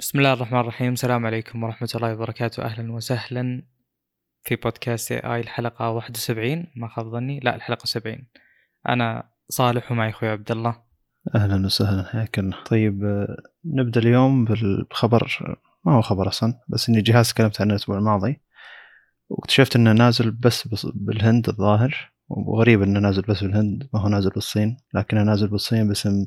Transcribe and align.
بسم 0.00 0.18
الله 0.18 0.32
الرحمن 0.32 0.60
الرحيم. 0.60 0.92
السلام 0.92 1.26
عليكم 1.26 1.62
ورحمة 1.62 1.88
الله 1.94 2.14
وبركاته. 2.14 2.62
أهلا 2.62 2.92
وسهلا 2.92 3.62
في 4.42 4.56
بودكاست 4.56 5.12
اي 5.12 5.40
الحلقة 5.40 5.90
71 5.90 6.66
ما 6.76 6.88
خاب 6.88 7.06
ظني؟ 7.10 7.40
لا 7.40 7.54
الحلقة 7.54 7.86
70 7.86 8.26
أنا 8.88 9.30
صالح 9.48 9.92
ومعي 9.92 10.10
أخوي 10.10 10.28
عبد 10.28 10.50
الله. 10.50 10.82
أهلا 11.34 11.66
وسهلا. 11.66 12.08
حياك 12.12 12.38
الله 12.38 12.64
طيب 12.64 13.26
نبدأ 13.64 14.00
اليوم 14.00 14.44
بالخبر 14.44 15.56
ما 15.84 15.92
هو 15.96 16.02
خبر 16.02 16.28
أصلا 16.28 16.60
بس 16.68 16.88
إني 16.88 17.00
جهاز 17.00 17.32
تكلمت 17.32 17.60
عنه 17.60 17.70
الأسبوع 17.70 17.98
الماضي. 17.98 18.40
واكتشفت 19.28 19.76
إنه 19.76 19.92
نازل 19.92 20.30
بس 20.30 20.86
بالهند 20.94 21.48
الظاهر. 21.48 22.12
وغريب 22.28 22.82
إنه 22.82 23.00
نازل 23.00 23.22
بس 23.22 23.44
بالهند 23.44 23.88
ما 23.94 24.00
هو 24.00 24.08
نازل 24.08 24.30
بالصين. 24.30 24.76
لكنه 24.94 25.22
نازل 25.22 25.48
بالصين 25.48 25.88
باسم 25.88 26.26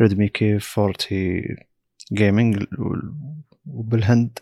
Redmi 0.00 0.28
K40 0.28 0.58
Gaming 0.78 2.64
وبالهند 3.66 4.38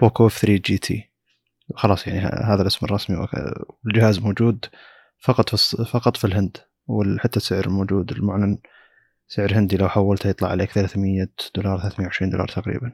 Poco 0.00 0.26
F3 0.26 0.38
GT 0.38 1.10
خلاص 1.74 2.06
يعني 2.06 2.20
هذا 2.20 2.62
الاسم 2.62 2.86
الرسمي 2.86 3.26
والجهاز 3.84 4.18
موجود 4.18 4.64
فقط 5.18 5.56
في 5.56 5.84
فقط 5.84 6.16
في 6.16 6.24
الهند 6.24 6.56
وحتى 6.86 7.36
السعر 7.36 7.68
موجود. 7.68 8.12
المعلن 8.12 8.58
سعر 9.28 9.52
هندي 9.58 9.76
لو 9.76 9.88
حولته 9.88 10.28
يطلع 10.28 10.48
عليك 10.48 10.72
300 10.72 11.28
دولار 11.54 11.78
320 11.78 12.30
دولار 12.30 12.48
تقريبا. 12.48 12.92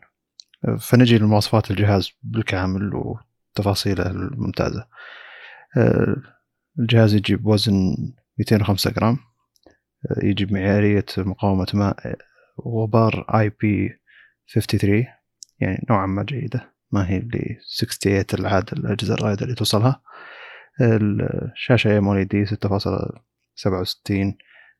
فنجي 0.78 1.18
لمواصفات 1.18 1.70
الجهاز 1.70 2.10
بالكامل 2.22 2.90
وتفاصيله 2.94 4.06
الممتازة. 4.06 4.86
آه، 5.76 6.16
الجهاز 6.78 7.14
يجي 7.14 7.36
بوزن 7.36 7.96
205 8.38 8.90
جرام 8.90 9.18
آه، 10.10 10.24
يجي 10.26 10.44
بمعيارية 10.44 11.06
مقاومة 11.18 11.66
ماء 11.74 12.16
غبار 12.60 13.26
آي 13.40 13.48
بي 13.48 14.00
53 14.54 15.04
يعني 15.60 15.86
نوعا 15.90 16.06
ما 16.06 16.22
جيدة. 16.22 16.72
ما 16.92 17.10
هي 17.10 17.16
اللي 17.16 17.58
68 17.78 18.40
العادة 18.40 18.72
الأجهزة 18.72 19.14
الرائدة 19.14 19.42
اللي 19.42 19.54
توصلها. 19.54 20.02
الشاشة 20.80 22.22
دي 22.22 22.46
6.67 22.46 22.56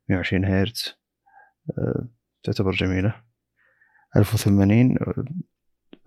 120 0.09 0.45
هرتز 0.45 0.95
آه، 1.79 2.09
تعتبر 2.43 2.71
جميلة. 2.71 3.15
1080 4.17 4.99
آه، 4.99 5.25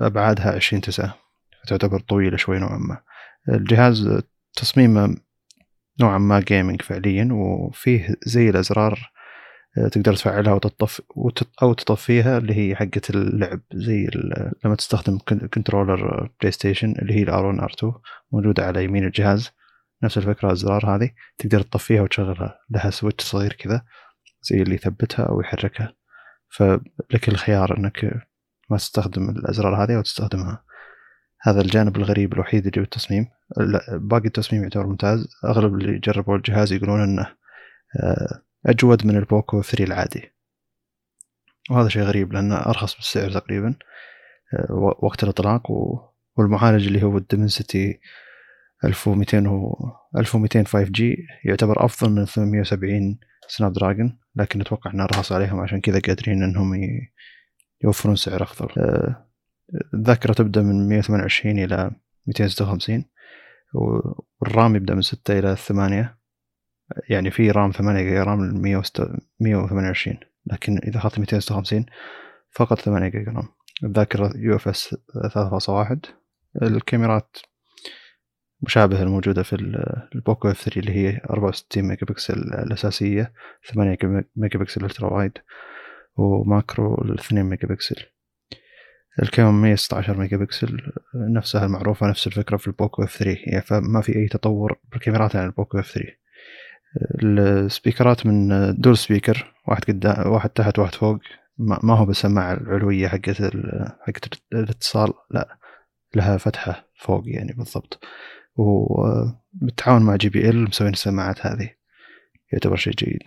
أبعادها 0.02 0.56
20 0.56 0.82
تسعة 0.82 1.16
تعتبر 1.68 2.00
طويلة 2.00 2.38
شوي 2.38 2.60
نوعا 2.60 2.78
ما. 2.78 3.02
الجهاز 3.50 4.22
تصميمه 4.54 5.18
نوعا 6.02 6.18
ما 6.18 6.40
gaming 6.40 6.82
فعليا 6.82 7.30
وفيه 7.32 8.16
زي 8.26 8.50
الأزرار 8.50 9.12
تقدر 9.76 10.16
تفعلها 10.16 10.54
وتطف 10.54 11.02
وتط- 11.16 11.64
أو 11.64 11.74
تطفيها 11.74 12.38
اللي 12.38 12.54
هي 12.54 12.76
حقة 12.76 13.02
اللعب 13.10 13.60
زي 13.74 14.10
لما 14.66 14.76
تستخدم 14.76 15.18
con- 15.18 15.48
controller 15.48 16.30
PlayStation 16.42 16.92
اللي 16.92 17.14
هي 17.14 17.24
ال 17.24 17.31
R1 17.31 17.46
R2 17.46 17.94
موجودة 18.32 18.66
على 18.66 18.84
يمين 18.84 19.06
الجهاز. 19.06 19.52
نفس 20.04 20.18
الفكرة 20.18 20.48
الأزرار 20.48 20.96
هذه. 20.96 21.10
تقدر 21.38 21.62
تطفيها 21.62 22.02
وتشغلها 22.02 22.60
لها 22.70 22.90
switch 22.90 23.24
صغير 23.24 23.54
كذا 23.54 23.82
زي 24.42 24.62
اللي 24.62 24.76
يثبتها 24.76 25.26
أو 25.26 25.42
يحركها. 25.42 25.94
فلك 26.50 27.30
الخيار 27.30 27.78
إنك 27.78 28.06
ما 28.70 28.78
تستخدم 28.78 29.30
الأزرار 29.30 29.84
هذه 29.84 29.96
أو 29.96 30.02
تستخدمها. 30.02 30.64
هذا 31.42 31.62
الجانب 31.62 31.98
الغريب 31.98 32.34
الوحيد 32.34 32.68
اللي 32.68 32.82
بالتصميم. 32.82 33.28
باقي 33.92 34.26
التصميم 34.26 34.64
يعتبر 34.64 34.88
ممتاز. 34.88 35.28
أغلب 35.46 35.74
اللي 35.74 36.00
جربوا 36.00 36.36
الجهاز 36.38 36.74
يقولون 36.74 37.02
إنه 37.02 37.28
أجود 38.66 39.06
من 39.08 39.18
ال 39.18 39.27
Poco 39.27 39.62
3 39.62 39.84
العادي. 39.84 40.32
وهذا 41.72 41.90
شيء 41.90 42.02
غريب 42.04 42.34
لأنه 42.34 42.56
أرخص 42.56 42.96
بالسعر 42.96 43.32
تقريبا 43.32 43.76
آه، 44.54 44.96
وقت 45.00 45.24
الإطلاق 45.24 45.72
و- 45.72 46.10
والمعالج 46.38 46.88
اللي 46.88 47.04
هو 47.04 47.18
ال 47.18 47.26
Dimensity 47.26 48.00
1200 48.86 49.48
و 49.48 49.76
1200 50.18 50.64
5G 50.66 51.18
يعتبر 51.46 51.86
أفضل 51.86 52.12
من 52.12 52.26
870 52.26 53.20
Snapdragon 53.48 54.20
لكن 54.36 54.62
أتوقع 54.62 54.92
إنه 54.92 55.04
ارخص 55.04 55.32
عليهم 55.32 55.60
عشان 55.60 55.82
كذا 55.82 56.00
قادرين 56.08 56.44
إنهم 56.44 56.74
ي- 56.76 57.12
يوفرون 57.84 58.16
سعر 58.16 58.44
أفضل. 58.44 58.70
آه، 58.82 59.26
الذاكرة 59.94 60.34
تبدأ 60.34 60.62
من 60.62 60.90
128 60.90 61.60
إلى 61.60 61.92
256 62.28 63.06
و- 63.74 64.22
وال 64.42 64.55
RAM 64.55 64.76
يبدأ 64.76 64.94
من 64.96 65.02
6 65.02 65.40
إلى 65.40 65.56
8 65.56 66.19
يعني 67.10 67.32
في 67.32 67.52
RAM 67.52 67.72
8 67.72 68.04
جيجا 68.04 68.24
RAM 68.24 68.46
ل 68.46 68.62
128 69.40 70.18
لكن 70.46 70.78
إذا 70.88 70.98
أخذت 70.98 71.20
256 71.20 71.86
فقط 72.52 72.80
8 72.80 73.08
جيجا 73.10 73.32
RAM. 73.32 73.48
الذاكرة 73.84 74.32
UFS 74.36 74.96
3.1 75.36 75.98
الكاميرات 76.62 77.38
مشابهة 78.62 79.04
الموجودة 79.04 79.44
في 79.44 79.54
ال- 79.54 80.08
ال 80.16 80.52
Poco 80.52 80.62
F3 80.64 80.80
اللي 80.80 80.92
هي 80.92 81.22
64 81.30 81.84
ميجا 81.84 82.06
بكسل 82.06 82.34
الأساسية 82.40 83.34
8 83.74 83.98
megapixel 84.36 84.60
ultra 84.60 84.86
wide 84.86 85.14
و 85.14 85.32
macro 86.16 87.02
ال 87.02 87.20
2 87.20 87.44
ميجا 87.46 87.68
بكسل 87.68 87.96
الكاميرا 89.24 89.52
116 89.54 90.18
ميجا 90.18 90.38
بكسل 90.38 90.92
نفسها 91.16 91.66
المعروفة 91.66 92.08
نفس 92.10 92.28
الفكرة 92.28 92.58
في 92.58 92.68
ال 92.68 93.04
Poco 93.04 93.18
F3 93.18 93.38
يعني 93.46 93.62
فما 93.62 94.02
في 94.02 94.16
أي 94.16 94.28
تطور 94.28 94.80
بالكاميرات 94.92 95.36
عن 95.36 95.46
ال 95.46 95.80
Poco 95.80 95.92
F3 95.92 96.06
السبيكرات 97.24 98.26
من 98.26 98.50
dual 98.82 98.98
speaker 98.98 99.54
واحد 99.68 99.84
قدام 99.84 100.32
واحد 100.32 100.50
تحت 100.50 100.80
واحد 100.80 100.96
فوق. 100.96 101.20
ما 101.58 101.94
هو 101.98 102.06
بالسماعة 102.06 102.54
العلوية 102.54 103.08
حقت 103.08 103.42
حقت 104.08 104.42
الاتصال 104.54 105.14
لا 105.32 105.58
لها 106.16 106.38
فتحة 106.38 106.90
فوق 106.96 107.24
يعني 107.26 107.54
بالضبط. 107.54 108.04
وبالتعاون 108.56 110.02
مع 110.02 110.16
JBL 110.16 110.64
مسوين 110.64 110.94
السماعات 110.94 111.46
هذه. 111.46 111.70
يعتبر 112.52 112.76
شيء 112.76 112.94
جيد. 112.94 113.24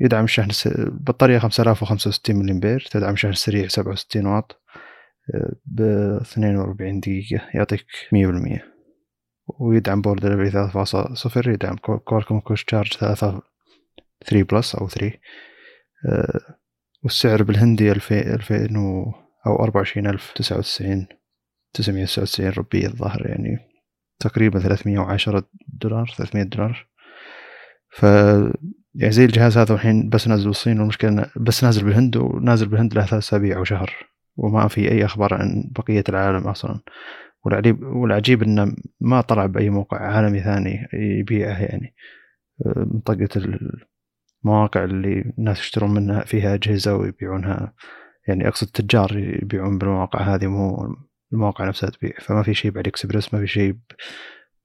يدعم 0.00 0.24
الس... 0.24 0.68
بطارية 0.78 1.38
5065 1.38 2.36
ملي 2.36 2.52
أمبير 2.52 2.88
تدعم 2.90 3.12
الشحن 3.12 3.32
السريع 3.32 3.68
67 3.68 4.26
واط 4.26 4.62
ب 5.66 5.80
42 6.20 7.00
دقيقة 7.00 7.48
يعطيك 7.54 7.86
100% 8.14 8.73
ويدعم 9.46 10.00
Power 10.02 10.20
Delivery 10.20 10.50
3.0 10.50 11.48
يدعم 11.48 11.76
Qual- 11.76 11.98
Qualcomm 11.98 12.40
Quick 12.40 12.64
Charge 12.64 12.92
3 12.92 13.40
3 14.26 14.42
plus 14.42 14.74
أو 14.74 14.88
3 14.88 15.12
أه، 16.08 16.40
والسعر 17.02 17.42
بالهندي 17.42 17.92
2000 17.92 18.34
2000 18.34 18.76
و... 18.76 19.12
أو 19.46 19.64
24099 19.64 21.06
999 21.74 22.50
روبية 22.50 22.86
الظاهر 22.86 23.26
يعني 23.26 23.58
تقريبا 24.20 24.58
310 24.58 25.44
دولار 25.68 26.14
300 26.18 26.44
دولار. 26.44 26.86
ف 27.90 28.02
يعني 28.94 29.12
زي 29.12 29.24
الجهاز 29.24 29.58
هذا 29.58 29.74
الحين 29.74 30.08
بس 30.08 30.28
نازل 30.28 30.46
بالصين 30.46 30.78
والمشكلة 30.78 31.26
بس 31.36 31.64
نازل 31.64 31.84
بالهند 31.84 32.16
ونازل 32.16 32.68
بالهند 32.68 32.94
له 32.94 33.00
ثلاث 33.06 33.14
أسابيع 33.14 33.56
أو 33.56 33.64
شهر 33.64 33.90
وما 34.36 34.68
في 34.68 34.90
أي 34.92 35.04
أخبار 35.04 35.34
عن 35.34 35.64
بقية 35.70 36.04
العالم 36.08 36.48
أصلا. 36.48 36.80
والعجيب 37.44 37.82
والعجيب 37.82 38.42
إنه 38.42 38.76
ما 39.00 39.20
طلع 39.20 39.46
بأي 39.46 39.70
موقع 39.70 39.98
عالمي 39.98 40.40
ثاني 40.40 40.88
يبيعه 40.92 41.58
يعني. 41.62 41.94
منطقة 42.76 43.28
المواقع 44.44 44.84
اللي 44.84 45.32
الناس 45.38 45.60
يشترون 45.60 45.94
منها 45.94 46.24
فيها 46.24 46.54
أجهزة 46.54 46.96
ويبيعونها. 46.96 47.74
يعني 48.28 48.48
أقصد 48.48 48.66
تجار 48.66 49.18
يبيعون 49.18 49.78
بالمواقع 49.78 50.34
هذه 50.34 50.46
مو 50.46 50.96
المواقع 51.32 51.68
نفسها 51.68 51.90
تبيع. 51.90 52.12
فما 52.20 52.42
في 52.42 52.54
شيء 52.54 52.70
ب 52.70 52.88
AliExpress 52.88 53.34
ما 53.34 53.40
في 53.40 53.46
شيء 53.46 53.76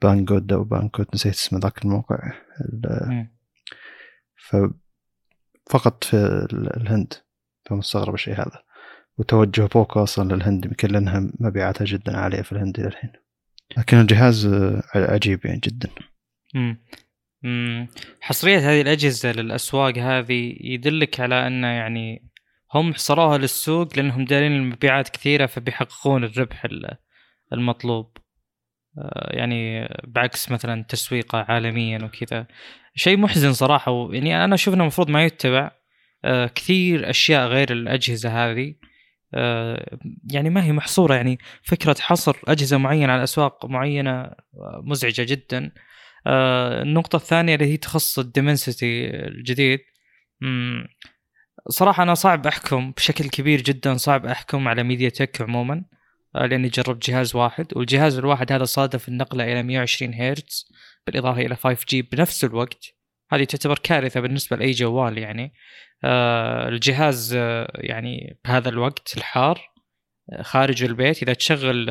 Banggood 0.02 0.54
أو 0.54 0.64
بانكوت 0.64 1.16
نسيت 1.16 1.34
اسم 1.34 1.58
ذاك 1.58 1.86
الموقع. 1.86 2.32
ال- 2.62 3.08
مم. 3.10 3.30
ففقط 4.48 6.04
في 6.04 6.14
ال- 6.54 6.82
الهند. 6.82 7.14
فمستغرب 7.66 8.14
الشيء 8.14 8.34
هذا. 8.34 8.64
وتوجه 9.20 9.66
Poco 9.66 10.04
أصلا 10.04 10.36
للهند 10.36 10.66
يمكن 10.66 10.88
لأنها 10.88 11.32
مبيعاتها 11.40 11.86
جدا 11.86 12.18
عالية 12.18 12.42
في 12.42 12.52
الهند 12.52 12.80
الحين. 12.80 13.12
لكن 13.78 14.00
الجهاز 14.00 14.46
آه، 14.46 14.84
عجيب 14.96 15.46
يعني 15.46 15.60
جدا. 15.64 15.90
مم. 16.56 16.78
مم. 17.44 17.88
حصرية 18.22 18.58
هذه 18.58 18.82
الأجهزة 18.82 19.32
للأسواق 19.32 19.98
هذه 19.98 20.56
يدلك 20.62 21.20
على 21.20 21.48
أن 21.48 21.64
يعني 21.64 22.30
هم 22.74 22.94
حصروها 22.94 23.38
للسوق 23.38 23.98
لأنهم 23.98 24.26
دارين 24.26 24.52
المبيعات 24.52 25.10
كثيرة 25.10 25.46
فبيحققون 25.46 26.24
الربح 26.24 26.66
ال- 26.66 26.98
المطلوب. 27.54 28.18
آه، 28.98 29.30
يعني 29.38 29.88
بعكس 30.08 30.52
مثلا 30.52 30.84
تسويقه 30.84 31.46
عالميا 31.50 32.00
وكذا. 32.04 32.48
شيء 32.96 33.18
محزن 33.18 33.54
صراحة 33.54 34.14
يعني 34.14 34.44
أنا 34.44 34.56
أشوف 34.56 34.74
أنه 34.74 34.82
المفروض 34.84 35.10
ما 35.10 35.24
يتبع 35.26 35.72
آه، 36.26 36.46
كثير 36.56 37.10
أشياء 37.10 37.48
غير 37.48 37.72
الأجهزة 37.72 38.30
هذه. 38.30 38.76
يعني 40.32 40.50
ما 40.50 40.64
هي 40.64 40.72
محصورة 40.72 41.16
يعني 41.16 41.40
فكرة 41.64 41.96
حصر 42.00 42.38
أجهزة 42.48 42.78
معينة 42.78 43.14
على 43.14 43.24
أسواق 43.24 43.66
معينة 43.66 44.12
آه، 44.12 44.82
مزعجة 44.84 45.24
جدا. 45.24 45.72
آه، 46.28 46.82
النقطة 46.82 47.16
الثانية 47.16 47.56
اللي 47.56 47.66
هي 47.66 47.78
تخص 47.78 48.20
الديمنسيتي 48.20 49.10
الجديد. 49.10 49.80
صراحة 51.70 52.04
أنا 52.04 52.14
صعب 52.14 52.48
أحكم 52.48 52.92
بشكل 52.92 53.30
كبير 53.30 53.62
جدا 53.62 53.98
صعب 53.98 54.26
أحكم 54.26 54.68
على 54.68 54.84
ميديا 54.84 55.10
تك 55.10 55.42
عموما 55.42 55.86
آه، 56.36 56.46
لأني 56.46 56.68
جربت 56.68 57.10
جهاز 57.10 57.36
واحد 57.36 57.66
والجهاز 57.76 58.18
الواحد 58.18 58.52
هذا 58.52 58.64
صادف 58.64 59.10
النقلة 59.10 59.44
إلى 59.44 59.64
120 59.64 60.14
هرتز 60.14 60.72
بالإضافة 61.08 61.42
إلى 61.42 61.56
5 61.56 61.86
G 61.90 62.02
بنفس 62.02 62.44
الوقت. 62.44 62.99
هذه 63.32 63.44
تعتبر 63.44 63.80
كارثة 63.80 64.20
بالنسبة 64.20 64.58
لأي 64.58 64.72
جوال 64.72 65.18
يعني. 65.18 65.54
آه 66.04 66.70
الجهاز 66.70 67.34
آه 67.38 67.72
يعني 67.76 68.40
بهذا 68.46 68.70
الوقت 68.70 69.18
الحار 69.18 69.72
آه 70.34 70.42
خارج 70.42 70.84
البيت 70.84 71.24
إذا 71.24 71.34
تشغل 71.34 71.86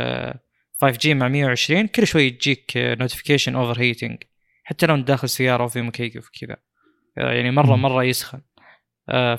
5 0.81 0.99
G 0.99 1.14
مع 1.14 1.29
120 1.29 1.87
كل 1.87 2.06
شوي 2.06 2.23
يجيك 2.23 2.73
notification 2.76 3.56
overheating 3.56 4.23
حتى 4.64 4.87
لو 4.87 4.94
أنت 4.94 5.08
داخل 5.08 5.29
سيارة 5.29 5.64
وفي 5.64 5.82
مكيف 5.82 6.29
وكذا 6.29 6.56
يعني 7.17 7.50
مرة 7.50 7.76
مرة 7.76 8.05
يسخن. 8.05 8.40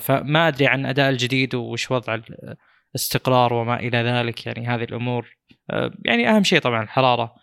فما 0.00 0.48
أدري 0.48 0.66
عن 0.66 0.86
أداء 0.86 1.10
الجديد 1.10 1.54
وش 1.54 1.90
وضع 1.90 2.20
الاستقرار 2.94 3.52
وما 3.52 3.80
إلى 3.80 3.98
ذلك. 3.98 4.46
يعني 4.46 4.66
هذه 4.66 4.84
الأمور 4.84 5.36
يعني 6.04 6.28
أهم 6.28 6.42
شيء 6.42 6.60
طبعا 6.60 6.82
الحراره 6.82 7.34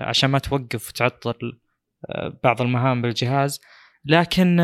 عشان 0.00 0.30
ما 0.30 0.38
توقف 0.38 0.88
وتعطل 0.88 1.58
بعض 2.42 2.62
المهام 2.62 3.02
بالجهاز 3.02 3.60
لكن 4.04 4.60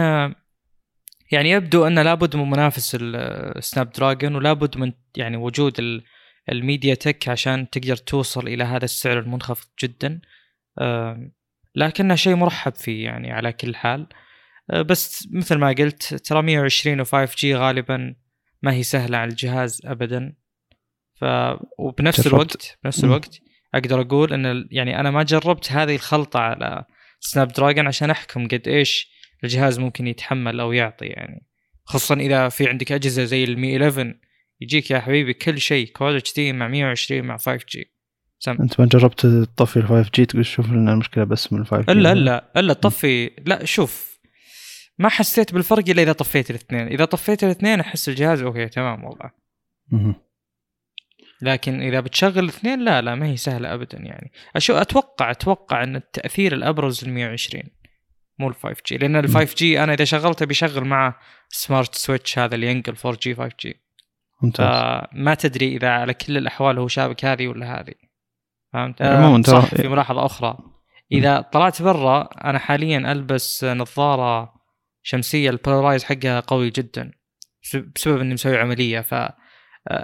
يعني 1.32 1.50
يبدو 1.50 1.86
أن 1.86 1.98
لابد 1.98 2.36
من 2.36 2.50
منافس 2.50 2.96
السناب 3.00 3.90
دراجون 3.90 4.34
ولابد 4.34 4.78
من 4.78 4.92
يعني 5.16 5.36
وجود 5.36 6.02
الميديا 6.48 6.94
تك 6.94 7.28
عشان 7.28 7.70
تقدر 7.70 7.96
توصل 7.96 8.48
إلى 8.48 8.64
هذا 8.64 8.84
السعر 8.84 9.18
المنخفض 9.18 9.68
جدا. 9.82 10.20
لكنه 11.74 12.14
شيء 12.14 12.34
مرحب 12.34 12.74
فيه 12.74 13.04
يعني 13.04 13.32
على 13.32 13.52
كل 13.52 13.74
حال. 13.74 14.06
آه، 14.70 14.82
بس 14.82 15.28
مثل 15.32 15.58
ما 15.58 15.68
قلت 15.68 16.14
ترى 16.14 16.42
120 16.42 17.00
و 17.00 17.04
5 17.04 17.36
G 17.38 17.54
غالبا 17.54 18.14
ما 18.62 18.72
هي 18.72 18.82
سهلة 18.82 19.18
على 19.18 19.30
الجهاز 19.30 19.82
ابدا. 19.84 20.34
ف 21.20 21.24
وبنفس. 21.78 22.26
الوقت 22.26 22.78
بنفس 22.84 23.04
الوقت 23.04 23.40
أقدر 23.74 24.00
أقول 24.00 24.32
إن 24.32 24.68
يعني 24.70 25.00
أنا 25.00 25.10
ما 25.10 25.22
جربت 25.22 25.72
هذه 25.72 25.94
الخلطة 25.94 26.40
على 26.40 26.84
سناب 27.24 27.48
دراجون 27.48 27.86
عشان 27.86 28.10
أحكم 28.10 28.48
قد 28.48 28.68
إيش 28.68 29.12
الجهاز 29.44 29.78
ممكن 29.78 30.06
يتحمل 30.06 30.60
أو 30.60 30.72
يعطي 30.72 31.06
يعني. 31.06 31.46
خصوصا 31.84 32.14
إذا 32.14 32.48
في 32.48 32.68
عندك 32.68 32.92
أجهزة 32.92 33.24
زي 33.24 33.44
المي 33.44 33.76
11 33.76 34.14
يجيك 34.60 34.90
يا 34.90 35.00
حبيبي 35.00 35.34
كل 35.34 35.60
شيء 35.60 35.88
Quad 35.88 36.34
HD 36.34 36.52
مع 36.52 36.68
120 36.68 37.22
مع 37.22 37.36
5 37.36 37.64
G. 37.68 37.92
سم. 38.38 38.56
أنت 38.60 38.80
ما 38.80 38.86
جربت 38.86 39.20
تطفي 39.26 39.76
ال 39.76 39.88
5 39.88 40.10
G 40.14 40.26
تقول 40.26 40.46
شوف 40.46 40.70
لنا 40.70 40.92
المشكلة 40.92 41.24
بس 41.24 41.52
من 41.52 41.60
ال 41.60 41.66
5 41.66 41.82
جي؟ 41.82 41.92
الا 41.92 42.12
الا 42.12 42.52
الا 42.56 42.72
طفي. 42.72 43.30
لا 43.46 43.64
شوف 43.64 44.20
ما 44.98 45.08
حسيت 45.08 45.54
بالفرق 45.54 45.88
إلا 45.88 46.02
إذا 46.02 46.12
طفيت 46.12 46.50
الاثنين. 46.50 46.86
إذا 46.86 47.04
طفيت 47.04 47.44
الاثنين 47.44 47.80
أحس 47.80 48.08
الجهاز 48.08 48.42
okay 48.42 48.68
تمام 48.68 49.04
والله. 49.04 49.30
لكن 51.42 51.82
إذا 51.82 52.00
بتشغل 52.00 52.38
الاثنين 52.38 52.84
لا 52.84 53.00
لا 53.00 53.14
ما 53.14 53.26
هي 53.26 53.36
سهلة 53.36 53.74
ابدا 53.74 53.98
يعني. 53.98 54.32
أشو 54.56 54.74
أتوقع 54.74 55.30
أتوقع 55.30 55.82
إن 55.82 55.96
التأثير 55.96 56.52
الأبرز 56.52 57.04
ال 57.04 57.10
120 57.10 57.62
مو 58.38 58.48
ال 58.48 58.54
5 58.54 58.76
جي 58.86 58.96
لأن 58.96 59.16
ال 59.16 59.28
5 59.28 59.54
جي 59.56 59.82
أنا 59.82 59.94
إذا 59.94 60.04
شغلته 60.04 60.46
بيشغل 60.46 60.84
مع 60.84 61.14
smart 61.48 61.94
switch 61.94 62.38
هذا 62.38 62.54
اللي 62.54 62.66
ينقل 62.66 62.94
4 63.04 63.18
G 63.22 63.34
5 63.34 63.50
G 63.60 63.80
ممتاز. 64.42 64.66
فما 64.66 65.34
تدري 65.34 65.76
إذا 65.76 65.88
على 65.88 66.14
كل 66.14 66.36
الأحوال 66.36 66.78
هو 66.78 66.88
شابك 66.88 67.24
هذه 67.24 67.48
ولا 67.48 67.80
هذه. 67.80 67.94
فهمت؟ 68.72 69.02
عموما 69.02 69.42
صح 69.42 69.74
في 69.74 69.88
ملاحظة 69.88 70.26
أخرى. 70.26 70.58
إذا 71.12 71.40
طلعت 71.40 71.82
برا 71.82 72.22
أنا 72.22 72.58
حاليا 72.58 73.12
ألبس 73.12 73.64
نظارة 73.64 74.54
شمسية 75.02 75.50
البولارايز 75.50 76.04
حقها 76.04 76.40
قوي 76.40 76.70
جدا 76.70 77.12
بسبب 77.94 78.20
إني 78.20 78.34
مسوي 78.34 78.58
عملية. 78.58 79.00
ف 79.00 79.14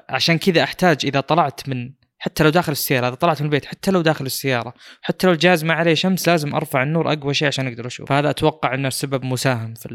عشان 0.08 0.38
كذا 0.38 0.62
أحتاج 0.62 0.98
إذا 1.04 1.20
طلعت 1.20 1.68
من 1.68 1.92
حتى 2.18 2.44
لو 2.44 2.50
داخل 2.50 2.72
السيارة 2.72 3.08
إذا 3.08 3.14
طلعت 3.14 3.40
من 3.40 3.46
البيت 3.46 3.64
حتى 3.64 3.90
لو 3.90 4.00
داخل 4.00 4.26
السيارة 4.26 4.74
حتى 5.02 5.26
لو 5.26 5.32
الجهاز 5.32 5.64
ما 5.64 5.74
عليه 5.74 5.94
شمس 5.94 6.28
لازم 6.28 6.54
أرفع 6.54 6.82
النور 6.82 7.12
أقوى 7.12 7.34
شيء 7.34 7.48
عشان 7.48 7.66
أقدر 7.66 7.86
أشوف. 7.86 8.08
فهذا 8.08 8.30
أتوقع 8.30 8.74
إنه 8.74 8.88
سبب 8.88 9.24
مساهم 9.24 9.74
في 9.74 9.88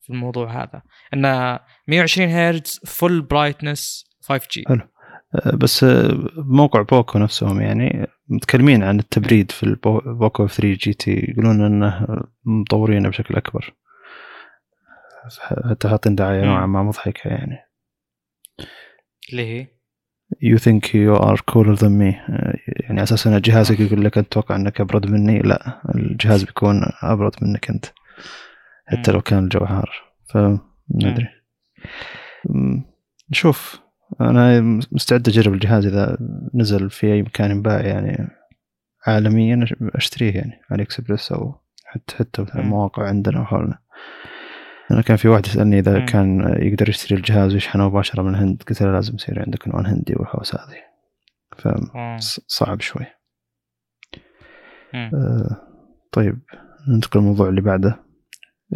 في 0.00 0.10
الموضوع 0.10 0.62
هذا. 0.62 0.82
انه 1.14 1.60
120 1.88 2.28
هرتز 2.28 2.80
full 2.86 3.22
brightness 3.22 4.04
5 4.22 4.48
G 4.52 4.64
حلو. 4.68 4.80
آه، 5.34 5.56
بس 5.56 5.84
آه، 5.84 6.28
موقع 6.36 6.82
بوكو 6.82 7.18
نفسهم 7.18 7.60
يعني 7.60 8.06
متكلمين 8.28 8.82
عن 8.82 8.98
التبريد 8.98 9.50
في 9.50 9.62
البوكو 9.62 10.46
3 10.46 10.74
جي 10.74 10.94
تي 10.94 11.26
يقولون 11.28 11.64
إنه 11.64 12.06
مطورينه 12.44 13.08
بشكل 13.08 13.36
أكبر. 13.36 13.74
حتى 15.70 15.88
حاطين 15.88 16.14
دعاية 16.14 16.44
نوعا 16.44 16.66
ما 16.66 16.82
مضحكة 16.82 17.28
يعني. 17.28 17.58
اللي 19.30 19.46
هي 19.46 19.66
you 20.42 20.58
think 20.58 20.94
you 20.94 21.16
are 21.16 21.40
cooler 21.40 21.72
than 21.72 21.92
me 21.92 22.16
يعني 22.66 23.02
أساسا 23.02 23.38
جهازك 23.38 23.80
يقول 23.80 24.04
لك 24.04 24.18
أنت 24.18 24.26
تتوقع 24.26 24.56
أنك 24.56 24.80
أبرد 24.80 25.10
مني. 25.10 25.38
لا 25.38 25.82
الجهاز 25.94 26.44
بيكون 26.44 26.82
أبرد 27.02 27.32
منك 27.42 27.70
أنت 27.70 27.86
حتى 28.86 29.12
لو 29.12 29.20
كان 29.20 29.44
الجو 29.44 29.66
حار 29.66 29.90
فما 30.30 30.58
أدري. 30.94 31.28
نشوف 33.30 33.80
أنا 34.20 34.60
مستعد 34.92 35.28
أجرب 35.28 35.54
الجهاز 35.54 35.86
إذا 35.86 36.18
نزل 36.54 36.90
في 36.90 37.12
أي 37.12 37.22
مكان 37.22 37.50
ينباع 37.50 37.80
يعني 37.80 38.28
عالميا 39.06 39.66
أشتريه 39.94 40.34
يعني 40.34 40.60
علي 40.70 40.82
اكسبرس 40.82 41.32
أو 41.32 41.54
حتى 41.84 42.16
حتى 42.16 42.46
مواقع 42.54 43.08
عندنا 43.08 43.40
وحولنا. 43.40 43.78
أنا 44.90 45.02
كان 45.02 45.16
في 45.16 45.28
واحد 45.28 45.46
يسألني 45.46 45.78
إذا 45.78 45.98
م. 45.98 46.06
كان 46.06 46.56
يقدر 46.62 46.88
يشتري 46.88 47.16
الجهاز 47.18 47.52
ويشحنه 47.54 47.88
مباشرة 47.88 48.22
من 48.22 48.34
الهند 48.34 48.62
قلت 48.68 48.82
له 48.82 48.92
لازم 48.92 49.14
يصير 49.14 49.42
عندك 49.42 49.68
عنوان 49.68 49.86
هندي 49.86 50.14
والحوسة 50.16 50.58
هذه. 50.58 50.88
فصعب 52.18 52.80
شوي. 52.80 53.06
آه 54.94 55.62
طيب 56.12 56.38
ننتقل 56.88 57.20
للموضوع 57.20 57.48
اللي 57.48 57.60
بعده 57.60 58.08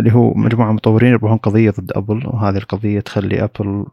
اللي 0.00 0.12
هو 0.12 0.34
مجموعة 0.34 0.72
مطورين 0.72 1.10
يربحون 1.10 1.36
قضية 1.36 1.70
ضد 1.70 1.92
أبل 1.96 2.26
وهذه 2.26 2.56
القضية 2.56 3.00
تخلي 3.00 3.44
أبل 3.44 3.86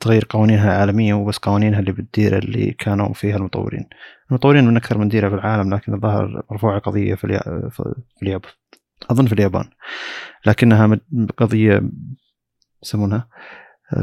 تغير 0.00 0.26
قوانينها 0.30 0.64
العالمية 0.64 1.14
وبس 1.14 1.38
قوانينها 1.38 1.80
اللي 1.80 1.92
بالديرة 1.92 2.38
اللي 2.38 2.70
كانوا 2.70 3.12
فيها 3.12 3.36
المطورين. 3.36 3.88
المطورين 4.30 4.64
من 4.64 4.76
أكثر 4.76 4.98
من 4.98 5.08
ديرة 5.08 5.28
في 5.28 5.34
العالم 5.34 5.74
لكن 5.74 5.94
الظاهر 5.94 6.42
مرفوعة 6.50 6.78
قضية 6.78 7.14
في, 7.14 7.38
في 7.70 7.94
اليابان. 8.22 8.50
أظن 9.10 9.26
في 9.26 9.32
اليابان. 9.32 9.70
لكنها 10.46 11.00
قضية 11.36 11.82
يسمونها 12.82 13.28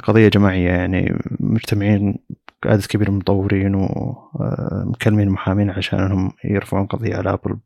قضية 0.03 0.27
جماعية 0.27 0.69
يعني 0.69 1.19
مجتمعين 1.39 2.17
عدد 2.65 2.85
كبير 2.85 3.11
من 3.11 3.15
المطورين 3.15 3.75
ومكلمين 3.75 5.29
محامين 5.29 5.69
عشان 5.69 5.99
إنهم 5.99 6.31
يرفعون 6.43 6.85
قضية 6.85 7.15
على 7.15 7.33
أبل 7.33 7.57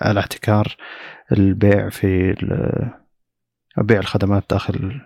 على 0.00 0.20
احتكار 0.20 0.76
البيع 1.32 1.88
في 1.88 2.34
بيع 3.78 3.98
الخدمات 3.98 4.44
داخل 4.50 5.00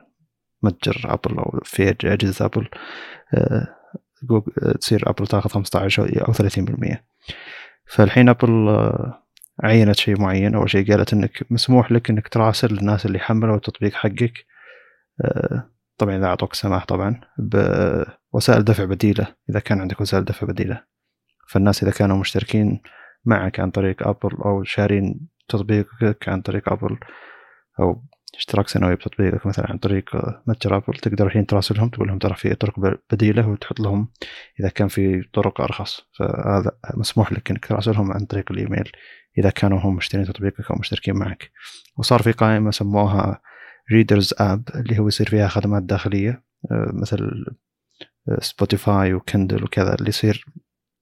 متجر 0.62 1.00
أبل 1.04 1.38
أو 1.38 1.60
في 1.64 1.88
أجهزة 1.90 2.44
أبل 2.44 2.68
تصير 4.80 5.10
أبل 5.10 5.26
تاخذ 5.26 5.50
15 5.50 6.28
أو 6.28 6.32
30% 6.32 6.96
فالحين 7.86 8.28
أبل 8.28 8.68
عينت 9.62 9.96
شيء 9.96 10.20
معين 10.20 10.54
اول 10.54 10.70
شيء 10.70 10.90
قالت 10.92 11.12
إنك 11.12 11.46
مسموح 11.50 11.92
لك 11.92 12.10
إنك 12.10 12.28
تراسل 12.28 12.78
الناس 12.78 13.06
اللي 13.06 13.18
حملوا 13.18 13.56
التطبيق 13.56 13.92
حقك. 13.92 14.46
آه، 15.24 15.70
طبعا 15.98 16.16
إذا 16.16 16.26
أعطوك 16.26 16.54
سماح 16.54 16.84
طبعا 16.84 17.20
بوسائل 17.38 18.64
دفع 18.64 18.84
بديلة. 18.84 19.26
إذا 19.50 19.60
كان 19.60 19.80
عندك 19.80 20.00
وسائل 20.00 20.24
دفع 20.24 20.46
بديلة. 20.46 20.84
فالناس 21.48 21.82
إذا 21.82 21.92
كانوا 21.92 22.16
مشتركين 22.16 22.80
معك 23.24 23.60
عن 23.60 23.70
طريق 23.70 24.08
أبل 24.08 24.36
أو 24.44 24.62
شارين 24.64 25.28
تطبيقك 25.48 26.28
عن 26.28 26.42
طريق 26.42 26.72
أبل 26.72 26.98
أو 27.80 28.04
اشتراك 28.36 28.68
سنوي 28.68 28.94
بتطبيقك 28.94 29.46
مثلا 29.46 29.70
عن 29.70 29.78
طريق 29.78 30.10
متجر 30.46 30.76
أبل 30.76 30.94
تقدر 30.94 31.26
الحين 31.26 31.46
تراسلهم 31.46 31.88
تقول 31.88 32.08
لهم 32.08 32.18
ترى 32.18 32.34
في 32.34 32.54
طرق 32.54 32.98
بديلة 33.12 33.48
وتحط 33.48 33.80
لهم 33.80 34.08
إذا 34.60 34.68
كان 34.68 34.88
في 34.88 35.22
طرق 35.32 35.60
أرخص. 35.60 36.00
فهذا 36.18 36.70
مسموح 36.94 37.32
لك 37.32 37.50
إنك 37.50 37.66
تراسلهم 37.66 38.12
عن 38.12 38.24
طريق 38.24 38.52
الإيميل 38.52 38.92
إذا 39.38 39.50
كانوا 39.50 39.78
هم 39.78 39.96
مشترين 39.96 40.24
تطبيقك 40.24 40.70
أو 40.70 40.76
مشتركين 40.76 41.16
معك. 41.16 41.50
وصار 41.96 42.22
في 42.22 42.32
قائمة 42.32 42.70
سموها 42.70 43.40
reader's 43.92 44.34
app 44.38 44.68
اللي 44.74 44.98
هو 44.98 45.08
يصير 45.08 45.28
فيها 45.28 45.48
خدمات 45.48 45.82
داخلية 45.82 46.44
آه، 46.70 46.90
مثل 46.92 47.44
سبوتيفاي 48.40 49.14
وكندل 49.14 49.64
وكذا 49.64 49.94
اللي 49.94 50.08
يصير 50.08 50.44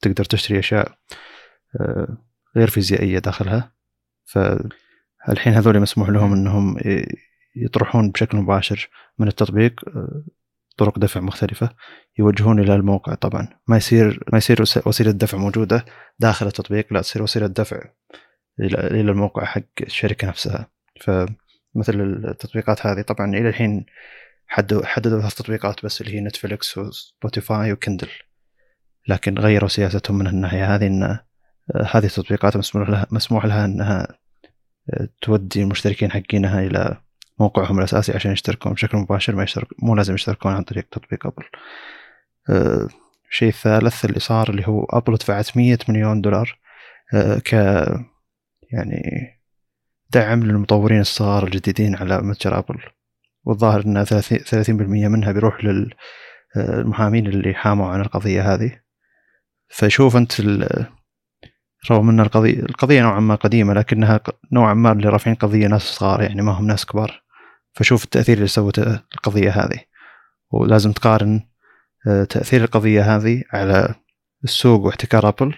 تقدر 0.00 0.24
تشتري 0.24 0.58
أشياء 0.58 0.98
آه، 1.80 2.16
غير 2.56 2.68
فيزيائية 2.68 3.18
داخلها. 3.18 3.72
فالحين 5.26 5.54
هذول 5.54 5.80
مسموح 5.80 6.08
لهم 6.08 6.32
إنهم 6.32 6.76
يطرحون 7.56 8.10
بشكل 8.10 8.38
مباشر 8.38 8.88
من 9.18 9.28
التطبيق 9.28 9.88
آه، 9.88 10.24
طرق 10.78 10.98
دفع 10.98 11.20
مختلفة 11.20 11.70
يوجهون 12.18 12.60
إلى 12.60 12.74
الموقع. 12.74 13.14
طبعا 13.14 13.48
ما 13.68 13.76
يصير 13.76 14.24
ما 14.32 14.38
يصير 14.38 14.62
وسيلة 14.86 15.10
دفع 15.10 15.38
موجودة 15.38 15.84
داخل 16.18 16.46
التطبيق 16.46 16.92
لا 16.92 17.00
تصير 17.00 17.22
وسيلة 17.22 17.46
دفع 17.46 17.80
إلى 18.60 19.10
الموقع 19.10 19.44
حق 19.44 19.62
الشركة 19.80 20.28
نفسها. 20.28 20.70
فمثل 21.00 22.00
التطبيقات 22.00 22.86
هذه 22.86 23.02
طبعا 23.02 23.28
إلى 23.34 23.48
الحين 23.48 23.86
حددوا 24.46 24.86
حددوا 24.86 25.20
ثلاث 25.20 25.34
تطبيقات 25.34 25.84
بس 25.84 26.00
اللي 26.00 26.14
هي 26.14 26.20
نتفلكس 26.20 26.78
وسبوتيفاي 26.78 27.72
وكندل 27.72 28.08
لكن 29.08 29.38
غيروا 29.38 29.68
سياستهم 29.68 30.18
من 30.18 30.26
الناحية 30.26 30.74
هذه 30.74 30.86
إن 30.86 31.02
آه، 31.02 31.20
هذه 31.74 32.06
التطبيقات 32.06 32.56
مسموح 32.56 32.88
لها 32.88 33.06
مسموح 33.10 33.44
لها 33.44 33.64
إنها 33.64 34.02
آه، 34.02 34.21
تودي 35.20 35.62
المشتركين 35.62 36.10
حقينها 36.10 36.60
إلى 36.60 36.96
موقعهم 37.40 37.78
الأساسي 37.78 38.12
عشان 38.12 38.32
يشتركون 38.32 38.72
بشكل 38.72 38.98
مباشر 38.98 39.34
ما 39.34 39.42
يشترك 39.42 39.68
مو 39.78 39.94
لازم 39.94 40.14
يشتركون 40.14 40.52
عن 40.52 40.62
طريق 40.62 40.84
تطبيق 40.90 41.26
أبل. 41.26 41.44
الشيء 43.30 43.48
الثالث 43.48 44.04
اللي 44.04 44.20
صار 44.20 44.50
اللي 44.50 44.68
هو 44.68 44.84
أبل 44.84 45.14
دفعت 45.14 45.56
100 45.56 45.78
مليون 45.88 46.20
دولار 46.20 46.58
ك 47.44 47.52
يعني 48.72 49.02
دعم 50.10 50.42
للمطورين 50.42 51.00
الصغار 51.00 51.44
الجديدين 51.44 51.96
على 51.96 52.20
متجر 52.22 52.58
أبل 52.58 52.78
والظاهر 53.44 53.84
إن 53.86 54.04
30% 54.04 54.70
منها 54.70 55.32
بيروح 55.32 55.58
للمحامين 56.56 57.26
اللي 57.26 57.54
حاموا 57.54 57.88
عن 57.88 58.00
القضية 58.00 58.54
هذه 58.54 58.80
فشوف 59.68 60.16
أنت 60.16 60.40
رغم 61.90 62.08
أن 62.08 62.20
القضية 62.20 62.60
القضية 62.60 63.02
نوعا 63.02 63.20
ما 63.20 63.34
قديمة 63.34 63.74
لكنها 63.74 64.20
نوعا 64.52 64.74
ما 64.74 64.92
اللي 64.92 65.08
رافعين 65.08 65.36
قضية 65.36 65.66
ناس 65.66 65.82
صغار 65.82 66.22
يعني 66.22 66.42
ما 66.42 66.52
هم 66.52 66.66
ناس 66.66 66.86
كبار. 66.86 67.22
فشوف 67.72 68.04
التأثير 68.04 68.36
اللي 68.36 68.48
سوته 68.48 69.00
القضية 69.14 69.50
هذه. 69.50 69.80
ولازم 70.50 70.92
تقارن 70.92 71.40
آه، 72.06 72.24
تأثير 72.24 72.64
القضية 72.64 73.16
هذه 73.16 73.42
على 73.52 73.94
السوق 74.44 74.80
واحتكار 74.80 75.28
أبل 75.28 75.54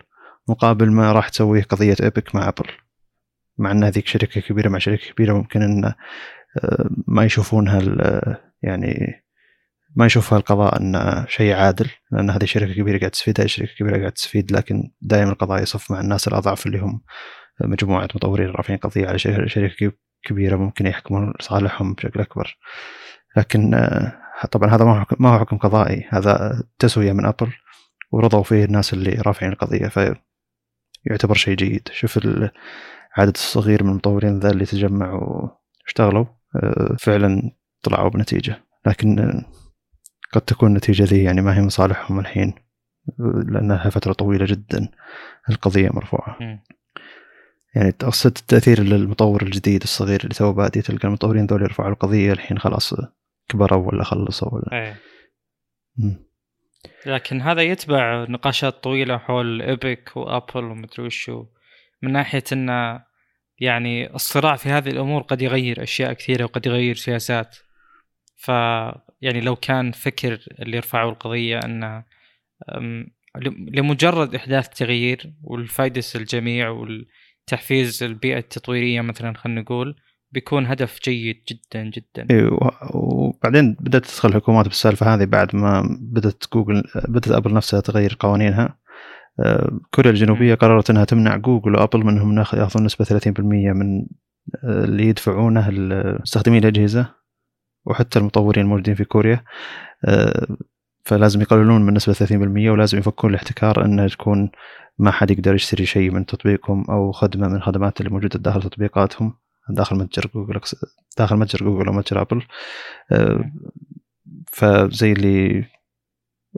مقابل 0.49 0.91
ما 0.91 1.13
راح 1.13 1.29
تسويه 1.29 1.63
قضية 1.63 1.97
إيبك 2.03 2.35
مع 2.35 2.49
أبل. 2.49 2.69
مع 3.59 3.71
أن 3.71 3.85
هذيك 3.85 4.07
شركة 4.07 4.41
كبيرة 4.41 4.69
مع 4.69 4.79
شركة 4.79 5.13
كبيرة 5.13 5.33
ممكن 5.33 5.63
أن 5.63 5.85
آه، 5.85 6.91
ما 7.07 7.25
يشوفونها 7.25 7.81
يعني 8.63 9.24
ما 9.97 10.07
يشوفها 10.07 10.39
القضاء 10.39 10.81
أن 10.81 11.25
شيء 11.29 11.55
عادل 11.55 11.91
لأن 12.11 12.31
هذه 12.31 12.45
شركة 12.45 12.75
كبيرة 12.75 12.99
قاعد 12.99 13.11
تستفيد 13.11 13.41
هذه 13.41 13.47
شركة 13.47 13.75
كبيرة 13.79 13.99
قاعد 13.99 14.13
تستفيد 14.13 14.53
لكن 14.53 14.91
دائما 15.01 15.33
القضاء 15.33 15.63
يصف 15.63 15.91
مع 15.91 16.01
الناس 16.01 16.29
الأضعف 16.29 16.67
اللي 16.67 16.79
هم 16.79 17.01
مجموعة 17.61 18.09
مطورين 18.15 18.51
رافعين 18.51 18.79
قضية 18.79 19.07
على 19.07 19.19
شركة 19.49 19.93
كبيرة 20.25 20.57
ممكن 20.57 20.87
يحكمون 20.87 21.33
صالحهم 21.41 21.95
بشكل 21.95 22.21
أكبر. 22.21 22.57
لكن 23.37 23.75
آه، 23.75 24.13
طبعا 24.51 24.71
هذا 24.71 25.07
ما 25.19 25.29
هو 25.29 25.39
حكم 25.39 25.59
قضائي 25.59 26.09
هذا 26.11 26.63
تسوية 26.79 27.13
من 27.13 27.27
أبل 27.27 27.53
ورضوا 28.13 28.43
فيه 28.43 28.65
الناس 28.65 28.93
اللي 28.93 29.11
رافعين 29.27 29.53
القضية 29.53 29.89
فيعتبر 29.89 31.35
شيء 31.35 31.55
جيد. 31.57 31.89
شوف 31.93 32.19
العدد 32.19 33.35
الصغير 33.35 33.85
من 33.85 33.91
المطورين 33.91 34.39
ذا 34.39 34.51
اللي 34.51 34.67
تجمعوا 34.67 35.49
واشتغلوا 35.85 36.25
آه، 36.57 36.97
فعلا 36.99 37.51
طلعوا 37.83 38.11
بنتيجة. 38.11 38.65
لكن 38.87 39.19
آه، 39.19 39.45
قد 40.35 40.41
تكون 40.41 40.69
النتيجة 40.69 41.03
ذي 41.03 41.23
يعني 41.23 41.43
ما 41.43 41.57
هي 41.57 41.61
من 41.61 41.69
صالحهم 41.69 42.21
الحين 42.21 42.55
لأنها 43.49 43.91
فترة 43.91 44.13
طويلة 44.13 44.47
جدا 44.47 44.89
القضية 45.51 45.91
مرفوعة. 45.93 46.37
يعني 47.75 47.95
أقصد 48.03 48.37
التأثير 48.37 48.81
للمطور 48.81 49.43
الجديد 49.43 49.83
الصغير 49.83 50.21
اللي 50.21 50.35
تو 50.35 50.53
بادي 50.53 50.83
تلقى 50.83 51.09
المطورين 51.09 51.47
ذول 51.47 51.63
يرفعوا 51.63 51.91
القضية 51.91 52.33
الحين 52.33 52.59
خلاص 52.59 52.95
كبروا 53.49 53.87
ولا 53.87 54.05
خلصوا 54.05 54.55
ولا. 54.55 54.73
إيه. 54.73 55.01
لكن 57.07 57.41
هذا 57.41 57.63
يتبع 57.63 58.27
نقاشات 58.29 58.85
طويلة 58.85 59.19
حول 59.19 59.63
إيبك 59.63 60.17
وأبل 60.17 60.65
ومدري 60.65 61.07
وشو 61.07 61.47
من 62.03 62.13
ناحية 62.13 62.45
انه 62.53 63.05
يعني 63.59 64.15
الصراع 64.15 64.57
في 64.57 64.69
هذه 64.69 64.89
الأمور 64.89 65.23
قد 65.23 65.43
يغير 65.43 65.83
أشياء 65.83 66.13
كثيرة 66.13 66.45
وقد 66.45 66.67
يغير 66.67 66.95
سياسات. 66.95 67.57
ف 68.37 68.51
يعني 69.25 69.41
لو 69.41 69.57
كان 69.57 69.93
فكر 69.93 70.41
اللي 70.61 70.79
رفعوا 70.79 71.11
القضية 71.11 71.59
انه 71.59 72.05
لمجرد 73.49 74.35
إحداث 74.35 74.69
تغيير 74.69 75.33
والفائدة 75.43 76.03
الجميع 76.15 76.69
والتحفيز 76.69 78.03
البيئة 78.03 78.39
التطويرية 78.39 79.01
مثلا 79.01 79.35
خلينا 79.37 79.61
نقول 79.61 79.97
بيكون 80.33 80.67
هدف 80.67 80.99
جيد 81.05 81.43
جدا 81.49 81.85
جدا. 81.85 82.27
أيوه 82.31 82.71
وبعدين 82.95 83.77
بدأت 83.81 84.05
تدخل 84.05 84.29
الحكومات 84.29 84.65
بالسالفة 84.67 85.15
هذه 85.15 85.25
بعد 85.25 85.57
ما 85.57 85.99
بدأت 86.01 86.45
جوجل 86.53 86.83
بدأت 87.09 87.29
أبل 87.29 87.55
نفسها 87.55 87.81
تغير 87.81 88.17
قوانينها. 88.21 88.79
آه، 89.41 89.81
كوريا 89.91 90.11
الجنوبية 90.11 90.55
قررت 90.55 90.91
إنها 90.91 91.05
تمنع 91.05 91.37
جوجل 91.37 91.75
وأبل 91.75 92.05
منهم 92.05 92.39
يأخذون 92.39 92.85
نسبة 92.85 93.05
30% 93.05 93.73
من 93.73 94.07
آه، 94.65 94.85
اللي 94.85 95.09
يدفعونه 95.09 95.71
لمستخدمي 95.71 96.59
الأجهزة. 96.59 97.24
وحتى 97.87 98.19
المطورين 98.19 98.65
الموجودين 98.65 98.95
في 98.95 99.05
كوريا 99.05 99.45
آه، 100.05 100.47
فلازم 101.05 101.41
يقللون 101.41 101.87
من 101.87 101.95
نسبة 101.95 102.13
30% 102.13 102.71
ولازم 102.71 102.99
يفكون 102.99 103.31
الاحتكار 103.31 103.85
إنه 103.85 104.09
تكون 104.09 104.51
ما 104.99 105.11
حد 105.11 105.31
يقدر 105.31 105.55
يشتري 105.55 105.87
شيء 105.87 106.11
من 106.11 106.27
تطبيقهم 106.27 106.85
أو 106.91 107.13
خدمة 107.13 107.49
من 107.49 107.57
الخدمات 107.57 108.01
اللي 108.01 108.11
موجودة 108.11 108.39
داخل 108.39 108.63
تطبيقاتهم 108.63 109.35
داخل 109.69 109.97
متجر 109.97 110.31
جوجل 110.35 110.61
داخل 111.19 111.37
متجر 111.37 111.65
جوجل 111.65 111.87
أو 111.87 111.93
متجر 111.93 112.21
أبل. 112.21 112.43
آه، 113.13 113.53
فزي 114.47 115.13
اللي 115.13 115.65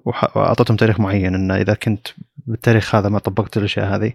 وأعطتهم 0.04 0.76
تاريخ 0.76 1.00
معين 1.00 1.34
إنه 1.34 1.56
إذا 1.56 1.74
كنت 1.74 2.08
بالتاريخ 2.36 2.94
هذا 2.94 3.08
ما 3.08 3.18
طبقت 3.18 3.56
الأشياء 3.56 3.96
هذه 3.96 4.12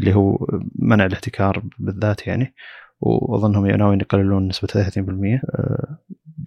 اللي 0.00 0.14
هو 0.14 0.46
منع 0.74 1.06
الاحتكار 1.06 1.62
بالذات 1.78 2.26
يعني. 2.26 2.54
وأظنهم 3.00 3.66
ناويين 3.66 4.00
يقللون 4.00 4.48
نسبة 4.48 4.68
30% 4.68 5.40
آه، 5.44 5.98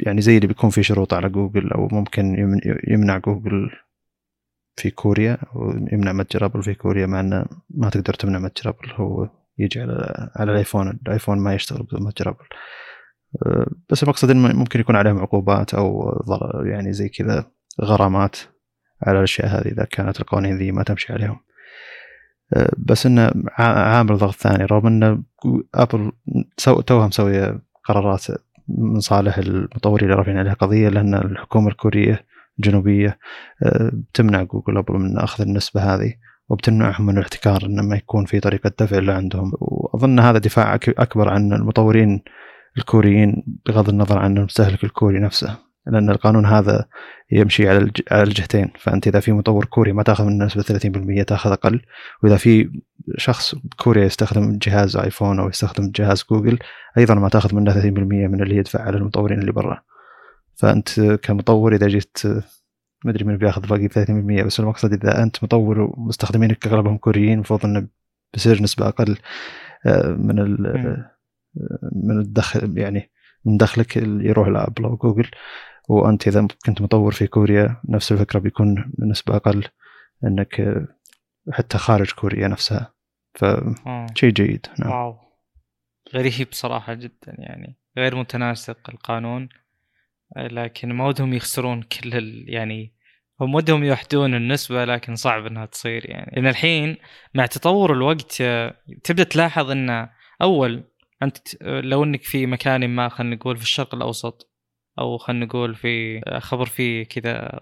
يعني 0.02 0.22
زي 0.22 0.36
اللي 0.36 0.48
بيكون 0.48 0.70
في 0.70 0.84
شروط 0.84 1.14
على 1.14 1.30
جوجل 1.30 1.72
أو 1.72 1.88
ممكن 1.92 2.36
يمنع 2.88 3.18
جوجل 3.18 3.70
في 4.76 4.92
كوريا 4.92 5.38
ويمنع 5.56 6.14
متجر 6.14 6.46
أبل 6.46 6.64
في 6.64 6.74
كوريا 6.74 7.06
مع 7.06 7.20
إنه 7.20 7.46
ما 7.70 7.90
تقدر 7.90 8.14
تمنع 8.14 8.40
متجر 8.40 8.70
أبل 8.70 8.92
هو 8.96 9.30
يجي 9.58 9.82
على 9.82 10.30
على 10.36 10.52
الآيفون. 10.52 10.90
الآيفون 10.90 11.40
ما 11.40 11.54
يشتغل 11.54 11.84
بمتجر 11.84 12.30
أبل. 12.30 12.46
أه، 13.46 13.68
بس 13.90 14.04
المقصد 14.04 14.30
إنه 14.30 14.54
ممكن 14.54 14.80
يكون 14.80 14.96
عليهم 14.96 15.20
عقوبات 15.20 15.74
أو 15.74 16.14
يعني 16.66 16.94
زي 16.94 17.10
كذا 17.10 17.52
غرامات 17.82 18.38
على 19.02 19.18
الأشياء 19.18 19.48
هذه 19.48 19.68
إذا 19.68 19.86
كانت 19.86 20.20
القوانين 20.20 20.58
ذي 20.58 20.72
ما 20.72 20.84
تمشي 20.84 21.14
عليهم. 21.14 21.40
بس 22.78 23.06
إنه 23.06 23.32
عامل 23.58 24.18
ضغط 24.18 24.36
ثاني 24.36 24.66
رغم 24.66 24.88
ان 24.88 25.24
أبل 25.76 26.12
توها 26.88 27.08
مسوية 27.08 27.60
قرارات 27.84 28.26
من 28.68 29.00
صالح 29.00 29.38
المطورين 29.38 30.04
اللي 30.04 30.20
رافعين 30.20 30.38
عليها 30.38 30.54
قضية 30.54 30.90
لأن 30.90 31.14
الحكومة 31.14 31.68
الكورية 31.68 32.26
الجنوبية 32.60 33.20
أه، 33.64 33.92
تمنع 34.14 34.44
جوجل 34.44 34.78
أبل 34.78 34.94
من 34.94 35.18
أخذ 35.18 35.44
النسبة 35.44 35.82
هذه 35.96 36.14
وبتمنعهم 36.50 37.06
من 37.06 37.18
الاحتكار 37.18 37.66
إنه 37.66 37.82
ما 37.82 37.96
يكون 37.96 38.26
في 38.26 38.40
طريقة 38.40 38.72
دفع 38.80 38.98
اللي 38.98 39.14
عندهم. 39.14 39.52
وأظن 39.60 40.20
هذا 40.20 40.38
دفاع 40.38 40.76
أكبر 40.76 41.30
عن 41.30 41.54
المطورين 41.54 42.22
الكوريين 42.78 43.44
بغض 43.66 43.90
النظر 43.90 44.20
عن 44.20 44.38
المستهلك 44.38 44.84
الكوري 44.84 45.20
نفسه. 45.20 45.69
لأن 45.90 46.10
القانون 46.10 46.46
هذا 46.46 46.86
يمشي 47.32 47.70
على 47.70 47.92
على 48.12 48.24
الجهتين. 48.24 48.72
فأنت 48.80 49.08
إذا 49.08 49.20
في 49.20 49.32
مطور 49.32 49.66
كوري 49.66 49.94
ما 49.94 50.04
تأخذ 50.04 50.26
منه 50.26 50.46
نسبة 50.46 50.62
30% 51.22 51.24
تأخذ 51.24 51.52
أقل. 51.52 51.82
وإذا 52.24 52.38
في 52.38 52.82
شخص 53.18 53.56
كوري 53.78 54.02
يستخدم 54.02 54.58
جهاز 54.62 54.98
آيفون 54.98 55.40
أو 55.40 55.50
يستخدم 55.50 55.92
جهاز 55.96 56.26
جوجل 56.32 56.60
أيضا 56.98 57.14
ما 57.14 57.30
تأخذ 57.30 57.56
منه 57.56 57.74
30% 57.74 57.86
من 57.88 58.42
اللي 58.42 58.56
يدفع 58.56 58.82
على 58.82 58.98
المطورين 58.98 59.40
اللي 59.40 59.52
برا. 59.52 59.82
فأنت 60.56 61.02
كمطور 61.02 61.76
إذا 61.76 61.88
جيت 61.88 62.18
ما 63.06 63.12
أدري 63.12 63.26
من 63.26 63.38
بيأخذ 63.38 63.68
باقي 63.68 63.88
30% 64.42 64.46
بس 64.46 64.60
المقصد 64.60 64.94
إذا 64.94 65.24
أنت 65.24 65.44
مطور 65.44 65.82
ومستخدمينك 65.82 66.68
اغلبهم 66.68 66.98
كوريين 66.98 67.34
المفروض 67.34 67.66
إنه 67.66 67.88
بيصير 68.34 68.64
نسبة 68.64 68.88
أقل 68.88 69.18
آه، 69.86 70.08
من 70.08 70.40
آه، 70.40 71.12
من 71.96 72.20
الدخل 72.20 72.78
يعني 72.78 73.12
من 73.46 73.58
دخلك 73.58 73.98
اللي 73.98 74.30
يروح 74.30 74.48
لأبل 74.48 74.84
أو 74.84 74.96
جوجل. 74.96 75.28
وأنت 75.90 76.28
إذا 76.28 76.48
كنت 76.66 76.82
مطور 76.82 77.12
في 77.12 77.28
كوريا 77.28 77.82
نفس 77.90 78.12
الفكرة 78.12 78.40
بيكون 78.40 78.92
نسبه 79.00 79.36
أقل 79.36 79.68
إنك 80.24 80.60
آه، 80.60 80.88
حتى 81.52 81.78
خارج 81.78 82.12
كوريا 82.12 82.48
نفسها. 82.48 82.94
فشيء 83.34 84.30
جيد. 84.30 84.68
نعم. 84.80 84.92
واو. 84.92 85.18
غريب 86.16 86.48
صراحة 86.52 86.94
جدا 86.94 87.36
يعني. 87.38 87.78
غير 87.98 88.16
متناسق 88.16 88.90
القانون 88.90 89.50
لكن 90.38 90.94
ما 90.94 91.08
ودهم 91.08 91.34
يخسرون 91.34 91.82
كل 91.82 92.18
ال... 92.18 92.46
يعني 92.48 92.94
هم 93.42 93.56
ودهم 93.56 93.84
يوحدون 93.84 94.36
النسبة 94.36 94.86
لكن 94.86 95.16
صعب 95.16 95.46
إنها 95.46 95.66
تصير 95.66 96.10
يعني. 96.10 96.32
لأن 96.36 96.48
الحين 96.48 96.98
مع 97.34 97.46
تطور 97.46 97.94
الوقت 97.94 98.44
تبدأ 99.04 99.24
تلاحظ 99.24 99.72
إن 99.72 100.10
أول 100.42 100.84
أنت 101.24 101.38
لو 101.62 102.04
إنك 102.04 102.24
في 102.24 102.46
مكان 102.46 102.90
ما 102.90 103.10
خلينا 103.10 103.36
نقول 103.36 103.58
في 103.58 103.64
الشرق 103.64 103.96
الأوسط 103.96 104.50
أو 105.00 105.18
خلينا 105.18 105.46
نقول 105.46 105.76
في 105.76 106.22
خبر 106.40 106.66
في 106.66 107.06
كذا 107.06 107.62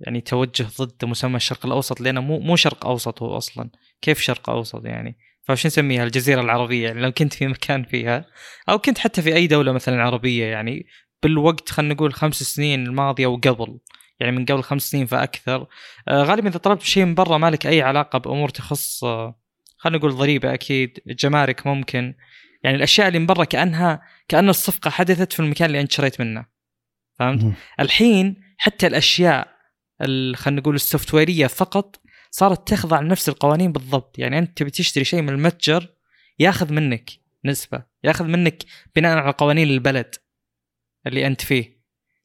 يعني 0.00 0.20
توجه 0.20 0.66
ضد 0.80 1.04
مسمى 1.04 1.36
الشرق 1.36 1.66
الأوسط 1.66 2.00
لأنه 2.00 2.20
مو 2.20 2.38
مو 2.38 2.56
شرق 2.56 2.86
أوسط 2.86 3.22
هو 3.22 3.36
أصلا. 3.36 3.70
كيف 4.02 4.20
شرق 4.20 4.50
أوسط 4.50 4.84
يعني؟ 4.84 5.16
فش 5.42 5.66
نسميها؟ 5.66 6.04
الجزيرة 6.04 6.40
العربية. 6.40 6.86
يعني 6.88 7.00
لو 7.00 7.12
كنت 7.12 7.34
في 7.34 7.46
مكان 7.46 7.84
فيها 7.84 8.24
أو 8.68 8.78
كنت 8.78 8.98
حتى 8.98 9.22
في 9.22 9.34
أي 9.34 9.46
دولة 9.46 9.72
مثلا 9.72 10.02
عربية 10.02 10.44
يعني 10.44 10.86
بالوقت 11.22 11.70
خلينا 11.70 11.94
نقول 11.94 12.14
خمس 12.14 12.42
سنين 12.42 12.86
الماضية 12.86 13.26
وقبل 13.26 13.78
يعني 14.20 14.36
من 14.36 14.44
قبل 14.44 14.62
خمس 14.62 14.90
سنين 14.90 15.06
فأكثر. 15.06 15.66
آه، 16.08 16.22
غالبا 16.22 16.48
إذا 16.48 16.58
طلبت 16.58 16.82
شيء 16.82 17.04
من 17.04 17.14
برا 17.14 17.38
ما 17.38 17.50
لك 17.50 17.66
أي 17.66 17.82
علاقة 17.82 18.18
بأمور 18.18 18.48
تخص 18.48 19.04
آه، 19.04 19.40
خلينا 19.78 19.98
نقول 19.98 20.12
ضريبة 20.12 20.54
أكيد 20.54 20.98
جمارك 21.06 21.66
ممكن. 21.66 22.14
يعني 22.62 22.76
الأشياء 22.76 23.08
اللي 23.08 23.18
من 23.18 23.26
برا 23.26 23.44
كانها 23.44 24.02
كأن 24.28 24.48
الصفقة 24.48 24.90
حدثت 24.90 25.32
في 25.32 25.40
المكان 25.40 25.66
اللي 25.66 25.80
أنت 25.80 25.92
شريت 25.92 26.20
منه. 26.20 26.57
فهمت؟ 27.18 27.54
الحين 27.80 28.42
حتى 28.58 28.86
الأشياء 28.86 29.48
ال- 30.02 30.36
خلينا 30.36 30.60
نقول 30.60 30.74
السوفت 30.74 31.14
ويريه 31.14 31.46
فقط 31.46 32.00
صارت 32.30 32.68
تخضع 32.68 33.00
لنفس 33.00 33.28
القوانين 33.28 33.72
بالضبط 33.72 34.18
يعني 34.18 34.38
أنت 34.38 34.58
تبي 34.58 34.70
تشتري 34.70 35.04
شيء 35.04 35.22
من 35.22 35.28
المتجر 35.28 35.88
ياخذ 36.38 36.72
منك 36.72 37.10
نسبة 37.44 37.82
ياخذ 38.04 38.24
منك 38.24 38.62
بناء 38.96 39.18
على 39.18 39.32
قوانين 39.38 39.70
البلد 39.70 40.14
اللي 41.06 41.26
أنت 41.26 41.40
فيه 41.40 41.78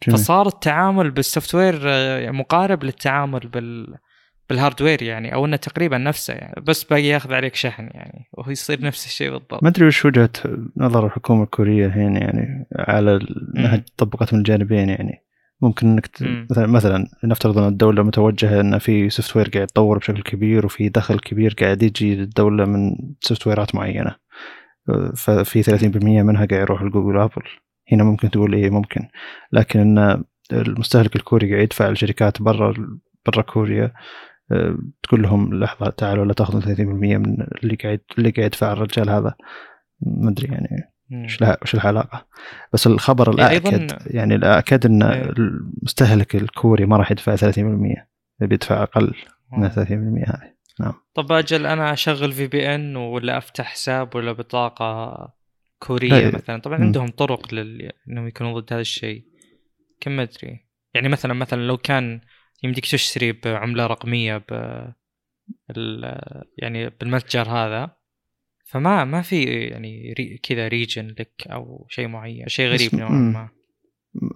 جميل. 0.07 0.17
فصار 0.19 0.47
التعامل 0.47 1.11
بال 1.11 1.55
software 1.55 1.81
آه، 1.85 2.31
مقارب 2.31 2.83
للتعامل 2.83 3.39
بال 3.39 3.97
بال 4.53 4.63
hardware 4.63 5.03
يعني 5.03 5.33
أو 5.33 5.45
إنه 5.45 5.55
تقريبا 5.55 5.97
نفسه 5.97 6.33
يعني 6.33 6.61
بس 6.61 6.83
باقي 6.83 7.03
ياخذ 7.03 7.33
عليك 7.33 7.55
شحن 7.55 7.89
يعني 7.93 8.29
وهو 8.33 8.51
يصير 8.51 8.81
نفس 8.81 9.05
الشيء 9.05 9.31
بالضبط. 9.31 9.63
ما 9.63 9.69
أدري 9.69 9.87
وش 9.87 10.05
وجهة 10.05 10.29
نظر 10.77 11.05
الحكومة 11.05 11.43
الكورية 11.43 11.85
الحين 11.85 12.15
يعني 12.15 12.67
على 12.75 13.19
إنها. 13.57 13.83
طبقت 13.97 14.33
من 14.33 14.39
الجانبين 14.39 14.89
يعني. 14.89 15.23
ممكن 15.61 15.87
إنك. 15.87 16.09
مثلا 16.51 16.67
مثلا 16.67 17.07
نفترض 17.23 17.57
إن 17.57 17.67
الدولة 17.67 18.03
متوجهة 18.03 18.61
إن 18.61 18.77
في 18.79 19.09
software 19.09 19.49
قاعد 19.49 19.63
يتطور 19.63 19.97
بشكل 19.97 20.21
كبير 20.21 20.65
وفي 20.65 20.89
دخل 20.89 21.19
كبير 21.19 21.55
قاعد 21.61 21.83
يجي 21.83 22.15
للدولة 22.15 22.65
من 22.65 22.95
software 23.21 23.47
ات 23.47 23.75
معينه 23.75 24.15
ففي 25.15 25.63
30% 25.63 25.97
منها 26.03 26.45
قاعد 26.45 26.61
يروح 26.61 26.83
لجوجل 26.83 27.17
وابل 27.17 27.43
هنا 27.91 28.03
ممكن 28.03 28.29
تقول 28.29 28.53
إيه 28.53 28.69
ممكن. 28.69 29.07
لكن 29.51 29.79
إن 29.79 30.23
المستهلك 30.51 31.15
الكوري 31.15 31.49
قاعد 31.49 31.63
يدفع 31.63 31.89
لشركات 31.89 32.41
برا 32.41 32.73
برا 33.25 33.41
كوريا 33.41 33.91
تقول 35.03 35.21
لهم 35.21 35.53
لحظة 35.53 35.89
تعالوا 35.89 36.25
لا 36.25 36.33
تاخذوا 36.33 36.61
30% 36.61 36.79
من 36.79 37.47
اللي 37.63 37.75
قاعد 37.75 37.99
اللي 38.17 38.29
قاعد 38.29 38.45
يدفع 38.45 38.73
الرجال 38.73 39.09
هذا. 39.09 39.33
ما 40.01 40.29
أدري 40.29 40.47
يعني. 40.47 40.93
وش 41.25 41.41
لها 41.41 41.57
وش 41.61 41.75
العلاقة. 41.75 42.27
بس 42.73 42.87
الخبر 42.87 43.39
يعني 43.39 43.57
الأكد 43.57 43.97
يعني 44.07 44.35
الأكد 44.35 44.85
إن 44.85 45.03
إيه. 45.03 45.29
المستهلك 45.29 46.35
الكوري 46.35 46.85
ما 46.85 46.97
راح 46.97 47.11
يدفع 47.11 47.35
30% 47.35 48.05
بيدفع 48.39 48.83
أقل 48.83 49.13
من 49.57 49.69
30% 49.69 49.73
هذه. 50.29 50.53
طب 51.15 51.31
أجل 51.31 51.65
أنا 51.65 51.93
أشغل 51.93 52.31
في 52.31 52.47
VPN 52.47 52.95
ولا 52.95 53.37
أفتح 53.37 53.65
حساب 53.65 54.15
ولا 54.15 54.31
بطاقة 54.31 55.17
كورية 55.79 56.29
لا، 56.29 56.35
مثلا؟ 56.35 56.61
طبعا 56.61 56.77
مم. 56.77 56.83
عندهم 56.83 57.07
طرق 57.07 57.53
لل... 57.53 57.91
إنهم 58.09 58.27
يكونوا 58.27 58.59
ضد 58.59 58.73
هذا 58.73 58.81
الشيء. 58.81 59.23
كم 59.99 60.19
أدري. 60.19 60.67
يعني 60.93 61.09
مثلا 61.09 61.33
مثلا 61.33 61.61
لو 61.61 61.77
كان 61.77 62.21
يمديك 62.63 62.85
تشتري 62.85 63.31
بعملة 63.31 63.87
رقمية 63.87 64.37
ب 64.37 64.53
ال... 65.77 66.19
يعني 66.57 66.89
بالمتجر 66.89 67.49
هذا. 67.49 67.91
فما 68.65 69.05
ما 69.05 69.21
في 69.21 69.43
يعني 69.43 70.13
ري... 70.19 70.37
كذا 70.37 70.67
region 70.67 71.07
لك 71.19 71.47
أو 71.47 71.87
شيء 71.89 72.07
معين 72.07 72.47
شيء 72.47 72.67
غريب 72.69 72.95
نوعا. 72.95 73.11
ما. 73.11 73.49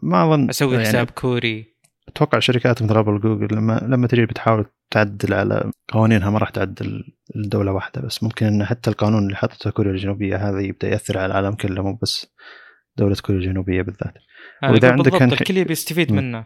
ما 0.03 0.23
أظن 0.23 0.49
أسوي 0.49 0.75
يعني 0.75 0.87
حساب 0.87 1.09
كوري. 1.09 1.65
أتوقع 2.07 2.39
شركات 2.39 2.83
مثل 2.83 2.97
ابل 2.97 3.19
جوجل 3.19 3.47
لما 3.55 3.87
لما 3.87 4.07
تجي 4.07 4.25
بتحاول 4.25 4.65
تعدل 4.91 5.33
على 5.33 5.71
قوانينها 5.87 6.29
ما 6.29 6.39
راح 6.39 6.49
تعدل 6.49 7.03
الدولة 7.35 7.71
واحدة 7.71 8.01
بس 8.01 8.23
ممكن 8.23 8.45
ان 8.45 8.65
حتى 8.65 8.89
القانون 8.89 9.23
اللي 9.23 9.35
حطته 9.35 9.69
كوريا 9.69 9.91
الجنوبية 9.91 10.49
هذا 10.49 10.59
يبدأ 10.59 10.87
يأثر 10.87 11.17
على 11.17 11.25
العالم 11.25 11.55
كله 11.55 11.83
مو 11.83 11.99
بس 12.01 12.33
دولة 12.97 13.15
كوريا 13.21 13.41
الجنوبية 13.41 13.81
بالذات. 13.81 14.13
أقول 14.63 14.85
عندك 14.85 15.11
بالضبط 15.11 15.41
الكل 15.41 15.57
يبي 15.57 15.71
يستفيد 15.71 16.11
مم. 16.11 16.17
منه. 16.17 16.45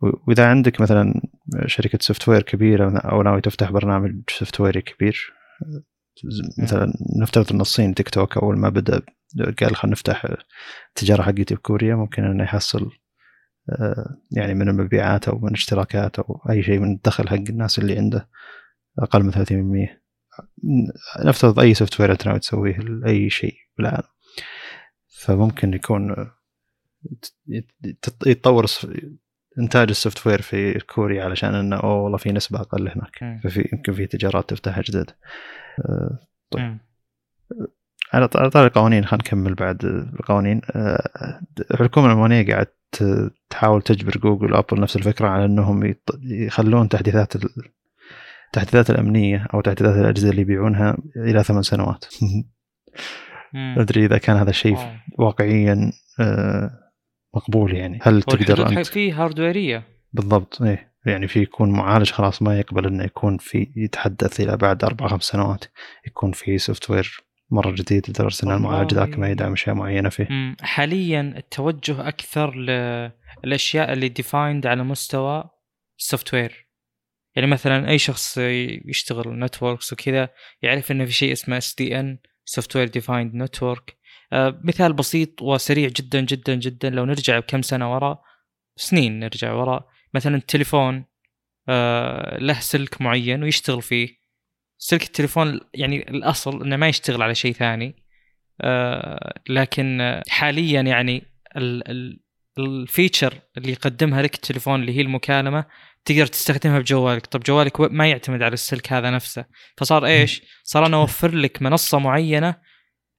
وإذا 0.00 0.46
عندك 0.50 0.80
مثلا 0.80 1.20
شركة 1.66 1.98
software 2.02 2.42
كبيره 2.42 2.98
أو 2.98 3.22
ناوي 3.22 3.40
تفتح 3.40 3.70
برنامج 3.70 4.20
software 4.30 4.60
ي 4.60 4.82
كبير 4.82 5.32
مثلا 6.62 6.92
نفترض 7.22 7.52
ان 7.52 7.60
الصين 7.60 7.94
تيك 7.94 8.08
توك 8.08 8.38
أول 8.38 8.58
ما 8.58 8.68
بدأ 8.68 9.02
قال 9.60 9.76
خلينا 9.76 9.92
نفتح 9.92 10.26
التجارة 10.88 11.22
حقتي 11.22 11.54
بكوريا 11.54 11.94
ممكن 11.94 12.24
إنه 12.24 12.44
يحصل 12.44 12.90
آه، 13.70 14.16
يعني 14.30 14.54
من 14.54 14.68
المبيعات 14.68 15.28
أو 15.28 15.38
من 15.38 15.48
الاشتراكات 15.48 16.18
أو 16.18 16.42
أي 16.50 16.62
شيء 16.62 16.78
من 16.78 16.92
الدخل 16.92 17.28
حق 17.28 17.34
الناس 17.34 17.78
اللي 17.78 17.98
عنده 17.98 18.28
أقل 18.98 19.22
من 19.22 19.32
30% 19.32 20.00
نفترض 21.24 21.60
أي 21.60 21.74
software 21.74 22.12
أنت 22.12 22.26
ناوي 22.26 22.38
تسويه 22.38 22.76
لأي 22.78 23.30
شيء 23.30 23.54
بالعالم. 23.78 24.08
فممكن 25.20 25.74
يكون 25.74 26.30
يت- 27.48 27.72
يتطور 28.26 28.66
إنتاج 29.58 29.88
ال 29.88 30.26
software 30.26 30.42
في 30.42 30.78
كوريا 30.78 31.24
علشان 31.24 31.54
إنه 31.54 31.76
أوه 31.76 32.00
والله 32.02 32.18
في 32.18 32.32
نسبة 32.32 32.60
أقل 32.60 32.88
هناك. 32.88 33.40
ففي 33.44 33.68
يمكن 33.72 33.92
في 33.92 34.06
تجارات 34.06 34.50
تفتح 34.50 34.80
جديد 34.80 35.10
آه، 35.88 36.18
طيب. 36.50 36.78
على 38.12 38.28
طاري 38.28 38.66
القوانين 38.66 39.04
خلينا 39.04 39.24
نكمل 39.24 39.54
بعد 39.54 39.84
القوانين 39.84 40.60
آه، 40.70 41.40
الحكومة 41.70 42.06
الألمانية 42.06 42.46
قاعد 42.52 42.66
تحاول 43.50 43.82
تجبر 43.82 44.18
جوجل 44.18 44.52
وأبل 44.52 44.80
نفس 44.80 44.96
الفكرة 44.96 45.28
على 45.28 45.44
إنهم 45.44 45.94
يخلون 46.22 46.88
تحديثات 46.88 47.36
ال- 47.36 47.48
التحديثات 48.46 48.90
الأمنية 48.90 49.46
أو 49.54 49.60
تحديثات 49.60 49.96
الأجهزة 49.96 50.30
اللي 50.30 50.42
يبيعونها 50.42 50.96
إلى 51.16 51.42
ثمان 51.42 51.62
سنوات 51.62 52.04
أدري 53.54 54.04
إذا 54.04 54.18
كان 54.18 54.36
هذا 54.36 54.50
الشيء. 54.50 54.76
واقعيا 55.18 55.92
آه، 56.20 56.70
مقبول 57.34 57.76
يعني. 57.76 57.98
هل 58.02 58.22
تقدر 58.22 58.68
انت 58.68 58.86
في 58.86 59.12
هاردويريه 59.12 59.82
بالضبط 60.12 60.62
إيه. 60.62 60.92
يعني 61.06 61.28
في 61.28 61.42
يكون 61.42 61.70
معالج 61.70 62.10
خلاص 62.10 62.42
ما 62.42 62.58
يقبل 62.58 62.86
إنه 62.86 63.04
يكون 63.04 63.38
في 63.38 63.72
يتحدث 63.76 64.40
إلى 64.40 64.56
بعد 64.56 64.84
أربع 64.84 65.08
خمس 65.08 65.22
سنوات 65.22 65.64
يكون 66.06 66.32
في 66.32 66.58
software 66.58 67.20
مرة 67.50 67.70
جديد 67.70 68.10
لدرجة 68.10 68.46
إن 68.46 68.50
المعالج. 68.50 68.94
ذاك 68.94 69.18
ما 69.18 69.30
يدعم 69.30 69.52
أشياء 69.52 69.74
معينة 69.74 70.08
فيه. 70.08 70.56
حاليا 70.60 71.34
التوجه 71.36 72.08
أكثر 72.08 72.54
للأشياء 73.44 73.92
اللي 73.92 74.08
defined 74.08 74.66
على 74.66 74.84
مستوى 74.84 75.44
ال 75.98 76.34
software 76.34 76.68
يعني 77.36 77.50
مثلا 77.50 77.88
أي 77.88 77.98
شخص 77.98 78.38
يشتغل 78.84 79.38
networks 79.38 79.92
وكذا 79.92 80.28
يعرف 80.62 80.90
إنه 80.90 81.04
في 81.04 81.12
شيء 81.12 81.32
اسمه 81.32 81.58
SDN 81.58 82.18
software 82.44 82.88
defined 82.88 83.34
network 83.34 83.96
مثال 84.32 84.92
بسيط 84.92 85.42
وسريع 85.42 85.88
جدا 85.88 86.20
جدا 86.20 86.54
جدا. 86.54 86.90
لو 86.90 87.04
نرجع 87.04 87.38
بكم 87.38 87.62
سنة 87.62 87.94
ورا 87.94 88.18
سنين 88.76 89.20
نرجع 89.20 89.52
ورا 89.52 89.88
مثلا 90.14 90.36
التليفون 90.36 91.04
آه، 91.68 92.38
له 92.38 92.60
سلك 92.60 93.00
معين 93.02 93.42
ويشتغل 93.42 93.82
فيه. 93.82 94.08
سلك 94.78 95.02
التليفون 95.02 95.60
يعني 95.74 96.10
الأصل 96.10 96.62
إنه 96.62 96.76
ما 96.76 96.88
يشتغل 96.88 97.22
على 97.22 97.34
شيء 97.34 97.52
ثاني. 97.52 98.04
آه، 98.60 99.40
لكن 99.48 100.00
آه، 100.00 100.22
حاليا 100.28 100.80
يعني 100.80 101.22
ال- 101.56 101.90
ال- 101.90 102.20
ال 102.58 102.68
feature 102.68 103.34
اللي 103.56 103.72
يقدمها 103.72 104.22
لك 104.22 104.34
التليفون 104.34 104.80
اللي 104.80 104.96
هي 104.96 105.00
المكالمة 105.00 105.64
تقدر 106.04 106.26
تستخدمها 106.26 106.78
بجوالك. 106.78 107.26
طب 107.26 107.40
جوالك 107.40 107.80
ما 107.80 108.06
يعتمد 108.06 108.42
على 108.42 108.54
السلك 108.54 108.92
هذا 108.92 109.10
نفسه. 109.10 109.44
فصار 109.76 110.06
إيش؟ 110.06 110.42
صار 110.64 110.86
أنا 110.86 110.96
أوفر 110.96 111.34
لك 111.34 111.62
منصة 111.62 111.98
معينة 111.98 112.54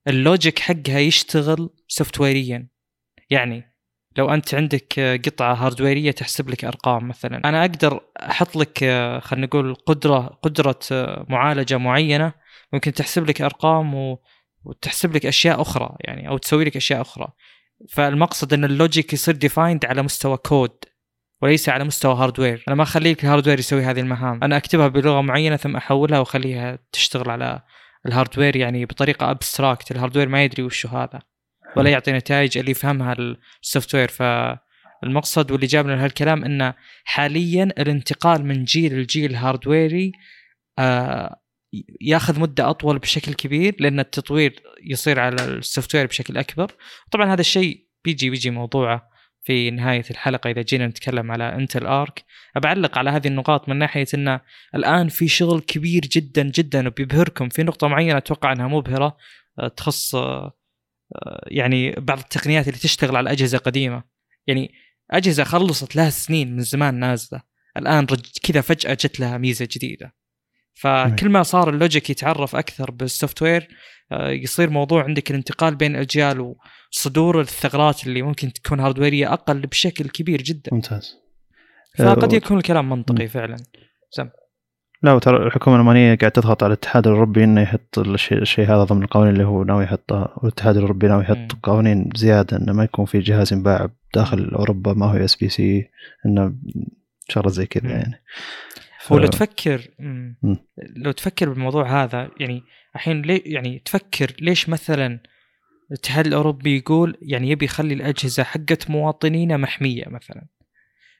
ال 0.08 0.16
logic 0.16 0.60
حقها 0.60 1.00
يشتغل 1.00 1.70
software 1.88 2.20
يا 2.20 2.68
يعني 3.30 3.70
لو 4.18 4.30
أنت 4.34 4.56
عندك 4.56 5.00
قطعة 5.26 5.54
hardware 5.54 6.00
يه 6.00 6.12
تحسب 6.12 6.50
لك 6.50 6.66
أرقام 6.66 7.08
مثلا. 7.08 7.50
أنا 7.50 7.62
أقدر 7.62 8.00
أحط 8.18 8.56
لك 8.56 8.78
خلينا 9.24 9.46
نقول 9.46 9.76
قدرة 9.76 10.20
قدرة 10.20 10.80
معالجة 11.30 11.78
معينة 11.78 12.34
ممكن 12.74 12.94
تحسب 12.94 13.30
لك 13.30 13.42
أرقام 13.42 13.96
و... 13.96 14.20
وتحسب 14.64 15.16
لك 15.16 15.26
أشياء 15.26 15.62
أخرى 15.62 15.96
يعني 16.00 16.30
أو 16.30 16.38
تسوي 16.38 16.66
لك 16.66 16.76
أشياء 16.76 17.02
أخرى. 17.02 17.28
فالمقصد 17.90 18.54
إن 18.54 18.64
ال 18.66 18.74
logic 18.74 19.14
يصير 19.14 19.36
defined 19.36 19.86
على 19.86 20.02
مستوى 20.02 20.38
كود 20.38 20.72
وليس 21.42 21.70
على 21.70 21.84
مستوى 21.84 22.16
hardware 22.16 22.64
أنا 22.68 22.76
ما 22.76 22.84
اخليك 22.84 23.24
ال 23.24 23.28
hardware 23.28 23.60
يسوي 23.60 23.84
هذه 23.84 24.00
المهام. 24.00 24.44
أنا 24.44 24.58
أكتبها 24.58 24.88
بلغة 24.88 25.22
معينة 25.22 25.56
ثم 25.56 25.76
أحولها 25.76 26.20
وأخليها 26.20 26.80
تشتغل 26.92 27.30
على 27.30 27.62
ال 28.06 28.11
hardware 28.11 28.56
يعني 28.56 28.86
بطريقة 28.86 29.32
abstract 29.32 29.92
ال 29.92 29.96
hardware 29.96 30.30
ما 30.30 30.44
يدري 30.44 30.64
وش 30.64 30.86
هذا 30.86 31.20
ولا 31.78 31.90
يعطي 31.90 32.12
نتائج 32.12 32.58
اللي 32.58 32.72
يفهمها 32.72 33.16
ال 33.64 33.96
software 33.96 34.08
فالمقصد 34.08 35.52
واللي 35.52 35.68
جابنا 35.68 35.92
لهالكلام 35.94 36.46
إنه 36.46 36.74
حاليا 37.04 37.64
الانتقال 37.64 38.46
من 38.46 38.64
جيل 38.64 39.00
لجيل 39.00 39.36
hardware 39.36 40.03
ي 40.03 40.12
آه 40.80 41.40
ياخذ 42.02 42.40
مدة 42.40 42.70
أطول 42.70 43.00
بشكل 43.00 43.34
كبير 43.34 43.76
لأن 43.80 44.00
التطوير 44.00 44.64
يصير 44.84 45.20
على 45.20 45.46
ال 45.46 45.96
software 45.96 46.06
بشكل 46.06 46.38
أكبر. 46.38 46.72
طبعا 47.12 47.34
هذا 47.34 47.42
الشيء 47.42 47.88
بيجي 48.04 48.30
بيجي 48.30 48.50
موضوعه. 48.50 49.10
في 49.42 49.72
نهاية 49.72 50.04
الحلقة 50.12 50.50
إذا 50.50 50.62
جينا 50.62 50.88
نتكلم 50.88 51.32
على 51.32 51.56
Intel 51.56 51.86
Arc 51.86 52.24
بعلق 52.56 52.98
على 52.98 53.10
هذه 53.10 53.28
النقاط 53.28 53.70
من 53.70 53.76
ناحية 53.76 54.06
إنه 54.14 54.42
الآن 54.76 55.08
في 55.08 55.28
شغل 55.28 55.62
كبير 55.62 56.02
جدا 56.02 56.44
جدا 56.44 56.88
وبيبهركم. 56.88 57.50
في 57.50 57.64
نقطة 57.64 57.88
معينة 57.88 58.18
أتوقع 58.18 58.52
إنها 58.52 58.68
مبهرة 58.68 59.18
آه، 59.60 59.68
تخص 59.68 60.16
آه، 60.16 60.58
آه، 61.16 61.48
يعني 61.48 61.92
بعض 61.92 62.20
التقنيات 62.20 62.68
اللي 62.68 62.80
تشتغل 62.80 63.16
على 63.16 63.32
أجهزة 63.32 63.58
قديمة. 63.58 64.04
يعني 64.48 64.72
أجهزة 65.12 65.44
خلصت 65.44 65.96
لها 65.96 66.10
سنين 66.10 66.56
من 66.56 66.62
زمان 66.62 66.96
نازلة. 66.96 67.42
الآن 67.78 68.08
كذا 68.44 68.62
فجأة 68.62 68.94
جت 68.94 69.20
لها 69.20 69.38
ميزة 69.38 69.68
جديدة. 69.72 70.19
فكل 70.82 71.30
ما 71.30 71.44
صار 71.44 71.70
ال 71.70 71.76
logic 71.76 72.10
يتعرف 72.10 72.56
أكثر 72.56 72.92
بال 72.92 73.42
software 73.42 73.68
آه، 74.12 74.30
يصير 74.30 74.70
موضوع 74.70 75.04
عندك 75.04 75.32
الانتقال 75.32 75.76
بين 75.76 75.96
الأجيال 75.96 76.56
وصدور 76.92 77.42
الثغرات 77.42 78.08
اللي 78.08 78.22
ممكن 78.22 78.54
تكون 78.54 78.80
hardware 78.80 79.23
يه 79.23 79.34
أقل 79.34 79.62
بشكل 79.62 80.10
كبير 80.10 80.42
جدا. 80.42 80.72
ممتاز. 80.74 81.16
فقد 81.98 82.34
يكون 82.34 82.58
الكلام 82.58 82.90
منطقي 82.90 83.28
فعلا. 83.28 83.58
سم. 84.10 84.30
لا 85.04 85.14
وترى 85.14 85.48
الحكومة 85.48 85.76
الألمانية 85.76 86.16
قاعد 86.16 86.32
تضغط 86.32 86.64
على 86.64 86.74
الاتحاد 86.74 87.08
الأوروبي 87.08 87.44
إنه 87.44 87.62
يحط 87.62 88.00
الشيء, 88.00 88.66
هذا 88.66 88.84
ضمن 88.84 89.04
القوانين 89.04 89.34
اللي 89.34 89.44
هو 89.46 89.64
ناوي 89.64 89.84
يحطها. 89.84 90.34
والاتحاد 90.38 90.76
الأوروبي 90.76 91.08
ناوي 91.08 91.24
يحط 91.24 91.52
قوانين 91.64 92.10
زيادة 92.16 92.58
إنه 92.58 92.74
ما 92.74 92.84
يكون 92.84 93.06
في 93.06 93.20
جهاز 93.20 93.54
ينباع 93.54 93.90
داخل 94.16 94.50
أوروبا 94.56 94.94
ما 94.94 95.06
هو 95.06 95.18
USB-C 95.18 95.90
إنه 96.26 96.54
شغلة 97.30 97.50
زي 97.50 97.66
كذا 97.66 97.90
يعني. 97.90 98.22
ف... 99.02 99.14
هو 99.14 99.18
لو 99.20 99.28
تفكر 99.28 99.88
لو 100.96 101.12
تفكر 101.12 101.50
بالموضوع 101.50 102.04
هذا 102.04 102.32
يعني 102.40 102.64
الحين 102.96 103.22
ليه 103.22 103.42
يعني 103.46 103.80
تفكر 103.80 104.36
ليش 104.42 104.70
مثلا 104.70 105.20
الاتحاد 105.92 106.28
الأوروبي 106.28 106.78
يقول 106.78 107.18
يعني 107.22 107.50
يبي 107.50 107.66
يخلي 107.66 107.94
الأجهزة 107.94 108.44
حقت 108.44 108.90
مواطنينه 108.90 109.58
محمية 109.58 110.06
مثلا؟ 110.08 110.46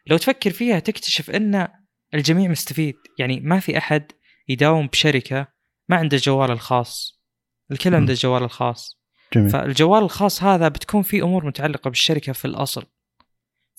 لو 0.08 0.18
تفكر 0.18 0.50
فيها 0.50 0.80
تكتشف 0.80 1.30
أن 1.30 1.68
الجميع 2.14 2.50
مستفيد. 2.50 2.96
يعني 3.20 3.40
ما 3.40 3.60
في 3.60 3.78
أحد 3.78 4.12
يداوم 4.48 4.88
بشركة 4.88 5.48
ما 5.90 5.96
عنده 5.98 6.18
جوال 6.18 6.52
الخاص. 6.52 7.22
الكل 7.72 7.96
عنده 7.96 8.14
الجوال 8.14 8.44
الخاص. 8.44 9.02
جميل. 9.34 9.50
فالجوال 9.50 10.04
الخاص 10.04 10.44
هذا 10.44 10.68
بتكون 10.68 11.02
فيه 11.02 11.24
أمور 11.24 11.46
متعلقة 11.46 11.90
بالشركة 11.90 12.34
في 12.34 12.46
الأصل. 12.46 12.86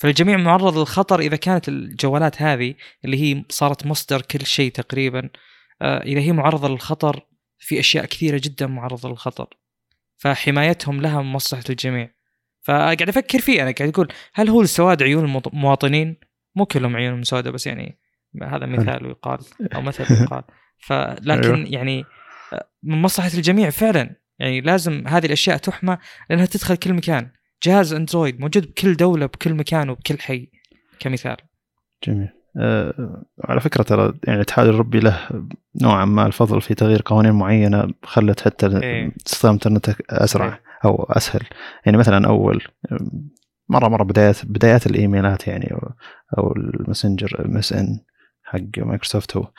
فالجميع 0.00 0.36
معرض 0.36 0.78
للخطر 0.78 1.20
إذا 1.20 1.36
كانت 1.36 1.68
الجوالات 1.68 2.42
هذه 2.42 2.74
اللي 3.04 3.22
هي 3.22 3.44
صارت 3.48 3.86
مصدر 3.86 4.22
كل 4.22 4.46
شيء 4.46 4.72
تقريبا 4.72 5.30
آه، 5.82 6.02
إذا 6.02 6.20
هي 6.20 6.32
معرضة 6.32 6.68
للخطر 6.68 7.26
في 7.58 7.80
أشياء 7.80 8.04
كثيرة 8.04 8.40
جدا 8.44 8.66
معرضة 8.66 9.08
للخطر. 9.08 9.48
فحمايتهم 10.16 11.00
لها 11.00 11.22
مصلحة 11.22 11.64
الجميع. 11.70 12.10
فقاعد 12.62 13.08
أفكر 13.08 13.38
فيه 13.38 13.62
أنا 13.62 13.70
قاعد 13.70 13.88
أقول 13.88 14.08
هل 14.34 14.48
هو 14.48 14.62
السواد 14.62 15.02
عيون 15.02 15.24
المواطنين؟ 15.24 16.16
مو 16.56 16.66
كلهم 16.66 16.96
عيونهم 16.96 17.22
سوداء 17.22 17.52
بس 17.52 17.66
يعني 17.66 17.98
هذا 18.42 18.66
مثال 18.66 19.06
يقال 19.06 19.38
أو 19.74 19.82
مثل 19.82 20.22
يقال. 20.22 20.42
فلكن 20.86 21.54
أيوه. 21.54 21.68
يعني 21.68 22.04
آه، 22.52 22.70
من 22.82 23.02
مصلحة 23.02 23.30
الجميع 23.34 23.70
فعلا. 23.70 24.16
يعني 24.38 24.60
لازم 24.60 25.08
هذه 25.08 25.26
الأشياء 25.26 25.56
تحمى 25.56 25.98
لأنها 26.30 26.46
تدخل 26.46 26.76
كل 26.76 26.92
مكان. 26.92 27.30
جهاز 27.62 27.92
أندرويد 27.92 28.40
موجود 28.40 28.66
بكل 28.66 28.96
دولة 28.96 29.26
بكل 29.26 29.54
مكان 29.54 29.90
وبكل 29.90 30.18
حي 30.18 30.48
كمثال 30.98 31.36
جميل 32.04 32.28
أه 32.56 33.24
على 33.44 33.60
فكرة 33.60 33.82
ترى 33.82 34.02
يعني 34.02 34.36
الاتحاد 34.36 34.66
الأوروبي 34.66 35.00
له 35.00 35.28
نوعا 35.82 36.04
ما 36.04 36.26
الفضل 36.26 36.60
في 36.60 36.74
تغيير 36.74 37.02
قوانين 37.04 37.32
معينة 37.32 37.94
خلت 38.02 38.40
حتى 38.40 38.66
إيه. 38.66 39.12
استخدام 39.26 39.54
الإنترنت 39.54 39.96
أسرع 40.10 40.46
إيه. 40.46 40.60
أو 40.84 41.02
أسهل 41.02 41.42
يعني 41.86 41.98
مثلا 41.98 42.28
أول 42.28 42.62
مرة 43.68 43.88
مرة 43.88 44.04
بدايات 44.04 44.46
بدايات 44.46 44.86
الإيميلات 44.86 45.48
يعني 45.48 45.74
أو 46.38 46.52
الماسنجر 46.56 47.44
MSN 47.44 48.00
حق 48.44 48.78
مايكروسوفت 48.78 49.36
هو 49.36 49.50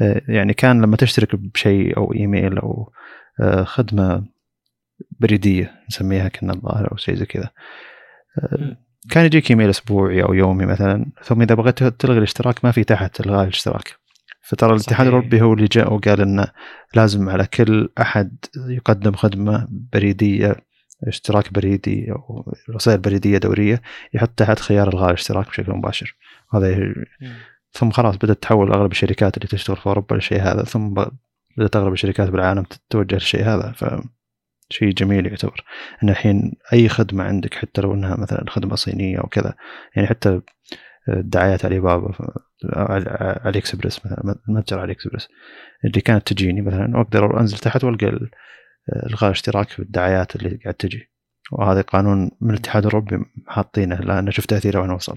آه، 0.00 0.22
يعني 0.28 0.54
كان 0.54 0.82
لما 0.82 0.96
تشترك 0.96 1.36
بشيء 1.36 1.96
أو 1.96 2.12
إيميل 2.12 2.58
أو 2.58 2.92
آه، 3.40 3.64
خدمة 3.64 4.24
بريدية 5.20 5.72
نسميها 5.88 6.28
كنا 6.28 6.52
الظاهر 6.52 6.92
أو 6.92 6.96
شيء 6.96 7.14
زي 7.14 7.26
كذا. 7.26 7.50
آه، 8.38 8.76
كان 9.10 9.24
يجيك 9.24 9.50
إيميل 9.50 9.70
أسبوعي 9.70 10.22
أو 10.22 10.34
يومي 10.34 10.66
مثلا 10.66 11.06
ثم 11.22 11.42
إذا 11.42 11.54
بغيت 11.54 11.84
تلغي 11.84 12.18
الاشتراك 12.18 12.64
ما 12.64 12.70
في 12.70 12.84
تحت 12.84 13.20
إلغاء 13.20 13.42
الاشتراك. 13.42 13.96
فترى 14.42 14.70
الاتحاد 14.70 15.06
الأوروبي 15.06 15.42
هو 15.42 15.52
اللي 15.52 15.66
جاء 15.66 15.92
وقال 15.92 16.20
إنه 16.20 16.46
لازم 16.94 17.28
على 17.28 17.46
كل 17.46 17.88
أحد 18.00 18.36
يقدم 18.68 19.12
خدمة 19.12 19.68
بريدية 19.70 20.56
اشتراك 21.06 21.52
بريدي 21.52 22.12
أو 22.12 22.52
رسائل 22.70 22.98
بريدية 22.98 23.38
دورية 23.38 23.82
يحط 24.14 24.28
تحت 24.28 24.58
خيار 24.58 24.88
إلغاء 24.88 25.08
الاشتراك 25.08 25.48
بشكل 25.48 25.72
مباشر. 25.72 26.16
هذا 26.54 26.94
ثم 27.72 27.90
خلاص 27.90 28.16
بدأت 28.16 28.42
تحول 28.42 28.72
أغلب 28.72 28.90
الشركات 28.90 29.36
اللي 29.36 29.48
تشتغل 29.48 29.76
في 29.76 29.86
أوروبا 29.86 30.14
للشيء 30.14 30.42
هذا. 30.42 30.62
ثم 30.62 30.94
بدأت 31.56 31.76
أغلب 31.76 31.92
الشركات 31.92 32.28
بالعالم 32.28 32.62
تتوجه 32.62 33.14
للشيء 33.14 33.44
هذا. 33.44 33.72
ف 33.72 33.84
شيء 34.70 34.90
جميل 34.92 35.26
يعتبر. 35.26 35.64
إن 36.02 36.08
الحين 36.08 36.52
أي 36.72 36.88
خدمة 36.88 37.24
عندك 37.24 37.54
حتى 37.54 37.80
لو 37.80 37.94
إنها 37.94 38.16
مثلا 38.16 38.44
خدمة 38.48 38.74
صينية 38.74 39.18
أو 39.18 39.26
كذا 39.28 39.54
يعني 39.96 40.08
حتى 40.08 40.40
دعايات 41.08 41.64
علي 41.64 41.80
بابا 41.80 42.14
علي 43.44 43.58
إكسبرس 43.58 44.06
مثلا 44.06 44.38
متجر 44.48 44.78
علي 44.78 44.92
اكسبرس 44.92 45.28
اللي 45.84 46.00
كانت 46.00 46.32
تجيني 46.32 46.62
مثلا 46.62 46.98
واقدر 46.98 47.40
أنزل 47.40 47.58
تحت 47.58 47.84
وألقى 47.84 48.18
ألغاء 49.06 49.30
اشتراك 49.30 49.68
في 49.68 49.78
الدعايات 49.78 50.36
اللي 50.36 50.58
قاعد 50.64 50.74
تجي. 50.74 51.12
وهذا 51.52 51.80
قانون 51.80 52.30
من 52.40 52.50
الاتحاد 52.50 52.86
الأوروبي 52.86 53.24
حاطينه 53.46 53.96
لأن 54.00 54.30
شوف 54.30 54.46
تأثيره 54.46 54.80
وين 54.80 54.90
وصل. 54.90 55.14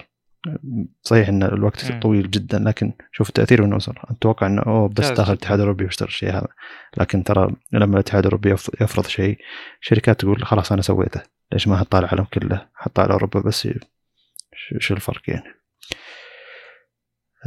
صحيح 1.02 1.30
إن 1.30 1.44
الوقت 1.44 1.92
مم. 1.92 2.00
طويل 2.00 2.32
جدا 2.32 2.60
لكن 2.60 2.94
شوف 3.12 3.30
التاثير 3.30 3.62
وين 3.62 3.74
وصل 3.74 3.94
أتوقع 4.04 4.48
إنه 4.48 4.62
أوه 4.62 4.90
بس 4.90 5.10
داخل 5.10 5.34
الاتحاد 5.34 5.60
الأوروبي 5.60 5.86
واشتغل 5.86 6.08
الشيء 6.08 6.30
هذا. 6.30 6.48
لكن 6.98 7.24
ترى 7.24 7.56
لما 7.72 7.94
الاتحاد 7.94 8.26
الأوروبي 8.26 8.50
يفرض 8.82 9.06
شيء 9.06 9.38
شركات 9.82 10.20
تقول 10.20 10.46
خلاص 10.46 10.72
أنا 10.72 10.82
سويته. 10.82 11.22
ليش 11.52 11.68
ما 11.68 11.78
حط 11.78 11.96
على 11.96 12.06
العالم 12.06 12.24
كله؟ 12.24 12.68
حط 12.76 13.00
على 13.00 13.14
أوروبا 13.14 13.40
بس 13.40 13.68
شو 14.80 14.94
الفرق 14.94 15.22
يعني؟ 15.28 15.54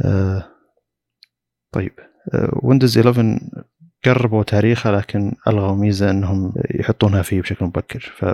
آه 0.05 0.49
طيب. 1.71 1.91
آه 2.33 2.59
ويندوز 2.63 2.97
11 2.97 3.39
قربوا 4.05 4.43
تاريخه 4.43 4.91
لكن 4.91 5.35
ألغوا 5.47 5.75
ميزة 5.75 6.11
إنهم 6.11 6.53
يحطونها 6.71 7.21
فيه 7.21 7.41
بشكل 7.41 7.65
مبكر. 7.65 8.13
ف 8.17 8.25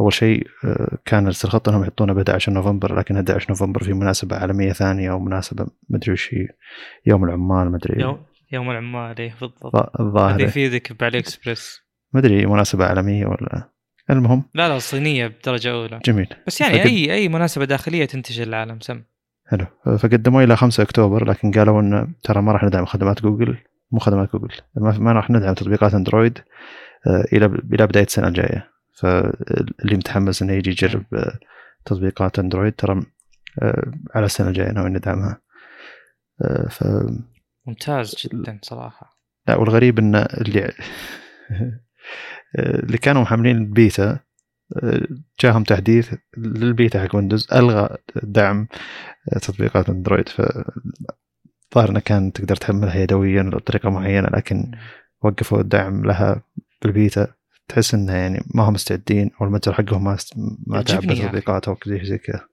أول 0.00 0.12
شيء 0.12 0.46
آه، 0.64 0.98
كان 1.04 1.28
الخطه 1.28 1.70
إنهم 1.70 1.82
يحطونه 1.82 2.12
ب 2.12 2.16
11 2.16 2.52
نوفمبر 2.52 2.98
لكن 2.98 3.14
11 3.14 3.46
نوفمبر 3.48 3.84
في 3.84 3.92
مناسبة 3.92 4.36
عالمية 4.36 4.72
ثانية 4.72 5.10
أو 5.10 5.18
مناسبة 5.18 5.66
مدري 5.90 6.12
وش 6.12 6.34
هي 6.34 6.48
يوم 7.06 7.24
العمال 7.24 7.72
مدري 7.72 8.00
يوم 8.02 8.18
يوم 8.52 8.70
العمال 8.70 9.18
إيه 9.18 9.34
بالضبط. 9.40 10.00
الظاهر. 10.00 10.40
يفيدك 10.40 10.92
بعلي 11.00 11.18
إكسبريس. 11.18 11.80
مدري 12.12 12.46
مناسبة 12.46 12.84
عالمية 12.86 13.26
ولا؟ 13.26 13.70
المهم. 14.10 14.44
لا 14.54 14.68
لا 14.68 14.78
صينيه 14.78 15.26
بدرجة 15.26 15.72
أولى. 15.72 16.00
جميل. 16.04 16.26
بس 16.46 16.60
يعني 16.60 16.78
فقد... 16.78 16.86
اي 16.86 17.14
أي 17.14 17.28
مناسبة 17.28 17.64
داخلية 17.64 18.04
تنتشر 18.04 18.42
العالم 18.42 18.80
سم. 18.80 19.02
حلو. 19.46 19.66
فقدموا 19.98 20.42
إلى 20.42 20.56
5 20.56 20.82
أكتوبر 20.82 21.24
لكن 21.24 21.50
قالوا 21.50 21.80
انه 21.80 22.08
ترى 22.22 22.42
ما 22.42 22.52
راح 22.52 22.64
ندعم 22.64 22.84
خدمات 22.84 23.22
جوجل. 23.22 23.56
مو 23.92 23.98
خدمات 23.98 24.32
جوجل. 24.32 24.56
ما 24.76 25.12
راح 25.12 25.30
ندعم 25.30 25.54
تطبيقات 25.54 25.94
أندرويد 25.94 26.38
آه، 27.06 27.24
إلى 27.32 27.46
إلى 27.46 27.86
بداية 27.86 28.04
السنة 28.04 28.28
الجاية. 28.28 28.73
فاللي 28.94 29.96
متحمس 29.96 30.42
إنه 30.42 30.52
يجي 30.52 30.70
يجرب 30.70 31.04
آه، 31.14 31.38
تطبيقات 31.84 32.38
أندرويد 32.38 32.72
ترى 32.72 33.02
آه، 33.62 33.92
على 34.14 34.26
السنة 34.26 34.48
الجاية 34.48 34.72
ناوي 34.72 34.90
ندعمها. 34.90 35.40
ف 36.70 36.84
ممتاز 37.66 38.16
جدا 38.26 38.58
صراحة. 38.62 39.18
لا 39.48 39.56
والغريب 39.56 39.98
إن 39.98 40.14
اللي 40.14 40.72
اللي 42.58 42.98
كانوا 42.98 43.22
محملين 43.22 43.56
البيتا 43.56 44.18
جاهم 45.40 45.64
تحديث 45.64 46.14
للبيتا 46.36 47.02
حق 47.02 47.16
ويندوز 47.16 47.48
ألغى 47.52 47.96
دعم 48.22 48.68
تطبيقات 49.42 49.88
أندرويد. 49.88 50.28
ف 50.28 50.42
ظاهر 51.74 51.90
إنه 51.90 52.00
كان 52.00 52.32
تقدر 52.32 52.56
تحملها 52.56 52.96
يدويا 52.96 53.42
بطريقه 53.42 53.90
معينة 53.90 54.28
لكن 54.28 54.70
وقفوا 55.22 55.60
الدعم 55.60 56.04
لها 56.04 56.42
بالبيتا 56.82 57.34
تحس 57.68 57.94
إنه 57.94 58.12
يعني 58.12 58.44
ما 58.54 58.62
هم 58.62 58.72
مستعدين 58.72 59.30
أو 59.40 59.46
المتجر 59.46 59.74
حقهم 59.74 60.04
ما 60.04 60.16
ما 60.66 60.82
تعب 60.82 61.00
تطبيقات 61.00 61.68
أو 61.68 61.76
زي 61.86 62.04
زي 62.04 62.18
كذا. 62.18 62.48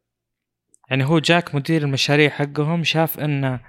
يعني 0.89 1.06
هو 1.06 1.19
جاك 1.19 1.56
مدير 1.56 1.82
المشاريع 1.82 2.30
حقهم 2.30 2.84
شاف 2.84 3.19
انه 3.19 3.60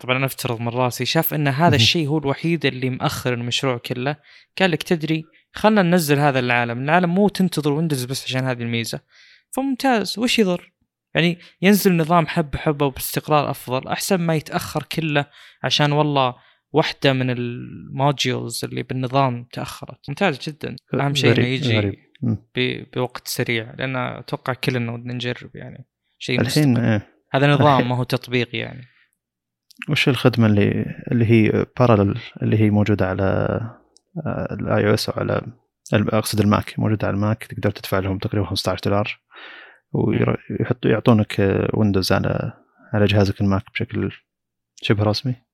طبعا 0.00 0.16
أنا 0.16 0.26
أفترض 0.26 0.60
من 0.60 0.68
رأسي 0.68 1.04
شاف 1.04 1.34
إن 1.34 1.48
هذا 1.48 1.76
الشيء 1.76 2.08
هو 2.08 2.18
الوحيد 2.18 2.66
اللي 2.66 2.90
مأخر 2.90 3.34
المشروع 3.34 3.78
كله. 3.78 4.16
قال 4.58 4.70
لك 4.70 4.82
تدري 4.82 5.24
خلنا 5.52 5.82
ننزل 5.82 6.18
هذا 6.18 6.38
العالم. 6.38 6.82
العالم 6.82 7.14
مو 7.14 7.28
تنتظر 7.28 7.72
ويندوز 7.72 8.04
بس 8.04 8.24
عشان 8.24 8.44
هذه 8.44 8.62
الميزة. 8.62 9.00
فممتاز. 9.50 10.18
وش 10.18 10.38
يضر؟ 10.38 10.72
يعني 11.14 11.38
ينزل 11.62 11.96
نظام 11.96 12.26
حبه 12.26 12.58
حبه 12.58 12.86
وباستقرار 12.86 13.50
أفضل 13.50 13.88
أحسن 13.88 14.16
ما 14.16 14.34
يتأخر 14.34 14.82
كله 14.82 15.26
عشان 15.62 15.92
والله 15.92 16.34
واحدة 16.76 17.12
من 17.12 17.30
ال 17.30 17.47
modules 17.47 18.64
اللي 18.64 18.82
بالنظام 18.82 19.44
تأخرت. 19.52 19.98
ممتاز 20.08 20.38
جدا. 20.48 20.76
أهم 20.94 21.14
شيء 21.14 21.38
إنه 21.38 21.46
يجي 21.46 21.98
بوقت 22.96 23.28
سريع. 23.28 23.74
لأن 23.78 23.96
أتوقع 23.96 24.52
كلنا 24.52 24.92
ودنا 24.92 25.12
نجرب 25.14 25.50
يعني 25.56 25.86
شيء 26.18 26.40
الحين 26.40 26.76
إيه. 26.76 27.08
هذا 27.32 27.46
نظام 27.46 27.88
ما 27.88 27.96
هو 27.96 28.02
تطبيق 28.02 28.56
يعني. 28.56 28.84
وش 29.88 30.08
الخدمة 30.08 30.46
اللي 30.46 30.84
اللي 31.12 31.24
هي 31.24 31.66
Parallels 31.78 32.18
اللي 32.42 32.60
هي 32.60 32.70
موجودة 32.70 33.06
على 33.08 33.60
ال 34.52 34.88
iOS 34.88 35.08
أو 35.08 35.20
على 35.20 35.42
أقصد 35.92 36.40
الماك. 36.40 36.78
موجودة 36.78 37.06
على 37.06 37.14
الماك 37.14 37.44
تقدر 37.44 37.70
تدفع 37.70 37.98
لهم 37.98 38.18
تقريبا 38.18 38.46
15 38.46 38.80
دولار. 38.84 39.20
ويحطوا 39.92 40.90
يعطونك 40.90 41.64
ويندوز 41.74 42.12
على 42.12 42.52
على 42.92 43.04
جهازك 43.04 43.40
الماك 43.40 43.64
بشكل 43.72 44.10
شبه 44.82 45.02
رسمي. 45.02 45.45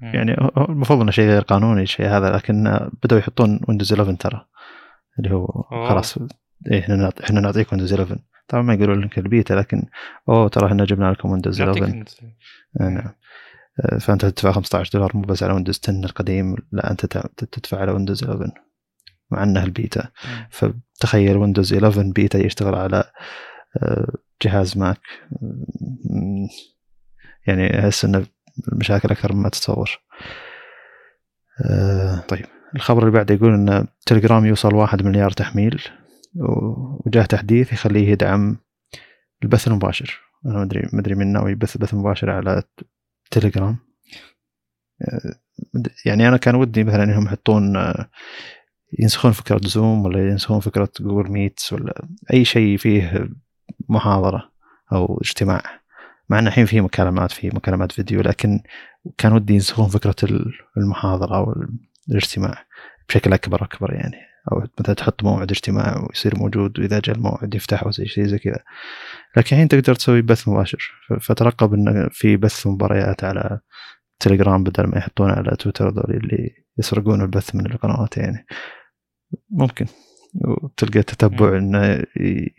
يعني 0.00 0.36
المفروض 0.56 1.00
إنه 1.00 1.10
شيء 1.10 1.24
غير 1.24 1.42
قانوني 1.42 1.82
الشيء 1.82 2.06
هذا 2.06 2.30
لكن 2.30 2.88
بدأوا 3.02 3.20
يحطون 3.20 3.60
ويندوز 3.68 3.92
11 3.92 4.14
ترى 4.14 4.46
اللي 5.18 5.34
هو 5.34 5.46
خلاص 5.88 6.18
إيه 6.72 6.80
إحنا 6.80 7.12
إحنا 7.24 7.40
نعطيك 7.40 7.72
ويندوز 7.72 7.92
11 7.92 8.18
طبعا 8.48 8.62
ما 8.62 8.74
يقولون 8.74 9.00
لك 9.00 9.18
البيتا 9.18 9.54
لكن 9.54 9.86
أوه 10.28 10.48
ترى 10.48 10.66
إحنا 10.66 10.84
جبنا 10.84 11.12
لكم 11.12 11.30
ويندوز 11.30 11.60
11 11.60 12.04
نعم. 12.80 13.12
فأنت 14.00 14.26
تدفع 14.26 14.52
15 14.52 14.90
دولار 14.92 15.10
مو 15.14 15.22
بس 15.22 15.42
على 15.42 15.52
ويندوز 15.52 15.80
10 15.84 16.04
القديم 16.04 16.56
لا 16.72 16.90
أنت 16.90 17.06
تدفع 17.36 17.78
على 17.80 17.92
ويندوز 17.92 18.24
11 18.24 18.50
مع 19.30 19.42
إنها 19.42 19.64
البيتا. 19.64 20.08
فتخيل 20.50 21.36
ويندوز 21.36 21.74
11 21.74 22.12
بيتا 22.12 22.38
يشتغل 22.38 22.74
على 22.74 23.04
آه، 23.82 24.12
جهاز 24.42 24.78
ماك 24.78 25.00
يعني 27.46 27.78
أحس 27.78 28.04
إنه 28.04 28.26
المشاكل 28.72 29.10
أكثر 29.10 29.32
مما 29.32 29.48
تتصور. 29.48 29.90
آه، 31.64 32.20
طيب. 32.28 32.46
الخبر 32.74 33.02
اللي 33.02 33.10
بعده 33.12 33.34
يقول 33.34 33.54
إن 33.54 33.86
تليجرام 34.06 34.44
يوصل 34.44 34.74
واحد 34.74 35.02
مليار 35.02 35.30
تحميل 35.30 35.82
وجاه 37.06 37.24
تحديث 37.24 37.72
يخليه 37.72 38.08
يدعم 38.08 38.56
البث 39.42 39.68
المباشر. 39.68 40.20
أنا 40.46 40.54
ما 40.54 40.62
ادري 40.62 40.88
ما 40.92 41.00
أدري 41.00 41.14
من 41.14 41.32
ناوي 41.32 41.52
يبث 41.52 41.76
بث 41.76 41.94
مباشر 41.94 42.30
على 42.30 42.62
تليجرام. 43.30 43.76
آه، 45.02 45.34
يعني 46.06 46.28
أنا 46.28 46.36
كان 46.36 46.54
ودي 46.54 46.84
مثلا 46.84 47.04
إنهم 47.04 47.24
يحطون 47.24 47.76
ينسخون 48.98 49.32
فكرة 49.32 49.60
زوم 49.64 50.04
ولا 50.04 50.28
ينسخون 50.28 50.60
فكرة 50.60 50.88
جوجل 51.00 51.30
ميتس 51.30 51.72
ولا 51.72 52.08
أي 52.32 52.44
شيء 52.44 52.76
فيه 52.76 53.28
محاضرة 53.88 54.52
أو 54.92 55.20
اجتماع. 55.24 55.83
مع 56.28 56.38
أن 56.38 56.46
الحين 56.46 56.66
في 56.66 56.80
مكالمات 56.80 57.32
في 57.32 57.50
مكالمات 57.54 57.92
فيديو 57.92 58.20
لكن 58.20 58.60
كان 59.18 59.32
ودي 59.32 59.54
ينسخون 59.54 59.88
فكرة 59.88 60.16
المحاضرة 60.76 61.36
أو 61.36 61.54
الاجتماع 62.10 62.64
بشكل 63.08 63.32
أكبر 63.32 63.64
أكبر 63.64 63.92
يعني. 63.92 64.16
أو 64.52 64.66
مثلا 64.80 64.94
تحط 64.94 65.24
موعد 65.24 65.50
اجتماع 65.50 66.06
ويصير 66.08 66.38
موجود 66.38 66.78
وإذا 66.78 67.00
جاء 67.00 67.16
الموعد 67.16 67.54
يفتحه 67.54 67.90
زي 67.90 68.06
شيء 68.06 68.24
زي 68.24 68.38
كذا. 68.38 68.58
لكن 69.36 69.56
الحين 69.56 69.68
تقدر 69.68 69.94
تسوي 69.94 70.22
بث 70.22 70.48
مباشر. 70.48 70.92
فترقب 71.20 71.74
أنه 71.74 72.08
في 72.12 72.36
بث 72.36 72.66
مباريات 72.66 73.24
على 73.24 73.60
تليجرام 74.20 74.64
بدل 74.64 74.86
ما 74.86 74.98
يحطون 74.98 75.30
على 75.30 75.56
تويتر 75.56 75.88
ذول 75.88 76.16
اللي 76.16 76.50
يسرقون 76.78 77.22
البث 77.22 77.54
من 77.54 77.66
القنوات 77.66 78.16
يعني. 78.16 78.46
ممكن. 79.50 79.86
وتلقى 80.34 81.02
تتبع 81.02 81.58
انه 81.58 82.04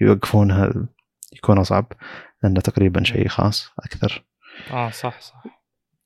يوقفونها 0.02 0.74
يكون 1.34 1.58
أصعب. 1.58 1.92
لأنه 2.44 2.62
تقريبا 2.62 3.04
شيء 3.04 3.28
خاص 3.28 3.74
أكثر. 3.80 4.24
آه 4.72 4.90
صح 4.90 5.22
صح. 5.22 5.44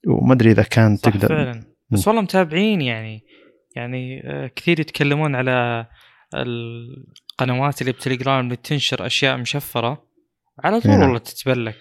وما 0.06 0.34
أدري 0.34 0.50
إذا 0.50 0.62
كان 0.62 0.96
صح 0.96 1.10
تقدر 1.10 1.28
فعلا. 1.28 1.62
بس 1.90 2.08
والله 2.08 2.22
متابعين 2.22 2.80
يعني 2.80 3.24
يعني 3.76 4.22
آه، 4.24 4.46
كثير 4.56 4.80
يتكلمون 4.80 5.34
على 5.34 5.86
القنوات 6.34 7.80
اللي 7.80 7.92
بتليجرام 7.92 8.44
اللي 8.44 8.56
تنشر 8.56 9.06
أشياء 9.06 9.36
مشفرة. 9.36 10.06
على 10.64 10.80
طول 10.80 10.92
نعم. 10.92 11.02
والله 11.02 11.18
تتبلك. 11.18 11.78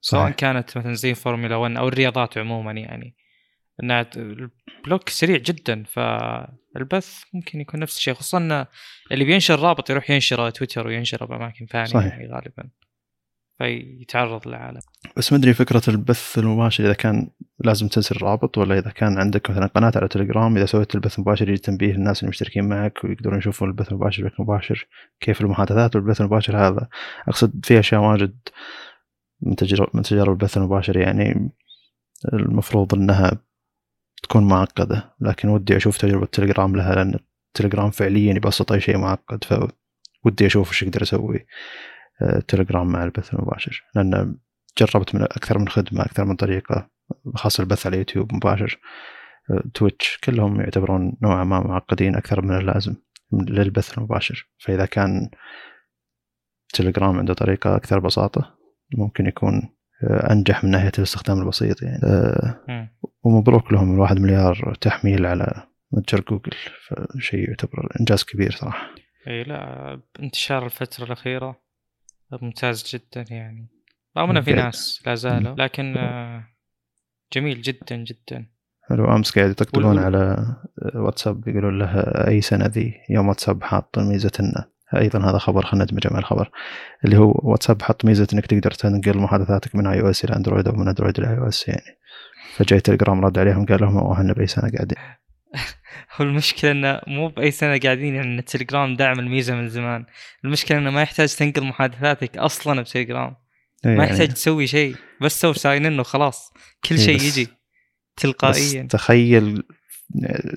سواء 0.00 0.30
كانت 0.30 0.78
مثلا 0.78 0.94
زي 0.94 1.14
فورمولا 1.14 1.56
1 1.56 1.76
أو 1.76 1.88
الرياضات 1.88 2.38
عموما 2.38 2.72
يعني. 2.72 3.16
إنها 3.82 4.06
ال 4.16 4.31
block 4.31 5.08
سريع 5.08 5.36
جدا 5.36 5.84
فالبث 5.84 7.22
ممكن 7.34 7.60
يكون 7.60 7.80
نفس 7.80 7.96
الشيء. 7.96 8.14
خصوصا 8.14 8.66
اللي 9.12 9.24
بينشر 9.24 9.60
رابط 9.60 9.90
يروح 9.90 10.10
ينشره 10.10 10.50
تويتر 10.50 10.86
وينشره 10.86 11.26
بأماكن 11.26 11.66
ثانية 11.66 11.86
صحيح. 11.86 12.12
يعني 12.12 12.32
غالبا. 12.32 12.70
فيتعرض 13.58 14.48
للعالم. 14.48 14.80
بس 15.16 15.32
ما 15.32 15.38
أدري 15.38 15.54
فكرة 15.54 15.82
البث 15.88 16.38
المباشر 16.38 16.84
إذا 16.84 16.92
كان 16.92 17.28
لازم 17.58 17.88
تنزل 17.88 18.16
رابط 18.22 18.58
ولا 18.58 18.78
إذا 18.78 18.90
كان 18.90 19.18
عندك 19.18 19.50
مثلا 19.50 19.66
قناة 19.66 19.92
على 19.96 20.08
تليجرام 20.08 20.56
إذا 20.56 20.66
سويت 20.66 20.94
البث 20.94 21.18
المباشر 21.18 21.48
يجي 21.48 21.58
تنبيه 21.58 21.92
للناس 21.92 22.20
اللي 22.20 22.28
مشتركين 22.28 22.68
معك 22.68 23.04
ويقدرون 23.04 23.38
يشوفون 23.38 23.68
البث 23.68 23.88
المباشر 23.88 24.24
بشكل 24.24 24.42
مباشر 24.42 24.86
كيف 25.20 25.40
المحادثات 25.40 25.96
والبث 25.96 26.20
المباشر 26.20 26.56
هذا. 26.56 26.88
أقصد 27.28 27.66
في 27.66 27.78
أشياء 27.78 28.00
واجد 28.00 28.38
من 29.40 29.56
تجربه 29.56 29.90
من 29.94 30.02
تجارب 30.02 30.32
البث 30.32 30.56
المباشر 30.56 30.96
يعني 30.96 31.50
المفروض 32.32 32.94
إنها 32.94 33.32
تكون 34.22 34.48
معقدة. 34.48 35.14
لكن 35.20 35.48
ودي 35.48 35.76
أشوف 35.76 35.98
تجربة 35.98 36.26
تليجرام 36.26 36.76
لها 36.76 36.94
لأن 36.94 37.18
التليجرام 37.48 37.90
فعليا 37.90 38.34
يبسط 38.34 38.72
أي 38.72 38.80
شيء 38.80 38.98
معقد 38.98 39.44
فودي 39.44 40.46
أشوف 40.46 40.68
إيش 40.68 40.84
أقدر 40.84 41.02
أسوي. 41.02 41.36
آه، 41.36 41.46
تليجرام 42.48 42.86
مع 42.86 43.04
البث 43.04 43.34
المباشر 43.34 43.84
لأن 43.94 44.36
جربت 44.78 45.14
من 45.14 45.22
أكثر 45.22 45.58
من 45.58 45.68
خدمة 45.68 46.02
أكثر 46.02 46.24
من 46.24 46.36
طريقة 46.36 46.90
خاصة 47.34 47.62
البث 47.62 47.86
على 47.86 47.96
يوتيوب 47.96 48.34
مباشر. 48.34 48.80
تويتش 49.74 50.18
كلهم 50.24 50.60
يعتبرون 50.60 51.16
نوعا 51.22 51.44
ما 51.44 51.60
معقدين 51.60 52.16
أكثر 52.16 52.44
من 52.44 52.56
اللازم 52.56 52.94
للبث 53.32 53.98
المباشر. 53.98 54.48
فإذا 54.58 54.86
كان 54.86 55.30
تليجرام 56.74 57.18
عنده 57.18 57.34
طريقة 57.34 57.76
أكثر 57.76 57.98
بساطة 57.98 58.54
ممكن 58.94 59.26
يكون 59.26 59.76
آه، 60.04 60.32
أنجح 60.32 60.64
من 60.64 60.70
ناحية 60.70 60.92
الاستخدام 60.98 61.40
البسيط 61.40 61.82
يعني. 61.82 62.00
آه، 62.04 62.90
ومبروك 63.22 63.72
لهم 63.72 63.94
الواحد 63.94 64.20
مليار 64.20 64.76
تحميل 64.80 65.26
على 65.26 65.66
متجر 65.92 66.20
جوجل 66.20 66.52
فشيء 66.88 67.48
يعتبر 67.48 67.88
إنجاز 68.00 68.24
كبير 68.24 68.50
صراحة. 68.50 68.90
إي 69.28 69.42
لا 69.42 70.00
انتشار 70.20 70.64
الفترة 70.64 71.04
الأخيرة 71.04 71.65
ممتاز 72.32 72.84
جدا 72.94 73.24
يعني. 73.30 73.68
رغم 74.18 74.40
في 74.40 74.52
ناس 74.52 75.02
لا 75.06 75.14
زالوا 75.14 75.54
لكن 75.54 75.96
آه، 75.96 76.44
جميل 77.32 77.62
جدا 77.62 77.96
جدا. 77.96 78.46
حلو. 78.88 79.16
أمس 79.16 79.38
قاعد 79.38 79.50
يطقطقون 79.50 79.98
على 79.98 80.36
واتساب 80.94 81.48
يقولون 81.48 81.78
له 81.78 82.00
أي 82.28 82.40
سنة 82.40 82.66
ذي؟ 82.66 82.94
يوم 83.10 83.28
واتساب 83.28 83.62
حاط 83.62 83.98
ميزة 83.98 84.32
إنه 84.40 84.66
أيضا 84.96 85.30
هذا 85.30 85.38
خبر 85.38 85.66
خلينا 85.66 85.84
ندمجه 85.84 86.08
مع 86.12 86.18
الخبر. 86.18 86.50
اللي 87.04 87.16
هو 87.16 87.40
واتساب 87.42 87.82
حط 87.82 88.04
ميزة 88.04 88.26
إنك 88.34 88.46
تقدر 88.46 88.70
تنقل 88.70 89.18
محادثاتك 89.18 89.74
من 89.74 89.86
iOS 89.86 90.24
إلى 90.24 90.36
اندرويد 90.36 90.68
أو 90.68 90.74
من 90.74 90.88
اندرويد 90.88 91.18
إلى 91.18 91.30
iOS 91.30 91.68
يعني. 91.68 91.98
فجاي 92.54 92.80
تليجرام 92.80 93.24
رد 93.24 93.38
عليهم 93.38 93.66
قال 93.66 93.80
لهم 93.80 94.12
إحنا 94.12 94.32
بأي 94.32 94.46
سنة 94.46 94.70
قاعدين. 94.70 94.98
هو 96.16 96.24
المشكلة 96.24 96.70
إنه 96.70 97.00
مو 97.06 97.28
بأي 97.28 97.50
سنة 97.50 97.78
قاعدين 97.78 98.14
يعني 98.14 98.38
التليجرام 98.38 98.96
دعم 98.96 99.18
الميزة 99.18 99.54
من 99.54 99.68
زمان. 99.68 100.06
المشكلة 100.44 100.78
إنه 100.78 100.90
ما 100.90 101.02
يحتاج 101.02 101.34
تنقل 101.34 101.64
محادثاتك 101.64 102.38
أصلا 102.38 102.82
بتليجرام. 102.82 103.36
ما 103.84 103.92
يعني. 103.92 104.04
يحتاج 104.04 104.28
تسوي 104.28 104.66
شيء 104.66 104.96
بس 105.22 105.40
سوي 105.40 105.54
sign 105.54 105.86
in 105.86 106.00
وخلاص. 106.00 106.52
كل 106.84 106.98
شيء 106.98 107.14
يجي 107.14 107.48
تلقائيا. 108.16 108.82
تخيل 108.90 109.62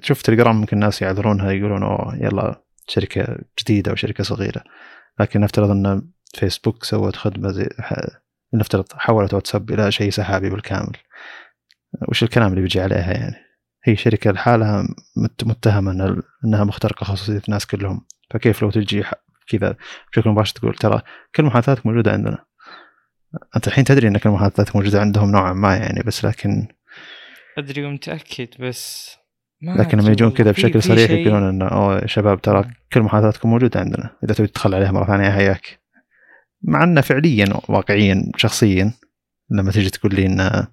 شوف 0.01 0.21
تليجرام 0.21 0.55
ممكن 0.55 0.77
الناس 0.77 1.01
يعذرونها 1.01 1.51
يقولون 1.51 1.83
أوه 1.83 2.15
يلا 2.15 2.63
شركة 2.87 3.37
جديدة 3.59 3.91
أو 3.91 3.95
شركة 3.95 4.23
صغيرة. 4.23 4.63
لكن 5.19 5.41
نفترض 5.41 5.69
إن 5.69 6.01
فيسبوك 6.33 6.83
سوت 6.83 7.15
خدمة 7.15 7.51
زي 7.51 7.69
نفترض 8.53 8.85
حولت 8.93 9.33
واتساب 9.33 9.71
إلى 9.71 9.91
شيء 9.91 10.09
سحابي 10.09 10.49
بالكامل. 10.49 10.93
وش 12.07 12.23
الكلام 12.23 12.49
اللي 12.49 12.61
بيجي 12.61 12.81
عليها 12.81 13.13
يعني؟ 13.13 13.35
هي 13.83 13.95
شركة 13.95 14.31
لحالها 14.31 14.87
متهمة 15.43 16.21
إنها 16.45 16.63
مخترقة 16.63 17.03
خصوصية 17.03 17.41
الناس 17.47 17.65
كلهم. 17.65 18.05
فكيف 18.31 18.61
لو 18.61 18.71
تجي 18.71 19.03
كذا 19.49 19.75
بشكل 20.11 20.29
مباشر 20.29 20.55
تقول 20.55 20.75
ترى 20.75 21.01
كل 21.35 21.43
محادثاتك 21.43 21.85
موجودة 21.85 22.11
عندنا. 22.11 22.45
أنت 23.55 23.67
الحين 23.67 23.83
تدري 23.83 24.07
إن 24.07 24.17
كل 24.17 24.29
محادثاتك 24.29 24.75
موجودة 24.75 25.01
عندهم 25.01 25.31
نوعا 25.31 25.53
ما 25.53 25.75
يعني 25.75 26.03
بس 26.03 26.25
لكن 26.25 26.67
أدري 27.57 27.85
ومتأكد 27.85 28.47
بس 28.59 29.15
لكن 29.61 29.97
لما 29.97 30.11
يجون 30.11 30.31
كذا 30.31 30.51
بشكل 30.51 30.83
صريح 30.83 31.11
يقولون 31.11 31.43
انه 31.43 31.67
أوه 31.67 32.05
شباب 32.05 32.41
ترى 32.41 32.71
كل 32.93 33.01
محادثاتكم 33.01 33.49
موجودة 33.49 33.79
عندنا 33.79 34.15
إذا 34.23 34.33
تبي 34.33 34.47
تدخل 34.47 34.75
عليها 34.75 34.91
مرة 34.91 35.05
ثانية 35.05 35.31
حياك 35.31 35.79
مع 36.61 36.83
انه 36.83 37.01
فعليا 37.01 37.45
واقعيا 37.69 38.31
شخصيا 38.37 38.93
لما 39.49 39.71
تجي 39.71 39.89
تقول 39.89 40.15
لي 40.15 40.25
انه 40.25 40.67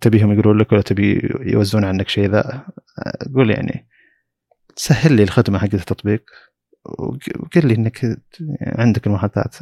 تبيهم 0.00 0.32
يقولون 0.32 0.58
لك 0.58 0.72
ولا 0.72 0.82
تبي 0.82 1.30
يوزون 1.40 1.84
عنك 1.84 2.08
شيء 2.08 2.30
ذا 2.30 2.66
قول 3.34 3.50
يعني 3.50 3.88
سهل 4.76 5.12
لي 5.12 5.22
الخدمة 5.22 5.58
حقت 5.58 5.74
التطبيق 5.74 6.24
وقل 6.84 7.66
لي 7.66 7.74
إنك 7.74 8.18
عندك 8.60 9.06
المحادثات 9.06 9.56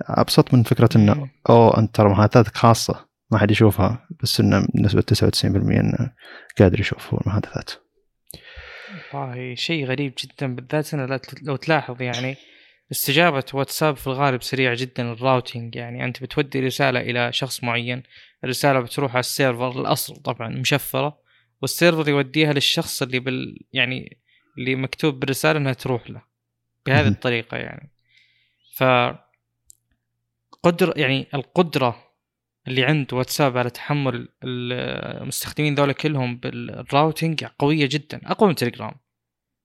أبسط 0.00 0.54
من 0.54 0.62
فكرة 0.62 0.88
إنه 0.96 1.30
اوه 1.50 1.78
أنت 1.78 1.94
ترى 1.94 2.08
محادثاتك 2.08 2.56
خاصة 2.56 3.08
ما 3.30 3.38
حد 3.38 3.50
يشوفها 3.50 4.06
بس 4.22 4.40
إنه 4.40 4.66
بنسبة 4.74 5.02
99% 5.14 5.44
إنه 5.44 6.12
قادر 6.58 6.80
يشوف 6.80 7.14
المحادثات 7.14 7.70
والله 9.14 9.54
شيء 9.54 9.86
غريب 9.86 10.12
جدا 10.18 10.54
بالذات 10.54 10.94
إنه 10.94 11.20
لو 11.42 11.56
تلاحظ 11.56 12.02
يعني 12.02 12.36
استجابة 12.92 13.44
واتساب 13.54 13.96
في 13.96 14.06
الغالب 14.06 14.42
سريعة 14.42 14.76
جدا 14.78 15.12
ال 15.12 15.20
routing 15.20 15.76
يعني 15.76 16.04
أنت 16.04 16.22
بتودي 16.22 16.60
رسالة 16.60 17.00
إلى 17.00 17.32
شخص 17.32 17.64
معين 17.64 18.02
الرسالة 18.44 18.80
بتروح 18.80 19.12
على 19.12 19.20
ال 19.20 19.29
server 19.29 19.80
الأصل 19.80 20.16
طبعا 20.16 20.48
مشفرة 20.48 21.20
وال 21.62 21.74
server 21.74 22.08
يوديها 22.08 22.52
للشخص 22.52 23.02
اللي 23.02 23.18
بال 23.18 23.58
يعني 23.72 24.18
اللي 24.58 24.74
مكتوب 24.74 25.20
بالرسالة 25.20 25.58
إنها 25.58 25.72
تروح 25.72 26.10
له 26.10 26.22
بهذه. 26.86 27.08
الطريقة 27.08 27.56
يعني. 27.56 27.92
ف 28.74 28.84
قدر 30.62 30.92
يعني 30.96 31.26
القدرة 31.34 32.08
اللي 32.68 32.84
عند 32.84 33.12
واتساب 33.12 33.58
على 33.58 33.70
تحمل 33.70 34.28
المستخدمين 34.44 35.74
ذولا 35.74 35.92
كلهم 35.92 36.36
بال 36.36 36.60
routing 36.60 37.44
قوية 37.44 37.88
جدا 37.92 38.20
أقوى 38.24 38.48
من 38.48 38.54
تليجرام. 38.54 38.94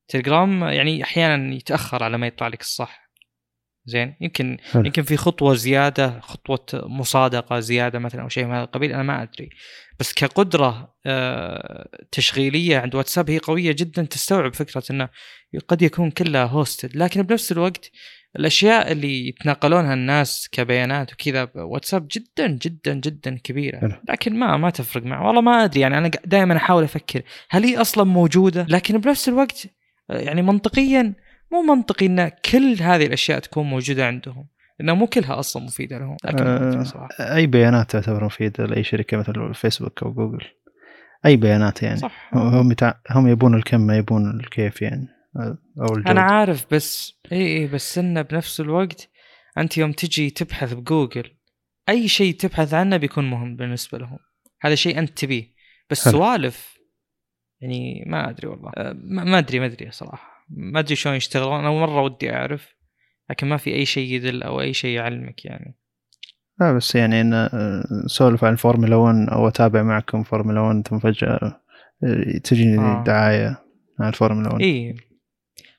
تليجرام 0.08 0.64
يعني 0.64 1.04
أحيانا 1.04 1.56
يتأخر 1.56 2.04
على 2.04 2.18
ما 2.18 2.28
يطلع 2.28 2.48
لك 2.48 2.62
الصح. 2.62 3.03
زين. 3.86 4.16
يمكن 4.22 4.58
حلو. 4.72 4.86
يمكن 4.86 5.04
في 5.04 5.18
خطوة 5.18 5.54
زيادة 5.54 6.20
خطوة 6.20 6.66
مصادقة 6.74 7.60
زيادة 7.60 8.00
مثلا 8.00 8.22
أو 8.22 8.30
شيء 8.30 8.46
من 8.46 8.54
هذا 8.54 8.64
القبيل 8.64 8.94
أنا 8.94 9.04
ما 9.04 9.24
أدري. 9.24 9.50
بس 10.00 10.14
كقدرة 10.14 10.94
آه، 11.06 11.90
تشغيلية 12.12 12.78
عند 12.78 12.96
واتساب 12.96 13.30
هي 13.30 13.38
قوية 13.38 13.72
جدا 13.72 14.04
تستوعب 14.04 14.54
فكرة 14.54 14.84
إنه 14.92 15.10
قد 15.68 15.82
يكون 15.82 16.12
كلها 16.12 16.44
hosted 16.44 16.98
لكن 16.98 17.22
بنفس 17.22 17.52
الوقت 17.52 17.92
الأشياء 18.40 18.92
اللي 18.92 19.28
يتناقلونها 19.28 19.94
الناس 19.94 20.50
كبيانات 20.52 21.14
وكذا 21.14 21.50
واتساب 21.56 22.08
جدا 22.12 22.48
جدا 22.48 22.94
جدا 22.94 23.38
كبيرة. 23.44 24.02
لكن 24.10 24.40
ما 24.40 24.58
ما 24.58 24.70
تفرق 24.70 25.04
معه 25.04 25.28
والله 25.28 25.42
ما 25.42 25.64
أدري. 25.64 25.80
يعني 25.82 25.98
أنا 25.98 26.12
دائما 26.26 26.58
أحاول 26.58 26.84
أفكر 26.84 27.22
هل 27.50 27.64
هي 27.64 27.78
أصلا 27.78 28.04
موجودة؟ 28.04 28.66
لكن 28.70 28.98
بنفس 28.98 29.30
الوقت 29.30 29.68
آه، 30.10 30.18
يعني 30.18 30.42
منطقيا 30.42 31.14
مو 31.54 31.62
منطقي 31.62 32.06
إن 32.06 32.32
كل 32.52 32.76
هذه 32.82 33.06
الأشياء 33.06 33.40
تكون 33.40 33.66
موجودة 33.66 34.08
عندهم. 34.08 34.48
لانها 34.80 34.94
مو 34.94 35.08
كلها 35.08 35.40
أصلا 35.40 35.64
مفيدة 35.64 35.98
لهم. 35.98 36.18
لكن 36.26 36.48
آه، 36.48 36.84
صراحة. 36.84 37.10
أي 37.20 37.48
بيانات 37.48 37.92
تعتبر 37.92 38.26
مفيدة 38.26 38.66
لأي 38.66 38.84
شركة 38.84 39.18
مثل 39.18 39.54
فيسبوك 39.54 40.04
أو 40.04 40.14
جوجل؟ 40.14 40.46
أي 41.26 41.38
بيانات 41.38 41.84
يعني. 41.84 41.98
صح. 41.98 42.30
هم 42.34 42.72
يتع... 42.72 42.94
هم 43.12 43.28
يبون 43.28 43.56
الكم 43.56 43.82
ما 43.82 43.98
يبون 43.98 44.40
الكيف 44.40 44.82
يعني. 44.82 45.08
أو 45.38 45.96
الجودة. 45.96 46.12
أنا 46.12 46.22
عارف 46.22 46.66
بس 46.72 47.14
إي 47.32 47.58
إي 47.58 47.68
بس 47.68 47.98
إنه 47.98 48.22
بنفس 48.22 48.60
الوقت 48.60 49.10
أنت 49.58 49.78
يوم 49.78 49.92
تجي 49.92 50.30
تبحث 50.30 50.74
بجوجل 50.74 51.32
أي 51.90 52.08
شيء 52.08 52.34
تبحث 52.34 52.74
عنه 52.74 52.98
بيكون 52.98 53.30
مهم 53.30 53.56
بالنسبة 53.56 53.98
لهم. 53.98 54.20
هذا 54.62 54.76
شيء 54.76 55.00
أنت 55.00 55.10
تبيه. 55.10 55.54
بس. 55.90 56.10
سوالف 56.10 56.78
يعني 57.62 58.04
ما 58.08 58.30
أدري 58.30 58.48
والله. 58.48 58.72
أه، 58.78 58.94
ما 58.94 59.24
ما 59.24 59.38
أدري 59.38 59.60
ما 59.60 59.66
أدري 59.66 59.92
صراحة. 59.92 60.33
ما 60.58 60.80
أدري 60.80 60.96
شلون 60.96 61.16
يشتغلون 61.16 61.60
أنا 61.60 61.72
مرة 61.72 62.02
ودي 62.02 62.34
أعرف 62.34 62.76
لكن 63.30 63.48
ما 63.48 63.58
في 63.58 63.74
أي 63.76 63.86
شيء 63.86 64.14
يدل 64.14 64.44
أو 64.44 64.62
أي 64.62 64.74
شيء 64.74 64.96
يعلمك 64.96 65.46
يعني. 65.46 65.78
لا 66.60 66.74
بس 66.74 66.96
يعني 66.96 67.22
إن 67.22 67.34
آه، 67.34 67.84
نسولف 68.06 68.44
عن 68.44 68.56
فورمولا 68.56 68.96
1 68.96 69.30
أو 69.30 69.48
أتابع 69.48 69.84
معكم 69.84 70.24
فورمولا 70.24 70.62
1 70.62 70.88
ثم 70.88 71.00
فجأة 71.00 71.62
آه، 72.04 72.38
تجيني 72.44 72.80
آه. 72.80 73.04
دعاية 73.04 73.64
عن 74.00 74.10
الفورمولا 74.10 74.54
1 74.54 74.62
اي 74.62 74.96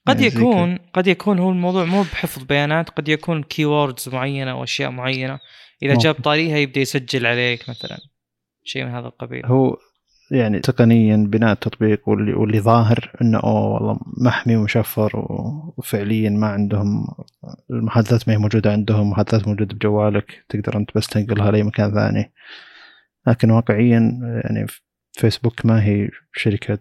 قد 0.07 0.21
يعني 0.21 0.35
يكون 0.35 0.79
قد 0.93 1.07
يكون 1.07 1.39
هو 1.39 1.51
الموضوع 1.51 1.85
مو 1.85 2.03
بحفظ 2.03 2.43
بيانات 2.43 2.91
قد 2.91 3.09
يكون 3.09 3.43
keywords 3.43 4.09
معينة 4.09 4.61
واشياء 4.61 4.91
معينة 4.91 5.39
إذا 5.83 5.93
ممكن. 5.93 6.05
جاب 6.05 6.15
طاريها 6.15 6.57
يبدأ 6.57 6.81
يسجل 6.81 7.27
عليك 7.27 7.69
مثلا 7.69 7.99
شيء 8.65 8.85
من 8.85 8.91
هذا 8.91 9.07
القبيل. 9.07 9.47
هو 9.47 9.77
يعني 10.35 10.61
تقنيا 10.61 11.17
بناء 11.17 11.53
التطبيق 11.53 12.09
واللي 12.09 12.35
واللي 12.35 12.61
ظاهر 12.61 13.13
إنه 13.23 13.39
أوه 13.39 13.69
والله 13.69 14.01
محمي 14.17 14.57
ومشفر 14.57 15.11
وفعليا 15.77 16.31
ما 16.31 16.47
عندهم 16.47 17.07
المحادثات 17.71 18.29
ما 18.29 18.35
هي 18.35 18.39
موجودة 18.39 18.73
عندهم 18.73 19.11
محادثات 19.11 19.49
موجودة 19.49 19.75
بجوالك 19.75 20.45
تقدر 20.49 20.77
أنت 20.77 20.91
بس 20.95 21.07
تنقلها 21.07 21.51
لأي 21.51 21.63
مكان 21.63 21.95
ثاني. 21.95 22.33
لكن 23.27 23.51
واقعيا 23.51 24.21
يعني 24.45 24.67
فيسبوك 25.13 25.67
ما 25.67 25.85
هي 25.85 26.09
شركة 26.33 26.79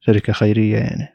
شركة 0.00 0.32
خيرية 0.32 0.76
يعني 0.76 1.08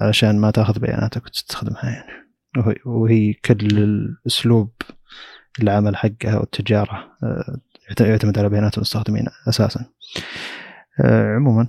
علشان 0.00 0.38
ما 0.38 0.50
تأخذ 0.50 0.78
بياناتك 0.78 1.26
وتستخدمها 1.26 1.90
يعني. 1.90 2.20
وهي, 2.56 2.76
وهي 2.86 3.32
كل 3.32 3.66
الأسلوب 3.78 4.72
العمل 5.62 5.96
حقها 5.96 6.38
والتجارة 6.38 7.16
آه، 7.22 7.60
يعتمد 8.00 8.38
على 8.38 8.48
بيانات 8.48 8.76
المستخدمين 8.76 9.26
أساسا 9.48 9.84
آه، 11.04 11.34
عموما 11.34 11.68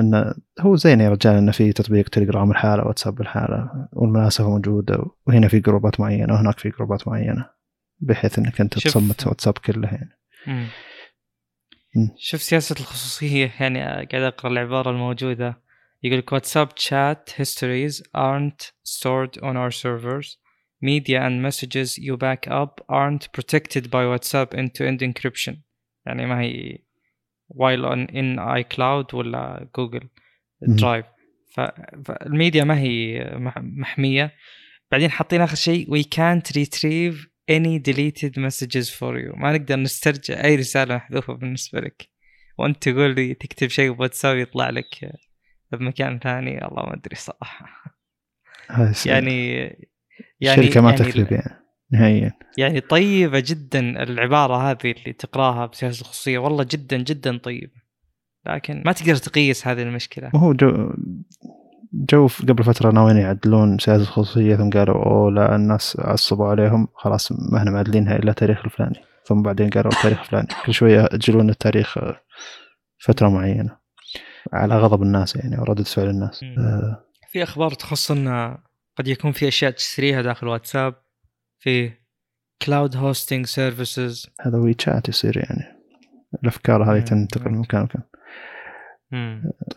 انه 0.00 0.34
هو 0.60 0.76
زين 0.76 1.00
يا 1.00 1.10
رجال 1.10 1.34
انه 1.34 1.52
في 1.52 1.72
تطبيق 1.72 2.08
تليجرام 2.08 2.50
الحالة 2.50 2.86
واتساب 2.86 3.20
الحالة 3.20 3.88
والمناسبة 3.92 4.48
موجودة 4.48 5.04
وهنا 5.26 5.48
في 5.48 5.60
جروبات 5.60 6.00
معينة 6.00 6.34
وهناك 6.34 6.58
في 6.58 6.70
جروبات 6.70 7.08
معينة 7.08 7.46
بحيث 8.00 8.38
إنك 8.38 8.60
أنت. 8.60 8.78
تصمت 8.78 9.26
واتساب 9.26 9.58
كله 9.58 9.88
يعني 9.88 10.18
مم. 10.46 10.66
مم. 11.96 12.10
شوف 12.18 12.42
سياسة 12.42 12.76
الخصوصية 12.80 13.52
يعني 13.60 13.80
قاعد 13.82 14.14
أقرأ 14.14 14.50
العبارة 14.50 14.90
الموجودة 14.90 15.62
يقول 16.02 16.18
لك 16.18 16.34
WhatsApp 16.34 16.68
chat 16.68 17.42
histories 17.42 18.02
aren't 18.14 18.72
stored 18.84 19.42
on 19.42 19.56
our 19.56 19.70
servers 19.70 20.39
media 20.82 21.20
and 21.20 21.40
messages 21.42 21.98
you 21.98 22.16
back 22.16 22.48
up 22.48 22.80
aren't 22.88 23.24
protected 23.36 23.84
by 23.90 24.04
WhatsApp 24.04 24.54
end-to-end 24.54 25.02
encryption. 25.02 25.54
يعني 26.06 26.26
ما 26.26 26.40
هي 26.40 26.78
while 27.54 28.10
in 28.10 28.38
iCloud 28.38 29.14
ولا 29.14 29.70
جوجل 29.76 30.08
درايف 30.62 31.06
فالميديا 32.04 32.64
ما 32.64 32.78
هي 32.78 33.24
مح- 33.34 33.58
محمية. 33.58 34.34
بعدين 34.90 35.10
حاطين 35.10 35.40
آخر 35.40 35.56
شيء. 35.56 35.86
We 35.86 36.02
can't 36.02 36.52
retrieve 36.56 37.16
any 37.50 37.78
deleted 37.78 38.32
messages 38.38 38.88
for 38.98 39.14
you. 39.16 39.38
ما 39.38 39.52
نقدر 39.52 39.76
نسترجع 39.76 40.44
أي 40.44 40.56
رسالة 40.56 40.96
محذوفة 40.96 41.32
بالنسبة 41.32 41.80
لك. 41.80 42.08
وأنت 42.58 42.88
تقول 42.88 43.14
لي 43.14 43.34
تكتب 43.34 43.68
شيء 43.68 43.92
بواتساب 43.92 44.38
يطلع 44.38 44.70
لك 44.70 45.12
بمكان 45.72 46.18
ثاني. 46.18 46.54
والله 46.64 46.82
ما 46.86 46.94
أدري 46.94 47.16
صراحة. 47.16 47.94
يعني 49.06 49.89
يعني 50.40 50.60
الشركة 50.60 50.80
ما 50.80 50.90
يعني 50.90 51.04
تكذب 51.04 51.32
يعني 51.32 51.60
نهائيا. 51.92 52.32
يعني 52.58 52.80
طيبة 52.80 53.42
جدا 53.46 54.02
العبارة 54.02 54.70
هذه 54.70 54.94
اللي 54.98 55.12
تقراها 55.12 55.66
بسياسة 55.66 56.00
الخصوصية. 56.00 56.38
والله 56.38 56.66
جدا 56.70 56.96
جدا 56.96 57.38
طيبة 57.38 57.80
لكن 58.46 58.82
ما 58.86 58.92
تقدر 58.92 59.16
تقيس 59.16 59.66
هذه 59.66 59.82
المشكلة. 59.82 60.30
وهو 60.34 60.52
جو 60.52 60.92
جوا 61.92 62.28
قبل 62.48 62.64
فترة 62.64 62.90
ناويين 62.90 63.16
يعدلون 63.16 63.78
سياسة 63.78 64.02
الخصوصية 64.02 64.56
ثم 64.56 64.70
قالوا 64.70 65.04
أوه 65.06 65.30
لا 65.30 65.56
الناس 65.56 65.96
عصبوا 66.00 66.46
عليهم. 66.46 66.88
خلاص 66.94 67.32
ما 67.32 67.58
إحنا 67.58 67.70
معدلينها 67.70 68.16
إلا 68.16 68.32
تاريخ 68.32 68.64
الفلاني. 68.64 69.00
ثم 69.24 69.42
بعدين 69.42 69.70
قالوا 69.70 69.92
التاريخ 69.92 70.20
الفلاني. 70.20 70.48
كل 70.66 70.74
شوية 70.74 71.00
يأجلون 71.00 71.50
التاريخ 71.50 71.98
فترة 72.98 73.28
معينة. 73.28 73.80
على 74.52 74.78
غضب 74.78 75.02
الناس 75.02 75.36
يعني 75.36 75.58
وردة 75.58 75.84
فعل 75.84 76.08
الناس. 76.08 76.44
آه، 76.58 77.04
في 77.32 77.42
أخبار 77.42 77.70
تخص 77.70 78.10
إن 78.10 78.56
قد 79.00 79.08
يكون 79.08 79.32
في 79.32 79.48
أشياء 79.48 79.70
تشتريها 79.70 80.22
داخل 80.22 80.46
واتساب 80.48 80.94
في 81.58 81.92
cloud 82.66 82.96
hosting 82.96 83.46
services 83.46 84.26
هذا 84.40 84.58
وي 84.58 84.76
شات 84.80 85.08
يصير 85.08 85.36
يعني. 85.36 85.80
الأفكار 86.42 86.92
هذه. 86.92 87.00
تنتقل 87.00 87.50
من 87.50 87.58
مكان 87.58 87.80
لمكان. 87.80 88.02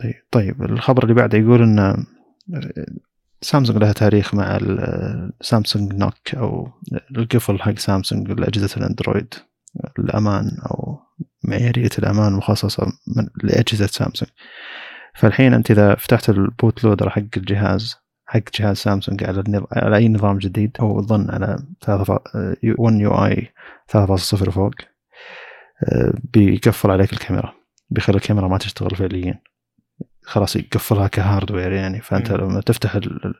طيب 0.00 0.14
طيب 0.30 0.62
الخبر 0.62 1.02
اللي 1.02 1.14
بعده 1.14 1.38
يقول 1.38 1.62
إن 1.62 2.06
سامسونج 3.40 3.78
لها 3.78 3.92
تاريخ 3.92 4.34
مع 4.34 4.58
سامسونج 5.40 5.92
نوك 5.92 6.34
أو 6.34 6.68
القفل 7.16 7.62
حق 7.62 7.78
سامسونج 7.78 8.30
لأجهزة 8.30 8.76
الأندرويد. 8.76 9.34
الأمان 9.98 10.58
أو 10.70 10.98
معيارية 11.44 11.90
الأمان 11.98 12.32
المخصصه 12.32 12.86
من 13.16 13.28
لأجهزة 13.44 13.86
سامسونج. 13.86 14.30
فالحين 15.14 15.54
أنت 15.54 15.70
إذا 15.70 15.94
فتحت 15.94 16.30
ال 16.30 16.84
bootloader 16.84 17.10
حق 17.10 17.22
الجهاز 17.36 18.03
حق 18.34 18.42
جهاز 18.60 18.76
سامسونج 18.76 19.24
على 19.24 19.40
النظ... 19.40 19.64
على 19.72 19.96
أي 19.96 20.08
نظام 20.08 20.38
جديد. 20.38 20.76
أو 20.80 21.02
أظن 21.02 21.30
على 21.30 21.56
One 22.78 23.00
UI 23.00 23.52
3.0 23.96 24.50
فوق. 24.50 24.74
آه، 25.88 26.12
بيقفل 26.32 26.90
عليك 26.90 27.12
الكاميرا. 27.12 27.52
بيخلي 27.90 28.16
الكاميرا 28.16 28.48
ما 28.48 28.58
تشتغل 28.58 28.96
فعليا. 28.96 29.40
خلاص 30.22 30.56
يقفلها 30.56 31.08
ك 31.08 31.15
hardware 31.15 31.72
يعني. 31.72 32.00
فأنت 32.00 32.32
مم. 32.32 32.36
لما 32.36 32.60
تفتح 32.60 32.94
ال... 32.94 33.34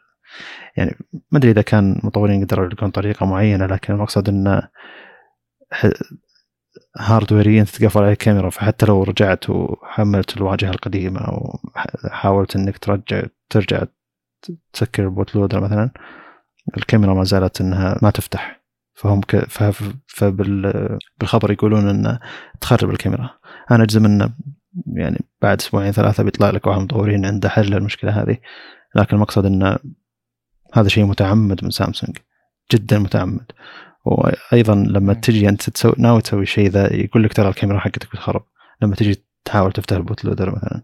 يعني 0.77 0.97
ما 1.33 1.39
أدري 1.39 1.51
إذا 1.51 1.63
كان 1.63 2.01
مطورين 2.05 2.45
قدروا 2.45 2.67
يلقون 2.67 2.91
طريقة 2.91 3.27
معينة 3.27 3.67
لكن 3.67 3.95
المقصد 3.95 4.29
انه 4.29 4.63
ح- 5.73 5.91
هاردويريا 6.99 7.65
تتقفل 7.65 8.03
على 8.03 8.13
الكاميرا. 8.13 8.51
فحتى 8.51 8.87
لو 8.87 9.03
رجعت 9.03 9.51
وحملت 9.51 10.37
الواجهة 10.37 10.71
القديمة 10.71 11.21
أو 11.21 11.59
ح- 11.75 12.07
حاولت 12.11 12.57
إنك 12.57 12.79
ترجع 12.79 13.23
ترجع 13.51 13.83
تسكر 14.73 15.05
ال 15.05 15.37
bootloader 15.37 15.61
مثلا 15.61 15.91
الكاميرا 16.77 17.15
ما 17.15 17.25
زالت 17.25 17.61
إنها 17.61 17.99
ما 18.03 18.11
تفتح. 18.11 18.65
فهم 18.95 19.21
ك... 19.21 19.37
ف... 19.37 19.83
فبال... 20.07 20.99
بالخبر 21.19 21.51
يقولون 21.51 21.89
إنه 21.89 22.21
تخرب 22.61 22.91
الكاميرا. 22.91 23.31
أنا 23.71 23.83
أجزم 23.83 24.05
إنه 24.05 24.35
يعني 24.87 25.25
بعد 25.43 25.61
أسبوعين 25.61 25.93
ثلاثة 25.93 26.23
بيطلع 26.23 26.51
لك 26.51 26.67
واحد 26.67 26.81
مطورين 26.81 27.27
عنده 27.27 27.49
حل 27.49 27.71
للمشكلة 27.71 28.23
هذه. 28.23 28.37
لكن 28.95 29.17
المقصد 29.17 29.47
إنه 29.47 29.77
هذا 30.75 30.89
شيء 30.89 31.05
متعمد 31.05 31.65
من 31.65 31.71
سامسونج. 31.71 32.17
جدا 32.73 32.99
متعمد. 32.99 33.53
وأيضا 34.05 34.75
لما. 34.75 35.15
تجي 35.15 35.49
أنت 35.49 35.71
تسوي 35.71 35.95
ناوي 35.99 36.23
تسوي 36.23 36.47
شيء 36.47 36.69
ذا 36.69 36.95
يقول 36.95 37.25
لك 37.25 37.33
ترى 37.33 37.49
الكاميرا 37.49 37.79
حقتك 37.79 38.13
بتخرب. 38.13 38.45
لما 38.83 38.95
تجي 38.95 39.25
تحاول 39.45 39.73
تفتح 39.73 39.97
ال 39.97 40.25
bootloader 40.25 40.55
مثلا. 40.55 40.83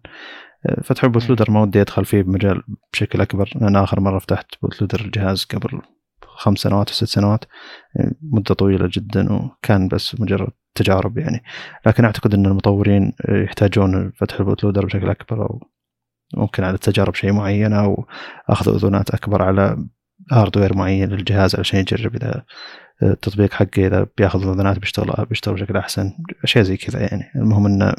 فتح 0.82 1.04
ال 1.04 1.28
bootloader 1.28 1.50
ما 1.50 1.62
ودي 1.62 1.80
أدخل 1.80 2.04
فيه 2.04 2.22
بمجال 2.22 2.62
بشكل 2.92 3.20
أكبر 3.20 3.50
لأن 3.54 3.76
آخر 3.76 4.00
مرة 4.00 4.18
فتحت 4.18 4.46
bootloader 4.62 5.00
الجهاز 5.00 5.44
قبل 5.44 5.80
خمس 6.26 6.58
سنوات 6.58 6.88
أو 6.88 6.94
ست 6.94 7.04
سنوات 7.04 7.44
مدة 8.22 8.54
طويلة 8.54 8.88
جدا 8.92 9.32
وكان 9.32 9.88
بس 9.88 10.20
مجرد 10.20 10.50
تجارب 10.74 11.18
يعني. 11.18 11.42
لكن 11.86 12.04
أعتقد 12.04 12.34
إن 12.34 12.46
المطورين 12.46 13.12
يحتاجون 13.28 14.12
فتح 14.16 14.40
ال 14.40 14.64
bootloader 14.64 14.86
بشكل 14.86 15.10
أكبر 15.10 15.42
أو 15.42 15.60
ممكن 16.34 16.64
على 16.64 16.78
تجارب 16.78 17.14
شيء 17.14 17.32
معينة 17.32 17.84
أو 17.84 18.06
اخذ 18.48 18.74
اذونات 18.74 19.10
أكبر 19.10 19.42
على 19.42 19.86
hardware 20.32 20.76
معين 20.76 21.08
للجهاز 21.08 21.56
عشان 21.56 21.80
يجرب 21.80 22.14
إذا 22.14 22.44
التطبيق 23.02 23.52
حقه 23.52 23.86
إذا 23.86 24.06
بياخذ 24.18 24.40
اذونات 24.40 24.78
بيشتغل 24.78 25.26
بيشتغل 25.26 25.54
بشكل 25.54 25.76
أحسن 25.76 26.12
اشياء 26.44 26.64
زي 26.64 26.76
كذا 26.76 27.00
يعني. 27.00 27.30
المهم 27.36 27.66
انه 27.66 27.94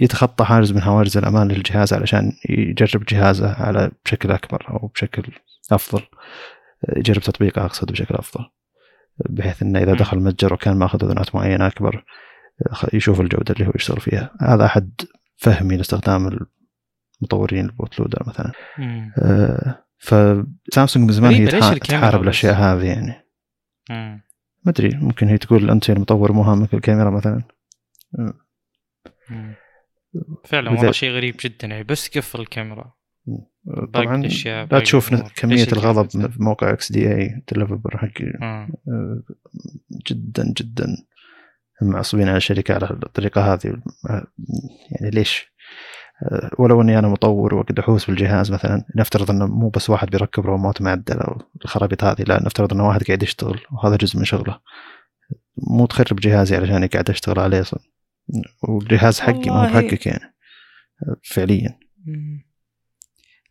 يتخطى 0.00 0.44
حاجز 0.44 0.72
من 0.72 0.80
حواجز 0.80 1.16
الأمان 1.16 1.48
للجهاز 1.48 1.92
علشان 1.92 2.32
يجرب 2.48 3.04
جهازه 3.04 3.52
على 3.52 3.90
بشكل 4.04 4.30
أكبر 4.30 4.66
أو 4.70 4.86
بشكل 4.86 5.22
أفضل. 5.72 6.02
يجرب 6.96 7.22
تطبيقه 7.22 7.64
أقصد 7.64 7.92
بشكل 7.92 8.14
أفضل. 8.14 8.44
بحيث 9.30 9.62
إنه 9.62 9.82
إذا 9.82 9.94
دخل 9.94 10.18
متجر 10.18 10.52
وكان 10.52 10.76
ماخذ 10.76 11.04
اذونات 11.04 11.34
معينة 11.34 11.66
أكبر 11.66 12.04
يشوف 12.92 13.20
الجودة 13.20 13.54
اللي 13.54 13.66
هو 13.66 13.72
يشتغل 13.74 14.00
فيها. 14.00 14.30
هذا 14.40 14.64
أحد 14.64 14.90
فهمي 15.36 15.76
لاستخدام 15.76 16.46
المطورين 17.22 17.64
البوت 17.64 18.00
لودر 18.00 18.22
مثلا. 18.26 18.52
آه 19.18 19.84
فسامسونج 19.98 21.06
من 21.06 21.12
زمان 21.12 21.32
هي 21.32 21.46
تحارب 21.78 22.22
الأشياء 22.22 22.54
هذه 22.54 22.84
يعني. 22.86 23.14
ما 24.64 24.70
أدري 24.70 24.96
ممكن 24.96 25.28
هي 25.28 25.38
تقول 25.38 25.70
أنت 25.70 25.90
مطور 25.90 26.32
مو 26.32 26.42
هامك 26.42 26.74
الكاميرا 26.74 27.10
مثلا. 27.10 27.42
فعلا 30.44 30.70
والله 30.70 30.92
شيء 30.92 31.10
غريب 31.10 31.36
جدا 31.40 31.66
يعني 31.66 31.84
بس 31.84 32.18
قفل 32.18 32.40
الكاميرا. 32.40 32.92
طبعا 33.92 34.16
لا 34.72 34.80
تشوف 34.80 35.14
كمية 35.14 35.66
الغضب 35.72 36.30
في 36.30 36.42
موقع 36.42 36.72
XDA 36.72 37.14
Developer 37.16 37.96
حق 37.96 38.42
آه، 38.42 38.68
جدا 40.06 40.54
جدا 40.56 40.96
معصبين 41.82 42.28
على 42.28 42.36
الشركة 42.36 42.74
على 42.74 42.90
الطريقة 42.90 43.54
هذه. 43.54 43.82
يعني 44.90 45.10
ليش؟ 45.10 45.52
ولو 46.58 46.82
إني 46.82 46.98
أنا 46.98 47.08
مطور 47.08 47.54
وقد 47.54 47.78
أحوس 47.78 48.06
بالجهاز 48.06 48.52
مثلا 48.52 48.84
نفترض 48.96 49.30
إنه 49.30 49.46
مو 49.46 49.68
بس 49.68 49.90
واحد 49.90 50.10
بيركب 50.10 50.46
روم 50.46 50.82
معدل 50.82 51.18
أو 51.18 51.42
الخرابيط 51.64 52.04
هذه 52.04 52.22
لا 52.22 52.42
نفترض 52.42 52.72
إنه 52.72 52.88
واحد 52.88 53.02
قاعد 53.02 53.22
يشتغل 53.22 53.60
وهذا 53.72 53.96
جزء 53.96 54.18
من 54.18 54.24
شغله. 54.24 54.60
مو 55.56 55.86
تخرب 55.86 56.20
جهازي 56.20 56.56
علشان 56.56 56.86
قاعد 56.86 57.10
أشتغل 57.10 57.38
عليه 57.38 57.62
أصلا. 57.62 57.78
والجهاز 58.62 59.20
حقي 59.20 59.50
ما 59.50 59.64
هو 59.64 59.68
حقك 59.68 60.06
يعني 60.06 60.34
فعليا 61.24 61.78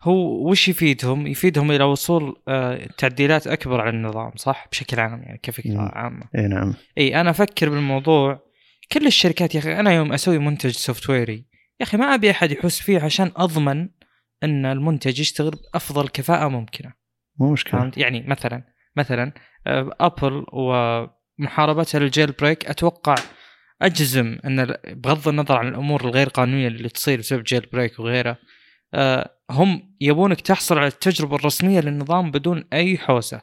هو 0.02 0.50
وش 0.50 0.68
يفيدهم؟ 0.68 1.28
يفيدهم 1.28 1.72
إلى 1.72 1.84
وصول 1.84 2.42
آه، 2.48 2.88
تعديلات 2.98 3.48
أكبر 3.48 3.82
على 3.82 3.90
النظام 3.90 4.32
صح؟ 4.36 4.68
بشكل 4.72 5.00
عام 5.00 5.24
يعني 5.24 5.40
كفكرة 5.44 5.92
عامة. 5.94 6.24
إي 6.38 6.48
نعم. 6.48 6.74
إي 6.98 7.22
أنا 7.22 7.30
أفكر 7.30 7.70
بالموضوع 7.70 8.48
كل 8.92 9.08
الشركات 9.08 9.56
يا 9.56 9.60
أخي 9.60 9.80
أنا 9.80 9.94
يوم 9.94 10.14
أسوي 10.14 10.38
منتج 10.38 10.72
software 10.72 11.46
يا 11.80 11.86
أخي 11.86 11.98
ما 11.98 12.16
أبي 12.16 12.32
أحد 12.32 12.52
يحس 12.52 12.80
فيه 12.80 13.00
عشان 13.00 13.32
أضمن 13.36 13.90
إن 14.44 14.66
المنتج 14.66 15.20
يشتغل 15.20 15.52
بأفضل 15.52 16.08
كفاءة 16.08 16.48
ممكنة 16.48 16.94
مو 17.40 17.52
مشكلة 17.54 17.80
فهمت 17.80 17.98
يعني 17.98 18.24
مثلا 18.28 18.64
مثلا 18.96 19.32
ابل 19.68 20.46
آه، 20.54 21.18
ومحاربتها 21.40 22.00
لل 22.00 22.32
jailbreak 22.32 22.66
أتوقع 22.66 23.16
أجزم 23.82 24.38
أن 24.46 24.76
بغض 24.88 25.28
النظر 25.28 25.58
عن 25.58 25.68
الأمور 25.68 26.06
الغير 26.06 26.30
قانونية 26.30 26.68
اللي 26.68 26.90
تصير 26.90 27.20
بسبب 27.20 27.44
jailbreak 27.44 28.00
وغيره 28.00 28.38
آه، 28.94 29.36
هم 29.50 29.96
يبونك 30.02 30.42
تحصل 30.42 30.78
على 30.78 30.88
التجربة 30.88 31.36
الرسمية 31.36 31.80
للنظام 31.80 32.32
بدون 32.32 32.64
أي 32.74 32.98
حوسة. 32.98 33.42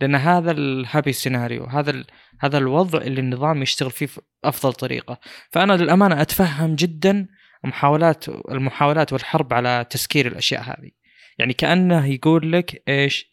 لأن 0.00 0.14
هذا 0.14 0.50
ال 0.50 0.60
happy 0.60 1.12
scenario 1.12 1.64
هذا 1.64 2.04
هذا 2.40 2.58
الوضع 2.58 3.00
اللي 3.00 3.20
النظام 3.20 3.62
يشتغل 3.62 3.90
فيه 3.90 4.06
في 4.06 4.20
أفضل 4.44 4.72
طريقة. 4.72 5.20
فأنا 5.50 5.72
للأمانة 5.72 6.22
أتفهم 6.22 6.74
جدا 6.74 7.26
محاولات 7.64 8.28
المحاولات 8.28 9.12
والحرب 9.12 9.54
على 9.54 9.86
تسكير 9.90 10.26
الأشياء 10.26 10.62
هذه. 10.62 10.90
يعني 11.38 11.52
كأنه 11.52 12.06
يقول 12.06 12.52
لك 12.52 12.82
إيش؟ 12.88 13.32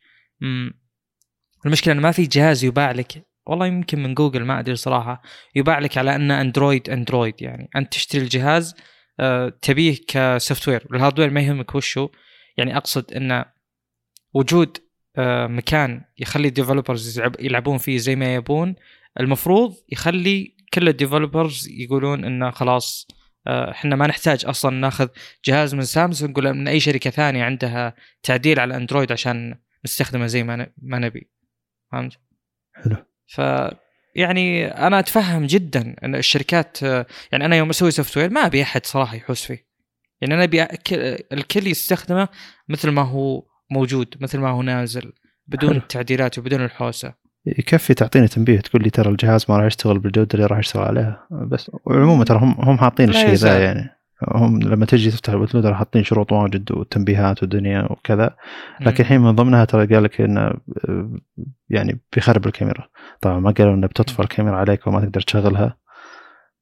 المشكلة 1.66 1.93
انه 1.93 2.01
ما 2.01 2.12
في 2.12 2.26
جهاز 2.26 2.64
يباع 2.64 2.91
لك 2.91 3.26
والله 3.46 3.68
يمكن 3.68 4.04
من 4.04 4.14
جوجل 4.14 4.43
ما 4.43 4.60
أدري 4.60 4.76
صراحة 4.76 5.22
يباع 5.56 5.80
لك 5.80 5.98
على 5.98 6.16
أنه 6.16 6.41
أندرويد 6.41 6.89
أندرويد 6.89 7.41
يعني. 7.41 7.70
أنت 7.76 7.91
تشتري 7.91 8.22
الجهاز 8.22 8.76
أه 9.20 9.50
تبيه 9.62 9.98
ك 10.08 10.68
software 10.68 10.88
ال 10.93 10.97
hardware 10.97 11.30
ما 11.30 11.41
يهمك 11.41 11.76
وشو. 11.76 12.10
يعني 12.58 12.78
أقصد 12.78 13.14
انه 13.14 13.46
وجود 14.34 14.78
أه 15.18 15.48
مكان 15.48 16.04
يخلي 16.18 16.48
ال 16.47 16.54
developers 16.54 17.22
يلعبون 17.39 17.78
فيه 17.78 17.98
زي 17.98 18.16
ما 18.16 18.36
يبون 18.36 18.76
المفروض 19.20 19.76
يخلي 19.91 20.56
كل 20.74 20.88
ال 20.88 20.95
developers 20.95 21.68
يقولون 21.70 22.26
انه 22.26 22.52
خلاص 22.52 23.08
آه، 23.48 23.72
إحنا 23.72 23.96
ما 23.96 24.08
نحتاج 24.08 24.46
أصلا 24.46 24.76
ناخذ 24.76 25.08
جهاز 25.46 25.76
من 25.76 25.82
سامسونج 25.82 26.38
ولا 26.38 26.52
من 26.52 26.68
أي 26.68 26.80
شركة 26.80 27.10
ثانية 27.10 27.43
عندها 27.43 27.96
تعديل 28.24 28.60
على 28.60 28.76
أندرويد 28.76 29.12
عشان 29.12 29.60
نستخدمه 29.86 30.26
زي 30.26 30.43
ما 30.43 31.00
نبي. 31.00 31.30
فهمت؟ 31.91 32.20
حلو. 32.74 33.14
ف 33.28 33.41
يعني 34.15 34.67
أنا 34.67 34.99
أتفهم 34.99 35.45
جدا 35.45 35.95
إن 36.03 36.15
الشركات 36.15 36.82
يعني 36.82 37.45
أنا 37.45 37.55
يوم 37.55 37.69
أسوي 37.69 37.91
software 37.91 38.30
ما 38.30 38.45
أبي 38.45 38.63
أحد 38.63 38.86
صراحة 38.86 39.15
يحوس 39.15 39.45
فيه. 39.45 39.65
يعني 40.21 40.34
أنا 40.34 40.43
أبي 40.43 40.63
الكل 41.34 41.67
يستخدمه 41.67 42.28
مثل 42.69 42.89
ما 42.89 43.01
هو 43.01 43.43
موجود 43.71 44.15
مثل 44.19 44.39
ما 44.39 44.49
هو 44.49 44.61
نازل 44.61 45.13
بدون 45.47 45.69
حلو. 45.69 45.80
التعديلات 45.80 46.38
وبدون 46.39 46.65
الحوسة. 46.65 47.13
يكفي 47.45 47.93
تعطيني 47.93 48.28
تنبيه 48.28 48.59
تقول 48.59 48.84
لي 48.84 48.89
ترى 48.89 49.09
الجهاز 49.09 49.45
ما 49.49 49.57
راح 49.57 49.65
يشتغل 49.65 49.99
بالجودة 49.99 50.30
اللي 50.34 50.45
راح 50.45 50.59
يشتغل 50.59 50.84
عليها. 50.84 51.28
بس 51.32 51.71
وعموما 51.86 52.23
ترى 52.23 52.38
هم 52.38 52.55
هم 52.59 52.78
حاطين 52.78 53.09
الشيء 53.09 53.34
ذا 53.34 53.63
يعني. 53.63 53.95
هم 54.24 54.59
لما 54.59 54.86
تجي 54.86 55.11
تفتح 55.11 55.34
البوتلودر 55.34 55.74
حاطين 55.74 56.03
شروط 56.03 56.32
واجد 56.32 56.72
وتنبيهات 56.72 57.43
ودنيا 57.43 57.91
وكذا. 57.91 58.36
لكن 58.82 59.03
الحين 59.03 59.22
من 59.22 59.32
ضمنها 59.32 59.66
ترى 59.66 59.95
قال 59.95 60.03
لك 60.03 60.22
إنه 60.22 60.51
يعني 61.70 62.01
بيخرب 62.13 62.47
الكاميرا. 62.47 62.89
طبعا 63.22 63.39
ما 63.39 63.51
قالوا 63.51 63.74
إنه 63.74 63.88
بتطفى 63.88 64.20
الكاميرا 64.20 64.55
عليك 64.55 64.88
وما 64.88 65.01
تقدر 65.01 65.22
تشغلها. 65.22 65.78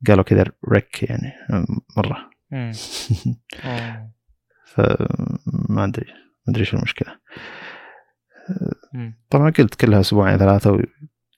قالوا 0.08 0.24
كذا 0.24 0.46
ريك 0.70 1.04
يعني 1.04 1.32
مرة. 1.98 2.18
فما 4.74 5.84
أدري 5.84 6.06
ما 6.48 6.54
أدري 6.54 6.66
شو 6.66 6.78
المشكلة. 6.78 7.16
طبعا 9.30 9.50
قلت 9.50 9.76
كلها 9.76 10.00
أسبوعين 10.00 10.38
ثلاثة 10.38 10.80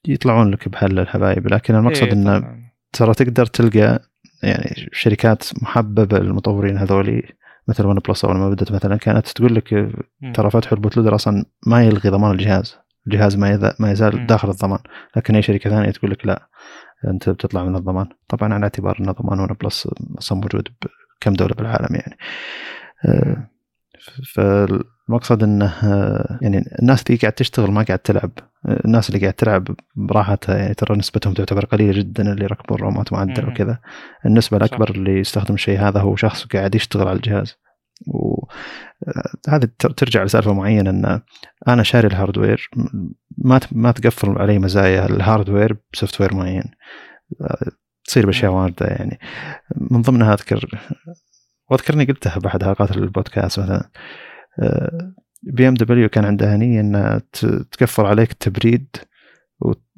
ويطلعون 0.08 0.52
لك 0.52 0.70
بحل 0.70 1.00
الحبايب 1.00 1.54
لكن 1.54 1.76
المقصد 1.76 2.04
إيه 2.04 2.14
إنه 2.14 2.60
ترى 2.94 3.14
تقدر 3.14 3.46
تلقى 3.46 4.00
يعني 4.44 4.90
شركات 4.92 5.44
محببة 5.62 6.20
للمطورين 6.20 6.78
هذولي 6.78 7.24
مثل 7.68 7.86
OnePlus 7.86 8.26
اول 8.26 8.38
ما 8.38 8.50
بدات 8.50 8.72
مثلا 8.72 8.96
كانت 8.98 9.28
تقول 9.28 9.56
لك 9.56 9.96
ترى 10.34 10.50
فتح 10.50 10.72
ال 10.72 10.76
bootloader 10.76 11.16
أصلا 11.16 11.46
ما 11.68 11.84
يلغي 11.84 12.10
ضمان 12.10 12.32
الجهاز 12.32 12.78
الجهاز 13.08 13.36
ما 13.36 13.74
ما 13.80 13.92
يزال 13.92 14.28
داخل 14.28 14.50
الضمان 14.50 14.80
لكن 15.16 15.36
أي 15.36 15.42
شركة 15.42 15.70
ثانية 15.70 15.92
تقول 15.92 16.12
لك 16.12 16.26
لا 16.26 16.50
أنت 17.08 17.30
بتطلع 17.30 17.64
من 17.64 17.76
الضمان. 17.76 18.08
طبعا 18.28 18.54
على 18.54 18.64
اعتبار 18.64 18.98
إن 19.00 19.12
ضمان 19.12 19.40
OnePlus 19.40 19.90
أصلا 20.18 20.38
موجود 20.38 20.68
بكم 21.22 21.34
دولة 21.34 21.56
بالعالم 21.56 21.96
يعني. 21.96 22.18
آه، 23.06 23.50
فالمقصد 25.08 25.44
إنه 25.44 25.74
يعني 26.42 26.64
الناس 26.82 27.04
اللي 27.08 27.18
قاعد 27.18 27.34
تشتغل 27.34 27.72
ما 27.72 27.84
قاعد 27.84 28.00
تلعب. 28.00 28.32
الناس 28.86 29.10
اللي 29.10 29.22
قاعد 29.22 29.34
تلعب 29.34 29.68
براحتها 29.96 30.58
يعني 30.58 30.74
ترى 30.74 30.98
نسبتهم 30.98 31.34
تعتبر 31.34 31.66
قليلة 31.66 32.00
جدا 32.00 32.32
اللي 32.34 32.44
يركبون 32.44 32.78
ROM 32.78 33.05
ات 33.05 33.14
معدل 33.14 33.48
وكذا 33.48 33.80
النسبة 34.26 34.58
الأكبر 34.58 34.90
اللي 34.90 35.20
يستخدم 35.20 35.54
الشيء 35.54 35.80
هذا 35.80 36.00
هو 36.00 36.16
شخص 36.16 36.46
قاعد 36.46 36.76
يشتغل 36.76 37.08
على 37.08 37.18
الجهاز. 37.18 37.56
وهذه 38.08 39.70
ترجع 39.98 40.24
لسالفة 40.24 40.54
معينة 40.54 40.90
إن 40.90 41.22
أنا 41.68 41.84
شاري 41.84 42.08
ال 42.08 42.15
hardware 42.15 42.70
ما 43.38 43.60
ما 43.72 43.92
تقفل 43.92 44.38
علي 44.38 44.60
مزايا 44.60 45.06
ال 45.06 45.13
hardware 45.13 45.71
ب 45.71 45.78
software 45.94 46.34
معين 46.34 46.64
تصير 48.06 48.26
بأشياء 48.26 48.52
واردة 48.52 48.86
يعني. 48.86 49.20
من 49.76 50.02
ضمنها 50.02 50.34
أذكر 50.34 50.70
واذكرني 51.72 52.06
قلتها 52.06 52.40
بأحد 52.40 52.64
حلقات 52.64 52.92
البودكاست 52.92 53.60
مثلا. 53.60 53.90
BMW 55.44 56.10
كان 56.10 56.26
عندها 56.26 56.58
نيه 56.58 56.80
إنها 56.80 57.22
تقفل 57.72 58.06
عليك 58.06 58.32
التبريد 58.32 58.96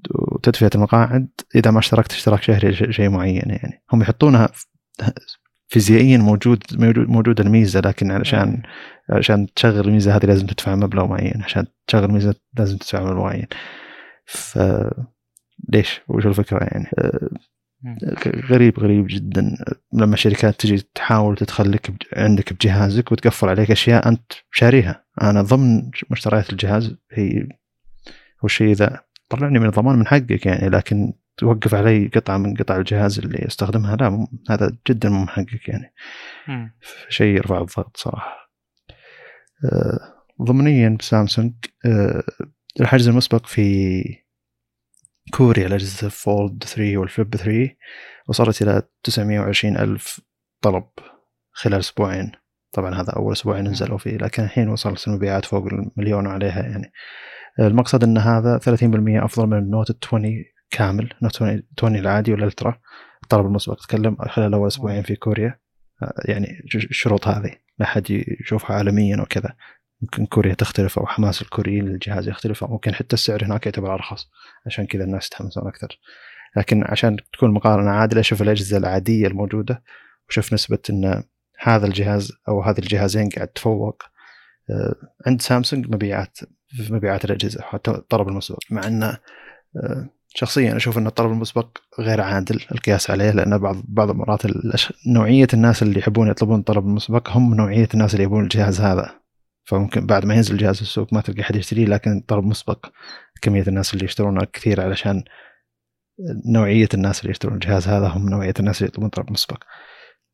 وتدفئه 0.09 0.69
المقاعد 0.75 1.27
إذا 1.55 1.71
ما 1.71 1.79
اشتركت 1.79 2.11
اشتراك 2.11 2.41
شهري 2.41 2.93
شيء 2.93 3.09
معين 3.09 3.49
يعني. 3.49 3.83
هم 3.93 4.01
يحطونها 4.01 4.49
فيزيائيا 5.67 6.17
موجود 6.17 6.63
موجود 7.09 7.39
الميزة 7.39 7.79
لكن 7.79 8.11
علشان 8.11 8.61
عشان 9.09 9.47
تشغل 9.55 9.87
الميزة 9.87 10.15
هذه 10.15 10.25
لازم 10.25 10.47
تدفع 10.47 10.75
مبلغ 10.75 11.07
معين. 11.07 11.41
عشان 11.43 11.65
تشغل 11.87 12.03
الميزة 12.03 12.35
لازم 12.57 12.77
تدفع 12.77 13.03
مبلغ 13.03 13.17
معين. 13.17 13.47
ف 14.25 14.59
ليش؟ 15.69 16.01
وش 16.07 16.25
الفكرة 16.25 16.63
يعني؟ 16.63 16.85
غريب 18.49 18.79
غريب 18.79 19.05
جدا. 19.09 19.57
لما 19.93 20.15
شركات 20.15 20.59
تجي 20.59 20.87
تحاول 20.95 21.35
تدخل 21.37 21.71
لك 21.71 21.91
عندك 22.13 22.53
بجهازك 22.53 23.11
وتقفل 23.11 23.49
عليك 23.49 23.71
أشياء 23.71 24.07
أنت 24.07 24.31
شاريها. 24.51 25.05
أنا 25.21 25.41
ضمن 25.41 25.91
مشتريات 26.09 26.49
الجهاز 26.49 26.95
هي 27.11 27.47
هو 28.43 28.47
شيء 28.47 28.71
إذا 28.71 29.01
طلعني 29.29 29.59
من 29.59 29.65
الضمان 29.65 29.95
من 29.99 30.07
حقك 30.07 30.45
يعني 30.45 30.69
لكن 30.69 31.13
توقف 31.37 31.75
علي 31.75 32.07
قطعة 32.07 32.37
من 32.37 32.55
قطع 32.55 32.75
الجهاز 32.77 33.19
اللي 33.19 33.47
أستخدمها 33.47 33.95
لا 33.95 34.27
هذا 34.49 34.77
جدا 34.87 35.09
مو 35.09 35.19
من 35.19 35.29
حقك 35.29 35.67
يعني. 35.67 35.93
شيء 37.09 37.35
يرفع 37.35 37.57
الضغط 37.61 37.97
صراحة. 37.97 38.51
آه، 39.65 39.99
ضمنيا 40.41 40.97
بسامسونج 40.99 41.53
آه، 41.85 42.23
الحجز 42.79 43.07
المسبق 43.07 43.45
في 43.45 44.26
كوريا 45.33 45.67
الأجهزة 45.67 46.09
فولد 46.09 46.63
3 46.63 46.97
والفليب 46.97 47.35
3 47.35 47.69
وصلت 48.27 48.61
إلى 48.61 48.81
920 49.03 49.77
ألف 49.77 50.21
طلب 50.61 50.83
خلال 51.51 51.79
أسبوعين. 51.79 52.31
طبعا 52.71 52.95
هذا 52.95 53.09
أول 53.09 53.31
أسبوعين 53.31 53.67
نزلوا 53.67 53.97
فيه 53.97 54.17
لكن 54.17 54.43
الحين 54.43 54.69
وصلت 54.69 55.07
المبيعات 55.07 55.45
فوق 55.45 55.65
المليون 55.65 56.27
وعليها 56.27 56.61
يعني. 56.61 56.91
المقصد 57.59 58.03
أن 58.03 58.17
هذا 58.17 58.57
30% 58.57 58.61
أفضل 59.23 59.47
من 59.47 59.57
ال 59.57 59.67
Note 59.67 60.05
20 60.05 60.43
كامل 60.69 61.13
Note 61.21 61.35
20 61.77 61.95
العادي 61.95 62.31
وال 62.31 62.43
Ultra. 62.43 62.79
الطلب 63.23 63.45
المسبق 63.45 63.75
تكلم 63.75 64.17
خلال 64.27 64.53
أول 64.53 64.67
أسبوعين 64.67 65.03
في 65.03 65.15
كوريا. 65.15 65.59
يعني 66.25 66.47
الشروط 66.75 67.27
هذه 67.27 67.51
لا 67.79 67.85
أحد 67.85 68.11
يشوفها 68.41 68.75
عالميا 68.75 69.21
وكذا. 69.21 69.55
ممكن 70.01 70.25
كوريا 70.25 70.53
تختلف 70.53 70.99
أو 70.99 71.05
حماس 71.05 71.41
الكوريين 71.41 71.85
للجهاز 71.85 72.27
يختلف 72.27 72.63
أو 72.63 72.69
ممكن 72.69 72.93
حتى 72.93 73.13
السعر 73.13 73.45
هناك 73.45 73.65
يعتبر 73.65 73.93
أرخص. 73.93 74.29
عشان 74.65 74.85
كذا 74.85 75.03
الناس 75.03 75.27
يتحمسون 75.27 75.67
أكثر. 75.67 75.99
لكن 76.55 76.83
عشان 76.85 77.17
تكون 77.33 77.51
مقارنة 77.51 77.91
عادلة 77.91 78.21
شوف 78.21 78.41
الأجهزة 78.41 78.77
العادية 78.77 79.27
الموجودة 79.27 79.83
وشوف 80.29 80.53
نسبة 80.53 80.79
إن 80.89 81.23
هذا 81.59 81.85
الجهاز 81.85 82.31
أو 82.47 82.61
هذه 82.61 82.79
الجهازين 82.79 83.29
قاعد 83.29 83.47
تفوق. 83.47 84.03
آه، 84.69 84.95
عند 85.27 85.41
سامسونج 85.41 85.87
مبيعات 85.87 86.37
في 86.67 86.93
مبيعات 86.93 87.25
الأجهزة 87.25 87.61
حتى 87.61 87.91
الطلب 87.91 88.27
المسبق. 88.27 88.59
مع 88.69 88.87
إن 88.87 89.03
آه، 89.03 90.09
شخصيا 90.27 90.75
أشوف 90.75 90.97
إن 90.97 91.07
الطلب 91.07 91.31
المسبق 91.31 91.77
غير 91.99 92.21
عادل 92.21 92.61
القياس 92.71 93.11
عليه 93.11 93.31
لأن 93.31 93.57
بعض 93.57 93.75
بعض 93.87 94.09
المرات 94.09 94.41
نوعية 95.07 95.47
الناس 95.53 95.83
اللي 95.83 95.99
يحبون 95.99 96.27
يطلبون 96.27 96.59
الطلب 96.59 96.85
المسبق 96.85 97.29
هم 97.29 97.53
نوعية 97.53 97.87
الناس 97.93 98.13
اللي 98.13 98.23
يبون 98.23 98.43
الجهاز 98.43 98.81
هذا. 98.81 99.26
فممكن 99.67 100.05
بعد 100.05 100.25
ما 100.25 100.35
ينزل 100.35 100.53
الجهاز 100.53 100.79
السوق 100.81 101.13
ما 101.13 101.21
تلقى 101.21 101.43
حد 101.43 101.55
يشتريه 101.55 101.85
لكن 101.85 102.23
طلب 102.27 102.43
مسبق 102.43 102.85
كمية 103.41 103.63
الناس 103.67 103.93
اللي 103.93 104.05
يشترونه 104.05 104.45
كثير 104.53 104.81
علشان 104.81 105.23
نوعية 106.45 106.89
الناس 106.93 107.21
اللي 107.21 107.31
يشترون 107.31 107.53
الجهاز 107.53 107.87
هذا 107.87 108.07
هم 108.07 108.29
نوعية 108.29 108.53
الناس 108.59 108.77
اللي 108.77 108.89
يطلبون 108.89 109.09
طلب 109.09 109.31
مسبق. 109.31 109.63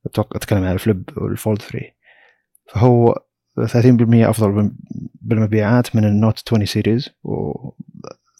أتوقع 0.06 0.38
أتكلم 0.38 0.64
عن 0.64 0.74
ال 0.74 0.81
Flip 0.81 1.10
وال 1.18 1.32
Fold 1.32 1.62
3 1.62 1.86
فهو 2.74 3.14
30% 3.60 4.30
أفضل 4.30 4.72
بالمبيعات 5.22 5.96
من 5.96 6.06
ال 6.06 6.13
Note 6.13 6.44
20 6.48 6.66
series 6.66 7.10
و 7.24 7.52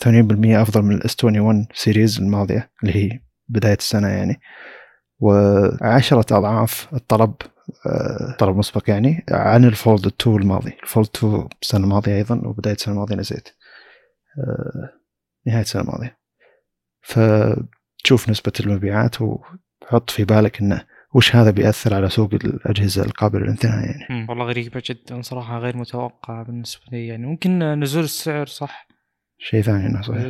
80% 0.04 0.08
أفضل 0.46 0.82
من 0.82 0.96
ال 0.96 1.10
S 1.10 1.24
21 1.24 1.68
series 1.74 2.20
الماضية 2.20 2.72
اللي 2.84 2.96
هي 2.96 3.20
بداية 3.48 3.78
السنة 3.78 4.08
يعني. 4.08 4.42
وعشرة 5.20 6.38
أضعاف 6.38 6.94
الطلب 6.94 7.34
طلب 8.40 8.58
مسبق 8.58 8.90
يعني. 8.90 9.26
عن 9.32 9.66
ال 9.66 9.74
Fold 9.74 10.06
2 10.06 10.38
الماضي. 10.38 10.78
ال 10.84 10.89
Fold 10.89 11.08
2 11.16 11.48
السنة 11.62 11.84
الماضية 11.84 12.16
أيضا 12.16 12.42
وبداية 12.46 12.74
السنة 12.74 12.94
الماضية 12.94 13.16
نسيت. 13.16 13.50
آه، 14.38 14.90
نهاية 15.48 15.62
السنة 15.62 15.82
الماضية. 15.82 16.18
فتشوف 17.02 18.30
نسبة 18.30 18.54
المبيعات 18.60 19.16
وحط 19.22 20.10
في 20.10 20.24
بالك 20.26 20.62
إنه 20.62 20.86
وش 21.16 21.36
هذا 21.36 21.52
بيأثر 21.52 21.94
على 21.94 22.10
سوق 22.10 22.34
الأجهزة 22.34 23.06
القابلة 23.06 23.42
للانثناء 23.42 23.86
يعني. 23.86 24.26
والله 24.30 24.46
غريبة 24.46 24.84
جدا 24.86 25.22
صراحة 25.22 25.60
غير 25.60 25.78
متوقعة 25.78 26.44
بالنسبة 26.44 26.82
لي 26.92 27.08
يعني. 27.08 27.26
ممكن 27.26 27.80
نزول 27.80 28.04
السعر 28.04 28.46
صح؟ 28.46 28.88
شيء 29.38 29.62
ثاني 29.62 30.04
صحيح. 30.04 30.30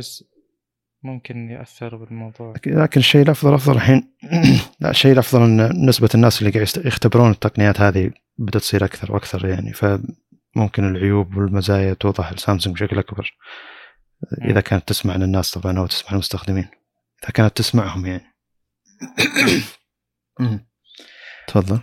ممكن 1.04 1.50
ياثر 1.50 1.96
بالموضوع. 1.96 2.54
لكن 2.66 3.00
الشيء 3.00 3.22
الافضل 3.22 3.54
افضل 3.54 3.76
الحين 3.76 4.14
لا 4.80 4.90
الشيء 4.90 5.12
الأفضل 5.12 5.42
إن 5.42 5.86
نسبة 5.88 6.08
الناس 6.14 6.42
اللي 6.42 6.50
قاعد 6.50 6.66
يختبرون 6.86 7.30
التقنيات 7.30 7.80
هذه 7.80 8.10
بدأت 8.38 8.62
تصير 8.62 8.84
أكثر 8.84 9.12
وأكثر 9.12 9.46
يعني. 9.46 9.72
فممكن 9.72 10.96
العيوب 10.96 11.36
والمزايا 11.36 11.94
توضح 11.94 12.32
لسامسونج 12.32 12.74
بشكل 12.74 12.98
أكبر. 12.98 13.36
إذا 14.44 14.60
كانت 14.60 14.88
تسمع 14.88 15.16
للناس 15.16 15.50
طبعا 15.50 15.78
أو 15.78 15.86
تسمع 15.86 16.12
للمستخدمين. 16.12 16.68
إذا 17.24 17.30
كانت 17.34 17.56
تسمعهم 17.56 18.06
يعني. 18.06 18.34
تفضل. 21.48 21.80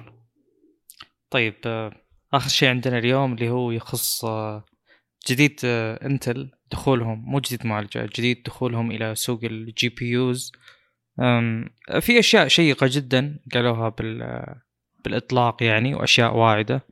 طيب 1.30 1.55
آه، 1.65 1.91
آخر 2.34 2.49
شيء 2.49 2.69
عندنا 2.69 2.97
اليوم 2.97 3.34
اللي 3.34 3.49
هو 3.49 3.72
يخص 3.72 4.26
آه، 4.26 4.65
جديد 5.30 5.59
Intel 5.65 6.51
آه، 6.53 6.57
دخولهم 6.72 7.24
مو 7.26 7.39
جديد 7.39 7.67
معالجات 7.67 8.19
جديد 8.19 8.43
دخولهم 8.43 8.91
إلى 8.91 9.15
سوق 9.15 9.43
ال 9.43 9.89
GPUs 9.89 10.51
في 11.99 12.19
أشياء 12.19 12.47
شيقة 12.47 12.89
جدا 12.91 13.39
قالوها 13.53 13.89
بال 13.89 14.43
بالإطلاق 15.05 15.63
يعني 15.63 15.95
وأشياء 15.95 16.36
واعدة. 16.36 16.86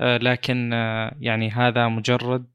أه، 0.00 0.16
لكن 0.16 0.72
أه، 0.72 1.16
يعني 1.20 1.50
هذا 1.50 1.88
مجرد 1.88 2.46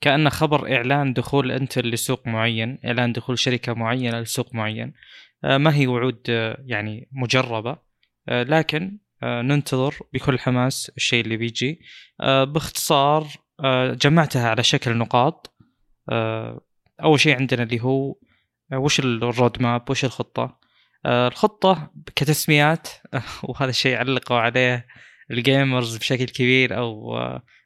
كانه 0.00 0.30
خبر 0.30 0.74
إعلان 0.76 1.12
دخول 1.12 1.52
انتل 1.52 1.90
لسوق 1.90 2.26
معين 2.26 2.78
إعلان 2.84 3.12
دخول 3.12 3.38
شركة 3.38 3.74
معينة 3.74 4.20
لسوق 4.20 4.54
معين. 4.54 4.92
ما 5.42 5.74
هي 5.74 5.86
وعود 5.86 6.20
يعني 6.66 7.08
مجربة. 7.12 7.76
لكن 8.28 8.98
ننتظر 9.22 9.94
بكل 10.12 10.38
حماس 10.38 10.92
الشيء 10.96 11.24
اللي 11.24 11.36
بيجي. 11.36 11.80
باختصار 12.20 13.26
جمعتها 13.94 14.50
على 14.50 14.62
شكل 14.62 14.96
نقاط. 14.96 15.54
آه، 16.10 16.60
أول 17.02 17.20
شيء 17.20 17.36
عندنا 17.36 17.62
اللي 17.62 17.80
هو 17.80 18.16
آه، 18.72 18.78
وش 18.78 19.00
الرود 19.00 19.62
ماب 19.62 19.90
وش 19.90 20.04
الخطة؟ 20.04 20.58
آه، 21.06 21.28
الخطة 21.28 21.92
كتسميات 22.16 22.88
وهذا 23.48 23.70
الشيء 23.70 23.96
علقوا 23.96 24.36
عليه 24.36 24.86
ال 25.30 25.39
gamers 25.39 25.96
بشكل 25.96 26.24
كبير 26.24 26.78
أو 26.78 27.16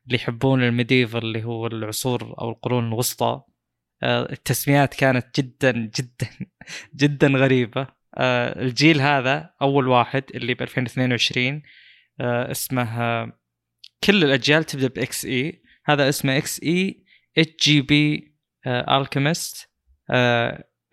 اللي 0.07 0.17
يحبون 0.17 0.63
ال 0.63 0.69
medieval 0.69 1.19
اللي 1.19 1.45
هو 1.45 1.67
العصور 1.67 2.35
أو 2.41 2.51
القرون 2.51 2.89
الوسطى. 2.89 3.43
التسميات 4.05 4.95
كانت 4.95 5.41
جدا 5.41 5.73
جدا 5.73 6.29
جدا 7.03 7.29
غريبة. 7.29 7.87
الجيل 8.19 9.01
هذا 9.01 9.51
أول 9.63 9.89
واحد 9.89 10.25
اللي 10.35 10.55
ب 10.55 10.63
2022 10.63 11.63
اسمه 12.21 13.33
كل 14.05 14.25
الأجيال 14.25 14.65
تبدأ 14.65 14.89
ب 14.89 15.25
Xe. 15.25 15.62
هذا 15.85 16.09
اسمه 16.09 16.37
إكس 16.37 16.63
اي 16.63 17.05
اتش 17.39 17.69
جي 17.69 17.81
بي 17.81 18.35
الكيمست 18.67 19.69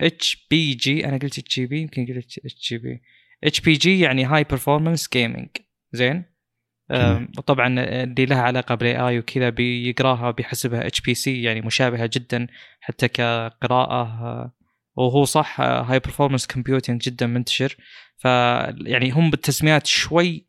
اتش 0.01 0.47
بي 0.51 0.73
جي 0.73 1.05
أنا 1.05 1.17
قلت 1.17 1.39
اتش 1.39 1.55
جي 1.55 1.65
بي 1.65 1.81
يمكن 1.81 2.05
قلت 2.05 2.37
اتش 2.45 2.69
جي 2.69 2.77
بي 2.77 3.01
HPG 3.43 3.99
يعني 3.99 4.25
high 4.25 4.43
performance 4.43 5.09
gaming 5.13 5.49
زين؟ 5.91 6.25
وطبعا 7.37 7.67
اللي 7.79 8.25
لها 8.25 8.41
علاقة 8.41 8.75
بال 8.75 8.99
AI 8.99 9.19
وكذا 9.19 9.49
بيقراها 9.49 10.31
بيحسبها 10.31 10.87
HPC 10.87 11.43
يعني 11.43 11.61
مشابهة 11.61 12.09
جدا 12.13 12.47
حتى 12.81 13.07
كقراءة 13.07 14.01
آه، 14.01 14.53
وهو 14.95 15.25
صح 15.25 15.61
high 15.61 15.99
performance 15.99 16.47
computing 16.47 17.01
جدا 17.01 17.27
منتشر. 17.27 17.77
ف 18.17 18.25
يعني 18.85 19.11
هم 19.11 19.29
بالتسميات 19.29 19.85
شوي 19.87 20.48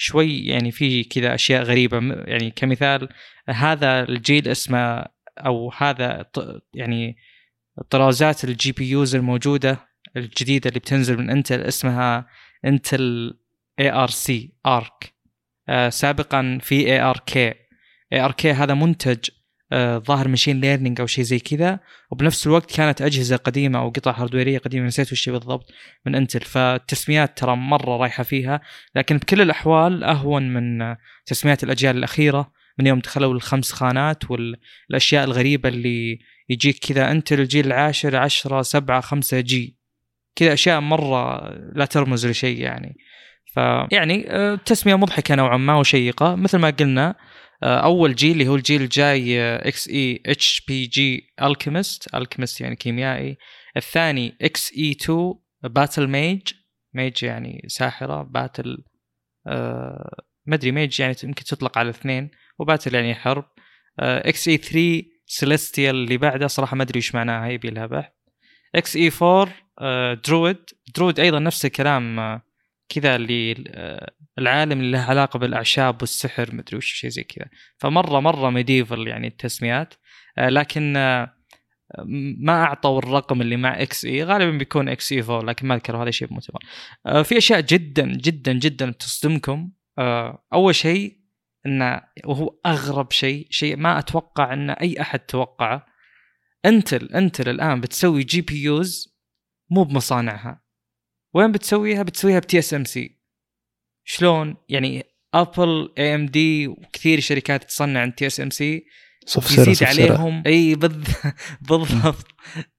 شوي 0.00 0.46
يعني 0.46 0.70
في 0.70 1.04
كذا 1.04 1.34
أشياء 1.34 1.62
غريبة. 1.62 1.98
يعني 2.26 2.50
كمثال 2.50 3.08
هذا 3.48 4.02
الجيل 4.02 4.48
اسمه 4.48 5.06
أو 5.38 5.72
هذا 5.76 6.30
يعني 6.74 7.16
طرازات 7.90 8.44
ال 8.44 8.72
GPUs 8.72 9.14
الموجودة 9.14 9.88
الجديدة 10.16 10.68
اللي 10.68 10.80
بتنزل 10.80 11.18
من 11.18 11.30
Intel 11.30 11.60
اسمها 11.60 12.26
Intel 12.64 13.34
ARC 13.80 14.52
Arc. 14.66 15.14
سابقا 15.88 16.58
في 16.62 16.86
إي 16.86 17.00
آر 17.00 17.18
كي. 17.26 17.54
إي 18.12 18.20
آر 18.20 18.32
كي 18.32 18.52
هذا 18.52 18.74
منتج 18.74 19.30
آه 19.30 19.37
ظاهر 19.74 20.28
machine 20.28 20.60
learning 20.60 21.00
أو 21.00 21.06
شيء 21.06 21.24
زي 21.24 21.38
كذا. 21.38 21.80
وبنفس 22.10 22.46
الوقت 22.46 22.76
كانت 22.76 23.02
أجهزة 23.02 23.36
قديمة 23.36 23.78
أو 23.78 23.90
قطع 23.90 24.10
hardware 24.10 24.48
يه 24.48 24.58
قديمة 24.58 24.86
نسيت 24.86 25.12
وش 25.12 25.28
بالضبط 25.28 25.70
من 26.06 26.14
Intel 26.14 26.40
فالتسميات 26.40 27.38
ترى 27.38 27.56
مرة 27.56 27.96
رايحة 27.96 28.22
فيها 28.22 28.60
لكن 28.94 29.16
بكل 29.16 29.40
الأحوال 29.40 30.04
أهون 30.04 30.52
من 30.52 30.96
تسميات 31.26 31.64
الأجيال 31.64 31.96
الأخيرة 31.96 32.52
من 32.78 32.86
يوم 32.86 32.98
دخلوا 32.98 33.34
الخمس 33.34 33.72
خانات 33.72 34.30
والأشياء 34.30 35.24
الغريبة 35.24 35.68
اللي 35.68 36.18
يجيك 36.48 36.78
كذا. 36.78 37.10
انت 37.10 37.32
الجيل 37.32 37.66
العاشر 37.66 38.16
عشرة 38.16 38.62
سبعة 38.62 39.00
خمسة 39.00 39.40
G 39.40 39.78
كذا 40.36 40.52
أشياء 40.52 40.80
مرة 40.80 41.48
لا 41.74 41.84
ترمز 41.84 42.26
لشيء 42.26 42.60
يعني. 42.60 42.96
فيعني 43.54 44.30
آه، 44.30 44.54
تسمية 44.54 44.94
مضحكة 44.94 45.34
نوعا 45.34 45.56
ما 45.56 45.74
وشيقة 45.74 46.34
مثل 46.34 46.58
ما 46.58 46.70
قلنا 46.70 47.08
آه، 47.10 47.16
أول 47.62 48.14
جيل 48.14 48.32
اللي 48.32 48.48
هو 48.48 48.54
الجيل 48.56 48.82
الجاي 48.82 49.40
Xe 49.56 49.88
HPG 49.88 51.34
Alchemist 51.42 52.14
Alchemist 52.14 52.60
يعني 52.60 52.76
كيميائي. 52.76 53.36
الثاني 53.76 54.36
Xe 54.42 54.90
2 54.90 55.34
Battlemage 55.62 56.42
mage 56.94 57.24
يعني 57.24 57.64
ساحرة. 57.66 58.22
battle 58.22 58.84
آه 59.46 60.22
ما 60.46 60.54
ادري 60.54 60.72
mage 60.72 61.00
يعني 61.00 61.14
يمكن 61.24 61.44
تطلق 61.44 61.78
على 61.78 61.90
اثنين. 61.90 62.30
و 62.58 62.63
battle 62.63 62.94
يعني 62.94 63.14
حرب. 63.14 63.44
Xe 63.98 64.56
3 64.56 65.02
Celestial 65.26 65.94
اللي 65.96 66.16
بعده 66.16 66.46
صراحة 66.46 66.76
ما 66.76 66.82
أدري 66.82 66.96
إيش 66.96 67.14
معناها 67.14 67.48
يبي 67.48 67.70
لها 67.70 67.86
بحث 67.86 68.12
Xe 68.74 69.10
4 69.22 70.14
Druid 70.14 70.56
druid 70.96 71.20
أيضا 71.20 71.38
نفس 71.38 71.64
الكلام 71.64 72.20
آه، 72.20 72.42
كذا 72.88 73.16
اللي 73.16 73.64
آه، 73.68 74.12
العالم 74.38 74.80
اللي 74.80 74.90
له 74.90 75.02
علاقة 75.02 75.38
بالأعشاب 75.38 75.96
والسحر 76.00 76.54
مدري 76.54 76.76
وش 76.76 76.86
شيء 76.86 77.10
زي 77.10 77.24
كذا. 77.24 77.46
فمرة 77.78 78.20
مرة 78.20 78.50
medieval 78.50 79.08
يعني 79.08 79.26
التسميات. 79.26 79.94
آه، 80.38 80.48
لكن 80.48 80.92
ما 82.38 82.64
أعطوا 82.64 82.98
الرقم 82.98 83.40
اللي 83.40 83.56
مع 83.56 83.82
Xe 83.82 84.24
غالبا 84.24 84.58
بيكون 84.58 84.88
Xe 84.88 85.20
4 85.20 85.42
لكن 85.42 85.66
ما 85.66 85.74
أذكر 85.74 86.02
هذا 86.02 86.10
شيء 86.10 86.28
مؤتمر 86.32 86.60
في 87.24 87.38
أشياء 87.38 87.60
جدا 87.60 88.06
جدا 88.06 88.52
جدا 88.52 88.90
تصدمكم. 88.90 89.70
أول 90.52 90.74
شيء 90.74 91.18
انه 91.66 92.00
وهو 92.24 92.58
أغرب 92.66 93.12
شيء 93.12 93.46
شيء 93.50 93.76
ما 93.76 93.98
أتوقع 93.98 94.52
إن 94.52 94.70
أي 94.70 95.00
أحد 95.00 95.18
توقعه. 95.18 95.86
Intel 96.66 97.14
Intel 97.14 97.48
الآن 97.48 97.80
بتسوي 97.80 98.22
GPUs 98.22 99.18
مو 99.70 99.84
بمصانعها. 99.84 100.67
وين 101.38 101.52
بتسويها؟ 101.52 102.02
بتسويها 102.02 102.38
ب 102.38 102.58
TSMC. 102.58 103.18
شلون؟ 104.04 104.56
يعني 104.68 105.04
Apple 105.34 105.92
AMD 105.98 106.68
وكثير 106.68 107.20
شركات 107.20 107.64
تصنع 107.64 108.08
TSMC. 108.08 108.84
يزيد 109.36 109.88
عليهم. 109.88 110.42
إي 110.46 110.74
بالضبط. 111.68 112.26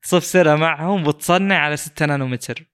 صف 0.01 0.23
سرا 0.23 0.55
معهم 0.55 1.07
وتصنع 1.07 1.57
على 1.57 1.77
6 1.77 2.05
نانومتر 2.05 2.65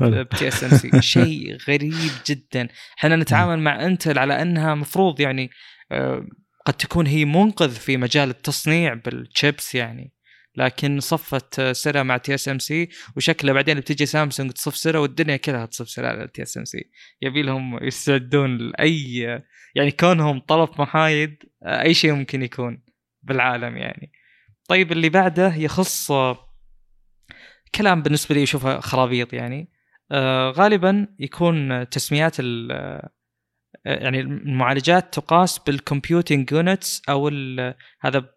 ب 0.00 0.48
TSMC. 0.48 1.02
شيء 1.14 1.56
غريب 1.68 2.10
جدا. 2.26 2.68
إحنا 2.98 3.16
نتعامل 3.16 3.58
مع 3.58 3.86
Intel 3.86 4.18
على 4.18 4.42
إنها 4.42 4.74
مفروض 4.74 5.20
يعني 5.20 5.50
آه، 5.92 6.26
قد 6.66 6.74
تكون 6.74 7.06
هي 7.06 7.24
منقذ 7.24 7.70
في 7.70 7.96
مجال 7.96 8.30
التصنيع 8.30 8.94
بالشيبس 8.94 9.74
يعني. 9.74 10.13
لكن 10.56 11.00
صفت 11.00 11.60
سيرا 11.60 12.02
مع 12.02 12.16
تي 12.16 12.34
اس 12.34 12.48
ام 12.48 12.58
سي 12.58 12.88
وشكله 13.16 13.52
بعدين 13.52 13.80
بتجي 13.80 14.06
سامسونج 14.06 14.50
تصف 14.52 14.76
سرا 14.76 14.98
والدنيا 14.98 15.36
كلها 15.36 15.66
تصف 15.66 15.88
سيرا 15.88 16.08
على 16.08 16.28
تي 16.28 16.42
اس 16.42 16.58
ام 16.58 16.64
سي 16.64 16.90
يبي 17.22 17.42
لهم 17.42 17.84
يستعدون 17.84 18.56
لاي 18.56 19.20
يعني 19.74 19.90
كونهم 19.90 20.40
طرف 20.40 20.80
محايد 20.80 21.36
أي 21.62 21.94
شيء 21.94 22.12
ممكن 22.12 22.42
يكون 22.42 22.82
بالعالم 23.22 23.76
يعني. 23.76 24.12
طيب 24.68 24.92
اللي 24.92 25.08
بعده 25.08 25.54
يخص 25.54 26.12
كلام 27.74 28.02
بالنسبة 28.02 28.34
لي 28.34 28.42
اشوفه 28.42 28.80
خرابيط 28.80 29.32
يعني. 29.32 29.70
آه 30.12 30.50
غالبا 30.50 31.06
يكون 31.18 31.88
تسميات 31.88 32.36
يعني 33.84 34.20
المعالجات 34.20 35.14
تقاس 35.14 35.58
بال 35.58 35.75
computing 35.75 36.52
units 36.52 37.02
أو 37.08 37.28
هذا 38.00 38.28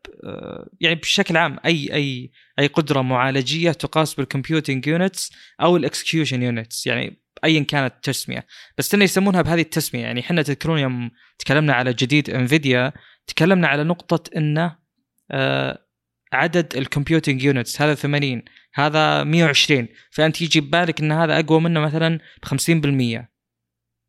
يعني 0.81 0.95
بشكل 0.95 1.38
عام 1.38 1.57
أي 1.65 1.93
أي 1.93 2.31
أي 2.59 2.67
قدرة 2.67 3.01
معالجية 3.01 3.71
تقاس 3.71 4.13
بال 4.13 4.27
computing 4.27 4.88
units 4.88 5.31
أو 5.61 5.77
ال 5.77 5.84
execution 5.84 6.43
units 6.43 6.88
يعني 6.88 7.21
ايا 7.43 7.63
كانت 7.63 7.93
التسمية. 7.93 8.45
بس 8.77 8.93
إنه 8.93 9.03
يسمونها 9.03 9.41
بهذه 9.41 9.61
التسمية 9.61 10.01
يعني 10.01 10.19
إحنا 10.19 10.41
تذكرون 10.41 10.79
يوم 10.79 11.11
تكلمنا 11.39 11.73
على 11.73 11.93
جديد 11.93 12.29
Nvidia 12.29 12.93
تكلمنا 13.27 13.67
على 13.67 13.83
نقطة 13.83 14.38
إنه 14.38 14.75
آه، 15.31 15.88
عدد 16.33 16.77
ال 16.77 16.84
computing 16.84 17.43
units 17.43 17.81
هذا 17.81 17.93
80 17.93 18.41
هذا 18.73 19.23
120 19.23 19.88
فأنت 20.11 20.41
يجي 20.41 20.61
ببالك 20.61 21.01
إن 21.01 21.11
هذا 21.11 21.39
أقوى 21.39 21.59
منه 21.61 21.79
مثلا 21.79 22.19
ب 22.43 22.45
50% 22.45 23.36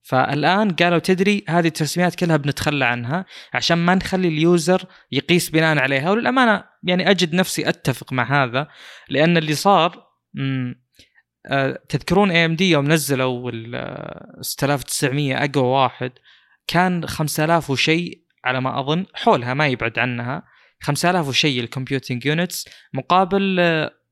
فالآن 0.02 0.70
قالوا 0.70 0.98
تدري 0.98 1.44
هذه 1.48 1.66
التسميات 1.66 2.14
كلها 2.14 2.36
بنتخلى 2.36 2.84
عنها 2.84 3.24
عشان 3.54 3.78
ما 3.78 3.94
نخلي 3.94 4.28
ال 4.28 4.39
user 4.39 4.84
يقيس 5.12 5.50
بناء 5.50 5.78
عليها 5.78 6.10
وللأمانة 6.10 6.64
يعني 6.82 7.10
أجد 7.10 7.34
نفسي 7.34 7.68
أتفق 7.68 8.12
مع 8.12 8.44
هذا 8.44 8.68
لأن 9.08 9.36
اللي 9.36 9.54
صار 9.54 10.08
آه، 11.46 11.78
تذكرون 11.88 12.30
AMD 12.30 12.70
يوم 12.70 12.88
نزلوا 12.88 13.50
ال 13.54 14.44
6900 14.44 15.44
أقوى 15.44 15.64
واحد 15.64 16.12
كان 16.66 17.06
5000 17.06 17.70
وشيء 17.70 18.22
على 18.44 18.60
ما 18.60 18.80
أظن 18.80 19.06
حولها 19.14 19.54
ما 19.54 19.66
يبعد 19.66 19.98
عنها 19.98 20.42
5000 20.80 21.28
وشيء 21.28 21.60
ال 21.60 21.67
computing 21.67 22.26
units 22.26 22.68
مقابل 22.92 23.56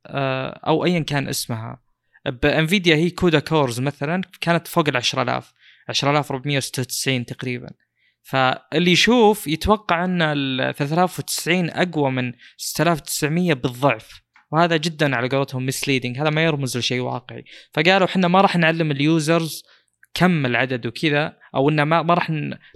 آه، 0.07 0.61
أو 0.67 0.85
ايا 0.85 1.01
كان 1.01 1.29
اسمها. 1.29 1.83
ب 2.27 2.37
Nvidia 2.37 2.97
هي 2.97 3.11
CUDA 3.11 3.39
cores 3.39 3.81
مثلا 3.81 4.23
كانت 4.41 4.69
فوق 4.69 4.89
ال 4.89 4.97
10000 4.97 5.53
10496 5.89 7.27
تقريبا. 7.27 7.71
فاللي 8.23 8.93
يشوف 8.93 9.47
يتوقع 9.47 10.05
أن 10.05 10.23
ال 10.23 10.75
3090 10.75 11.71
أقوى 11.71 12.11
من 12.11 12.33
6900 12.57 13.55
بالضعف 13.55 14.23
وهذا 14.53 14.77
جدا 14.77 15.17
على 15.17 15.29
قولتهم 15.29 15.67
misleading 15.67 16.19
هذا 16.19 16.31
ما 16.31 16.45
يرمز 16.45 16.77
لشيء 16.77 17.01
واقعي. 17.01 17.45
فقالوا 17.73 18.07
إحنا 18.07 18.29
ما 18.29 18.41
راح 18.41 18.57
نعلم 18.57 18.91
ال 18.91 19.03
users 19.03 19.63
كم 20.17 20.47
العدد 20.47 20.87
وكذا 20.87 21.37
أو 21.55 21.69
انه 21.69 21.85
ما, 21.85 22.03
ما 22.03 22.15
راح 22.15 22.31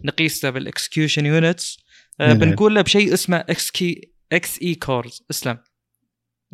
نقيسه 0.04 0.50
بال 0.50 0.64
execution 0.64 1.26
units 1.26 1.78
آه 2.20 2.32
بنقول 2.32 2.74
له 2.74 2.82
بشيء 2.82 3.14
اسمه 3.14 3.36
إكس 3.36 3.70
كي 3.70 4.12
Xe 4.32 4.62
cores 4.62 5.22
اسلم 5.30 5.58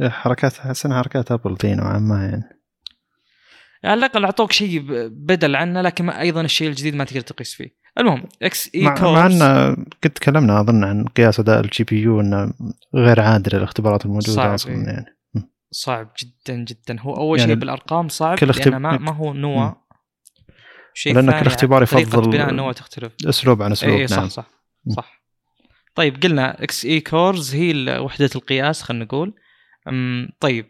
حركات 0.02 0.58
احس 0.58 0.86
حركات 0.86 1.32
Apple 1.32 1.56
ذي 1.62 1.74
نوعا 1.74 1.98
ما 1.98 2.24
يعني. 2.24 2.55
على 3.86 3.98
الأقل 3.98 4.24
أعطوك 4.24 4.52
شيء 4.52 4.80
بدل 5.08 5.56
عنه 5.56 5.80
لكن 5.80 6.10
أيضا 6.10 6.40
الشيء 6.40 6.68
الجديد 6.68 6.94
ما 6.94 7.04
تقدر 7.04 7.20
تقيس 7.20 7.54
فيه. 7.54 7.86
المهم 7.98 8.24
Xe 8.42 8.70
cores 8.74 9.00
مع 9.00 9.26
إن 9.26 9.74
قد 10.04 10.10
تكلمنا 10.10 10.60
أظن 10.60 10.84
عن 10.84 11.04
قياس 11.04 11.40
أداء 11.40 11.60
ال 11.60 11.84
GPU 11.84 12.20
إنه 12.20 12.52
غير 12.94 13.20
عادل 13.20 13.56
الاختبارات 13.56 14.04
الموجودة 14.06 14.32
صعب 14.32 14.52
أصلا 14.52 14.72
إيه. 14.72 14.86
يعني. 14.86 15.18
صعب 15.70 16.12
جدا 16.22 16.64
جدا. 16.64 17.00
هو 17.00 17.16
أول 17.16 17.38
يعني 17.38 17.50
شيء 17.50 17.60
بالأرقام 17.60 18.08
صعب 18.08 18.38
كل 18.38 18.50
اختب... 18.50 18.72
ما, 18.72 18.98
ما 18.98 19.12
هو 19.12 19.32
نوا 19.32 19.72
شيء 20.94 21.14
لأن 21.14 21.40
كل 21.40 21.46
اختبار 21.46 21.82
يفضل 21.82 22.30
بناء 22.30 22.72
تختلف. 22.72 23.12
أسلوب 23.28 23.62
عن 23.62 23.72
أسلوب 23.72 23.96
اي 23.96 24.06
صح 24.06 24.16
نعم. 24.16 24.28
صح 24.28 24.50
صح. 24.96 25.22
طيب 25.94 26.22
قلنا 26.22 26.62
Xe 26.62 26.84
cores 26.84 27.54
هي 27.54 27.98
وحدة 27.98 28.30
القياس 28.34 28.82
خلينا 28.82 29.04
نقول. 29.04 29.34
طيب 30.40 30.66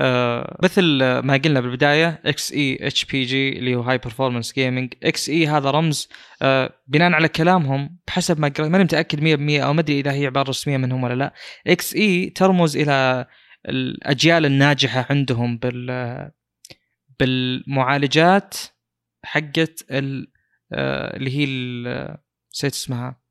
آه 0.00 0.58
مثل 0.62 0.82
ما 1.18 1.36
قلنا 1.44 1.60
بالبداية 1.60 2.20
إكس 2.24 2.52
اي 2.52 2.78
اتش 2.86 3.04
بي 3.04 3.22
جي 3.24 3.58
اللي 3.58 3.74
هو 3.76 3.80
high 3.80 3.98
performance 3.98 4.52
gaming 4.54 4.94
Xe 5.02 5.46
هذا 5.46 5.70
رمز 5.70 6.08
آه 6.42 6.70
بناء 6.86 7.12
على 7.12 7.28
كلامهم 7.28 7.98
بحسب 8.06 8.40
ما 8.40 8.48
قرأت 8.48 8.68
ماني 8.70 8.84
متأكد 8.84 9.20
100% 9.60 9.64
أو 9.64 9.72
ما 9.72 9.80
أدري 9.80 10.00
إذا 10.00 10.12
هي 10.12 10.26
عبارة 10.26 10.48
رسمية 10.48 10.76
منهم 10.76 11.04
ولا 11.04 11.14
لا. 11.14 11.34
Xe 11.66 12.30
ترمز 12.30 12.76
إلى 12.76 13.26
الأجيال 13.68 14.46
الناجحة 14.46 15.06
عندهم 15.10 15.58
بال 15.58 16.30
بالمعالجات 17.20 18.54
حقت 19.24 19.84
آه 19.90 21.16
اللي 21.16 21.30
هي 21.38 21.46
نسيت 22.54 22.72
اسمها. 22.72 23.08
آه، 23.08 23.23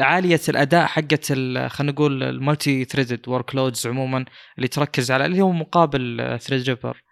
عالية 0.00 0.40
الأداء 0.48 0.86
حقت 0.86 1.32
خلينا 1.32 1.92
نقول 1.92 2.22
ال 2.22 2.84
multi-threaded 2.84 3.28
workloads 3.28 3.86
عموما 3.86 4.24
اللي 4.56 4.68
تركز 4.68 5.10
على 5.10 5.26
اللي 5.26 5.40
هو 5.40 5.52
مقابل 5.52 6.38
Threadripper 6.40 7.02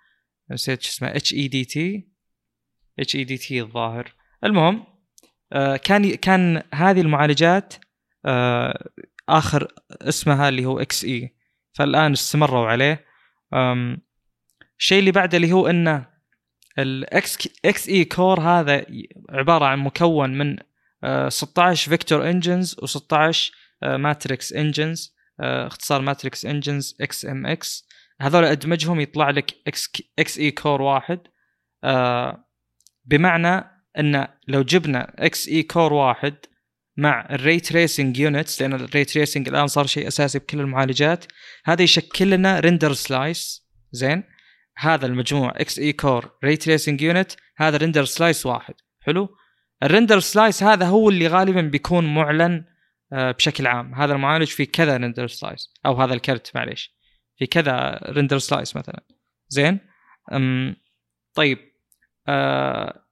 نسيت 0.51 0.83
شو 0.83 0.91
اسمه 0.91 1.09
HEDT 1.09 2.09
HEDT 2.99 3.61
الظاهر. 3.61 4.15
المهم 4.45 4.85
آه، 5.53 5.77
كان 5.77 6.15
كان 6.15 6.63
هذه 6.75 7.01
المعالجات 7.01 7.75
آه، 8.27 8.89
آخر 9.29 9.73
اسمها 9.91 10.49
اللي 10.49 10.65
هو 10.65 10.81
Xe 10.81 11.37
فالآن 11.73 12.13
استمروا 12.13 12.67
عليه. 12.67 13.05
الشيء 14.79 14.99
اللي 14.99 15.11
بعده 15.11 15.37
اللي 15.37 15.53
هو 15.53 15.67
إنه 15.67 16.07
ال 16.79 17.49
X 17.65 17.89
Xe 17.89 18.05
core 18.05 18.41
هذا 18.41 18.87
عبارة 19.31 19.65
عن 19.65 19.79
مكون 19.79 20.39
من 20.39 20.57
16 21.29 21.91
vector 21.91 22.31
engines 22.31 22.75
و16 22.75 23.37
matrix 23.83 24.53
engines 24.53 25.17
اختصار 25.41 26.01
matrix 26.01 26.45
engines 26.45 26.97
XMX 27.01 27.89
هذول 28.21 28.45
أدمجهم 28.45 29.01
يطلع 29.01 29.31
لك 29.31 29.55
X 29.67 29.91
Xe 30.19 30.39
core 30.39 30.83
واحد. 30.83 31.21
uh, 31.87 32.37
بمعنى 33.05 33.65
إن 33.99 34.29
لو 34.49 34.63
جبنا 34.63 35.15
Xe 35.19 35.49
core 35.49 35.93
واحد 35.93 36.35
مع 36.97 37.29
ال 37.31 37.38
ray 37.38 37.61
tracing 37.61 38.19
units 38.19 38.63
لأن 38.63 38.75
ال 38.75 38.82
ray 38.82 39.05
tracing 39.05 39.49
الآن 39.49 39.67
صار 39.67 39.87
شيء 39.87 40.09
أساسي 40.09 40.39
بكل 40.39 40.61
المعالجات 40.61 41.25
هذا 41.65 41.83
يشكل 41.83 42.31
لنا 42.31 42.61
render 42.61 42.93
slice 42.93 43.67
زين؟ 43.93 44.25
هذا 44.79 45.07
المجموع 45.07 45.53
Xe 45.57 45.79
core 45.79 46.31
ray 46.45 46.57
tracing 46.57 47.01
unit 47.01 47.33
هذا 47.57 47.77
render 47.77 48.05
slice 48.05 48.47
واحد. 48.47 48.75
حلو؟ 49.01 49.29
ال 49.83 49.88
render 49.88 50.21
slice 50.21 50.63
هذا 50.63 50.87
هو 50.87 51.11
اللي 51.11 51.27
غالبا 51.27 51.61
بيكون 51.61 52.15
معلن 52.15 52.65
آه، 53.13 53.31
بشكل 53.33 53.67
عام. 53.67 53.95
هذا 53.95 54.13
المعالج 54.13 54.47
في 54.49 54.67
كذا 54.67 54.97
render 54.97 55.27
slice. 55.27 55.75
أو 55.87 55.95
هذا 55.95 56.15
الكرت 56.15 56.53
معليش. 56.55 56.97
في 57.37 57.47
كذا 57.47 58.01
render 58.09 58.39
slice 58.39 58.77
مثلا. 58.77 59.03
زين؟ 59.49 59.81
طيب. 61.35 61.59
آه 62.29 63.03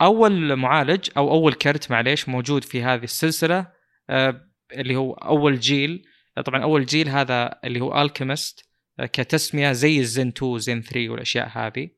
أول 0.00 0.56
معالج 0.56 1.10
أو 1.16 1.30
أول 1.30 1.54
كرت 1.54 1.90
معليش 1.90 2.28
موجود 2.28 2.64
في 2.64 2.82
هذه 2.82 3.04
السلسلة 3.04 3.66
آه 4.10 4.48
اللي 4.72 4.96
هو 4.96 5.12
أول 5.12 5.60
جيل. 5.60 6.04
طبعا 6.44 6.62
أول 6.62 6.86
جيل 6.86 7.08
هذا 7.08 7.60
اللي 7.64 7.80
هو 7.80 8.02
ال 8.02 8.09
Alchemist 8.09 8.68
كتسمية 9.00 9.72
زي 9.72 10.00
الزين 10.00 10.28
2 10.28 10.58
زين 10.58 10.82
3 10.82 11.08
والأشياء 11.08 11.48
هذه. 11.52 11.90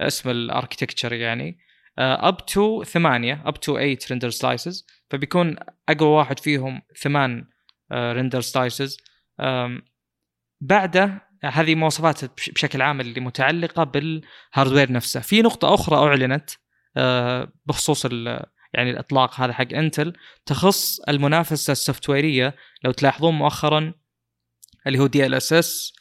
اسم 0.00 0.30
ال 0.30 0.36
architecture 0.36 1.12
يعني. 1.12 1.58
up 1.98 2.46
to 2.46 2.84
8 2.84 3.42
up 3.44 3.60
to 3.60 3.74
8 3.74 3.98
render 4.10 4.30
slices 4.30 4.86
فبيكون 5.10 5.56
أقوى 5.88 6.08
واحد 6.08 6.38
فيهم 6.38 6.82
ثمان 7.02 7.46
render 7.92 8.40
slices 8.40 8.96
بعده 10.60 11.28
هذه 11.44 11.74
مواصفات 11.74 12.24
بشكل 12.24 12.82
عام 12.82 13.00
اللي 13.00 13.20
متعلقة 13.20 13.84
بال 13.84 14.06
hardware 14.06 14.92
نفسه. 14.92 15.20
في 15.20 15.42
نقطة 15.42 15.74
أخرى 15.74 15.96
أعلنت 15.96 16.50
آه، 16.96 17.52
بخصوص 17.66 18.04
يعني 18.74 18.90
الإطلاق 18.90 19.40
هذا 19.40 19.52
حق 19.52 19.72
Intel 19.72 20.12
تخص 20.46 21.00
المنافسة 21.00 21.72
ال 21.72 21.76
software 21.76 22.08
يه 22.08 22.54
لو 22.84 22.92
تلاحظون 22.92 23.34
مؤخرا 23.34 23.94
اللي 24.86 24.98
هو 24.98 25.06
DLSS 25.06 25.92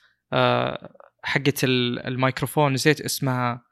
حقت 1.23 1.63
الميكروفون 1.63 2.73
نسيت 2.73 3.01
اسمها. 3.01 3.51
آه، 3.51 3.62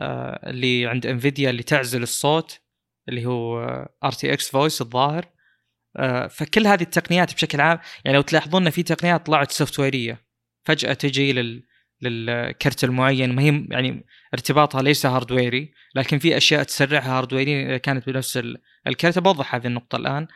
اللي 0.00 0.86
عند 0.86 1.06
Nvidia 1.06 1.50
اللي 1.50 1.62
تعزل 1.62 2.02
الصوت 2.02 2.60
اللي 3.08 3.26
هو 3.26 3.58
RTX 4.04 4.50
Voice 4.50 4.80
الظاهر. 4.80 5.28
آه، 5.96 6.26
فكل 6.26 6.66
هذه 6.66 6.82
التقنيات 6.82 7.34
بشكل 7.34 7.60
عام 7.60 7.78
يعني 8.04 8.16
لو 8.16 8.22
تلاحظون 8.22 8.70
في 8.70 8.82
تقنيات 8.82 9.26
طلعت 9.26 9.50
software 9.50 9.78
يه 9.78 10.24
فجأة 10.64 10.92
تجي 10.92 11.32
لل 11.32 11.62
للكرت 12.02 12.84
المعين 12.84 13.34
ما 13.34 13.42
هي 13.42 13.66
يعني 13.70 14.06
ارتباطها 14.34 14.82
ليس 14.82 15.06
hardware 15.06 15.65
ي 15.65 15.72
لكن 15.94 16.18
في 16.18 16.36
أشياء 16.36 16.62
تسرعها 16.62 17.18
hardware 17.18 17.71
ي 17.71 17.78
كانت 17.78 18.06
بنفس 18.06 18.42
الكرت. 18.86 19.18
بوضح 19.18 19.54
هذه 19.54 19.66
النقطة 19.66 19.96
الآن. 19.96 20.26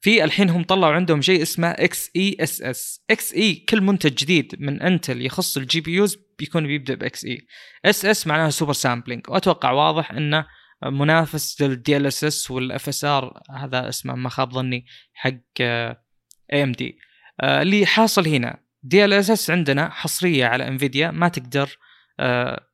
في 0.00 0.24
الحين 0.24 0.50
هم 0.50 0.62
طلعوا 0.62 0.94
عندهم 0.94 1.22
شيء 1.22 1.42
اسمه 1.42 1.68
إكس 1.68 2.10
إي 2.16 2.36
إس 2.40 2.62
إس. 2.62 3.04
إكس 3.10 3.34
إي 3.34 3.54
كل 3.54 3.80
منتج 3.80 4.14
جديد 4.14 4.56
من 4.58 4.82
إنتل 4.82 5.26
يخص 5.26 5.56
ال 5.56 5.80
GPUs 5.80 6.18
بيكون 6.38 6.66
بيبدأ 6.66 6.94
ب 6.94 7.24
Xe. 7.24 7.46
SS 7.84 8.26
معناها 8.26 8.50
super 8.50 8.72
sampling 8.72 9.30
وأتوقع 9.30 9.70
واضح 9.70 10.10
إنه 10.12 10.46
منافس 10.84 11.62
لل 11.62 11.96
DLSS 11.96 12.24
وال 12.24 12.50
FSR 12.50 13.42
هذا 13.50 13.88
اسمه 13.88 14.14
ما 14.14 14.28
خاب 14.28 14.52
ظني 14.52 14.86
حق 15.14 15.60
AMD 15.60 16.98
اللي 17.42 17.86
حاصل 17.86 18.28
هنا 18.28 18.60
DLSS 18.82 19.50
عندنا 19.50 19.90
حصرية 19.90 20.46
على 20.46 20.68
انفيديا 20.68 21.10
ما 21.10 21.28
تقدر 21.28 21.78
آه، 22.20 22.66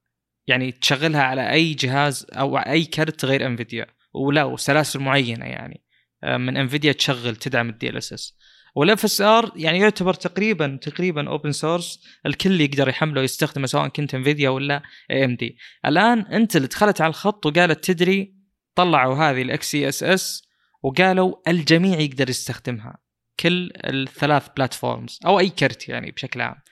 يعني 0.47 0.73
تشغلها 0.73 1.23
على 1.23 1.53
أي 1.53 1.75
جهاز 1.75 2.27
أو 2.33 2.59
أي 2.59 2.85
كرت 2.85 3.25
غير 3.25 3.47
انفيديا 3.47 3.87
ولا 4.14 4.45
وسلاسل 4.45 5.01
معينة 5.01 5.47
يعني. 5.47 5.85
من 6.25 6.57
انفيديا 6.57 6.93
تشغل 6.93 7.37
تدعم 7.37 7.68
ال 7.68 7.97
DLSS 7.97 8.12
وال 8.12 8.37
FSR 8.74 9.53
يعني 9.57 9.79
يعتبر 9.79 10.14
تقريبا 10.14 10.79
تقريبا 10.83 11.29
open 11.28 11.53
source 11.53 12.05
الكل 12.27 12.61
يقدر 12.61 12.89
يحمله 12.89 13.20
ويستخدمه 13.20 13.66
سواء 13.66 13.89
كنت 13.89 14.14
انفيديا 14.14 14.51
ولا 14.51 14.83
AMD 15.11 15.59
الآن 15.87 16.20
إنتل 16.20 16.57
اللي 16.57 16.68
دخلت 16.68 17.01
على 17.01 17.11
الخط 17.11 17.47
وقالت 17.47 17.85
تدري 17.85 18.35
طلعوا 18.75 19.14
هذه 19.14 19.43
ال 19.43 19.70
XeSS 19.70 20.43
وقالوا 20.83 21.35
الجميع 21.49 22.01
يقدر 22.01 22.31
يستخدمها. 22.31 22.99
كل 23.41 23.73
الثلاث 23.77 24.49
platforms 24.57 25.18
أو 25.27 25.39
أي 25.39 25.49
كرت 25.49 25.89
يعني 25.89 26.11
بشكل 26.11 26.41
عام. 26.41 26.55
آه 26.55 26.62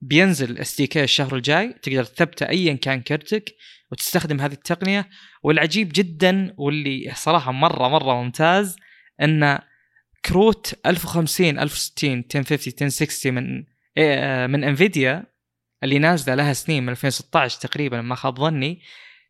بينزل 0.00 0.58
SDK 0.58 1.04
الشهر 1.04 1.36
الجاي 1.36 1.72
تقدر 1.82 2.04
تثبته 2.04 2.48
ايا 2.48 2.74
كان 2.74 3.00
كرتك 3.00 3.54
وتستخدم 3.92 4.40
هذه 4.40 4.52
التقنية. 4.52 5.08
والعجيب 5.42 5.90
جدا 5.94 6.54
واللي 6.58 7.12
صراحة 7.14 7.52
مرة 7.52 7.88
مرة 7.88 8.22
ممتاز 8.22 8.76
إن 9.22 9.58
كروت 10.24 10.74
1050 10.86 11.58
1060 11.58 12.24
1050 12.34 12.74
1060 12.82 13.34
من 13.34 13.64
آه، 13.98 14.46
من 14.46 14.64
إنفيديا 14.64 15.24
اللي 15.82 15.98
نازلة 15.98 16.34
لها 16.34 16.52
سنين 16.52 16.82
من 16.82 16.88
2016 16.88 17.60
تقريبا 17.60 18.00
ما 18.00 18.14
خاب 18.14 18.38
ظني 18.38 18.82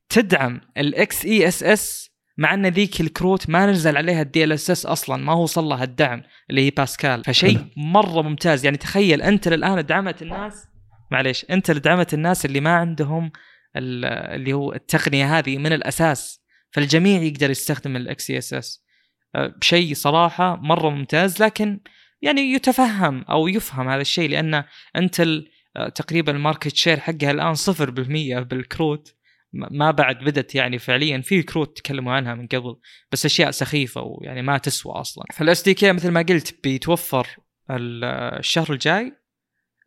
تدعم 0.09 0.61
ال 0.77 1.25
XeSS 1.25 2.10
مع 2.41 2.55
أن 2.55 2.67
ذيك 2.67 3.01
الكروت 3.01 3.51
ما 3.51 3.67
نزل 3.67 3.97
عليها 3.97 4.23
ال 4.23 4.53
DLSS 4.53 4.87
أصلا 4.87 5.25
ما 5.25 5.33
هو 5.33 5.43
وصل 5.43 5.65
لها 5.65 5.85
الدعم 5.85 6.23
اللي 6.51 6.67
هي 6.67 6.71
باسكال 6.71 7.25
فشيء 7.25 7.67
مرة 7.77 8.23
ممتاز. 8.23 8.65
يعني 8.65 8.77
تخيل 8.77 9.23
إنتل 9.23 9.49
الان 9.49 9.87
دعمت 9.87 10.23
الناس 10.23 10.67
معليش 11.11 11.47
إنتل 11.51 11.71
اللي 11.71 11.81
دعمت 11.81 12.15
الناس 12.15 12.47
اللي 12.47 12.61
ما 12.61 12.71
عندهم 12.71 13.33
اللي 13.77 14.53
هو 14.53 14.73
التقنية 14.73 15.39
هذه 15.39 15.59
من 15.59 15.73
الأساس 15.73 16.45
فالجميع 16.71 17.23
يقدر 17.23 17.51
يستخدم 17.51 17.97
ال 17.97 18.31
XeSS 18.31 18.85
بشيء 19.35 19.95
صراحة 19.95 20.57
مرة 20.57 20.91
ممتاز. 20.91 21.43
لكن 21.43 21.81
يعني 22.23 22.41
يتفهم 22.41 23.23
أو 23.23 23.49
يفهم 23.49 23.89
هذا 23.89 24.01
الشيء 24.01 24.31
لأن 24.31 24.65
إنتل 24.97 25.21
أه، 25.21 25.89
تقريبا 25.89 26.33
ال 26.33 26.39
market 26.39 26.77
share 26.77 27.01
حقها 27.01 27.31
الآن 27.31 27.55
0% 27.55 28.41
بالكروت. 28.43 29.15
ما 29.53 29.91
بعد 29.91 30.19
بدت 30.19 30.55
يعني 30.55 30.79
فعليا 30.79 31.21
في 31.21 31.43
كروت 31.43 31.79
تكلموا 31.79 32.13
عنها 32.13 32.35
من 32.35 32.47
قبل 32.47 32.77
بس 33.13 33.25
أشياء 33.25 33.51
سخيفة 33.51 34.03
ويعني 34.03 34.43
ما 34.43 34.59
تسوى 34.59 34.93
أصلا. 34.93 35.25
فال 35.33 35.63
SDK 35.63 35.93
مثل 35.93 36.11
ما 36.11 36.23
قلت 36.23 36.63
بيتوفر 36.65 37.27
الشهر 37.71 38.73
الجاي 38.73 39.13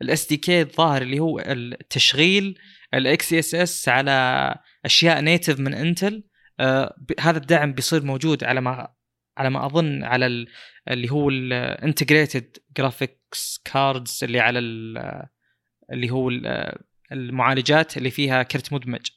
ال 0.01 0.27
SDK 0.27 0.61
الظاهر 0.61 1.01
اللي 1.01 1.19
هو 1.19 1.39
التشغيل 1.39 2.59
ال 2.93 3.33
XeSS 3.33 3.89
على 3.89 4.55
أشياء 4.85 5.21
native 5.21 5.59
من 5.59 5.73
إنتل 5.73 6.23
آه 6.59 6.95
هذا 7.19 7.37
الدعم 7.37 7.73
بيصير 7.73 8.03
موجود 8.03 8.43
على 8.43 8.61
ما 8.61 8.93
على 9.37 9.49
ما 9.49 9.65
أظن 9.65 10.03
على 10.03 10.45
اللي 10.87 11.11
هو 11.11 11.29
ال 11.29 11.41
integrated 11.41 12.57
graphics 12.77 13.61
cards 13.65 14.19
اللي 14.23 14.39
على 14.39 14.59
اللي 15.91 16.11
هو 16.11 16.29
المعالجات 17.11 17.97
اللي 17.97 18.11
فيها 18.11 18.43
كرت 18.43 18.73
مدمج. 18.73 19.07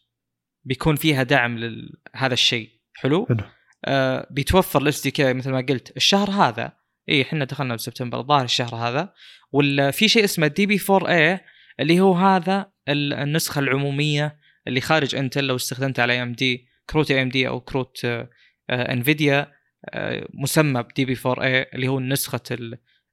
بيكون 0.67 0.97
فيها 0.97 1.23
دعم 1.23 1.59
لهذا 1.59 2.35
الشيء. 2.35 2.71
حلو؟ 2.95 3.27
حلو. 3.27 3.39
آه 3.85 4.27
بيتوفر 4.31 4.83
ال 4.83 5.03
SDK 5.03 5.33
مثل 5.33 5.51
ما 5.51 5.67
قلت 5.69 5.97
الشهر 5.97 6.31
هذا. 6.31 6.73
اي 7.09 7.23
إحنا 7.23 7.45
دخلنا 7.45 7.75
بسبتمبر 7.75 8.21
الظاهر 8.21 8.45
الشهر 8.45 8.75
هذا. 8.75 9.13
ولا 9.53 9.91
في 9.91 10.09
شيء 10.09 10.25
اسمه 10.25 10.47
DP4a 10.47 11.41
اللي 11.81 12.01
هو 12.01 12.15
هذا 12.15 12.73
النسخة 12.89 13.59
العمومية 13.59 14.39
اللي 14.69 14.81
خارج 14.81 15.15
انتل 15.15 15.45
لو 15.45 15.57
استخدمت 15.57 16.01
على 16.01 16.23
AMD 16.23 16.69
كروت 16.91 17.11
AMD 17.11 17.49
أو 17.49 17.61
كروت 17.61 18.05
آه 18.05 18.29
انفيديا 18.71 19.53
آه 19.91 20.29
مسمى 20.35 20.83
ب 20.83 21.05
DP4a 21.05 21.63
اللي 21.75 21.89
هو 21.89 22.01
نسخة 22.01 22.41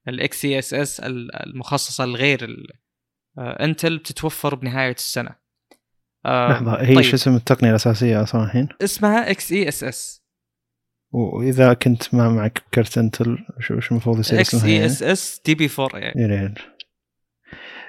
ال 0.07 0.45
XeSS 0.45 0.99
المخصصة 0.99 2.05
لغير 2.05 2.65
انتل 3.37 3.97
بتتوفر 3.97 4.55
بنهاية 4.55 4.91
السنة. 4.91 5.29
آه 5.29 5.42
لحظة 6.25 6.81
هي 6.81 6.95
طيب. 6.95 7.01
شو 7.01 7.15
اسم 7.15 7.35
التقنية 7.35 7.69
الأساسية 7.69 8.23
أصلا 8.23 8.43
الحين؟ 8.43 8.67
اسمها 8.83 9.31
XeSS. 9.31 10.23
وإذا 11.11 11.73
كنت 11.73 12.13
ما 12.13 12.29
معك 12.29 12.63
كرت 12.73 12.97
إنتل 12.97 13.37
شو 13.59 13.79
شو 13.79 13.91
المفروض 13.91 14.19
يصير 14.19 14.39
XeSS 14.39 15.41
DP4 15.45 15.99
يعني. 15.99 16.53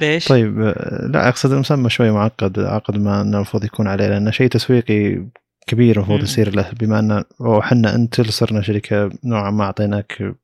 ليش؟ 0.00 0.28
طيب 0.28 0.60
آه، 0.60 1.06
لا 1.12 1.28
أقصد 1.28 1.52
المسمى 1.52 1.90
شوي 1.90 2.10
معقد 2.10 2.58
أعقد 2.58 2.96
ما 2.96 3.20
إنه 3.20 3.36
المفروض 3.36 3.64
يكون 3.64 3.86
عليه 3.86 4.06
لأنه 4.06 4.30
شيء 4.30 4.48
تسويقي 4.48 5.26
كبير 5.66 5.96
المفروض 5.96 6.22
يصير 6.22 6.54
له 6.54 6.70
بما 6.80 6.98
ان 6.98 7.24
إحنا 7.58 7.94
إنتل 7.94 8.32
صرنا 8.32 8.62
شركة 8.62 9.10
نوعا 9.24 9.50
ما 9.50 9.64
أعطيناك 9.64 10.34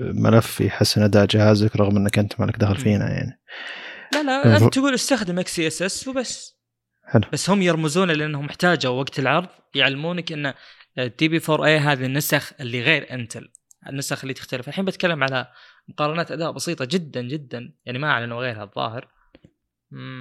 ملف 0.00 0.60
يحسن 0.60 1.02
أداء 1.02 1.26
جهازك 1.26 1.76
رغم 1.76 1.96
إنك 1.96 2.18
أنت 2.18 2.40
مالك 2.40 2.56
دخل 2.56 2.76
فينا 2.76 3.10
يعني. 3.10 3.40
لا 4.14 4.22
لا 4.22 4.56
أنت 4.56 4.74
تقول 4.74 4.94
استخدم 4.94 5.38
XeSS 5.38 6.08
وبس. 6.08 6.59
حلو. 7.10 7.22
بس 7.32 7.50
هم 7.50 7.62
يرمزون 7.62 8.10
لأنهم 8.10 8.46
احتاجوا 8.46 9.00
وقت 9.00 9.18
العرض 9.18 9.48
يعلمونك 9.74 10.32
إن 10.32 10.54
DP4a 11.18 11.78
هذه 11.78 12.06
النسخ 12.06 12.52
اللي 12.60 12.82
غير 12.82 13.14
إنتل. 13.14 13.48
النسخ 13.88 14.20
اللي 14.22 14.34
تختلف. 14.34 14.68
الحين 14.68 14.84
بتكلم 14.84 15.24
على 15.24 15.46
مقارنات 15.88 16.32
أداء 16.32 16.52
بسيطة 16.52 16.84
جدا 16.84 17.22
جدا. 17.22 17.72
يعني 17.86 17.98
ما 17.98 18.10
أعلنوا 18.10 18.40
غيرها 18.40 18.64
الظاهر. 18.64 19.08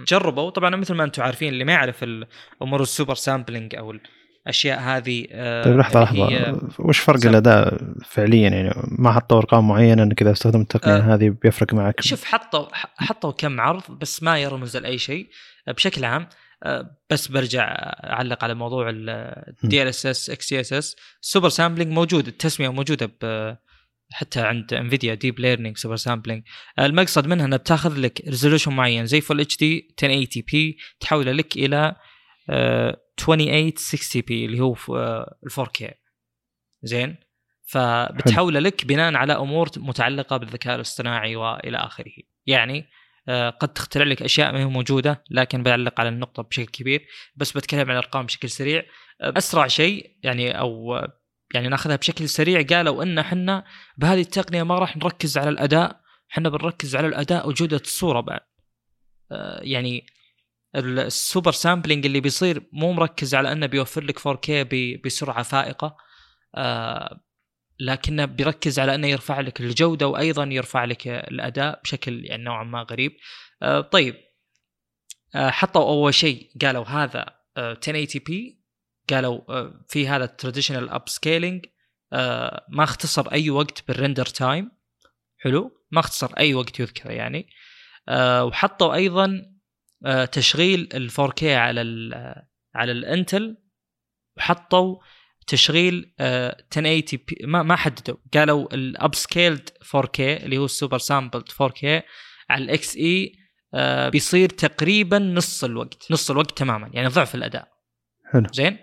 جربوا. 0.07 0.49
طبعا 0.49 0.75
مثل 0.75 0.93
ما 0.93 1.03
أنتم 1.03 1.23
عارفين 1.23 1.53
اللي 1.53 1.63
ما 1.63 1.73
يعرف 1.73 2.03
الأمور 2.03 2.81
ال 2.81 2.87
super 2.87 3.15
sampling 3.15 3.75
أو 3.75 3.93
الأشياء 4.45 4.79
هذه 4.79 5.27
آه، 5.31 5.63
طيب 5.63 5.77
لحظة 5.77 6.03
لحظة. 6.03 6.59
وش 6.79 6.99
فرق 6.99 7.25
الأداء 7.25 7.77
فعليا؟ 8.05 8.49
يعني 8.49 8.71
ما 8.99 9.11
حطوا 9.11 9.37
أرقام 9.37 9.67
معينة 9.67 10.03
انك 10.03 10.21
اذا 10.21 10.31
استخدمت 10.31 10.75
التقنية 10.75 10.97
أه 10.97 11.15
هذه 11.15 11.29
بيفرق 11.29 11.73
معك؟ 11.73 12.01
شوف 12.01 12.23
حطوا 12.23 12.67
حطوا 12.75 13.31
كم 13.31 13.61
عرض 13.61 13.83
بس 13.89 14.23
ما 14.23 14.39
يرمز 14.39 14.77
لأي 14.77 14.97
شيء. 14.97 15.29
بشكل 15.67 16.05
عام 16.05 16.21
آه، 16.21 16.29
بس 17.09 17.27
برجع 17.27 17.63
أعلق 18.03 18.43
على 18.43 18.53
موضوع 18.53 18.89
الدي 18.89 19.81
ال 19.83 19.87
اس 19.87 20.05
اس 20.05 20.29
إكس 20.29 20.53
اس 20.53 20.73
اس 20.73 20.95
سوبر 21.21 21.49
سامبلينج 21.49 21.91
موجود 21.93 22.27
التسمية 22.27 22.69
موجودة 22.69 23.11
ب 23.21 23.55
حتى 24.11 24.41
عند 24.41 24.73
انفيديا 24.73 25.13
Deep 25.13 25.39
Learning 25.39 25.77
Super 25.77 25.95
Sampling 25.95 26.43
المقصد 26.79 27.27
منها 27.27 27.45
إنها 27.45 27.57
بتاخذ 27.57 27.99
لك 27.99 28.21
resolution 28.27 28.73
معين 28.73 29.05
زي 29.05 29.21
Full 29.21 29.41
HD 29.41 29.57
1080p 29.57 30.77
تحوله 30.99 31.31
لك 31.31 31.57
إلى 31.57 31.95
2860p 32.47 34.45
اللي 34.45 34.59
هو 34.59 34.75
ال 35.43 35.51
4K 35.51 35.91
زين؟ 36.83 37.15
فبتحوله 37.63 38.59
لك 38.59 38.85
بناء 38.85 39.15
على 39.15 39.33
أمور 39.33 39.69
متعلقة 39.77 40.37
بالذكاء 40.37 40.75
الاصطناعي 40.75 41.35
وإلى 41.35 41.77
آخره. 41.77 42.11
يعني 42.45 42.79
آه، 42.79 42.85
قد 43.49 43.73
تخترع 43.73 44.05
لك 44.05 44.21
أشياء 44.21 44.51
ما 44.51 44.59
هي 44.59 44.65
موجودة 44.65 45.23
لكن 45.31 45.63
بعلق 45.63 45.99
على 45.99 46.09
النقطة 46.09 46.43
بشكل 46.43 46.65
كبير. 46.65 47.07
بس 47.35 47.51
بتكلم 47.51 47.79
عن 47.79 47.91
الأرقام 47.91 48.25
بشكل 48.25 48.49
سريع. 48.49 48.83
آه، 49.21 49.33
أسرع 49.37 49.67
شيء 49.67 50.17
يعني 50.23 50.59
أو 50.59 51.01
يعني 51.53 51.67
ناخذها 51.67 51.95
بشكل 51.95 52.29
سريع 52.29 52.61
قالوا 52.61 53.03
إن 53.03 53.17
إحنا 53.17 53.65
بهذه 53.97 54.21
التقنية 54.21 54.63
ما 54.63 54.79
راح 54.79 54.97
نركز 54.97 55.37
على 55.37 55.49
الأداء. 55.49 56.01
إحنا 56.31 56.49
بنركز 56.49 56.95
على 56.95 57.07
الأداء 57.07 57.49
وجودة 57.49 57.77
الصورة 57.77 58.19
بعد. 58.21 58.41
آه، 59.31 59.59
يعني 59.63 60.05
ال 60.75 60.88
super 60.88 61.51
sampling 61.51 62.05
اللي 62.05 62.19
بيصير 62.21 62.69
مو 62.73 62.93
مركز 62.93 63.35
على 63.35 63.51
إنه 63.51 63.65
بيوفر 63.65 64.03
لك 64.03 64.19
4K 64.19 64.49
بسرعة 65.05 65.43
فائقة. 65.43 65.97
لكنه 67.79 68.25
بيركز 68.25 68.79
على 68.79 68.95
أنه 68.95 69.07
يرفع 69.07 69.39
لك 69.39 69.61
الجودة 69.61 70.07
وأيضا 70.07 70.43
يرفع 70.43 70.85
لك 70.85 71.07
الأداء 71.07 71.81
بشكل 71.83 72.25
يعني 72.25 72.43
نوعا 72.43 72.63
ما 72.63 72.85
غريب. 72.91 73.11
آه 73.61 73.81
طيب. 73.81 74.15
آه 75.35 75.49
حطوا 75.49 75.89
أول 75.89 76.13
شيء 76.13 76.51
قالوا 76.61 76.85
هذا 76.85 77.25
آه 77.57 77.71
1080p. 77.71 78.63
قالوا 79.09 79.41
آه 79.49 79.85
في 79.87 80.07
هذا 80.07 80.23
ال 80.23 80.89
traditional 80.89 81.09
upscaling 81.09 81.65
آه 82.13 82.65
ما 82.69 82.83
اختصر 82.83 83.31
أي 83.31 83.49
وقت 83.49 83.87
بال 83.87 83.97
render 83.97 84.25
time. 84.25 84.71
حلو. 85.37 85.85
ما 85.91 85.99
اختصر 85.99 86.31
أي 86.37 86.53
وقت 86.53 86.79
يذكر 86.79 87.11
يعني. 87.11 87.49
آه 88.09 88.45
وحطوا 88.45 88.93
أيضا 88.93 89.41
آه 90.05 90.25
تشغيل 90.25 90.89
ال 90.93 91.11
4K 91.11 91.43
على 91.43 91.81
ال 91.81 92.13
على 92.75 92.91
الإنتل. 92.91 93.57
وحطوا 94.37 94.97
تشغيل 95.49 96.13
1080 96.21 96.97
آه، 96.97 97.03
p 97.27 97.47
ما 97.47 97.63
ما 97.63 97.75
حددوا. 97.75 98.15
قالوا 98.33 98.73
ال 98.73 99.15
upscaled 99.15 99.69
4K 99.83 100.19
اللي 100.19 100.57
هو 100.57 100.65
ال 100.65 100.71
super 100.71 100.97
sampled 100.97 101.49
4K 101.49 101.85
على 102.49 102.63
ال 102.63 102.97
Xe 102.97 103.33
آه، 103.73 104.09
بيصير 104.09 104.49
تقريبا 104.49 105.19
نص 105.19 105.63
الوقت 105.63 106.11
نص 106.11 106.31
الوقت 106.31 106.57
تماما 106.57 106.89
يعني 106.93 107.07
ضعف 107.07 107.35
الأداء. 107.35 107.67
حلو. 108.33 108.47
زين؟ 108.53 108.77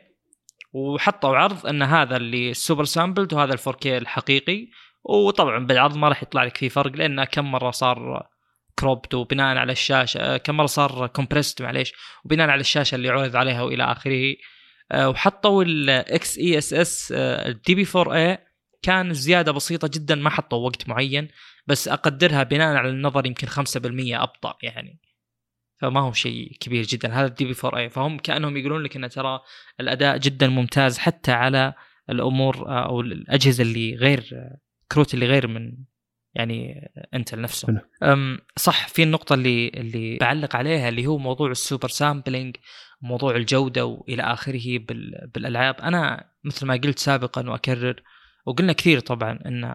وحطوا 0.72 1.36
عرض 1.36 1.66
إن 1.66 1.82
هذا 1.82 2.16
اللي 2.16 2.50
ال 2.50 2.56
super 2.56 2.84
sampled 2.84 3.34
وهذا 3.34 3.54
ال 3.54 3.58
4K 3.58 3.86
الحقيقي 3.86 4.68
وطبعا 5.04 5.66
بالعرض 5.66 5.96
ما 5.96 6.08
راح 6.08 6.22
يطلع 6.22 6.44
لك 6.44 6.56
فيه 6.56 6.68
فرق 6.68 6.92
لأنه 6.92 7.24
كم 7.24 7.52
مرة 7.52 7.70
صار 7.70 8.26
cropped 8.78 9.14
وبناء 9.14 9.56
على 9.56 9.72
الشاشة 9.72 10.18
آه، 10.20 10.36
كم 10.36 10.56
مرة 10.56 10.66
صار 10.66 11.06
compressed 11.06 11.62
معليش 11.62 11.92
وبناء 12.24 12.50
على 12.50 12.60
الشاشة 12.60 12.94
اللي 12.94 13.08
عرض 13.08 13.36
عليها 13.36 13.62
وإلى 13.62 13.84
آخره. 13.84 14.34
وحطوا 14.94 15.64
ال 15.64 16.38
XeSS 16.38 17.12
ال 17.16 17.74
DP4a 17.74 18.38
كان 18.82 19.14
زيادة 19.14 19.52
بسيطة 19.52 19.90
جدا 19.94 20.14
ما 20.14 20.30
حطوا 20.30 20.66
وقت 20.66 20.88
معين 20.88 21.28
بس 21.66 21.88
أقدرها 21.88 22.42
بناء 22.42 22.76
على 22.76 22.88
النظر 22.88 23.26
يمكن 23.26 23.46
5% 23.46 23.52
أبطأ 24.22 24.58
يعني. 24.62 25.00
فما 25.80 26.00
هو 26.00 26.12
شيء 26.12 26.56
كبير 26.60 26.84
جدا 26.84 27.12
هذا 27.12 27.26
ال 27.26 27.44
DP4a 27.44 27.90
فهم 27.90 28.18
كأنهم 28.18 28.56
يقولون 28.56 28.82
لك 28.82 28.96
ان 28.96 29.08
ترى 29.08 29.40
الأداء 29.80 30.18
جدا 30.18 30.48
ممتاز 30.48 30.98
حتى 30.98 31.32
على 31.32 31.74
الأمور 32.10 32.68
آه، 32.68 32.86
أو 32.86 33.00
الأجهزة 33.00 33.62
اللي 33.62 33.94
غير 33.94 34.30
كروت 34.92 35.14
اللي 35.14 35.26
غير 35.26 35.46
من 35.46 35.72
يعني 36.34 36.90
إنتل 37.14 37.40
نفسه. 37.40 37.68
صح 38.56 38.88
في 38.88 39.02
النقطة 39.02 39.34
اللي 39.34 39.68
اللي 39.68 40.16
بعلق 40.16 40.56
عليها 40.56 40.88
اللي 40.88 41.06
هو 41.06 41.18
موضوع 41.18 41.50
ال 41.50 41.57
super 41.57 41.88
sampling 41.88 42.56
موضوع 43.06 43.36
الجودة 43.36 43.86
وإلى 43.86 44.22
آخره 44.22 44.78
بالألعاب. 45.34 45.80
أنا 45.80 46.30
مثل 46.44 46.66
ما 46.66 46.74
قلت 46.74 46.98
سابقا 46.98 47.50
وأكرر 47.50 48.02
وقلنا 48.46 48.72
كثير 48.72 49.00
طبعا 49.00 49.38
إن 49.46 49.74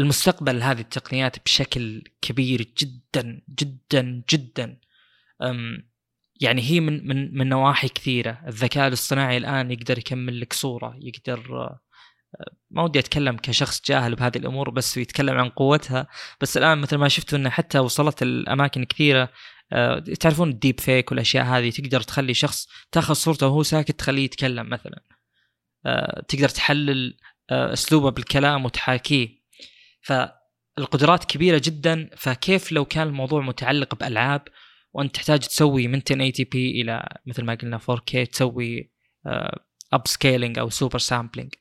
المستقبل 0.00 0.62
هذه 0.62 0.80
التقنيات 0.80 1.44
بشكل 1.44 2.02
كبير 2.22 2.66
جدا 2.78 3.42
جدا 3.58 4.22
جدا. 4.32 4.80
يعني 6.40 6.62
هي 6.62 6.80
من 6.80 7.08
من 7.08 7.38
من 7.38 7.48
نواحي 7.48 7.88
كثيرة. 7.88 8.42
الذكاء 8.46 8.88
الاصطناعي 8.88 9.36
الآن 9.36 9.70
يقدر 9.70 9.98
يكمل 9.98 10.40
لك 10.40 10.52
صورة 10.52 10.96
يقدر 11.00 11.70
ما 12.70 12.82
ودي 12.82 12.98
أتكلم 12.98 13.36
كشخص 13.36 13.82
جاهل 13.84 14.14
بهذه 14.14 14.38
الأمور 14.38 14.70
بس 14.70 14.96
يتكلم 14.96 15.38
عن 15.38 15.48
قوتها. 15.48 16.06
بس 16.40 16.56
الآن 16.56 16.78
مثل 16.78 16.96
ما 16.96 17.08
شفتوا 17.08 17.38
انه 17.38 17.50
حتى 17.50 17.78
وصلت 17.78 18.22
الاماكن 18.22 18.84
كثيرة 18.84 19.32
تعرفون 20.20 20.48
الديب 20.48 20.80
فيك 20.80 21.10
والأشياء 21.10 21.44
هذه 21.44 21.70
تقدر 21.70 22.00
تخلي 22.00 22.34
شخص 22.34 22.68
تاخذ 22.92 23.14
صورته 23.14 23.46
وهو 23.46 23.62
ساكت 23.62 23.98
تخليه 23.98 24.24
يتكلم 24.24 24.68
مثلا. 24.68 25.02
آه، 25.86 26.24
تقدر 26.28 26.48
تحلل 26.48 27.16
آه، 27.50 27.72
أسلوبه 27.72 28.10
بالكلام 28.10 28.64
وتحاكيه. 28.64 29.28
فالقدرات 30.02 31.24
كبيرة 31.24 31.60
جدا 31.64 32.10
فكيف 32.16 32.72
لو 32.72 32.84
كان 32.84 33.06
الموضوع 33.06 33.42
متعلق 33.42 33.94
بألعاب 33.94 34.42
وأنت 34.92 35.14
تحتاج 35.14 35.40
تسوي 35.40 35.88
من 35.88 35.94
1080p 35.94 36.80
إلى 36.82 37.08
مثل 37.26 37.44
ما 37.44 37.54
قلنا 37.54 37.78
4K 37.78 38.30
تسوي 38.32 38.92
upscaling 39.92 40.58
أو 40.58 40.70
super 40.70 40.98
sampling 40.98 41.54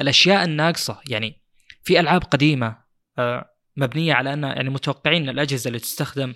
الأشياء 0.00 0.44
الناقصة 0.44 1.00
يعني 1.08 1.42
في 1.82 2.00
ألعاب 2.00 2.22
قديمة 2.22 2.76
مبنية 3.78 4.14
على 4.14 4.32
ان 4.32 4.42
يعني 4.42 4.70
متوقعين 4.70 5.28
الأجهزة 5.28 5.68
اللي 5.68 5.78
تستخدم 5.78 6.30
آه، 6.30 6.34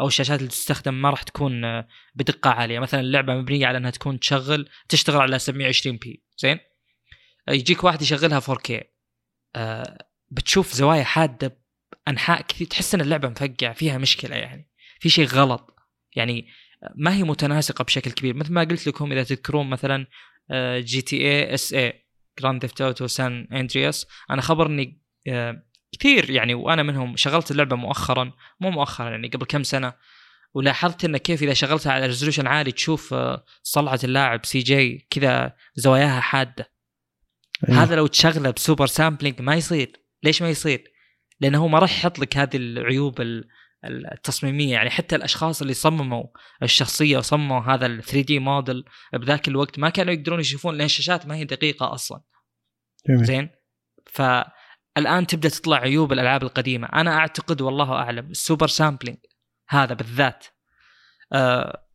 أو 0.00 0.06
الشاشات 0.06 0.38
اللي 0.38 0.50
تستخدم 0.50 0.94
ما 0.94 1.10
راح 1.10 1.22
تكون 1.22 1.64
آه، 1.64 1.88
بدقة 2.14 2.50
عالية. 2.50 2.78
مثلا 2.78 3.00
اللعبة 3.00 3.34
مبنية 3.34 3.66
على 3.66 3.78
أنها 3.78 3.90
تكون 3.90 4.20
تشغل 4.20 4.68
تشتغل 4.88 5.20
على 5.20 5.38
720p 5.38 6.24
زين؟ 6.38 6.58
آه، 7.48 7.52
يجيك 7.52 7.84
واحد 7.84 8.02
يشغلها 8.02 8.40
4K 8.40 8.72
بتشوف 10.30 10.72
زوايا 10.72 11.04
حادة 11.04 11.60
انحاء 12.08 12.42
كثير. 12.42 12.66
تحس 12.66 12.94
إن 12.94 13.00
اللعبة 13.00 13.28
مفقعة 13.28 13.72
فيها 13.72 13.98
مشكلة 13.98 14.36
يعني. 14.36 14.70
في 15.00 15.08
شيء 15.08 15.26
غلط. 15.26 15.76
يعني 16.16 16.46
ما 16.94 17.14
هي 17.14 17.22
متناسقة 17.22 17.84
بشكل 17.84 18.10
كبير. 18.10 18.36
مثل 18.36 18.52
ما 18.52 18.64
قلت 18.64 18.86
لكم 18.86 19.12
إذا 19.12 19.22
تذكرون 19.22 19.70
مثلا 19.70 20.06
GTA 20.78 21.16
SA 21.16 22.06
Grand 22.40 22.60
Theft 22.60 22.80
Auto 22.80 23.06
San 23.06 23.48
Andreas 23.52 24.06
أنا 24.30 24.42
خبرني 24.42 25.00
كثير 25.98 26.30
يعني 26.30 26.54
وأنا 26.54 26.82
منهم 26.82 27.16
شغلت 27.16 27.50
اللعبة 27.50 27.76
مؤخرا 27.76 28.32
مو 28.60 28.70
مؤخرا 28.70 29.10
يعني 29.10 29.28
قبل 29.28 29.46
كم 29.46 29.62
سنة 29.62 29.92
ولاحظت 30.54 31.04
انه 31.04 31.18
كيف 31.18 31.42
إذا 31.42 31.52
شغلتها 31.52 31.92
على 31.92 32.06
resolution 32.06 32.46
عالي 32.46 32.72
تشوف 32.72 33.14
آه، 33.14 33.44
صلعة 33.62 34.00
اللاعب 34.04 34.46
CJ 34.46 35.06
كذا 35.10 35.56
زواياها 35.74 36.20
حادة 36.20 36.72
أيوه. 37.68 37.82
هذا 37.82 37.96
لو 37.96 38.06
تشغله 38.06 38.50
ب 38.50 38.56
super 38.56 38.86
sampling 38.86 39.42
ما 39.42 39.54
يصير 39.54 39.92
ليش 40.22 40.42
ما 40.42 40.50
يصير؟ 40.50 40.92
لأنه 41.40 41.58
هو 41.58 41.68
ما 41.68 41.78
راح 41.78 41.92
يحط 41.92 42.18
لك 42.18 42.36
هذه 42.36 42.56
العيوب 42.56 43.20
التصميمية 43.84 44.72
يعني 44.72 44.90
حتى 44.90 45.16
الأشخاص 45.16 45.60
اللي 45.60 45.74
صمموا 45.74 46.24
الشخصية 46.62 47.18
وصمموا 47.18 47.60
هذا 47.60 47.86
ال 47.86 48.02
3 48.02 48.20
دي 48.20 48.38
موديل 48.38 48.84
بذاك 49.12 49.48
الوقت 49.48 49.78
ما 49.78 49.90
كانوا 49.90 50.12
يقدرون 50.12 50.40
يشوفون 50.40 50.74
لأن 50.74 50.84
الشاشات 50.84 51.26
ما 51.26 51.36
هي 51.36 51.44
دقيقة 51.44 51.94
أصلا 51.94 52.20
جميل. 53.08 53.24
زين 53.24 53.50
ف 54.06 54.22
الآن 54.96 55.26
تبدأ 55.26 55.48
تطلع 55.48 55.76
عيوب 55.76 56.12
الألعاب 56.12 56.42
القديمة. 56.42 56.86
أنا 56.86 57.16
أعتقد 57.16 57.60
والله 57.60 57.92
أعلم 57.92 58.30
ال 58.30 58.36
super 58.36 58.68
sampling 58.68 59.18
هذا 59.68 59.94
بالذات 59.94 60.46
آه 61.32 61.86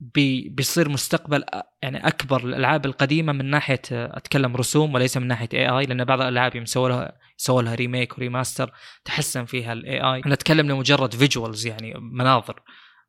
بي 0.00 0.48
بيصير 0.48 0.88
مستقبل 0.88 1.44
يعني 1.82 2.06
أكبر 2.08 2.44
الالعاب 2.44 2.86
القديمة 2.86 3.32
من 3.32 3.50
ناحية 3.50 3.82
أتكلم 3.90 4.56
رسوم 4.56 4.94
وليس 4.94 5.16
من 5.16 5.26
ناحية 5.26 5.48
AI 5.52 5.84
لأن 5.84 6.04
بعض 6.04 6.20
الألعاب 6.20 6.56
يوم 6.56 6.64
سووا 6.64 6.88
لها 6.88 7.18
سووا 7.36 7.62
لها 7.62 7.74
remake 7.74 8.18
و 8.18 8.24
remaster 8.24 8.72
تحسن 9.04 9.44
فيها 9.44 9.72
ال 9.72 10.00
AI 10.00 10.22
نتكلم 10.26 10.68
لمجرد 10.68 11.14
visuals 11.14 11.66
يعني 11.66 11.94
مناظر. 11.98 12.62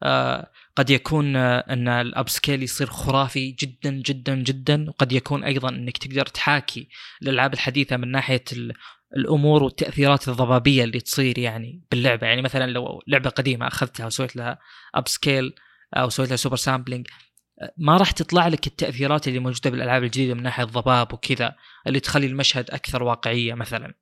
آه 0.04 0.52
قد 0.76 0.90
يكون 0.90 1.36
آه 1.36 1.60
إن 1.60 1.88
ال 1.88 2.30
upscale 2.30 2.64
يصير 2.64 2.88
خرافي 2.88 3.52
جدا 3.52 3.92
جدا 3.92 4.36
جدا 4.36 4.90
وقد 4.90 5.12
يكون 5.12 5.44
أيضا 5.44 5.70
إنك 5.70 5.98
تقدر 5.98 6.26
تحاكي 6.26 6.90
الالعاب 7.22 7.54
الحديثة 7.54 7.98
من 7.98 8.12
ناحية 8.12 8.44
الأمور 9.18 9.64
والتأثيرات 9.64 10.28
الضبابية 10.28 10.84
اللي 10.84 11.00
تصير 11.00 11.40
يعني 11.40 11.84
باللعبة. 11.92 12.28
يعني 12.28 12.42
مثلا 12.42 12.72
لو 12.72 13.02
لعبة 13.08 13.30
قديمة 13.30 13.68
أخذتها 13.68 14.06
وسويت 14.06 14.36
لها 14.36 14.60
upscale 14.96 15.54
أو 15.94 16.10
سويت 16.10 16.30
لها 16.30 16.38
super 16.38 16.56
sampling 16.56 17.08
ما 17.78 17.98
راح 17.98 18.12
تطلع 18.12 18.48
لك 18.48 18.68
التأثيرات 18.68 19.28
اللي 19.28 19.40
موجودة 19.40 19.70
بالألعاب 19.70 20.04
الجديدة 20.04 20.34
من 20.34 20.44
ناحية 20.44 20.64
الضباب 20.64 21.14
وكذا 21.14 21.56
اللي 21.88 22.00
تخلي 22.00 22.26
المشهد 22.26 22.72
أكثر 22.72 23.04
واقعية 23.04 23.54
مثلا. 23.54 23.94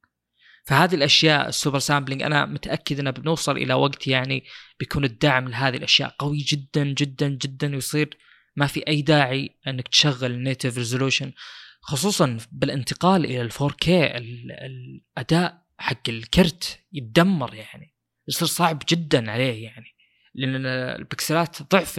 فهذه 0.65 0.95
الأشياء 0.95 1.47
ال 1.47 1.53
super 1.53 1.79
sampling 1.79 2.23
أنا 2.23 2.45
متأكد 2.45 2.99
إنه 2.99 3.11
بنوصل 3.11 3.57
إلى 3.57 3.73
وقت 3.73 4.07
يعني 4.07 4.43
بيكون 4.79 5.03
الدعم 5.03 5.47
لهذه 5.47 5.77
الأشياء 5.77 6.15
قوي 6.19 6.37
جدا 6.37 6.83
جدا 6.83 7.27
جدا 7.27 7.75
ويصير 7.75 8.17
ما 8.55 8.67
في 8.67 8.87
أي 8.87 9.01
داعي 9.01 9.55
إنك 9.67 9.87
تشغل 9.87 10.31
ال 10.31 10.38
native 10.38 10.77
resolution 10.77 11.31
خصوصا 11.88 12.38
بالانتقال 12.51 13.25
إلى 13.25 13.41
ال 13.41 13.51
4K 13.51 13.88
الأداء 13.88 15.63
حق 15.77 16.09
الكرت 16.09 16.79
يتدمر 16.93 17.53
يعني 17.53 17.95
يصير 18.27 18.47
صعب 18.47 18.83
جدا 18.89 19.31
عليه 19.31 19.63
يعني 19.63 19.95
لأن 20.35 20.65
البكسلات 20.65 21.73
ضعف 21.73 21.97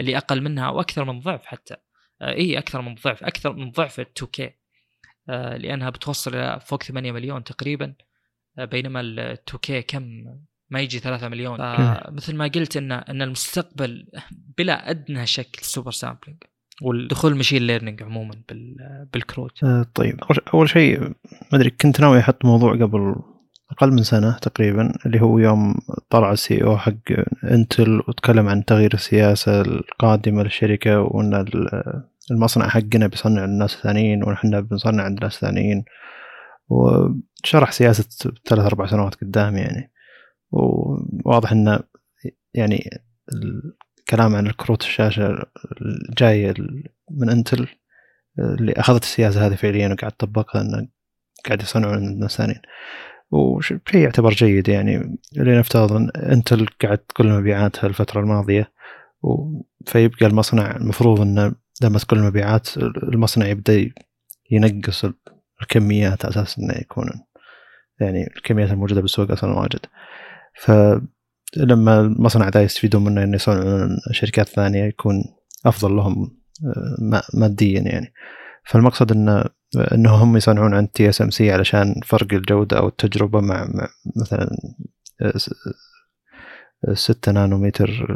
اللي 0.00 0.16
أقل 0.16 0.40
منها 0.42 0.66
أو 0.66 0.80
أكثر 0.80 1.04
من 1.04 1.20
ضعف 1.20 1.46
حتى. 1.46 1.76
آه، 2.22 2.32
إي 2.32 2.58
أكثر 2.58 2.82
من 2.82 2.94
ضعف 2.94 3.24
أكثر 3.24 3.52
من 3.52 3.70
ضعف 3.70 4.00
ال 4.00 4.06
2K 4.20 4.50
آه، 5.28 5.56
لأنها 5.56 5.90
بتوصل 5.90 6.34
إلى 6.34 6.60
فوق 6.60 6.82
8 6.82 7.12
مليون 7.12 7.44
تقريبا 7.44 7.94
آه، 8.58 8.64
بينما 8.64 9.00
ال 9.00 9.38
2K 9.50 9.72
كم؟ 9.72 10.24
ما 10.70 10.80
يجي 10.80 10.98
3 10.98 11.28
مليون. 11.28 11.58
مثل 12.14 12.36
ما 12.36 12.46
قلت 12.46 12.76
إن 12.76 12.92
إن 12.92 13.22
المستقبل 13.22 14.08
بلا 14.58 14.90
أدنى 14.90 15.26
شك 15.26 15.58
ال 15.60 15.65
super 15.65 15.90
sampling 15.90 16.42
والدخول 16.82 17.36
machine 17.36 17.62
learning 17.62 18.02
عموما 18.02 18.34
بالكروت. 19.12 19.64
آه 19.64 19.86
طيب. 19.94 20.20
أول 20.54 20.68
شيء 20.68 21.00
ما 21.00 21.14
أدري 21.52 21.70
كنت 21.70 22.00
ناوي 22.00 22.18
أحط 22.18 22.44
موضوع 22.44 22.72
قبل 22.72 23.14
أقل 23.70 23.92
من 23.92 24.02
سنة 24.02 24.38
تقريبا 24.38 24.92
اللي 25.06 25.20
هو 25.20 25.38
يوم 25.38 25.74
طلع 26.10 26.32
ال 26.32 26.64
CEO 26.64 26.78
حق 26.78 26.94
انتل 27.44 28.02
وتكلم 28.08 28.48
عن 28.48 28.64
تغيير 28.64 28.94
السياسة 28.94 29.60
القادمة 29.60 30.42
للشركة 30.42 31.00
وأن 31.00 31.44
المصنع 32.30 32.68
حقنا 32.68 33.06
بيصنع 33.06 33.44
للناس 33.44 33.74
الثانيين 33.74 34.24
ونحن 34.24 34.60
بنصنع 34.60 35.02
عند 35.02 35.22
ناس 35.22 35.38
ثانيين 35.38 35.84
وشرح 36.68 37.72
سياسة 37.72 38.30
ثلاث 38.46 38.64
أربع 38.66 38.86
سنوات 38.86 39.14
قدام 39.14 39.56
يعني. 39.56 39.92
وواضح 40.50 41.52
انه 41.52 41.80
يعني 42.54 42.90
الكلام 44.12 44.36
عن 44.36 44.46
الكروت 44.46 44.82
الشاشة 44.82 45.46
الجاية 45.82 46.54
من 47.10 47.30
انتل 47.30 47.68
اللي 48.38 48.72
أخذت 48.72 49.02
السياسة 49.02 49.46
هذه 49.46 49.54
فعليا 49.54 49.88
وقاعد 49.88 50.12
تطبقها 50.12 50.60
إنه 50.60 50.88
قاعد 51.46 51.62
يصنعون 51.62 51.98
الناس 51.98 52.36
ثانيين 52.36 52.60
وشيء 53.30 53.78
يعتبر 53.94 54.30
جيد 54.30 54.68
يعني 54.68 55.18
لنفترض 55.36 55.92
إن 55.92 56.10
انتل 56.16 56.66
قاعد 56.82 56.98
تقل 56.98 57.28
مبيعاتها 57.28 57.86
الفترة 57.86 58.20
الماضية 58.20 58.72
فيبقى 59.86 60.26
المصنع 60.26 60.76
المفروض 60.76 61.20
انه 61.20 61.52
لما 61.82 61.98
تقل 61.98 62.18
المبيعات 62.18 62.76
المصنع 62.76 63.46
يبدأ 63.46 63.90
ينقص 64.50 65.04
الكميات 65.62 66.24
على 66.24 66.32
أساس 66.32 66.58
إنه 66.58 66.74
يكون 66.74 67.10
يعني 68.00 68.26
الكميات 68.36 68.70
الموجودة 68.70 69.00
بالسوق 69.00 69.30
أصلا 69.30 69.58
واجد. 69.58 69.86
فلما 71.56 72.00
المصنع 72.00 72.48
ذا 72.48 72.62
يستفيدون 72.62 73.04
منه 73.04 73.22
انه 73.22 73.34
يصنعون 73.34 73.98
شركات 74.10 74.48
ثانية 74.48 74.84
يكون 74.84 75.24
أفضل 75.66 75.96
لهم 75.96 76.36
آه، 76.64 77.22
ماديا 77.34 77.80
يعني. 77.80 78.12
فالمقصد 78.64 79.12
انه 79.12 79.44
إنه 79.92 80.10
هم 80.10 80.36
يصنعون 80.36 80.74
عند 80.74 80.88
TSMC 80.88 81.52
علشان 81.52 81.94
فرق 82.04 82.32
الجودة 82.32 82.78
أو 82.78 82.88
التجربة 82.88 83.40
مع, 83.40 83.64
مع 83.74 83.88
مثلا 84.16 84.50
6 86.92 87.32
نانومتر 87.32 88.06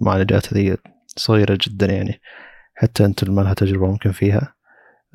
المعالجات 0.00 0.54
هذه 0.54 0.76
صغيرة 1.06 1.58
جدا 1.60 1.86
يعني. 1.86 2.20
حتى 2.74 3.04
انت 3.04 3.30
ما 3.30 3.40
لها 3.40 3.54
تجربة 3.54 3.86
ممكن 3.86 4.12
فيها. 4.12 4.54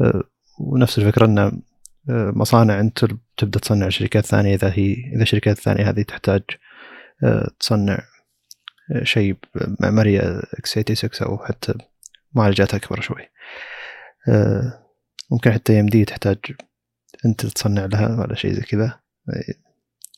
آه، 0.01 0.24
ونفس 0.60 0.99
الفكرة 0.99 1.26
إن 1.26 1.62
مصانع 2.10 2.80
انت 2.80 3.05
تبدأ 3.38 3.60
تصنع 3.60 3.89
شركات 3.89 4.26
ثانية 4.26 4.55
إذا 4.55 4.70
هي 4.74 4.93
إذا 5.16 5.22
الشركات 5.22 5.57
الثانية 5.57 5.89
هذه 5.89 6.01
تحتاج 6.01 6.41
آه، 6.51 6.68
تصنع 7.59 7.99
شيء 9.03 9.36
معمارية 9.80 10.39
إكس 10.53 10.72
86 10.72 11.28
أو 11.30 11.45
حتى 11.45 11.74
معالجات 12.34 12.74
أكبر 12.74 13.01
شوي. 13.01 13.30
ممكن 15.32 15.51
حتى 15.51 15.80
إم 15.80 15.86
دي 15.86 16.05
تحتاج 16.05 16.38
أنت 17.26 17.45
تصنع 17.45 17.86
لها 17.86 18.22
ولا 18.22 18.36
شيء 18.36 18.51
زي 18.51 18.61
كذا. 18.61 18.99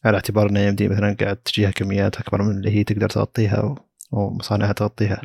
على 0.06 0.16
اعتبار 0.16 0.50
إن 0.50 0.58
إم 0.58 0.76
دي 0.76 0.88
مثلا 0.88 1.16
قاعد 1.22 1.36
تجيها 1.36 1.72
كميات 1.72 2.18
أكبر 2.18 2.42
من 2.42 2.58
اللي 2.58 2.72
هي 2.72 2.84
تقدر 2.84 3.10
تغطيها 3.10 3.76
ومصانعها 4.12 4.74
تغطيها. 4.74 5.22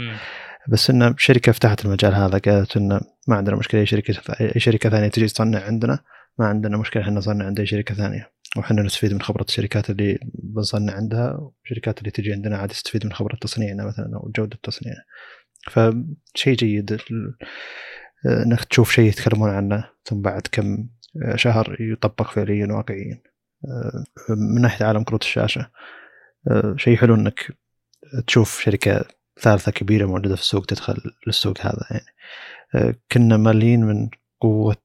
بس 0.69 0.91
إن 0.91 1.15
شركة 1.19 1.53
فتحت 1.53 1.85
المجال 1.85 2.15
هذا 2.15 2.39
قالت 2.39 2.77
انه 2.77 3.01
ما 3.29 3.37
عندنا 3.37 3.57
مشكلة 3.57 3.81
أي 3.81 3.87
شركة 3.87 4.35
أي 4.41 4.61
شركة 4.61 4.91
ثانية 4.91 5.09
تجي 5.09 5.27
تصنع 5.27 5.61
عندنا 5.65 5.99
ما 6.39 6.47
عندنا 6.47 6.77
مشكلة 6.77 7.03
إحنا 7.03 7.15
نصنع 7.15 7.47
عند 7.47 7.61
أي 7.61 7.67
شركة 7.67 7.95
ثانية. 7.95 8.31
وحنا 8.59 8.83
نستفيد 8.83 9.13
من 9.13 9.23
خبرة 9.23 9.45
الشركات 9.49 9.91
اللي 9.91 10.19
بنصنع 10.35 10.93
عندها 10.93 11.33
والشركات 11.33 11.99
اللي 11.99 12.11
تجي 12.11 12.33
عندنا 12.33 12.57
عاد 12.57 12.69
تستفيد 12.69 13.07
من 13.07 13.13
خبرة 13.13 13.37
تصنيعنا 13.37 13.85
مثلا 13.87 14.11
أو 14.15 14.33
جودة 14.37 14.59
تصنيعنا. 14.63 15.05
فشيء 15.71 16.57
جيد 16.57 16.99
إنك 18.27 18.65
تشوف 18.65 18.93
شيء 18.93 19.09
يتكلمون 19.09 19.51
عنه 19.51 19.91
ثم 20.05 20.21
بعد 20.21 20.43
كم 20.53 20.89
شهر 21.35 21.77
يطبق 21.81 22.31
فعليا 22.31 22.67
واقعيا. 22.67 23.23
من 24.29 24.63
ناحية 24.63 24.87
عالم 24.87 25.03
كروت 25.03 25.23
الشاشة 25.23 25.71
شيء 26.77 26.97
حلو 26.97 27.15
إنك 27.15 27.53
تشوف 28.27 28.61
شركة 28.61 29.05
ثالثة 29.41 29.73
كبيرة 29.73 30.07
موجودة 30.07 30.35
في 30.35 30.41
السوق 30.41 30.67
تدخل 30.67 30.97
للسوق 31.27 31.61
هذا 31.61 31.87
يعني. 31.91 32.07
كنا 33.13 33.37
مالين 33.37 33.81
من 33.85 34.09
قوة 34.41 34.83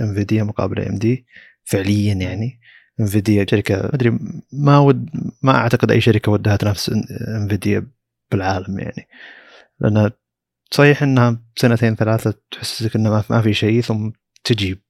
إنفيديا 0.00 0.42
مقابل 0.42 0.80
إم 0.80 0.98
دي 0.98 1.26
فعليا 1.64 2.14
يعني. 2.14 2.60
انفيديا 3.00 3.46
شركة 3.50 3.76
ما 3.76 3.94
أدري 3.94 4.18
ما 4.52 4.78
ود 4.78 5.10
ما 5.42 5.56
أعتقد 5.56 5.90
أي 5.90 6.00
شركة 6.00 6.32
ودها 6.32 6.56
تنافس 6.56 6.90
انفيديا 7.28 7.86
بالعالم 8.30 8.78
يعني. 8.78 9.08
لانها 9.80 10.12
صحيح 10.70 11.02
إنها 11.02 11.42
سنتين 11.56 11.96
ثلاثة 11.96 12.34
تحسسك 12.50 12.96
إنه 12.96 13.24
ما 13.30 13.40
في 13.42 13.54
شيء 13.54 13.80
ثم 13.80 14.10
تجي 14.44 14.80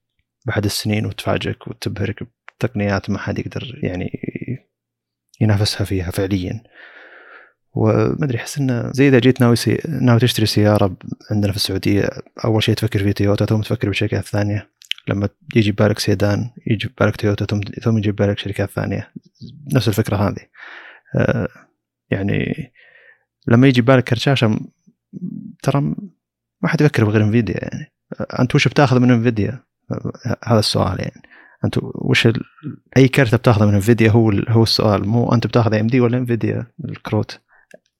بعد 0.46 0.64
السنين 0.64 1.06
وتفاجئك 1.06 1.68
وتبهرك 1.68 2.28
بتقنيات 2.58 3.10
ما 3.10 3.18
حد 3.18 3.38
يقدر 3.38 3.80
يعني 3.82 4.10
ينافسها 5.40 5.84
فيها 5.84 6.10
فعليا. 6.10 6.62
وما 7.74 8.24
أدري 8.24 8.38
أحس 8.38 8.58
انه 8.58 8.92
زي 8.92 9.08
إذا 9.08 9.18
جيت 9.18 9.40
ناوي 9.40 9.56
سي... 9.56 9.78
ناوي 9.88 10.20
تشتري 10.20 10.46
سيارة 10.46 10.96
عندنا 11.30 11.52
في 11.52 11.56
السعودية 11.56 12.08
أول 12.44 12.62
شيء 12.62 12.74
تفكر 12.74 12.98
في 12.98 13.12
تويوتا 13.12 13.46
ثم 13.46 13.60
تفكر 13.60 13.88
بالشركات 13.88 14.24
الثانية. 14.24 14.70
لما 15.08 15.28
يجي 15.56 15.72
ببالك 15.72 15.98
سيدان 15.98 16.50
يجي 16.66 16.88
ببالك 16.88 17.16
تويوتا 17.16 17.46
ثم 17.82 17.98
يجي 17.98 18.12
ببالك 18.12 18.38
شركات 18.38 18.70
ثانية. 18.70 19.12
نفس 19.74 19.88
الفكرة 19.88 20.16
هذه. 20.16 20.46
آه 21.16 21.48
يعني 22.10 22.72
لما 23.48 23.66
يجي 23.68 23.82
ببالك 23.82 24.04
كرت 24.04 24.18
شاشه 24.18 24.60
ترى 25.62 25.80
ما 26.60 26.68
حد 26.68 26.80
يفكر 26.80 27.04
بغير 27.04 27.24
إنفيديا 27.24 27.56
يعني. 27.62 27.92
أنت 28.40 28.54
وش 28.54 28.68
بتاخذ 28.68 29.00
من 29.00 29.10
إنفيديا؟ 29.10 29.64
هذا 30.44 30.58
السؤال 30.58 31.00
يعني. 31.00 31.22
أنت 31.64 31.78
وش 31.82 32.26
ال... 32.26 32.40
أي 32.96 33.08
كرت 33.08 33.34
بتاخذه 33.34 33.66
من 33.66 33.74
إنفيديا 33.74 34.10
هو 34.10 34.30
ال... 34.30 34.50
هو 34.50 34.62
السؤال. 34.62 35.08
مو 35.08 35.32
أنت 35.32 35.46
بتاخذ 35.46 35.74
AMD 35.74 36.00
ولا 36.00 36.18
إنفيديا؟ 36.18 36.66
الكروت. 36.84 37.40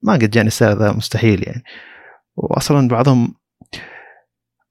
ما 0.02 0.12
قد 0.12 0.30
جاني 0.30 0.48
السعر 0.48 0.78
ذا 0.78 0.92
مستحيل 0.92 1.48
يعني. 1.48 1.62
واصلا 2.36 2.88
بعضهم 2.88 3.34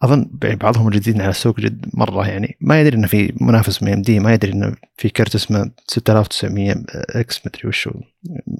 أظن 0.03 0.29
يعني 0.43 0.55
بعضهم 0.55 0.87
الجديدين 0.87 1.21
على 1.21 1.29
السوق 1.29 1.59
جد 1.59 1.85
مرة 1.93 2.27
يعني 2.27 2.57
ما 2.61 2.81
يدري 2.81 2.97
إنه 2.97 3.07
في 3.07 3.33
منافس 3.41 3.83
من 3.83 3.93
AMD 3.93 4.19
ما 4.19 4.33
يدري 4.33 4.51
إنه 4.51 4.75
في 4.97 5.09
كرت 5.09 5.35
اسمه 5.35 5.71
6900 5.87 6.75
X 7.09 7.41
مدري 7.47 7.67
وش 7.67 7.89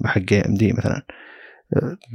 حق 0.04 0.32
AMD 0.32 0.72
مثلا. 0.72 1.02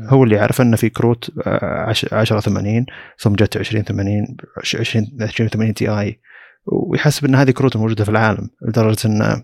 هو 0.09 0.23
اللي 0.23 0.35
يعرف 0.35 0.61
إنه 0.61 0.75
في 0.77 0.89
كروت 0.89 1.31
10 1.47 2.39
80 2.39 2.85
ثم 3.19 3.33
جت 3.33 3.57
20 3.57 3.83
80 3.83 4.37
20 4.57 5.07
20 5.21 5.49
80 5.49 5.73
Ti 5.73 6.19
ويحسب 6.65 7.25
إن 7.25 7.35
هذه 7.35 7.51
كروت 7.51 7.77
موجودة 7.77 8.03
في 8.03 8.11
العالم 8.11 8.49
لدرجة 8.61 9.07
إنه 9.07 9.43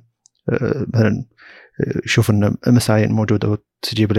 مثلا 0.94 1.26
يشوف 2.06 2.30
إن 2.30 2.56
MSI 2.68 3.12
موجوده 3.12 3.58
وتجيب 3.84 4.12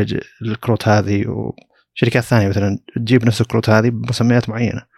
الكروت 0.42 0.88
هذه 0.88 1.24
وشركات 1.26 2.22
ثانية 2.22 2.48
مثلا 2.48 2.78
تجيب 2.96 3.24
نفس 3.24 3.40
الكروت 3.40 3.70
هذه 3.70 3.88
بمسميات 3.90 4.48
معينة. 4.48 4.95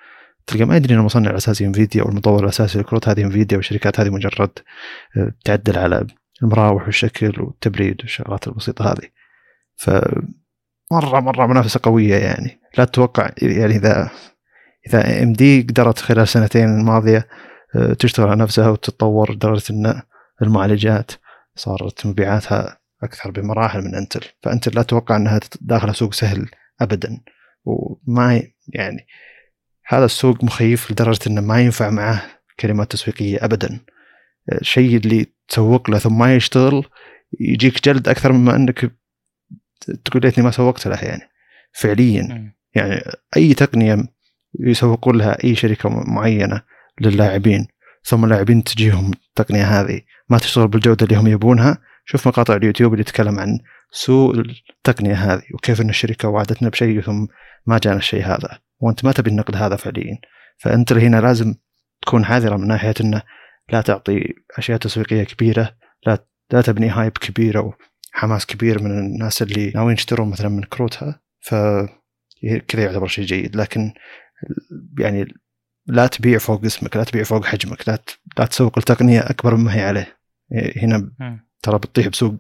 تلقى 0.49 0.65
ما 0.65 0.77
يدري 0.77 0.95
إن 0.95 0.99
المصنع 0.99 1.31
الأساسي 1.31 1.67
انفيديا 1.67 2.03
أو 2.03 2.09
المطور 2.09 2.45
الأساسي 2.45 2.79
للكروت 2.79 3.09
هذه 3.09 3.23
انفيديا 3.23 3.57
والشركات 3.57 4.01
هذه 4.01 4.11
مجرد 4.11 4.51
آه، 5.17 5.33
تعدل 5.45 5.79
على 5.79 6.07
المراوح 6.43 6.85
والشكل 6.85 7.43
والتبريد 7.43 7.97
والشغلات 8.01 8.49
البسيطة 8.49 8.93
هذه. 8.93 9.09
ف 9.77 9.91
مرة 10.93 11.21
مرة 11.21 11.47
منافسة 11.47 11.81
قوية 11.83 12.17
يعني. 12.17 12.61
لا 12.79 12.85
تتوقع 12.85 13.31
يعني 13.43 13.77
إذا 13.77 14.11
إذا 14.87 15.23
إم 15.23 15.33
دي 15.33 15.63
قدرت 15.63 15.99
خلال 15.99 16.29
سنتين 16.29 16.65
الماضية 16.65 17.29
آه، 17.77 17.93
تشتغل 17.93 18.29
على 18.29 18.43
نفسها 18.43 18.69
وتتطور 18.69 19.33
لدرجة 19.33 19.73
إن 19.73 20.03
المعالجات 20.43 21.11
صارت 21.57 22.07
مبيعاتها 22.07 22.79
أكثر 23.03 23.31
بمراحل 23.31 23.83
من 23.83 23.95
أنتل. 23.95 24.21
فأنتل 24.43 24.73
لا 24.75 24.83
تتوقع 24.83 25.17
إنها 25.17 25.41
داخله 25.61 25.93
سوق 25.93 26.15
سهل 26.15 26.51
ابدا. 26.81 27.21
وما 27.65 28.43
يعني 28.69 29.07
هذا 29.91 30.05
السوق 30.05 30.45
مخيف 30.45 30.91
لدرجة 30.91 31.19
إنه 31.27 31.41
ما 31.41 31.61
ينفع 31.61 31.91
معه 31.91 32.23
كلمات 32.61 32.93
تسويقية 32.93 33.45
ابدا. 33.45 33.81
الشيء 34.53 34.97
اللي 34.97 35.27
تسوق 35.49 35.91
له 35.91 35.99
ثم 35.99 36.19
ما 36.19 36.35
يشتغل 36.35 36.85
يجيك 37.41 37.85
جلد 37.85 38.09
أكثر 38.09 38.33
مما 38.33 38.57
إنك 38.57 38.93
تقول 40.05 40.23
ليتني 40.23 40.45
ما 40.45 40.51
سوقت 40.51 40.89
له 40.89 41.05
يعني 41.05 41.23
فعليا. 41.73 42.53
يعني 42.75 43.03
أي 43.37 43.55
تقنية 43.55 43.97
يسوقون 44.61 45.19
لها 45.19 45.45
أي 45.45 45.55
شركة 45.55 45.89
معينة 45.89 46.63
للاعبين 47.01 47.67
ثم 48.05 48.25
اللاعبين 48.25 48.65
تجيهم 48.65 49.13
التقنية 49.13 49.81
هذه. 49.81 50.01
ما 50.29 50.39
تشتغل 50.39 50.69
بالجودة 50.69 51.07
اللي 51.07 51.17
هم 51.17 51.27
يبونها. 51.27 51.79
شوف 52.05 52.29
مقاطع 52.29 52.57
اليوتيوب 52.57 52.93
اللي 52.93 53.05
تتكلم 53.05 53.39
عن 53.39 53.59
سوء 53.91 54.45
التقنية 54.89 55.15
هذه 55.15 55.43
وكيف 55.55 55.81
إن 55.81 55.89
الشركة 55.89 56.29
وعدتنا 56.29 56.69
بشيء 56.69 57.01
ثم 57.01 57.27
ما 57.67 57.79
جانا 57.79 57.97
الشيء 57.97 58.25
هذا. 58.25 58.59
وأنت 58.81 59.05
ما 59.05 59.13
تبي 59.13 59.31
النقد 59.31 59.57
هذا 59.57 59.77
فعليا. 59.77 60.19
فأنت 60.59 60.93
هنا 60.93 61.21
لازم 61.21 61.55
تكون 62.03 62.25
حذرة 62.25 62.57
من 62.57 62.67
ناحية 62.67 62.95
إنه 63.01 63.23
لا 63.73 63.81
تعطي 63.81 64.35
أشياء 64.59 64.79
تسويقية 64.79 65.23
كبيرة 65.25 65.77
لا 66.07 66.27
لا 66.53 66.61
تبني 66.61 66.89
هايب 66.89 67.13
كبير 67.13 67.73
وحماس 68.15 68.47
كبير 68.47 68.83
من 68.83 68.99
الناس 68.99 69.43
اللي 69.43 69.73
ناويين 69.75 69.97
يشترون 69.97 70.31
مثلا 70.31 70.49
من 70.49 70.63
كروتها. 70.63 71.21
ف 71.41 71.55
كذا 72.69 72.83
يعتبر 72.83 73.07
شيء 73.07 73.25
جيد. 73.25 73.57
لكن 73.57 73.93
يعني 74.99 75.35
لا 75.87 76.07
تبيع 76.07 76.39
فوق 76.39 76.65
اسمك 76.65 76.97
لا 76.97 77.05
تبيع 77.05 77.23
فوق 77.23 77.45
حجمك 77.45 77.89
لا 77.89 77.99
لا 78.39 78.45
تسوق 78.45 78.79
التقنيه 78.79 79.21
أكبر 79.21 79.57
مما 79.57 79.75
هي 79.75 79.83
عليه 79.83 80.19
هنا 80.83 81.11
ترى 81.63 81.79
بتطيح 81.79 82.09
بسوق 82.09 82.35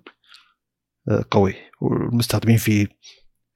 قوي 1.30 1.54
والمستخدمين 1.80 2.56
فيه 2.56 2.86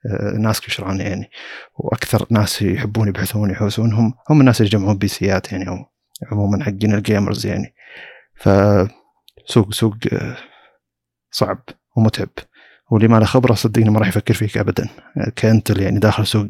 آه، 0.07 0.39
ناس 0.39 0.61
كثر 0.61 1.01
يعني. 1.01 1.31
وأكثر 1.75 2.27
ناس 2.31 2.63
يحبون 2.63 3.09
يبحثون 3.09 3.51
يحوسون 3.51 3.93
هم 3.93 4.15
هم 4.31 4.41
الناس 4.41 4.61
اللي 4.61 4.71
يجمعون 4.75 4.99
PC 4.99 5.09
ات 5.09 5.53
يعني 5.53 5.69
أو 5.69 5.77
عموما 6.33 6.65
حقين 6.65 6.95
ال 6.95 7.02
gamers 7.02 7.47
يعني. 7.47 7.75
فسوق 8.35 9.73
سوق 9.73 9.97
آه، 10.13 10.37
صعب 11.31 11.65
ومتعب. 11.97 12.29
واللي 12.91 13.09
ما 13.09 13.17
له 13.17 13.25
خبرة 13.25 13.55
صدقني 13.55 13.91
ما 13.91 13.99
راح 13.99 14.09
يفكر 14.09 14.35
فيك 14.35 14.59
ابدا. 14.59 14.89
كإنتل 15.37 15.81
يعني 15.81 15.99
داخل 15.99 16.27
سوق 16.27 16.49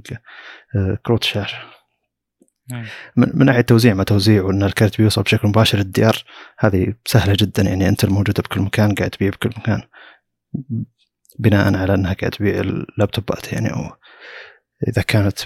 كروت 1.06 1.24
شاشة. 1.24 1.58
من 3.16 3.46
ناحية 3.46 3.60
توزيع 3.60 3.94
ما 3.94 4.04
توزيع 4.04 4.42
وإن 4.42 4.62
الكرت 4.62 4.98
بيوصل 4.98 5.22
بشكل 5.22 5.48
مباشر 5.48 5.78
للديار 5.78 6.24
هذه 6.58 6.94
سهلة 7.06 7.36
جدا 7.38 7.62
يعني. 7.62 7.88
انت 7.88 8.04
الموجوده 8.04 8.42
بكل 8.42 8.60
مكان 8.60 8.94
قاعد 8.94 9.10
تبيع 9.10 9.30
بكل 9.30 9.50
مكان. 9.56 9.82
بناء 11.38 11.76
على 11.76 11.94
أنها 11.94 12.12
قاعد 12.12 12.30
تبيع 12.32 12.60
اللابتوبات 12.60 13.52
يعني 13.52 13.72
أو 13.72 13.96
إذا 14.88 15.02
كانت 15.02 15.38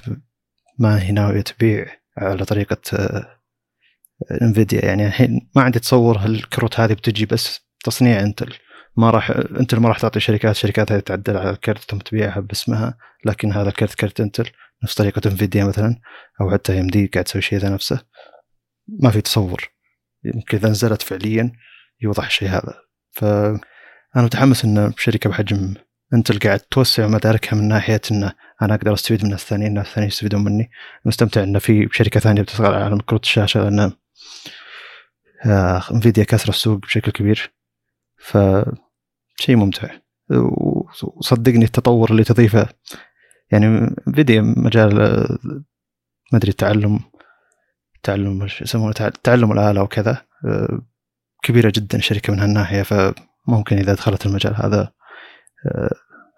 ما 0.78 1.02
هي 1.02 1.12
ناوية 1.12 1.40
تبيع 1.40 1.86
على 2.16 2.44
طريقة 2.44 2.80
انفيديا 4.42 4.84
يعني 4.84 5.06
الحين 5.06 5.50
ما 5.56 5.62
عندي 5.62 5.78
تصور 5.78 6.18
هالكروت 6.18 6.80
هذه 6.80 6.92
بتجي 6.92 7.26
بس 7.26 7.60
تصنيع 7.84 8.20
انتل 8.20 8.54
ما 8.96 9.10
راح 9.10 9.30
انت 9.30 9.74
ما 9.74 9.88
راح 9.88 9.98
تعطي 9.98 10.20
شركات 10.20 10.56
شركات 10.56 10.92
هذه 10.92 11.00
تعدل 11.00 11.36
على 11.36 11.50
الكرت 11.50 11.90
ثم 11.90 11.98
تبيعها 11.98 12.40
باسمها 12.40 12.98
لكن 13.24 13.52
هذا 13.52 13.68
الكرت 13.68 13.94
كرت 13.94 14.20
انتل 14.20 14.50
نفس 14.84 14.94
طريقة 14.94 15.22
انفيديا 15.26 15.64
مثلا 15.64 16.00
أو 16.40 16.50
حتى 16.50 16.80
ام 16.80 16.86
دي 16.86 17.06
قاعد 17.06 17.24
تسوي 17.24 17.42
شيء 17.42 17.58
ذا 17.58 17.68
نفسه. 17.68 18.00
ما 18.88 19.10
في 19.10 19.20
تصور. 19.20 19.70
يمكن 20.24 20.58
إذا 20.58 20.68
نزلت 20.68 21.02
فعليا 21.02 21.52
يوضح 22.00 22.26
الشيء 22.26 22.48
هذا. 22.48 22.74
فانا 24.16 24.26
متحمس 24.26 24.64
إن 24.64 24.92
شركه 24.98 25.30
بحجم 25.30 25.74
انتل 26.14 26.38
قاعد 26.38 26.60
توسع 26.60 27.06
مداركها 27.06 27.56
من 27.56 27.68
ناحية 27.68 28.00
إن 28.10 28.30
أنا 28.62 28.74
أقدر 28.74 28.94
أستفيد 28.94 29.24
من 29.24 29.32
الثانيين 29.32 29.70
الناس 29.70 29.86
الثانيين 29.86 30.08
يستفيدون 30.08 30.44
مني. 30.44 30.70
مستمتع 31.04 31.42
إن 31.42 31.58
في 31.58 31.88
شركة 31.92 32.20
ثانية 32.20 32.42
بتشتغل 32.42 32.74
على 32.74 32.98
كروت 33.06 33.24
الشاشة 33.24 33.60
لأن 33.60 33.92
انفيديا 35.94 36.24
كسر 36.24 36.48
السوق 36.48 36.78
بشكل 36.78 37.12
كبير. 37.12 37.52
ف 38.16 38.38
شيء 39.40 39.56
ممتع. 39.56 39.88
وصدقني 41.02 41.64
التطور 41.64 42.10
اللي 42.10 42.24
تضيفه. 42.24 42.68
يعني 43.50 43.96
فيديو 44.14 44.42
مجال 44.42 44.94
ما 46.32 46.38
أدري 46.38 46.50
التعلم 46.50 47.00
تعلم 48.02 48.46
يسمونه 48.60 48.92
تعلم 49.24 49.52
الآلة 49.52 49.82
وكذا 49.82 50.22
كبيرة 51.42 51.72
جدا 51.76 52.00
شركه 52.00 52.32
من 52.32 52.40
هالناحية. 52.40 53.14
فممكن 53.46 53.76
إذا 53.76 53.94
دخلت 53.94 54.26
المجال 54.26 54.54
هذا 54.56 54.92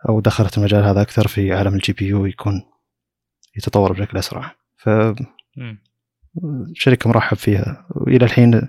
أو 0.09 0.21
دخلت 0.21 0.59
المجال 0.59 0.85
هذا 0.85 1.03
أكثر 1.03 1.29
في 1.29 1.53
عالم 1.53 1.75
ال 1.75 1.93
GPU 1.93 2.27
يكون 2.27 2.63
يتطور 3.57 3.93
بشكل 3.93 4.19
أسرع 4.19 4.55
ف 4.77 4.91
شركة 6.75 7.11
مرحب 7.11 7.37
فيها 7.37 7.87
وإلى 7.91 8.25
الحين 8.25 8.69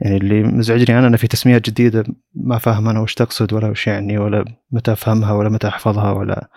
يعني 0.00 0.16
اللي 0.16 0.42
مزعجني 0.42 0.98
أنا 0.98 1.06
انه 1.06 1.16
في 1.16 1.28
تسميات 1.28 1.70
جديدة 1.70 2.04
ما 2.34 2.58
فاهم 2.58 2.88
أنا 2.88 3.00
وش 3.00 3.14
تقصد 3.14 3.52
ولا 3.52 3.68
وش 3.68 3.86
يعني 3.86 4.18
ولا 4.18 4.44
متى 4.70 4.92
أفهمها 4.92 5.32
ولا 5.32 5.48
متى 5.48 5.68
أحفظها 5.68 6.12
ولا 6.12 6.50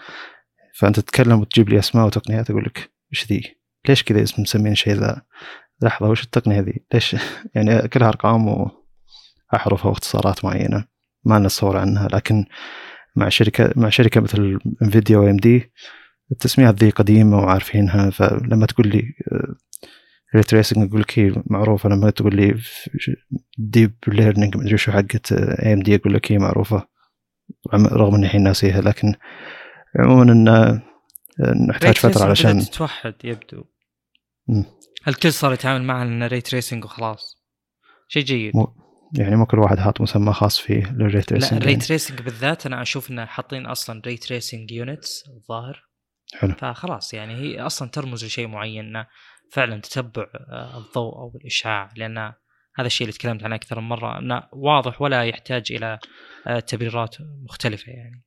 فأنت 0.75 0.99
تتكلم 0.99 1.39
وتجيب 1.39 1.69
لي 1.69 1.79
أسماء 1.79 2.05
وتقنيات 2.05 2.49
أقول 2.49 2.63
لك 2.63 2.91
إيش 3.13 3.27
ذي؟ 3.27 3.57
ليش 3.89 4.03
كذا 4.03 4.23
اسم 4.23 4.41
مسمين 4.41 4.75
شيء 4.75 4.93
ذا؟ 4.93 5.21
لحظة 5.81 6.09
وش 6.09 6.23
التقنية 6.23 6.59
ذي؟ 6.59 6.85
ليش 6.93 7.15
يعني 7.55 7.87
كلها 7.87 8.07
أرقام 8.07 8.47
وأحرف 8.47 9.85
وإختصارات 9.85 10.45
معينة 10.45 10.96
ما 11.25 11.39
لنا 11.39 11.47
تصور 11.47 11.77
عنها 11.77 12.07
لكن 12.07 12.45
مع 13.15 13.29
شركة 13.29 13.73
مع 13.75 13.89
شركة 13.89 14.21
مثل 14.21 14.59
انفيديا 14.81 15.17
وام 15.17 15.37
دي 15.37 15.71
التسميات 16.31 16.83
ذي 16.83 16.89
قديمة 16.89 17.37
وعارفينها 17.37 18.09
فلما 18.09 18.65
تقول 18.65 18.87
لي 18.87 19.03
ray 20.35 20.43
tracing 20.43 20.89
أقول 20.89 21.01
لك 21.01 21.19
هي 21.19 21.43
معروفة 21.45 21.89
لما 21.89 22.09
تقول 22.09 22.35
لي 22.35 22.55
deep 23.57 23.93
learning 24.07 24.57
مدري 24.57 24.77
شو 24.77 24.91
حقت 24.91 25.31
اي 25.31 25.73
ام 25.73 25.79
دي 25.79 25.95
أقول 25.95 26.13
لك 26.13 26.31
هي 26.31 26.37
معروفة 26.37 26.87
رغم 27.73 28.15
إني 28.15 28.25
الحين 28.25 28.43
ناسيها 28.43 28.81
لكن 28.81 29.13
عموما 29.99 30.31
إن 30.31 30.81
نحتاج 31.69 31.97
فترة 31.97 32.23
علشان 32.23 32.59
تتوحد 32.59 33.13
يبدو. 33.23 33.63
الكل 35.07 35.33
صار 35.33 35.53
يتعامل 35.53 35.83
معها 35.83 36.03
إنه 36.03 36.27
ray 36.27 36.41
tracing 36.41 36.85
وخلاص. 36.85 37.43
شيء 38.07 38.23
جيد. 38.23 38.55
مو 38.55 38.86
يعني 39.13 39.35
مو 39.35 39.45
كل 39.45 39.59
واحد 39.59 39.79
حاط 39.79 40.01
مسمى 40.01 40.33
خاص 40.33 40.59
فيه 40.59 40.91
لل 40.91 41.03
ray 41.03 41.21
tracing 41.21 41.51
لا 41.51 41.57
ال 41.57 41.61
ray 41.61 41.71
يعني. 41.71 41.83
tracing 41.83 42.21
بالذات 42.21 42.65
أنا 42.65 42.81
أشوف 42.81 43.11
إنه 43.11 43.25
حاطين 43.25 43.65
أصلا 43.65 44.01
ray 44.05 44.17
tracing 44.17 44.71
units 44.71 45.23
الظاهر 45.27 45.87
حلو. 46.35 46.53
فخلاص 46.53 47.13
يعني 47.13 47.35
هي 47.35 47.61
أصلا 47.61 47.89
ترمز 47.89 48.25
لشيء 48.25 48.47
معين 48.47 48.85
إنه 48.85 49.07
فعلا 49.51 49.81
تتبع 49.81 50.25
آه، 50.51 50.77
الضوء 50.77 51.15
أو 51.15 51.31
الإشعاع 51.41 51.89
لأن 51.95 52.17
هذا 52.75 52.87
الشيء 52.87 53.07
اللي 53.07 53.17
تكلمت 53.17 53.43
عنه 53.43 53.55
أكثر 53.55 53.79
من 53.79 53.87
مرة 53.87 54.19
إنه 54.19 54.43
واضح 54.53 55.01
ولا 55.01 55.23
يحتاج 55.23 55.71
إلى 55.71 55.99
آه، 56.47 56.59
تبريرات 56.59 57.15
مختلفة 57.49 57.91
يعني. 57.91 58.23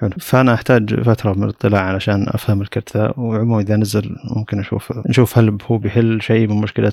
حلو. 0.00 0.10
فأنا 0.20 0.54
أحتاج 0.54 1.00
فترة 1.00 1.32
من 1.32 1.44
الاطلاع 1.44 1.80
علشان 1.80 2.26
أفهم 2.28 2.62
الكرت 2.62 2.96
ذا 2.96 3.14
وعموما 3.16 3.60
إذا 3.60 3.76
نزل 3.76 4.16
ممكن 4.36 4.58
أشوف 4.58 4.92
نشوف 5.08 5.38
هل 5.38 5.58
هو 5.66 5.78
بيحل 5.78 6.22
شيء 6.22 6.48
من 6.48 6.60
مشكلة 6.60 6.92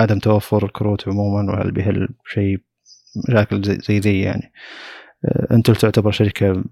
عدم 0.00 0.18
توفر 0.18 0.64
الكروت 0.64 1.08
عموما 1.08 1.52
وهل 1.52 1.70
بيحل 1.70 2.08
شيء 2.26 2.58
مشاكل 3.28 3.62
زي, 3.62 3.98
ذي 3.98 4.20
يعني. 4.20 4.52
آه، 5.24 5.54
انتل 5.54 5.76
تعتبر 5.76 6.10
شركة 6.10 6.64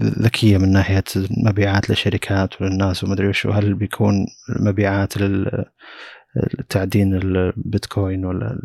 ذكية 0.00 0.58
من 0.58 0.72
ناحية 0.72 1.04
مبيعات 1.30 1.90
للشركات 1.90 2.62
وللناس 2.62 3.04
ومدري 3.04 3.28
وش 3.28 3.46
هل 3.46 3.74
بيكون 3.74 4.26
مبيعات 4.60 5.14
للتعدين 5.16 7.14
البيتكوين 7.14 8.24
ولا 8.24 8.58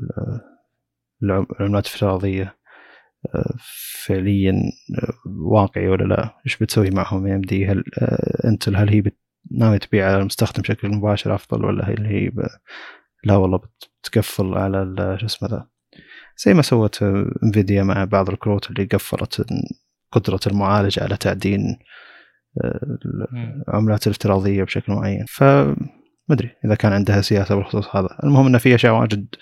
العملات 1.23 1.85
الافتراضية؟ 1.85 2.56
فعليا 4.06 4.54
واقعي 5.26 5.88
ولا 5.88 6.04
لا؟ 6.04 6.38
إيش 6.45 6.58
بتسوي 6.58 6.90
معهم 6.90 7.28
اي 7.27 7.35
ام 7.35 7.41
دي؟ 7.41 7.68
هل 7.68 7.84
انتل 8.45 8.76
هل 8.76 8.90
هي 8.90 9.04
ناوي 9.52 9.80
تبيع 9.80 10.08
على 10.08 10.20
المستخدم 10.20 10.62
بشكل 10.62 10.90
مباشر 10.90 11.36
أفضل 11.36 11.66
ولا 11.66 11.90
هل 11.90 12.06
هي 12.06 12.30
ب... 12.30 12.48
لا 13.24 13.36
والله 13.36 13.60
بتقفل 14.04 14.54
على 14.54 15.18
شو 15.20 15.26
اسمه 15.26 15.50
ذا؟ 15.50 15.68
زي 16.45 16.54
ما 16.54 16.62
سوت 16.62 17.04
انفيديا 17.44 17.84
مع 17.84 18.04
بعض 18.04 18.30
الكروت 18.30 18.70
اللي 18.70 18.86
قفلت 18.86 19.45
قدرة 20.12 20.40
المعالج 20.48 21.00
على 21.00 21.18
تعدين 21.18 21.80
العملات 23.68 24.08
الافتراضية 24.08 24.64
بشكل 24.64 24.94
معين. 24.94 25.26
فما 25.28 25.76
أدري 26.32 26.50
إذا 26.66 26.76
كان 26.76 26.94
عندها 26.94 27.22
سياسة 27.22 27.56
بالخصوص 27.56 27.95
هذا. 27.95 28.20
المهم 28.24 28.48
انه 28.48 28.58
في 28.58 28.76
أشياء 28.76 28.94
واجد 28.94 29.36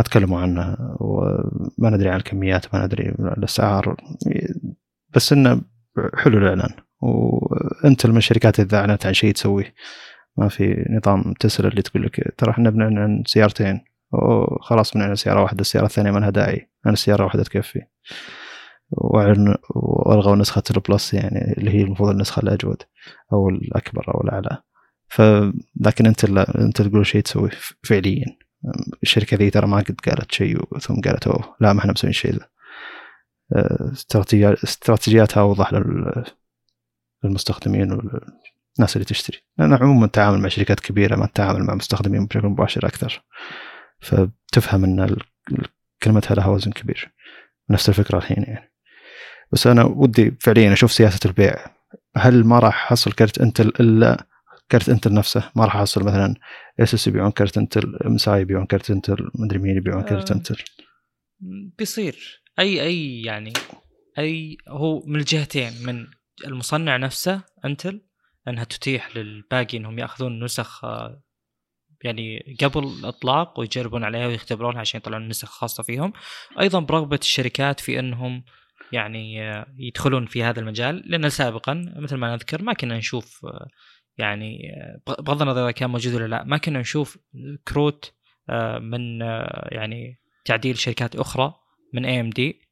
ما 0.00 0.04
تكلموا 0.04 0.40
عنها 0.40 0.96
وما 1.00 1.90
ندري 1.90 2.08
عن 2.08 2.16
الكميات 2.16 2.74
ما 2.74 2.84
ندري 2.86 3.08
الأسعار. 3.08 3.96
بس 5.14 5.32
انه 5.32 5.62
حلو 6.14 6.38
الإعلان. 6.38 6.70
وأنت 7.00 8.06
من 8.06 8.16
الشركات 8.16 8.60
إذا 8.60 8.78
أعلنت 8.78 9.06
عن 9.06 9.12
شيء 9.12 9.32
تسويه 9.32 9.74
ما 10.36 10.48
في 10.48 10.84
نظام 10.90 11.32
تسلا 11.40 11.68
اللي 11.68 11.82
تقول 11.82 12.02
لك 12.02 12.34
ترى 12.38 12.50
إحنا 12.50 12.70
بنعلن 12.70 12.98
عن 12.98 13.22
سيارتين. 13.26 13.80
وخلاص 14.12 14.94
بنعلن 14.94 15.14
سيارة 15.14 15.42
واحدة 15.42 15.60
السيارة 15.60 15.86
الثانية 15.86 16.10
ما 16.10 16.18
لها 16.18 16.30
داعي. 16.30 16.70
أنا 16.86 16.92
السيارة 16.92 17.24
واحدة 17.24 17.42
تكفي 17.42 17.80
وألغوا 18.90 20.36
نسخة 20.36 20.62
البلس 20.76 21.14
يعني 21.14 21.54
اللي 21.58 21.70
هي 21.70 21.82
المفروض 21.82 22.10
النسخة 22.10 22.40
الأجود 22.40 22.82
أو 23.32 23.48
الأكبر 23.48 24.14
أو 24.14 24.20
الأعلى. 24.20 24.62
ف 25.08 25.22
لكن 25.80 26.06
أنت 26.06 26.24
أنت 26.58 26.82
تقول 26.82 27.06
شيء 27.06 27.22
تسويه 27.22 27.50
فعليا. 27.82 28.26
الشركة 29.02 29.36
ذي 29.36 29.50
ترى 29.50 29.66
ما 29.66 29.76
قد 29.76 29.96
قالت 30.06 30.32
شيء 30.32 30.78
ثم 30.78 31.00
قالت 31.00 31.26
أوه 31.26 31.56
لا 31.60 31.72
ما 31.72 31.80
إحنا 31.80 31.92
مسويين 31.92 32.12
شيء 32.12 32.32
ذا. 32.32 32.48
آه، 33.56 33.92
استراتيجياتها 34.64 35.40
أوضح 35.40 35.70
للمستخدمين 37.24 37.92
والناس 37.92 38.96
اللي 38.96 39.04
تشتري. 39.04 39.38
لأن 39.58 39.74
عموما 39.74 40.06
التعامل 40.06 40.38
مع 40.38 40.48
شركات 40.48 40.80
كبيرة 40.80 41.16
ما 41.16 41.26
تتعامل 41.26 41.64
مع 41.64 41.74
مستخدمين 41.74 42.26
بشكل 42.26 42.46
مباشر 42.46 42.86
أكثر. 42.86 43.22
فبتفهم 44.00 44.84
إن 44.84 45.16
كلمتها 46.02 46.34
لها 46.34 46.46
وزن 46.46 46.70
كبير. 46.70 47.12
نفس 47.70 47.88
الفكرة 47.88 48.18
الحين 48.18 48.42
يعني. 48.42 48.72
بس 49.52 49.66
أنا 49.66 49.84
ودي 49.84 50.36
فعليا 50.40 50.72
أشوف 50.72 50.92
سياسة 50.92 51.20
البيع. 51.24 51.54
هل 52.16 52.44
ما 52.44 52.58
راح 52.58 52.92
احصل 52.92 53.12
كرت 53.12 53.38
إنتل 53.38 53.68
إلا 53.80 54.26
كرت 54.72 54.88
انتل 54.88 55.14
نفسه 55.14 55.50
ما 55.56 55.64
راح 55.64 55.76
أحصل 55.76 56.04
مثلا 56.04 56.34
أسوس 56.80 57.06
يبيعون 57.06 57.30
كرت 57.30 57.58
انتل 57.58 57.98
MSI 58.04 58.40
يبيعون 58.40 58.66
كرت 58.66 58.90
انتل 58.90 59.30
مدري 59.34 59.58
مين 59.58 59.76
يبيعون 59.76 60.02
كرت 60.02 60.30
انتل. 60.30 60.56
بيصير. 61.78 62.42
أي 62.58 62.82
أي 62.82 63.22
يعني 63.22 63.52
أي 64.18 64.56
هو 64.68 65.02
من 65.06 65.16
الجهتين 65.16 65.72
من 65.86 66.06
المصنع 66.46 66.96
نفسه 66.96 67.42
انتل 67.64 68.00
إنها 68.48 68.64
تتيح 68.64 69.16
للباقي 69.16 69.78
إنهم 69.78 69.98
يأخذون 69.98 70.44
نسخ 70.44 70.84
آه، 70.84 71.22
يعني 72.04 72.56
قبل 72.60 72.84
الإطلاق 72.84 73.60
ويجربون 73.60 74.04
عليها 74.04 74.26
ويختبرونها 74.26 74.80
عشان 74.80 74.98
يطلعون 74.98 75.28
نسخ 75.28 75.48
خاصة 75.48 75.82
فيهم. 75.82 76.12
أيضا 76.60 76.80
برغبة 76.80 77.18
الشركات 77.22 77.80
في 77.80 77.98
إنهم 77.98 78.44
يعني 78.92 79.42
آه، 79.42 79.66
يدخلون 79.78 80.26
في 80.26 80.42
هذا 80.42 80.60
المجال 80.60 81.02
لأن 81.06 81.28
سابقا 81.28 81.92
مثل 81.96 82.16
ما 82.16 82.32
نذكر 82.32 82.62
ما 82.62 82.72
كنا 82.72 82.98
نشوف 82.98 83.46
آه، 83.46 83.68
يعني 84.18 84.72
بغض 85.06 85.42
النظر 85.42 85.62
إذا 85.62 85.70
كان 85.70 85.90
موجود 85.90 86.14
ولا 86.14 86.26
لا 86.26 86.44
ما 86.44 86.56
كنا 86.56 86.80
نشوف 86.80 87.18
كروت 87.68 88.14
من 88.80 89.20
يعني 89.72 90.20
تعديل 90.44 90.78
شركات 90.78 91.16
أخرى 91.16 91.54
من 91.94 92.04
اي 92.04 92.20
ام 92.20 92.30
دي 92.30 92.70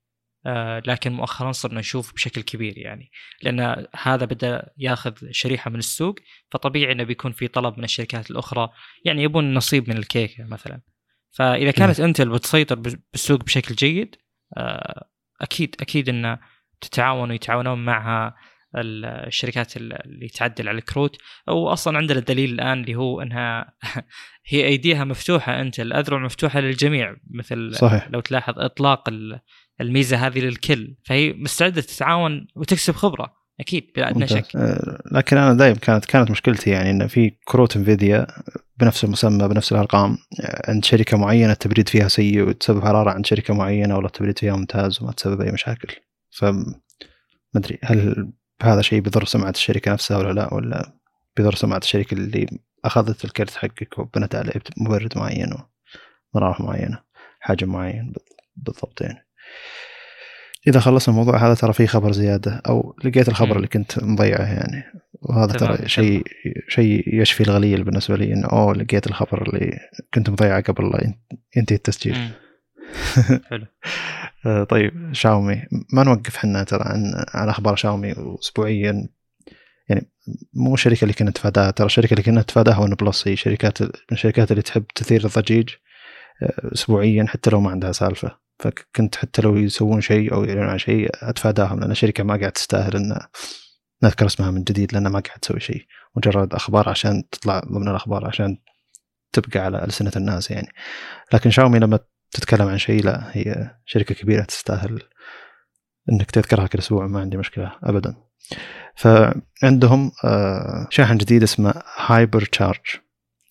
لكن 0.86 1.12
مؤخرا 1.12 1.52
صرنا 1.52 1.80
نشوف 1.80 2.14
بشكل 2.14 2.42
كبير 2.42 2.78
يعني. 2.78 3.10
لأن 3.42 3.86
هذا 3.96 4.24
بدأ 4.24 4.72
ياخذ 4.78 5.14
شريحة 5.30 5.70
من 5.70 5.78
السوق 5.78 6.14
فطبيعي 6.50 6.92
إنه 6.92 7.04
بيكون 7.04 7.32
في 7.32 7.48
طلب 7.48 7.78
من 7.78 7.84
الشركات 7.84 8.30
الأخرى 8.30 8.68
يعني 9.04 9.22
يبون 9.22 9.54
نصيب 9.54 9.90
من 9.90 9.96
الكيكه 9.96 10.44
مثلا. 10.44 10.80
فإذا 11.30 11.70
كانت 11.70 12.00
إنتل 12.00 12.28
بتسيطر 12.28 12.74
بالسوق 12.74 13.44
بشكل 13.44 13.74
جيد 13.74 14.16
آه، 14.56 15.08
أكيد 15.40 15.76
أكيد 15.80 16.08
إنه 16.08 16.38
تتعاون 16.80 17.30
ويتعاونون 17.30 17.84
معها 17.84 18.36
الشركات 18.76 19.76
اللي 19.76 20.28
تعدل 20.28 20.68
على 20.68 20.78
الكروت 20.78 21.16
واصلا 21.48 21.98
عندنا 21.98 22.18
الدليل 22.18 22.52
الآن 22.52 22.80
اللي 22.80 22.94
هو 22.94 23.22
إنها 23.22 23.72
هي 24.50 24.66
أيديها 24.66 25.04
مفتوحة 25.04 25.60
أنت 25.60 25.80
الأذرع 25.80 26.18
مفتوحة 26.18 26.60
للجميع 26.60 27.16
مثل 27.30 27.74
صحيح. 27.74 28.08
لو 28.10 28.20
تلاحظ 28.20 28.54
إطلاق 28.58 29.08
الميزة 29.80 30.26
هذه 30.26 30.38
للكل 30.38 30.96
فهي 31.04 31.32
مستعدة 31.32 31.80
تتعاون 31.80 32.46
وتكسب 32.56 32.94
خبرة 32.94 33.38
أكيد 33.60 33.90
بلا 33.96 34.10
ادنى 34.10 34.28
شك. 34.28 34.56
آه، 34.56 35.02
لكن 35.12 35.36
أنا 35.36 35.54
دائما 35.54 35.78
كانت 35.78 36.04
كانت 36.04 36.30
مشكلتي 36.30 36.70
يعني 36.70 36.90
إن 36.90 37.06
في 37.06 37.30
كروت 37.44 37.76
انفيديا 37.76 38.26
بنفس 38.76 39.04
المسمى 39.04 39.48
بنفس 39.48 39.72
الأرقام 39.72 40.18
آه، 40.40 40.70
عند 40.70 40.84
شركة 40.84 41.16
معينة 41.16 41.52
التبريد 41.52 41.88
فيها 41.88 42.08
سيء 42.08 42.42
وتسبب 42.42 42.82
حرارة 42.82 43.10
عند 43.10 43.26
شركة 43.26 43.54
معينة 43.54 43.96
ولا 43.96 44.06
التبريد 44.06 44.38
فيها 44.38 44.56
ممتاز 44.56 45.02
وما 45.02 45.12
تسبب 45.12 45.40
أي 45.40 45.52
مشاكل. 45.52 45.94
ف 46.30 46.44
ما 46.44 47.60
أدري 47.60 47.78
هل 47.84 48.32
هذا 48.62 48.82
شيء 48.82 49.00
بيضر 49.00 49.24
سمعة 49.24 49.50
الشركة 49.50 49.92
نفسها 49.92 50.16
ولا 50.16 50.32
لا؟ 50.32 50.54
ولا 50.54 50.92
بيضر 51.36 51.54
سمعة 51.54 51.78
الشركة 51.78 52.14
اللي 52.14 52.46
أخذت 52.84 53.24
الكرت 53.24 53.56
حقك 53.56 53.98
وبنت 53.98 54.34
عليه 54.34 54.52
مبرد 54.76 55.18
معين 55.18 55.54
ومراوح 56.34 56.60
معينة 56.60 56.98
حجم 57.40 57.68
معين 57.68 58.12
بالضبط 58.56 59.00
يعني. 59.00 59.28
إذا 60.66 60.80
خلصنا 60.80 61.14
الموضوع 61.14 61.46
هذا 61.46 61.54
ترى 61.54 61.72
في 61.72 61.86
خبر 61.86 62.12
زيادة 62.12 62.62
أو 62.68 62.96
لقيت 63.04 63.28
الخبر. 63.28 63.56
اللي 63.56 63.68
كنت 63.68 64.04
مضيعه 64.04 64.52
يعني. 64.52 64.84
وهذا 65.22 65.52
ترى 65.52 65.88
شيء 65.88 66.22
شيء 66.68 67.20
يشفي 67.20 67.40
الغليل 67.40 67.84
بالنسبة 67.84 68.16
لي 68.16 68.32
إنه 68.32 68.48
أوه 68.48 68.74
لقيت 68.74 69.06
الخبر 69.06 69.42
اللي 69.42 69.78
كنت 70.14 70.30
مضيعه 70.30 70.60
قبل 70.60 71.14
ينتهي 71.56 71.76
التسجيل. 71.76 72.30
حلو. 73.50 73.66
آه، 74.46 74.64
طيب 74.64 75.12
شاومي 75.12 75.62
ما 75.92 76.04
نوقف 76.04 76.36
حنا 76.36 76.62
ترى 76.64 76.84
عن 76.84 77.24
عن 77.34 77.48
أخبار 77.48 77.76
شاومي 77.76 78.14
اسبوعيا. 78.40 79.08
يعني 79.88 80.10
مو 80.54 80.74
الشركة 80.74 81.02
اللي 81.02 81.14
كنا 81.14 81.30
نتفاداها 81.30 81.70
ترى 81.70 81.86
الشركة 81.86 82.12
اللي 82.12 82.22
كنا 82.22 82.40
نتفاداها 82.40 82.78
ون 82.78 82.94
بلس 82.94 83.28
هي 83.28 83.36
شركات 83.36 83.82
من 83.82 83.90
الشركات 84.12 84.50
اللي 84.50 84.62
تحب 84.62 84.84
تثير 84.94 85.24
الضجيج 85.24 85.68
آه، 86.42 86.72
اسبوعيا 86.72 87.26
حتى 87.28 87.50
لو 87.50 87.60
ما 87.60 87.70
عندها 87.70 87.92
سالفة. 87.92 88.38
فكنت 88.58 89.16
حتى 89.16 89.42
لو 89.42 89.56
يسوون 89.56 90.00
شيء 90.00 90.34
أو 90.34 90.44
يعلنون 90.44 90.68
عن 90.68 90.78
شيء 90.78 91.10
أتفاداهم 91.14 91.80
لأن 91.80 91.90
الشركة 91.90 92.24
ما 92.24 92.36
قاعد 92.36 92.52
تستاهل 92.52 92.96
إن 92.96 93.18
نذكر 94.02 94.26
اسمها 94.26 94.50
من 94.50 94.64
جديد 94.64 94.92
لأنها 94.92 95.10
ما 95.10 95.20
قاعد 95.20 95.38
تسوي 95.38 95.60
شيء. 95.60 95.86
مجرد 96.16 96.54
أخبار 96.54 96.88
عشان 96.88 97.28
تطلع 97.30 97.60
ضمن 97.60 97.88
الأخبار 97.88 98.26
عشان 98.26 98.58
تبقى 99.32 99.60
على 99.60 99.84
ألسنة 99.84 100.12
الناس 100.16 100.50
يعني. 100.50 100.68
لكن 101.32 101.50
شاومي 101.50 101.78
لما 101.78 101.98
تتكلم 102.30 102.68
عن 102.68 102.78
شيء 102.78 103.04
لا 103.04 103.30
هي 103.32 103.70
شركة 103.86 104.14
كبيرة 104.14 104.42
تستاهل 104.42 105.02
إنك 106.12 106.30
تذكرها 106.30 106.66
كل 106.66 106.78
أسبوع 106.78 107.06
ما 107.06 107.20
عندي 107.20 107.36
مشكلة 107.36 107.72
ابدا. 107.82 108.14
فعندهم 108.96 110.12
آه، 110.24 110.86
شاحن 110.90 111.16
جديد 111.16 111.42
اسمه 111.42 111.74
هايبر 111.96 112.44
تشارج 112.44 112.80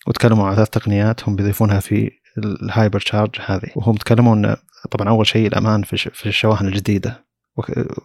وتكلموا 0.08 0.48
عن 0.48 0.56
ثلاث 0.56 0.70
تقنيات 0.70 1.24
هم 1.24 1.36
بيضيفونها 1.36 1.80
في 1.80 2.12
الهايبر 2.38 3.00
تشارج 3.00 3.36
هذه. 3.46 3.70
وهم 3.76 3.96
تكلموا 3.96 4.36
ان 4.36 4.56
طبعا 4.92 5.10
أول 5.10 5.28
شيء 5.28 5.48
الأمان 5.48 5.84
في 5.84 6.26
الشواحن 6.26 6.68
الجديدة. 6.68 7.28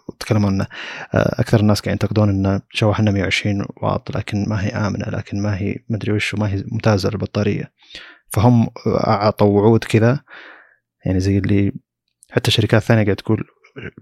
وتكلموا 0.09 0.51
ان 0.51 0.61
آه، 0.61 0.67
أكثر 1.15 1.61
الناس 1.61 1.81
قاعدين 1.81 1.93
ينتقدون 1.93 2.29
إن 2.29 2.61
شواحننا 2.71 3.11
120 3.11 3.67
واط 3.77 4.17
لكن 4.17 4.49
ما 4.49 4.65
هي 4.65 4.69
آمنة 4.69 5.07
لكن 5.09 5.43
ما 5.43 5.57
هي 5.57 5.77
مدري 5.89 6.13
وش 6.13 6.35
وما 6.35 6.49
هي 6.49 6.65
ممتازة 6.73 7.11
للبطارية. 7.11 7.73
فهم 8.29 8.69
اعطوا 8.87 9.61
وعود 9.61 9.85
كذا. 9.85 10.21
يعني 11.07 11.21
زي 11.21 11.39
اللي 11.39 11.73
حتى 12.31 12.51
شركات 12.51 12.83
ثانية 12.83 13.03
قاعدة 13.03 13.15
تقول 13.15 13.45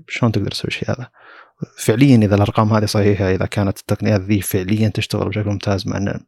شلون 0.08 0.32
تقدر 0.32 0.50
تسوي 0.50 0.70
شيء 0.70 0.90
هذا؟ 0.90 1.10
فعليا 1.78 2.16
إذا 2.16 2.34
الأرقام 2.34 2.72
هذه 2.72 2.84
صحيحة 2.84 3.30
إذا 3.30 3.46
كانت 3.46 3.78
التقنيات 3.78 4.20
ذي 4.20 4.40
فعليا 4.40 4.88
تشتغل 4.88 5.28
بشكل 5.28 5.48
ممتاز 5.48 5.88
مع 5.88 5.96
إن 5.96 6.20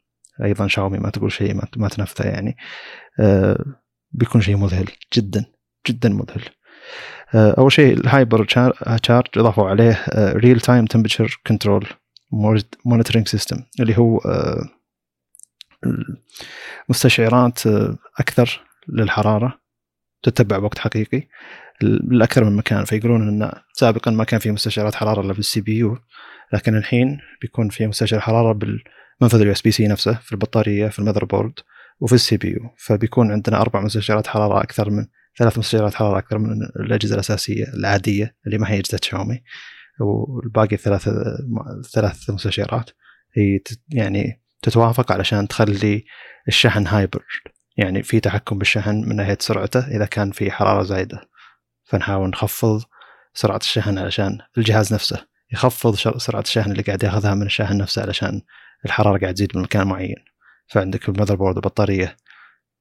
أيضا 0.45 0.67
شاومي 0.67 0.99
ما 0.99 1.11
تقول 1.11 1.33
شيء 1.33 1.55
ما 1.77 1.89
تنفذه 1.89 2.27
يعني 2.27 2.57
آه 3.21 3.65
بيكون 4.13 4.41
شيء 4.41 4.57
مذهل 4.57 4.89
جدا 5.15 5.45
جدا 5.89 6.09
مذهل. 6.09 6.43
آه 7.35 7.55
أول 7.59 7.73
شيء 7.73 7.93
الهايبر 8.01 8.45
تشارج 9.03 9.27
اضافوا 9.37 9.69
عليه 9.69 10.05
real 10.17 10.61
time 10.61 10.85
temperature 10.85 11.41
control 11.47 11.87
monitoring 12.85 13.29
system 13.29 13.63
اللي 13.81 13.99
هو 13.99 14.19
آه 14.19 14.69
مستشعرات 16.89 17.67
أكثر 18.19 18.61
للحرارة. 18.89 19.62
تتبع 20.23 20.59
بوقت 20.59 20.79
حقيقي. 20.79 21.29
لاكثر 22.11 22.45
من 22.45 22.57
مكان 22.57 22.85
فيقولون 22.85 23.29
إن 23.29 23.53
سابقا 23.73 24.11
ما 24.11 24.25
كان 24.25 24.41
في 24.41 24.51
مستشعرات 24.51 24.95
حرارة 24.95 25.21
إلا 25.21 25.33
بال 25.33 25.61
CPU 25.61 25.99
لكن 26.53 26.77
الحين 26.77 27.19
بيكون 27.43 27.69
في 27.69 27.87
مستشعر 27.87 28.21
حرارة 28.21 28.53
بالمنفذ 28.53 29.41
ال 29.41 29.53
USB-C 29.53 29.87
نفسه 29.87 30.15
في 30.15 30.33
البطارية 30.33 30.89
في 30.89 30.99
ال 30.99 31.25
motherboard 31.25 31.53
وفي 32.01 32.13
ال 32.13 32.37
CPU. 32.37 32.71
فبيكون 32.79 33.33
عندنا 33.33 33.61
أربع 33.61 33.81
مستشعرات 33.81 34.27
حرارة 34.27 34.63
أكثر 34.63 34.91
من 34.91 35.07
ثلاث 35.39 35.59
مستشعرات 35.59 35.95
حرارة 35.95 36.19
أكثر 36.19 36.39
من 36.39 36.53
الأجهزة 36.77 37.15
الأساسية 37.15 37.65
العادية 37.75 38.37
اللي 38.47 38.59
ما 38.59 38.71
هي 38.71 38.79
أجهزة 38.79 38.99
شاومي. 39.03 39.43
والباقي 40.01 40.77
ثلاث 40.77 41.09
ثلاث 41.95 42.31
مستشعرات 42.31 42.91
هي 43.37 43.61
يعني 43.89 44.43
تتوافق 44.63 45.13
علشان 45.13 45.49
تخلي 45.49 46.05
الشحن 46.49 46.87
hybrid 46.87 47.23
يعني 47.77 48.03
في 48.03 48.21
تحكم 48.21 48.59
بالشحن 48.59 48.95
من 48.95 49.17
ناحية 49.17 49.39
سرعته. 49.41 49.81
إذا 49.81 50.07
كان 50.07 50.31
في 50.31 50.51
حرارة 50.51 50.83
زايدة 50.83 51.21
فنحاول 51.85 52.29
نخفض 52.29 52.83
سرعة 53.35 53.57
الشحن 53.57 53.99
علشان 53.99 54.39
الجهاز 54.59 54.95
نفسه 54.95 55.27
يخفض 55.53 55.95
سرعة 56.19 56.41
الشحن 56.41 56.71
اللي 56.73 56.83
قاعد 56.83 57.03
ياخذها 57.03 57.35
من 57.35 57.47
الشاحن 57.47 57.77
نفسه 57.77 58.03
علشان 58.03 58.43
الحرارة 58.85 59.19
قاعد 59.19 59.35
تزيد 59.35 59.57
من 59.57 59.63
مكان 59.63 59.87
معين. 59.87 60.25
فعندك 60.67 61.09
ال 61.09 61.35
motherboard 61.35 61.57
البطاريه 61.57 62.17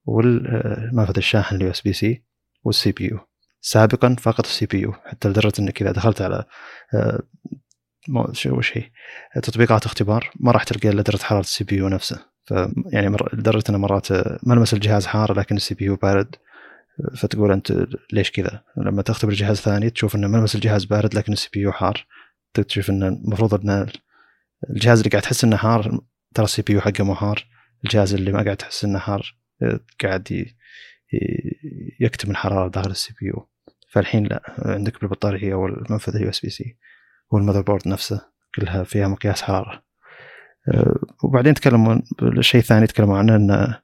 والمنفذ 0.05 1.17
الشاحن 1.17 1.55
ال 1.55 1.71
USB-C 1.71 2.23
وال 2.63 2.91
CPU 2.91 3.19
سابقا 3.61 4.15
فقط 4.19 4.45
ال 4.45 4.65
CPU 4.65 4.93
حتى 4.93 5.29
لدرجة 5.29 5.53
إنك 5.59 5.81
إذا 5.81 5.91
دخلت 5.91 6.21
على 6.21 6.45
آه، 6.93 7.23
شو 8.31 8.57
وش 8.57 8.77
هي؟ 8.77 8.91
تطبيقات 9.43 9.85
اختبار 9.85 10.31
ما 10.35 10.51
راح 10.51 10.63
تلقى 10.63 10.89
إلا 10.89 11.01
درجة 11.01 11.23
حرارة 11.23 11.41
ال 11.41 11.63
CPU 11.63 11.87
نفسه. 11.87 12.30
ف 12.43 12.53
يعني 12.93 13.17
لدرجة 13.33 13.63
ان 13.69 13.75
مرات 13.75 14.07
ملمس 14.47 14.73
الجهاز 14.73 15.05
حار 15.05 15.39
لكن 15.39 15.55
ال 15.55 15.75
CPU 15.75 15.95
بارد 15.95 16.35
فتقول 17.17 17.51
أنت 17.51 17.87
ليش 18.13 18.31
كذا؟ 18.31 18.63
لما 18.77 19.01
تختبر 19.01 19.33
جهاز 19.33 19.57
ثاني 19.57 19.89
تشوف 19.89 20.15
ان 20.15 20.31
ملمس 20.31 20.55
الجهاز 20.55 20.85
بارد 20.85 21.13
لكن 21.15 21.33
ال 21.33 21.49
CPU 21.53 21.71
حار. 21.71 22.05
تكتشف 22.53 22.89
ان 22.89 23.03
المفروض 23.03 23.53
ان 23.53 23.87
الجهاز 24.69 24.99
اللي 24.99 25.09
قاعد 25.09 25.23
تحس 25.23 25.43
إنه 25.43 25.57
حار 25.57 25.99
ترى 26.35 26.43
ال 26.45 26.61
CPU 26.61 26.81
حقه 26.81 27.03
مو 27.03 27.15
حار. 27.15 27.47
الجهاز 27.83 28.13
اللي 28.13 28.31
ما 28.31 28.43
قاعد 28.43 28.57
تحس 28.57 28.85
إنه 28.85 28.99
حار 28.99 29.35
قاعد 30.03 30.47
يكتم 31.99 32.31
الحرارة 32.31 32.69
داخل 32.69 32.91
ال 32.91 33.13
CPU. 33.21 33.47
فالحين 33.89 34.23
لا 34.23 34.55
عندك 34.57 35.01
بالبطارية 35.01 35.55
والمنفذ 35.55 36.15
ال 36.15 36.29
USB-C 36.29 36.77
وال 37.31 37.61
motherboard 37.61 37.87
نفسه 37.87 38.21
كلها 38.55 38.83
فيها 38.83 39.07
مقياس 39.07 39.41
حرارة. 39.41 39.73
آه، 39.73 39.83
وبعدين 41.23 41.53
تكلموا 41.53 41.97
الشيء 42.21 42.61
الثاني 42.61 42.87
تكلموا 42.87 43.17
عنه 43.17 43.35
إن 43.35 43.51
آه، 43.51 43.77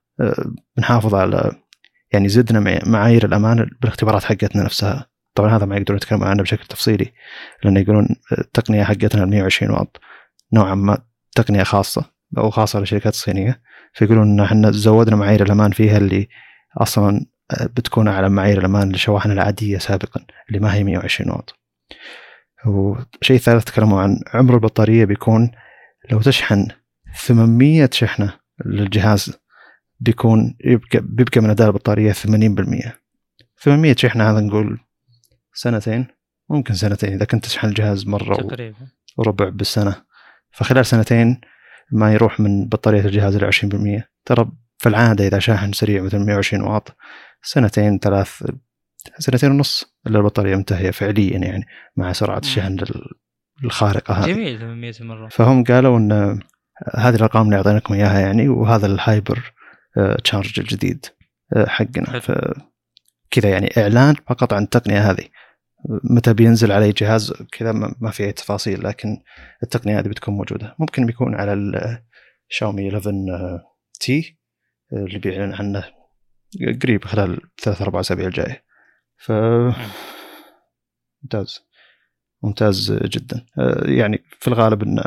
بنحافظ 0.77 1.15
على 1.15 1.51
يعني 2.13 2.29
زدنا 2.29 2.59
مع- 2.59 2.79
معايير 2.85 3.25
الامان 3.25 3.69
بالاختبارات 3.81 4.23
حقتنا 4.23 4.63
نفسها. 4.63 5.07
طبعا 5.35 5.55
هذا 5.57 5.65
ما 5.65 5.77
يقدرون 5.77 5.97
يتكلمون 5.97 6.27
عنه 6.27 6.43
بشكل 6.43 6.65
تفصيلي 6.65 7.13
لأن 7.63 7.77
يقولون 7.77 8.07
التقنية 8.39 8.83
حقتنا 8.83 9.23
ال 9.23 9.29
120 9.29 9.71
واط. 9.71 9.99
نوعا 10.53 10.75
ما 10.75 10.97
تقنية 11.35 11.63
خاصة 11.63 12.05
أو 12.37 12.49
خاصة 12.49 12.79
للشركات 12.79 13.13
الصينية. 13.13 13.61
فيقولون 13.93 14.27
إن 14.31 14.39
إحنا 14.39 14.71
زودنا 14.71 15.15
معايير 15.15 15.43
الأمان 15.43 15.71
فيها 15.71 15.97
اللي 15.97 16.27
أصلا 16.77 17.25
بتكون 17.63 18.07
على 18.07 18.29
معايير 18.29 18.57
الأمان 18.59 18.89
للشواحن 18.89 19.31
العادية 19.31 19.77
سابقا 19.77 20.21
اللي 20.49 20.59
ما 20.59 20.73
هي 20.73 20.83
120 20.83 21.29
واط. 21.31 21.55
وشيء 22.67 23.37
ثالث 23.37 23.63
تكلموا 23.63 24.01
عن 24.01 24.19
عمر 24.33 24.53
البطارية 24.53 25.05
بيكون 25.05 25.51
لو 26.11 26.21
تشحن 26.21 26.67
800 27.25 27.89
شحنة 27.93 28.33
للجهاز 28.65 29.37
بيكون 29.99 30.57
يبقى 30.65 30.99
بيبقى 31.01 31.41
من 31.41 31.49
اداء 31.49 31.67
البطارية 31.67 32.11
80% 32.13 32.15
800 33.63 33.95
شحنة 33.97 34.29
هذا 34.31 34.39
نقول 34.39 34.79
سنتين 35.53 36.07
ممكن 36.49 36.73
سنتين 36.73 37.13
إذا 37.13 37.25
كنت 37.25 37.45
تشحن 37.45 37.67
الجهاز 37.67 38.03
تقريبا. 38.03 38.75
وربع 39.17 39.49
بالسنة. 39.49 39.95
فخلال 40.51 40.85
سنتين 40.85 41.41
ما 41.91 42.13
يروح 42.13 42.39
من 42.39 42.67
بطارية 42.67 43.01
الجهاز 43.01 43.35
إلى 43.35 43.51
20% 43.51 44.03
ترى 44.25 44.51
في 44.77 44.89
العاده 44.89 45.27
إذا 45.27 45.39
شاحن 45.39 45.71
سريع 45.71 46.01
مثل 46.01 46.19
120 46.19 46.63
واط 46.63 46.95
سنتين 47.41 47.99
ثلاث 47.99 48.43
سنتين 49.19 49.51
ونص 49.51 49.97
إلا 50.07 50.19
البطارية 50.19 50.55
منتهية 50.55 50.91
فعليا 50.91 51.37
يعني 51.37 51.65
مع 51.95 52.13
سرعة 52.13 52.39
الشحن 52.39 52.73
ال- 52.73 53.11
الخارقة 53.63 54.13
هذه. 54.13 54.31
جميل 54.31 54.59
800 54.59 54.93
مرة. 54.99 55.27
فهم 55.27 55.63
قالوا 55.63 55.97
إن 55.97 56.39
هذه 56.95 57.15
الأرقام 57.15 57.45
اللي 57.45 57.55
أعطيناكم 57.55 57.93
إياها 57.93 58.19
يعني 58.19 58.49
وهذا 58.49 58.85
ال 58.85 58.97
Hyper 58.97 59.53
آه، 59.97 60.15
Charge 60.15 60.59
الجديد 60.59 61.05
آه، 61.55 61.65
حقنا. 61.65 62.19
فكذا 62.19 63.49
يعني 63.49 63.69
إعلان 63.77 64.15
فقط 64.27 64.53
عن 64.53 64.63
التقنية 64.63 65.11
هذه. 65.11 65.23
متى 66.03 66.33
بينزل 66.33 66.71
على 66.71 66.91
جهاز 66.91 67.33
كذا 67.51 67.71
ما 67.71 67.95
ما 67.99 68.11
في 68.11 68.23
أي 68.23 68.31
تفاصيل 68.31 68.83
لكن 68.83 69.21
التقنية 69.63 69.99
هذه 69.99 70.07
بتكون 70.07 70.33
موجودة. 70.33 70.75
ممكن 70.79 71.05
بيكون 71.05 71.35
على 71.35 71.53
الشاومي 72.49 72.89
11T 72.89 74.37
اللي 74.93 75.19
بيعلن 75.19 75.53
عنه 75.53 75.83
قريب 76.83 77.05
خلال 77.05 77.41
ثلاث 77.61 77.81
أربع 77.81 77.99
أسابيع 77.99 78.27
الجاية. 78.27 78.63
ف 79.17 79.31
ممتاز. 81.23 81.66
ممتاز 82.43 82.91
جدا. 82.91 83.45
آه، 83.59 83.89
يعني 83.89 84.23
في 84.39 84.47
الغالب 84.47 84.83
إن 84.83 85.03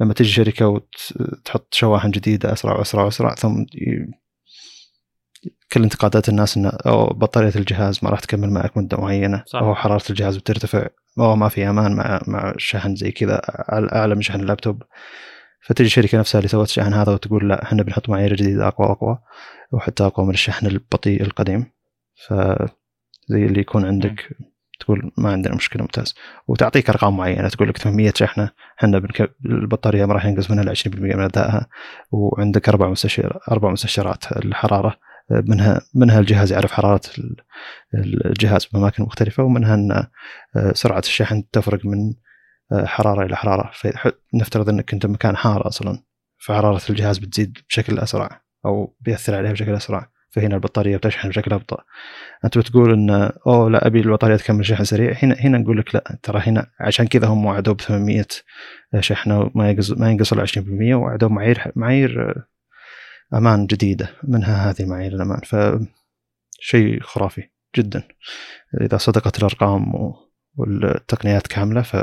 لما 0.00 0.14
تجي 0.14 0.28
شركة 0.28 0.68
وتحط 0.68 1.74
شواحن 1.74 2.10
جديدة 2.10 2.52
أسرع 2.52 2.78
وأسرع 2.78 3.04
وأسرع 3.04 3.34
ثم 3.34 3.64
كل 5.72 5.82
انتقادات 5.82 6.28
الناس 6.28 6.56
إن 6.56 6.66
أو 6.66 7.06
بطارية 7.06 7.52
الجهاز 7.56 8.00
ما 8.02 8.10
راح 8.10 8.20
تكمل 8.20 8.50
معك 8.50 8.76
مدة 8.76 8.96
معينة 8.96 9.44
صح. 9.46 9.58
أو 9.58 9.74
حرارة 9.74 10.02
الجهاز 10.10 10.36
بترتفع 10.36 10.86
أو 11.18 11.36
ما 11.36 11.48
في 11.48 11.68
أمان 11.68 11.96
مع 11.96 12.20
مع 12.26 12.54
شحن 12.58 12.96
زي 12.96 13.10
كذا 13.10 13.40
على 13.48 13.88
أعلى 13.92 14.14
من 14.14 14.22
شحن 14.22 14.40
اللابتوب. 14.40 14.82
فتجي 15.60 15.86
الشركة 15.86 16.18
نفسها 16.18 16.38
اللي 16.38 16.48
سوت 16.48 16.68
الشحن 16.68 16.92
هذا 16.94 17.12
وتقول 17.12 17.48
لا 17.48 17.62
إحنا 17.62 17.82
بنحط 17.82 18.08
معايير 18.08 18.34
جديدة 18.36 18.68
أقوى 18.68 18.88
وأقوى 18.88 19.18
وحتى 19.72 20.06
أقوى 20.06 20.26
من 20.26 20.34
الشحن 20.34 20.66
البطيء 20.66 21.22
القديم. 21.22 21.72
فزي 22.26 23.46
اللي 23.46 23.60
يكون 23.60 23.84
عندك 23.84 24.36
تقول 24.86 25.12
ما 25.18 25.32
عندنا 25.32 25.54
مشكلة 25.54 25.82
ممتاز. 25.82 26.14
وتعطيك 26.48 26.90
أرقام 26.90 27.16
معينة 27.16 27.48
تقول 27.48 27.68
لك 27.68 27.78
800 27.78 28.12
شحنه 28.16 28.50
إحنا. 28.78 29.02
البطارية 29.44 30.04
ما 30.04 30.14
راح 30.14 30.24
ينقص 30.24 30.50
منها 30.50 30.64
ل 30.64 30.68
20% 30.68 31.16
من 31.16 31.20
أدائها. 31.20 31.66
وعندك 32.10 32.68
أربع 32.68 32.88
مستشير 32.88 33.38
أربع 33.50 33.70
مستشعرات 33.70 34.32
الحرارة 34.32 34.98
منها 35.30 35.80
منها 35.94 36.18
الجهاز 36.20 36.52
يعرف 36.52 36.72
حرارة 36.72 37.00
ال- 37.18 37.36
الجهاز 38.26 38.66
بأماكن 38.66 39.02
مختلفة 39.02 39.42
ومنها 39.42 39.74
أن 39.74 40.06
سرعة 40.72 40.98
الشحن 40.98 41.50
تفرق 41.52 41.86
من 41.86 42.14
حرارة 42.86 43.26
إلى 43.26 43.36
حرارة. 43.36 43.70
فنفترض 43.74 44.68
أنك 44.68 44.90
كنت 44.90 45.06
بمكان 45.06 45.36
حار 45.36 45.66
أصلا 45.68 46.02
فحرارة 46.38 46.80
الجهاز 46.90 47.18
بتزيد 47.18 47.58
بشكل 47.68 47.98
أسرع 47.98 48.40
أو 48.66 48.96
بيأثر 49.00 49.34
عليها 49.34 49.52
بشكل 49.52 49.74
أسرع. 49.74 50.10
فهنا 50.36 50.54
البطارية 50.54 50.96
بتشحن 50.96 51.28
بشكل 51.28 51.52
أبطأ. 51.52 51.84
أنت 52.44 52.58
بتقول 52.58 52.92
إن 52.92 53.10
أوه 53.46 53.70
لا 53.70 53.86
أبي 53.86 54.00
البطارية 54.00 54.36
تكمل 54.36 54.66
شحن 54.66 54.84
سريع. 54.84 55.12
هنا 55.22 55.34
هنا 55.34 55.58
نقول 55.58 55.78
لك 55.78 55.94
لا. 55.94 56.18
ترى 56.22 56.40
هنا 56.40 56.66
عشان 56.80 57.06
كذا 57.06 57.26
هم 57.26 57.46
وعدوا 57.46 57.74
ب 57.74 57.80
800 57.80 58.24
شحنة 59.00 59.40
وما 59.40 59.70
ينقص 59.70 59.90
ما 59.90 60.10
ينقص 60.10 60.32
الا 60.32 60.46
20% 60.46 60.94
وعدوا 60.94 61.28
معايير 61.28 61.72
معايير 61.76 62.34
أمان 63.34 63.66
جديدة. 63.66 64.08
منها 64.22 64.70
هذه 64.70 64.86
معايير 64.86 65.12
الأمان. 65.12 65.40
ف 65.40 65.56
شيء 66.60 67.00
خرافي 67.00 67.48
جدا. 67.76 68.02
إذا 68.80 68.96
صدقت 68.96 69.38
الأرقام 69.38 70.12
والتقنيات 70.56 71.46
كاملة 71.46 71.82
ف 71.82 71.96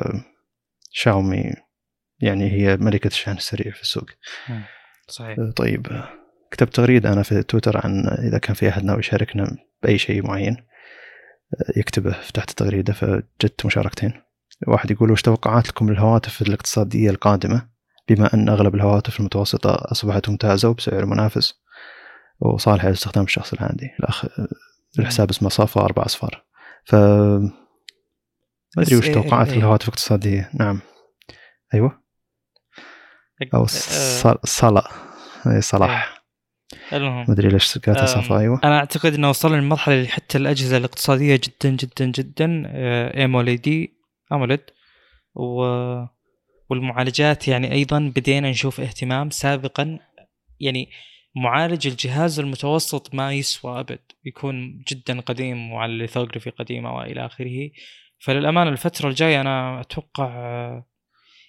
شاومي 0.91 1.53
يعني 2.19 2.51
هي 2.51 2.77
ملكة 2.77 3.07
الشحن 3.07 3.31
السريع 3.31 3.73
في 3.73 3.81
السوق. 3.81 4.09
صحيح. 5.07 5.37
طيب. 5.55 5.87
كتبت 6.53 6.75
تغريدة 6.75 7.13
أنا 7.13 7.23
في 7.23 7.43
تويتر 7.43 7.81
عن 7.83 8.07
إذا 8.07 8.37
كان 8.37 8.53
في 8.55 8.69
أحد 8.69 8.83
ناوي 8.83 8.99
يشاركنا 8.99 9.57
بأي 9.83 9.97
شيء 9.97 10.27
معين 10.27 10.57
يكتبه. 11.77 12.11
في 12.11 12.33
تحت 12.33 12.49
التغريدة 12.49 12.93
فجدت 12.93 13.65
مشاركتين. 13.65 14.13
واحد 14.67 14.91
يقول 14.91 15.11
وش 15.11 15.21
توقعاتكم 15.21 15.89
للهواتف 15.91 16.41
الاقتصادية 16.41 17.09
القادمة؟ 17.09 17.67
بما 18.09 18.33
أن 18.33 18.49
أغلب 18.49 18.75
الهواتف 18.75 19.19
المتوسطة 19.19 19.69
أصبحت 19.91 20.29
ممتازة 20.29 20.69
وبسعر 20.69 21.05
منافس 21.05 21.53
وصالحة 22.39 22.87
للاستخدام 22.87 23.23
الشخص 23.23 23.53
العادي. 23.53 23.89
الأخ 23.99 24.25
الحساب 24.99 25.29
اسمه 25.29 25.49
صافا 25.49 25.81
أربع 25.81 26.05
أصفار. 26.05 26.45
ف 26.85 26.95
ما 26.95 27.51
أدري 28.77 28.95
بس 28.97 29.03
وش 29.03 29.09
إيه- 29.09 29.13
توقعات 29.13 29.49
إيه. 29.49 29.57
الهواتف 29.57 29.87
الاقتصادية. 29.87 30.49
نعم. 30.53 30.79
آه، 33.53 33.65
الص- 33.65 34.45
صلاة 34.45 34.87
أي 35.47 35.61
صلاح. 35.61 36.22
المهم. 36.93 37.25
ما 37.27 37.33
ادري 37.33 37.49
ليش 37.49 37.77
أم، 37.87 38.05
صفا 38.05 38.39
آيوه. 38.39 38.59
أنا 38.63 38.77
أعتقد 38.79 39.13
إنه 39.13 39.29
وصلنا 39.29 39.55
للمرحله 39.55 39.95
اللي 39.95 40.07
حتى 40.07 40.37
الأجهزة 40.37 40.77
الاقتصادية 40.77 41.35
جدا 41.35 41.69
جدا 41.75 42.05
جدا 42.05 42.63
ايموليدي 43.17 43.93
اموليد 44.31 44.61
و 45.35 45.63
والمعالجات 46.69 47.47
يعني 47.47 47.71
أيضا 47.71 48.11
بدينا 48.15 48.49
نشوف 48.49 48.79
اهتمام 48.79 49.29
سابقا. 49.29 49.99
يعني 50.59 50.89
معالج 51.35 51.87
الجهاز 51.87 52.39
المتوسط 52.39 53.15
ما 53.15 53.33
يسوى 53.33 53.79
أبد 53.79 53.99
يكون 54.25 54.83
جدا 54.87 55.19
قديم 55.19 55.71
وعلى 55.71 55.91
ال 55.91 55.96
lithography 55.96 56.49
قديمة 56.49 56.95
وإلى 56.95 57.25
آخره. 57.25 57.69
فللأمانة 58.19 58.69
الفترة 58.69 59.09
الجاية 59.09 59.41
أنا 59.41 59.81
أتوقع 59.81 60.25
آه، 60.27 60.85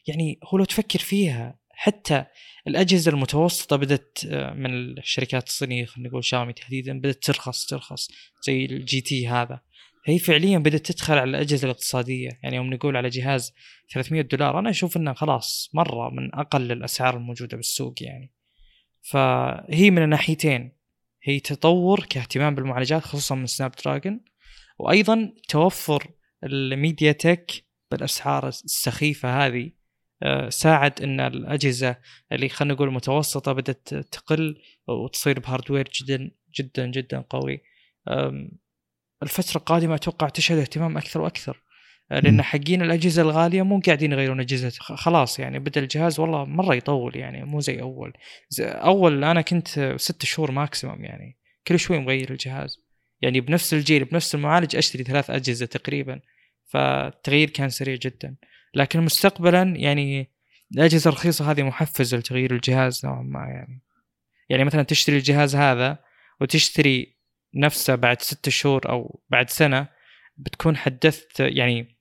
يعني 0.07 0.39
هو 0.45 0.59
لو 0.59 0.65
تفكر 0.65 0.99
فيها 0.99 1.59
حتى 1.77 2.25
الأجهزة 2.67 3.13
المتوسطة 3.13 3.77
بدأت 3.77 4.19
آه، 4.31 4.53
من 4.53 4.99
الشركات 4.99 5.47
الصينية 5.47 5.85
خلينا 5.85 6.09
نقول 6.09 6.25
شاومي 6.25 6.53
تحديدا 6.53 6.99
بدأت 6.99 7.25
ترخص 7.25 7.67
ترخص 7.67 8.11
زي 8.47 8.65
ال 8.65 9.01
GT 9.01 9.29
هذا. 9.29 9.61
هي 10.07 10.19
فعليا 10.19 10.59
بدأت 10.59 10.87
تدخل 10.87 11.15
على 11.15 11.31
الأجهزة 11.31 11.65
الاقتصادية. 11.65 12.29
يعني 12.43 12.57
يوم 12.57 12.75
نقول 12.75 12.97
على 12.97 13.09
جهاز 13.09 13.55
300 13.93 14.23
دولار 14.23 14.59
أنا 14.59 14.71
أشوف 14.71 14.97
إنه 14.97 15.13
خلاص 15.13 15.71
مرة 15.75 16.11
من 16.11 16.35
أقل 16.35 16.73
الأسعار 16.73 17.17
الموجودة 17.17 17.57
بالسوق 17.57 18.03
يعني. 18.03 18.33
فهي 19.03 19.91
من 19.91 20.03
الناحيتين. 20.03 20.73
هي 21.23 21.41
تطور 21.41 22.07
كاهتمام 22.11 22.55
بالمعالجات 22.55 23.03
خصوصا 23.03 23.35
من 23.35 23.47
Snapdragon 23.47 24.21
وأيضا 24.79 25.33
توفر 25.49 26.11
ال 26.45 27.13
MediaTek 27.13 27.65
بالأسعار 27.91 28.49
السخيفة 28.49 29.47
هذه 29.47 29.71
ساعد 30.49 31.03
إن 31.03 31.21
الأجهزة 31.21 31.97
اللي 32.33 32.49
خلينا 32.49 32.75
نقول 32.75 32.93
متوسطة 32.93 33.53
بدأت 33.53 33.89
تقل 33.95 34.63
وتصير 34.89 35.41
ب 35.41 35.46
hardware 35.46 35.89
جدا 36.01 36.31
جدا 36.59 36.87
جدا 36.87 37.25
قوي. 37.31 37.63
الفترة 39.23 39.57
القادمة 39.57 39.95
أتوقع 39.95 40.29
تشهد 40.29 40.59
اهتمام 40.59 40.97
أكثر 40.97 41.21
وأكثر 41.21 41.65
آه، 42.13 42.21
لأن. 42.21 42.43
حقين 42.43 42.83
الأجهزة 42.83 43.23
الغالية 43.23 43.63
مو 43.63 43.81
قاعدين 43.87 44.13
يغيرون 44.13 44.41
أجهزة 44.41 44.71
خلاص 44.81 45.39
يعني 45.39 45.59
بدأ 45.59 45.81
الجهاز 45.81 46.21
والله 46.21 46.45
مرة 46.45 46.75
يطول 46.75 47.17
يعني 47.17 47.45
مو 47.45 47.61
زي 47.61 47.81
أول. 47.81 48.13
أول 48.61 49.25
أنا 49.25 49.41
كنت 49.41 49.95
ست 49.97 50.25
شهور 50.25 50.51
maximum 50.51 51.05
يعني 51.05 51.39
كل 51.67 51.79
شوي 51.79 51.99
مغير 51.99 52.31
الجهاز. 52.31 52.79
يعني 53.23 53.41
بنفس 53.41 53.75
الجيل 53.75 54.05
بنفس 54.05 54.35
المعالج 54.35 54.77
أشتري 54.77 55.05
ثلاث 55.05 55.31
أجهزة 55.31 55.67
تقريبا 55.67 56.21
فالتغيير 56.67 57.51
كان 57.51 57.69
سريع 57.69 57.95
جدا. 57.95 58.37
لكن 58.75 59.01
مستقبلا 59.01 59.63
يعني 59.63 60.31
الأجهزة 60.75 61.09
الرخيصة 61.09 61.51
هذه 61.51 61.63
محفزة 61.63 62.17
لتغيير 62.17 62.55
الجهاز 62.55 63.07
نوعا 63.07 63.23
ما 63.23 63.41
يعني. 63.41 63.83
يعني 64.49 64.65
مثلا 64.65 64.83
تشتري 64.83 65.17
الجهاز 65.17 65.57
هذا 65.57 65.99
وتشتري 66.41 67.17
نفسه 67.55 67.95
بعد 67.95 68.23
ستة 68.23 68.51
شهور 68.51 68.89
أو 68.89 69.23
بعد 69.31 69.51
سنة 69.51 69.89
بتكون 70.37 70.77
حدثت 70.77 71.41
يعني 71.41 71.99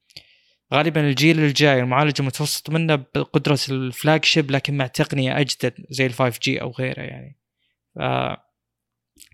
غالبا 0.74 1.02
الجيل 1.02 1.40
الجاي 1.40 1.80
المعالج 1.80 2.14
المتوسط 2.20 2.70
منه 2.70 2.96
بقدرة 2.96 3.60
ال 3.70 4.26
flagship 4.26 4.52
لكن 4.52 4.78
مع 4.78 4.88
تقنية 4.88 5.40
أجدد 5.40 5.74
زي 5.90 6.06
ال 6.06 6.14
5G 6.14 6.62
أو 6.62 6.72
غيره 6.72 7.02
يعني. 7.02 7.38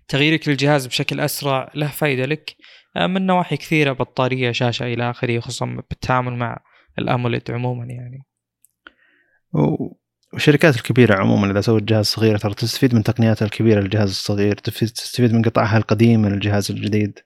تغييرك 0.08 0.48
للجهاز 0.48 0.86
بشكل 0.86 1.20
أسرع 1.20 1.70
له 1.74 1.88
فائده 1.88 2.24
لك 2.24 2.56
آه، 2.96 3.06
من 3.06 3.26
نواحي 3.26 3.56
كثيرة 3.56 3.92
بطارية 3.92 4.52
شاشة 4.52 4.86
إلى 4.86 5.10
آخره 5.10 5.40
خصوصا 5.40 5.66
بالتعامل 5.66 6.36
مع 6.36 6.62
الاموليد 7.00 7.50
عموما 7.50 7.84
يعني. 7.84 8.26
والشركات 10.32 10.76
الكبيرة 10.76 11.14
عموما 11.20 11.50
إذا 11.50 11.60
سوت 11.60 11.82
جهاز 11.82 12.06
صغير 12.06 12.38
ترى 12.38 12.54
تستفيد 12.54 12.94
من 12.94 13.02
تقنياتها 13.02 13.46
الكبيرة 13.46 13.80
للجهاز 13.80 14.08
الصغير 14.08 14.54
تستفيد 14.54 15.32
من 15.32 15.42
قطعها 15.42 15.76
القديم 15.76 16.22
من 16.22 16.32
الجهاز 16.32 16.70
الجديد 16.70 17.18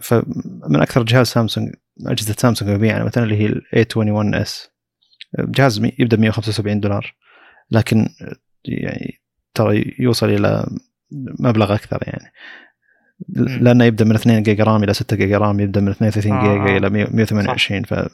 فمن 0.00 0.76
أكثر 0.76 1.02
جهاز 1.02 1.26
سامسونج 1.26 1.74
أجهزة 2.06 2.34
سامسونج 2.38 2.70
مبيعا 2.70 3.04
مثلا 3.04 3.24
اللي 3.24 3.36
هي 3.36 3.46
ال 3.46 3.62
A21s 3.76 4.68
جهاز 5.38 5.78
يبدأ 5.98 6.16
ب 6.16 6.20
175 6.20 6.80
دولار 6.80 7.14
لكن 7.70 8.08
يعني 8.64 9.20
ترى 9.54 9.94
يوصل 9.98 10.28
إلى 10.28 10.66
مبلغ 11.40 11.74
أكثر 11.74 11.98
يعني. 12.02 12.32
لأنه 13.60 13.84
يبدأ 13.84 14.04
من 14.04 14.14
2 14.14 14.42
جيجا 14.42 14.64
RAM 14.64 14.84
إلى 14.84 14.94
6 14.94 15.16
جيجا 15.16 15.38
RAM 15.38 15.60
يبدأ 15.60 15.80
من 15.80 15.88
32 15.88 16.32
آه. 16.32 16.42
جيجا 16.42 16.76
إلى 16.76 16.90
128 16.90 17.82
صح. 17.82 18.06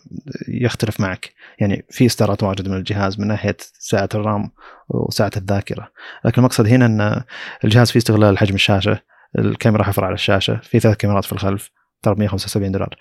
فيختلف 0.47 1.01
معك. 1.01 1.33
يعني 1.59 1.85
في 1.91 2.07
اصدارات 2.07 2.43
واجد 2.43 2.69
من 2.69 2.77
الجهاز 2.77 3.21
من 3.21 3.27
ناحية 3.27 3.57
سعه 3.79 4.09
ال 4.15 4.24
RAM 4.24 4.51
وسعه 4.89 5.31
الذاكرة. 5.37 5.91
لكن 6.25 6.39
المقصد 6.39 6.67
هنا 6.67 6.87
إن 6.87 7.23
الجهاز 7.65 7.91
فيه 7.91 7.99
استغلال 7.99 8.39
حجم 8.39 8.55
الشاشة. 8.55 9.01
الكاميرا 9.39 9.83
حفر 9.83 10.05
على 10.05 10.15
الشاشة. 10.15 10.61
في 10.63 10.81
ثلاث 10.81 10.97
كاميرات 10.97 11.25
في 11.25 11.33
الخلف 11.33 11.71
ترى 12.03 12.15
175 12.15 12.73
دولار. 12.73 12.97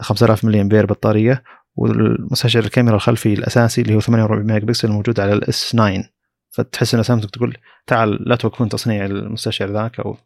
5000 0.00 0.44
ملي 0.44 0.60
امبير 0.60 0.86
بطارية. 0.86 1.42
والمستشعر 1.76 2.64
الكاميرا 2.64 2.96
الخلفي 2.96 3.34
الأساسي 3.34 3.80
اللي 3.80 3.94
هو 3.94 4.00
48 4.00 4.46
ميجا 4.46 4.66
بكسل 4.66 4.88
موجود 4.88 5.20
على 5.20 5.32
ال 5.32 5.70
S9 5.70 6.04
فتحس 6.50 6.94
ان 6.94 7.02
سامسونج 7.02 7.30
تقول 7.30 7.56
تعال 7.86 8.28
لا 8.28 8.36
توقفون 8.36 8.68
تصنيع 8.68 9.04
المستشعر 9.04 9.72
ذاك 9.72 10.00
أو 10.00 10.16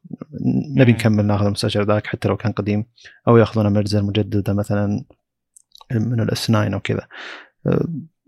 نبي 0.76 0.92
نكمل 0.92 1.26
ناخذ 1.26 1.46
المستشعر 1.46 1.84
ذاك 1.84 2.06
حتى 2.06 2.28
لو 2.28 2.36
كان 2.36 2.52
قديم 2.52 2.84
أو 3.28 3.36
ياخذون 3.36 3.72
مرزه 3.72 4.02
مجددة 4.02 4.52
مثلا 4.52 5.05
من 5.92 6.20
ال 6.20 6.47
S9 6.47 6.74
أو 6.74 6.80
كذا. 6.80 7.06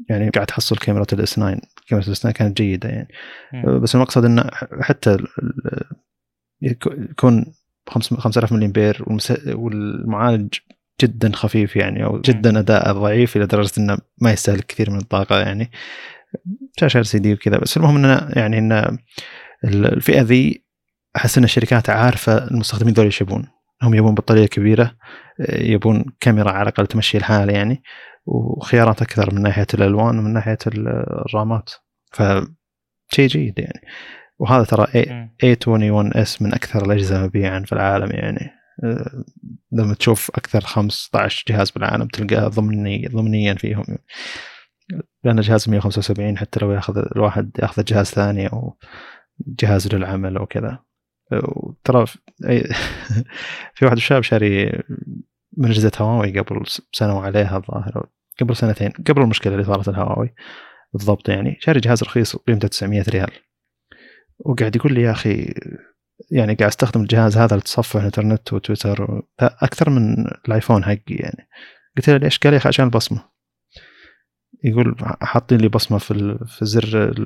يعني 0.09 0.31
قاعد 0.31 0.47
تحصل 0.47 0.77
كاميرا 0.77 1.07
ال 1.13 1.35
S9 1.35 1.61
كاميرا 1.89 2.07
ال 2.07 2.21
S9 2.21 2.33
كانت 2.33 2.57
جيدة 2.57 2.89
يعني. 2.89 3.09
بس 3.67 3.95
المقصد 3.95 4.25
إنه 4.25 4.45
حتى 4.81 5.17
يكون 6.63 7.55
5000 7.89 8.53
ملي 8.53 8.67
امبير 8.67 9.05
والمعالج 9.47 10.55
جدا 11.01 11.33
خفيف 11.33 11.77
يعني 11.77 12.05
أو 12.05 12.21
جدا 12.21 12.59
أداء 12.59 12.93
ضعيف 12.93 13.37
إلى 13.37 13.47
درجة 13.47 13.73
إنه 13.79 13.99
ما 14.21 14.33
يستهلك 14.33 14.67
كثير 14.67 14.91
من 14.91 14.99
الطاقة 14.99 15.41
يعني. 15.41 15.71
شاشة 16.81 16.99
ال 16.99 17.07
سي 17.07 17.19
دي 17.19 17.33
وكذا 17.33 17.59
بس 17.59 17.77
المهم 17.77 17.97
انه 17.97 18.29
يعني 18.37 18.59
إن 18.59 18.99
الفئة 19.65 20.23
ذي 20.23 20.65
أحس 21.17 21.39
إن 21.39 21.45
الشركات 21.45 21.91
عارفة 21.91 22.51
المستخدمين 22.51 22.95
ذول 22.95 23.05
إيش 23.05 23.21
يبون. 23.21 23.49
هم 23.83 23.95
يبون 23.95 24.15
بطارية 24.15 24.47
كبيرة 24.47 24.93
يبون 25.49 26.05
كاميرا 26.21 26.51
على 26.51 26.63
الأقل 26.63 26.87
تمشي 26.87 27.19
الحال 27.19 27.51
يعني 27.51 27.83
وخيارات 28.27 29.03
أكثر 29.03 29.35
من 29.35 29.43
ناحية 29.43 29.67
الألوان 29.75 30.19
ومن 30.19 30.33
ناحية 30.33 30.59
الرامات. 30.67 31.71
ف 32.13 32.23
شيء 33.09 33.27
جيد 33.29 33.59
يعني. 33.59 33.81
وهذا 34.39 34.65
ترى 34.65 34.87
A21S 35.45 36.43
من 36.43 36.55
أكثر 36.55 36.85
الأجهزة 36.87 37.25
مبيعا 37.25 37.61
في 37.61 37.73
العالم 37.73 38.11
يعني. 38.11 38.51
آه، 38.85 39.25
لما 39.73 39.95
تشوف 39.95 40.31
أكثر 40.35 40.61
15 40.61 41.45
جهاز 41.49 41.71
بالعالم 41.71 42.07
تلقاه 42.07 42.49
ضمني 42.49 43.07
ضمنيا 43.07 43.55
فيهم. 43.55 43.85
لأن 45.25 45.41
جهاز 45.41 45.69
175 45.69 46.39
حتى 46.39 46.61
لو 46.61 46.73
ياخذ 46.73 46.99
الواحد 47.17 47.51
ياخذ 47.59 47.85
جهاز 47.85 48.07
ثاني 48.07 48.47
أو 48.47 48.79
جهاز 49.47 49.95
للعمل 49.95 50.37
أو 50.37 50.47
كذا. 50.47 50.79
ترى 51.85 52.07
في 53.75 53.85
واحد 53.85 53.97
الشباب 53.97 54.23
شاري 54.23 54.83
من 55.57 55.71
اجهزه 55.71 55.93
هواوي 55.99 56.39
قبل 56.39 56.63
سنة 56.93 57.17
وعليها 57.17 57.57
الظاهر 57.57 58.07
قبل 58.41 58.57
سنتين 58.57 58.91
قبل 58.91 59.23
المشكلة 59.23 59.53
اللي 59.53 59.65
صارت 59.65 59.89
الهواوي 59.89 60.35
بالضبط 60.93 61.29
يعني 61.29 61.57
شاري 61.61 61.81
جهاز 61.81 62.03
رخيص 62.03 62.37
قيمته 62.37 62.69
900 62.69 63.05
ريال. 63.09 63.31
وقاعد 64.39 64.77
يقول 64.77 64.93
لي 64.95 65.03
يا 65.03 65.11
أخي 65.11 65.55
يعني 66.31 66.55
قاعد 66.55 66.71
أستخدم 66.71 67.01
الجهاز 67.01 67.37
هذا 67.37 67.57
لتصفح 67.57 67.97
الإنترنت 67.97 68.53
وتويتر 68.53 69.23
أكثر 69.41 69.91
من 69.91 70.27
الآيفون 70.49 70.85
حقي 70.85 71.15
يعني. 71.15 71.49
قلت 71.97 72.11
له 72.11 72.17
ليش؟ 72.17 72.39
قال 72.39 72.53
لي 72.53 72.61
عشان 72.65 72.85
البصمة. 72.85 73.36
يقول 74.67 74.97
حاطين 75.23 75.59
لي 75.59 75.69
بصمة 75.69 75.99
في 75.99 76.39
في 76.47 76.63
الزر 76.63 77.21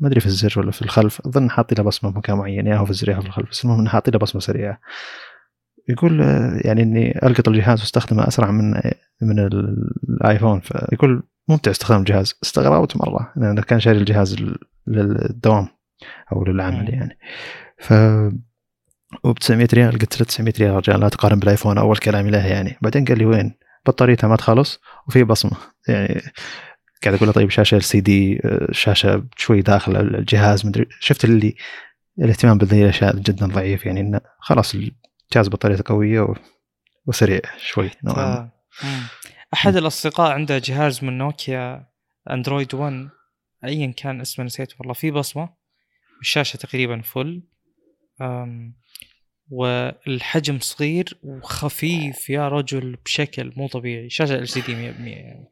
ما 0.00 0.08
أدري 0.08 0.20
في 0.20 0.26
الزر 0.26 0.60
ولا 0.60 0.70
في 0.70 0.82
الخلف. 0.82 1.20
أظن 1.26 1.50
حاطين 1.50 1.78
له 1.78 1.84
بصمة 1.84 2.10
في 2.10 2.18
مكان 2.18 2.36
معين 2.36 2.66
يا 2.66 2.76
هو 2.76 2.84
في 2.84 2.90
الزر 2.90 3.08
يا 3.08 3.16
هو 3.16 3.20
في 3.20 3.26
الخلف. 3.26 3.50
بس 3.50 3.64
المهم 3.64 3.80
إنه 3.80 3.90
حاطين 3.90 4.12
له 4.14 4.18
بصمة 4.18 4.40
سريعة. 4.40 4.80
يقول 5.88 6.20
يعني 6.64 6.82
إني 6.82 7.26
القط 7.26 7.48
الجهاز 7.48 7.80
واستخدمه 7.80 8.28
أسرع 8.28 8.50
من 8.50 8.70
من 9.22 9.38
الآيفون. 10.08 10.60
فيقول 10.60 11.22
ممتع 11.48 11.70
استخدام 11.70 12.00
الجهاز. 12.00 12.34
استغربت 12.42 12.96
مرة 12.96 13.32
لأنه 13.36 13.62
كان 13.62 13.80
شاري 13.80 13.98
الجهاز 13.98 14.36
للدوام 14.86 15.68
أو 16.32 16.44
للعمل 16.44 16.94
يعني. 16.94 17.18
ف 17.78 17.92
وب 19.24 19.38
900 19.38 19.68
ريال 19.74 19.98
قلت 19.98 20.20
له 20.20 20.26
900 20.26 20.54
ريال 20.58 20.74
رجال 20.74 21.00
لا 21.00 21.08
تقارن 21.08 21.38
بالآيفون 21.38 21.78
أول 21.78 21.96
كلامي 21.96 22.30
له 22.30 22.46
يعني. 22.46 22.78
بعدين 22.82 23.04
قال 23.04 23.18
لي 23.18 23.24
وين؟ 23.24 23.54
بطاريتها 23.86 24.28
ما 24.28 24.36
تخلص 24.36 24.80
وفي 25.08 25.24
بصمة. 25.24 25.56
يعني 25.88 26.20
قاعد 27.04 27.14
أقول 27.14 27.28
له 27.28 27.32
طيب 27.32 27.50
شاشة 27.50 27.76
LCD 27.76 28.40
شاشة 28.72 29.26
شوي 29.36 29.62
داخل 29.62 29.96
الجهاز 29.96 30.66
مدري 30.66 30.86
شفت 31.00 31.24
اللي 31.24 31.54
الاهتمام 32.18 32.58
بهذه 32.58 32.82
الأشياء 32.82 33.16
جدا 33.16 33.46
ضعيف 33.46 33.86
يعني 33.86 34.00
إنه 34.00 34.20
خلاص 34.38 34.74
الجهاز 34.74 35.48
بطاريته 35.48 35.84
قوية 35.86 36.26
وسريع 37.06 37.40
شوي. 37.58 37.90
نوعا 38.04 38.24
ما 38.82 39.08
أحد 39.54 39.76
الأصدقاء 39.76 40.32
عنده 40.32 40.58
جهاز 40.58 41.04
من 41.04 41.18
نوكيا 41.18 41.86
أندرويد 42.30 42.74
1 42.74 43.08
ايا 43.64 43.92
كان 43.92 44.20
اسمه 44.20 44.44
نسيت 44.44 44.80
والله 44.80 44.94
في 44.94 45.10
بصمة 45.10 45.48
الشاشه 46.20 46.56
تقريبا 46.56 47.00
فل 47.00 47.42
والحجم 49.50 50.58
صغير 50.58 51.18
وخفيف 51.22 52.30
يا 52.30 52.48
رجل 52.48 52.96
بشكل 53.04 53.52
مو 53.56 53.68
طبيعي 53.68 54.10
شاشة 54.10 54.34
ال 54.34 54.48
سي 54.48 54.60
دي 54.60 54.72
100% 54.72 54.76
يعني 54.76 55.50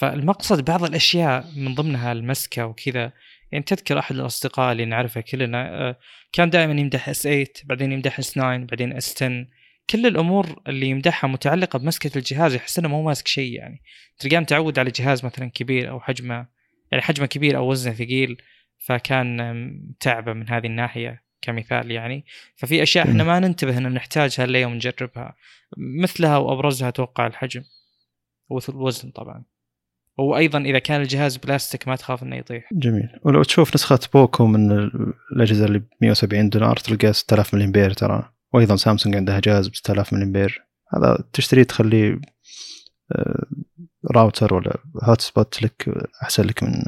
فالمقصد 0.00 0.64
بعض 0.64 0.84
الأشياء 0.84 1.46
من 1.56 1.74
ضمنها 1.74 2.12
المسكة 2.12 2.66
وكذا. 2.66 3.12
يعني 3.52 3.64
تذكر 3.64 3.98
أحد 3.98 4.14
الأصدقاء 4.14 4.72
اللي 4.72 4.84
نعرفه 4.84 5.20
كلنا 5.20 5.88
آه، 5.88 5.98
كان 6.32 6.50
دائما 6.50 6.80
يمدح 6.80 7.08
S8 7.08 7.46
بعدين 7.64 7.92
يمدح 7.92 8.18
S9 8.18 8.56
بعدين 8.56 8.92
S10 8.92 9.46
كل 9.90 10.06
الأمور 10.06 10.62
اللي 10.68 10.86
يمدحها 10.86 11.28
متعلقة 11.28 11.78
بمسكة 11.78 12.18
الجهاز 12.18 12.54
يحس 12.54 12.78
إنه 12.78 12.88
مو 12.88 13.02
ماسك 13.02 13.28
شيء 13.28 13.52
يعني. 13.52 13.82
تلقاه 14.18 14.38
متعود 14.38 14.78
على 14.78 14.90
جهاز 14.90 15.24
مثلا 15.24 15.50
كبير 15.50 15.90
أو 15.90 16.00
حجمه 16.00 16.46
يعني 16.92 17.02
حجمه 17.02 17.26
كبير 17.26 17.56
أو 17.56 17.70
وزنه 17.70 17.94
ثقيل 17.94 18.42
فكان 18.78 19.36
تعبه 20.00 20.32
من 20.32 20.48
هذه 20.48 20.66
الناحية 20.66 21.22
كمثال 21.42 21.90
يعني. 21.90 22.24
ففي 22.56 22.82
أشياء 22.82 23.08
إحنا 23.08 23.24
ما 23.24 23.40
ننتبه 23.40 23.78
ان 23.78 23.94
نحتاجها 23.94 24.44
الا 24.44 24.60
يوم 24.60 24.74
نجربها. 24.74 25.36
مثلها 25.76 26.36
وأبرزها 26.36 26.88
أتوقع 26.88 27.26
الحجم 27.26 27.62
والوزن 28.48 29.10
طبعا. 29.10 29.59
وأيضا 30.20 30.58
إذا 30.58 30.78
كان 30.78 31.00
الجهاز 31.00 31.36
بلاستيك 31.36 31.88
ما 31.88 31.96
تخاف 31.96 32.22
إنه 32.22 32.36
يطيح. 32.36 32.68
جميل. 32.72 33.08
ولو 33.24 33.42
تشوف 33.42 33.74
نسخة 33.74 33.98
Poco 34.14 34.46
من 34.46 34.72
الأجهزة 35.32 35.64
اللي 35.64 35.78
ب 35.78 35.86
170 36.00 36.48
دولار 36.48 36.76
تلقى 36.76 37.12
6000 37.12 37.54
ملي 37.54 37.64
امبير 37.64 37.92
ترى. 37.92 38.32
وأيضا 38.52 38.76
سامسونج 38.76 39.16
عندها 39.16 39.40
جهاز 39.40 39.68
ب 39.68 39.74
6000 39.74 40.12
ملي 40.12 40.24
امبير 40.24 40.66
هذا 40.94 41.24
تشتريه 41.32 41.62
تخليه 41.62 42.20
راوتر 44.10 44.52
آه، 44.52 44.56
ولا 44.56 44.78
hotspot 45.02 45.62
لك 45.62 46.08
أحسن 46.22 46.44
لك 46.44 46.62
من 46.62 46.72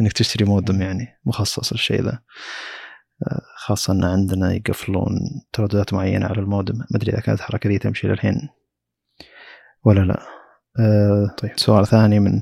إنك 0.00 0.12
تشتري 0.12 0.44
مودم 0.44 0.82
يعني 0.82 1.20
مخصص 1.24 1.72
للشيء 1.72 2.02
ذا. 2.02 2.18
خاصة 3.56 3.92
أن 3.92 4.04
عندنا 4.04 4.52
يقفلون 4.52 5.18
ترددات 5.52 5.94
معينة 5.94 6.26
على 6.26 6.38
المودم. 6.40 6.78
ما 6.78 6.86
أدري 6.94 7.12
إذا 7.12 7.20
كانت 7.20 7.40
الحركة 7.40 7.68
دي 7.68 7.78
تمشي 7.78 8.08
للحين 8.08 8.48
ولا 9.84 10.00
لا. 10.00 10.43
طيب 11.42 11.52
سؤال 11.56 11.86
ثاني 11.86 12.20
من 12.20 12.40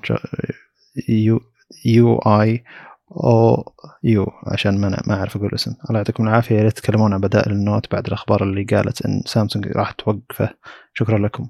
يو 1.08 1.40
يو 1.84 2.18
آي 2.18 2.64
أو 3.10 3.72
يو 4.02 4.26
عشان 4.46 4.80
ما 4.80 5.02
ما 5.06 5.14
أعرف 5.14 5.36
أقول 5.36 5.54
اسم 5.54 5.74
الله 5.90 5.98
يعطيكم 5.98 6.28
العافية. 6.28 6.56
يا 6.56 6.62
ريت 6.62 6.72
تتكلمون 6.72 7.12
عن 7.12 7.20
بدائل 7.20 7.52
ال 7.52 7.60
Note 7.60 7.92
بعد 7.92 8.06
الأخبار 8.06 8.42
اللي 8.42 8.64
قالت 8.64 9.06
إن 9.06 9.22
سامسونج 9.26 9.66
راح 9.66 9.90
توقفه. 9.90 10.54
شكرا 10.94 11.18
لكم. 11.18 11.48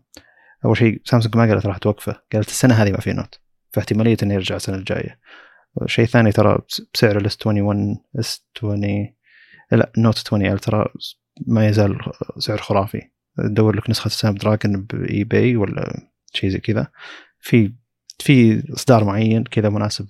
أول 0.65 0.77
شيء 0.77 1.03
سامسونج 1.05 1.37
ما 1.37 1.49
قالت 1.49 1.67
راح 1.67 1.79
توقفه. 1.79 2.17
قالت 2.33 2.49
السنة 2.49 2.75
هذه 2.75 2.91
ما 2.91 3.01
في 3.01 3.13
Note. 3.13 3.41
فاحتمالية 3.71 4.17
إنه 4.23 4.35
يرجع 4.35 4.57
السنة 4.57 4.77
الجاية. 4.77 5.19
شيء 5.87 6.05
ثاني 6.05 6.33
ترى 6.33 6.59
بسعر 6.95 7.17
ال 7.17 7.21
S21 7.21 7.34
S20 7.34 7.47
لا 7.47 7.97
Note 8.19 8.47
20 8.57 9.15
Ultra 9.73 10.89
ما 11.47 11.69
يزال 11.69 11.99
سعر 12.39 12.59
خرافي. 12.59 13.03
تدور 13.39 13.77
لك 13.77 13.91
نسخة 13.91 14.11
Snapdragon 14.11 14.83
باي 14.83 15.25
باي 15.25 15.57
ولا 15.57 16.12
شيء 16.33 16.51
زي 16.51 16.59
كذا. 16.59 16.87
في 17.41 17.73
في 18.19 18.63
إصدار 18.75 19.05
معين 19.05 19.45
كذا 19.45 19.69
مناسب 19.69 20.07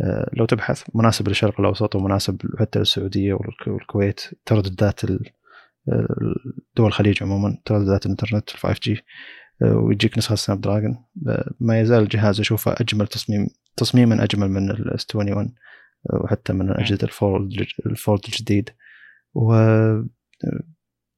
آه، 0.00 0.30
لو 0.32 0.46
تبحث 0.46 0.82
مناسب 0.94 1.28
للشرق 1.28 1.60
الأوسط 1.60 1.96
ومناسب 1.96 2.42
حتى 2.58 2.78
للسعودية 2.78 3.38
والكويت 3.66 4.20
ترددات 4.46 5.00
دول 6.76 6.86
الخليج 6.86 7.22
عموما 7.22 7.58
ترددات 7.64 8.06
الإنترنت 8.06 8.50
5G 8.50 9.04
ويجيك 9.62 10.18
نسخة 10.18 10.34
Snapdragon 10.34 11.04
ما 11.60 11.80
يزال 11.80 12.02
الجهاز 12.02 12.40
أشوفه 12.40 12.74
أجمل 12.80 13.06
تصميم 13.06 13.48
تصميما 13.76 14.24
أجمل 14.24 14.50
من 14.50 14.70
ال 14.70 15.06
S21 15.14 15.54
وحتى 16.24 16.52
من 16.52 16.70
أجهزة 16.70 16.98
ال 17.86 17.94
Fold 17.94 18.24
الجديد. 18.28 18.70
و 19.34 19.52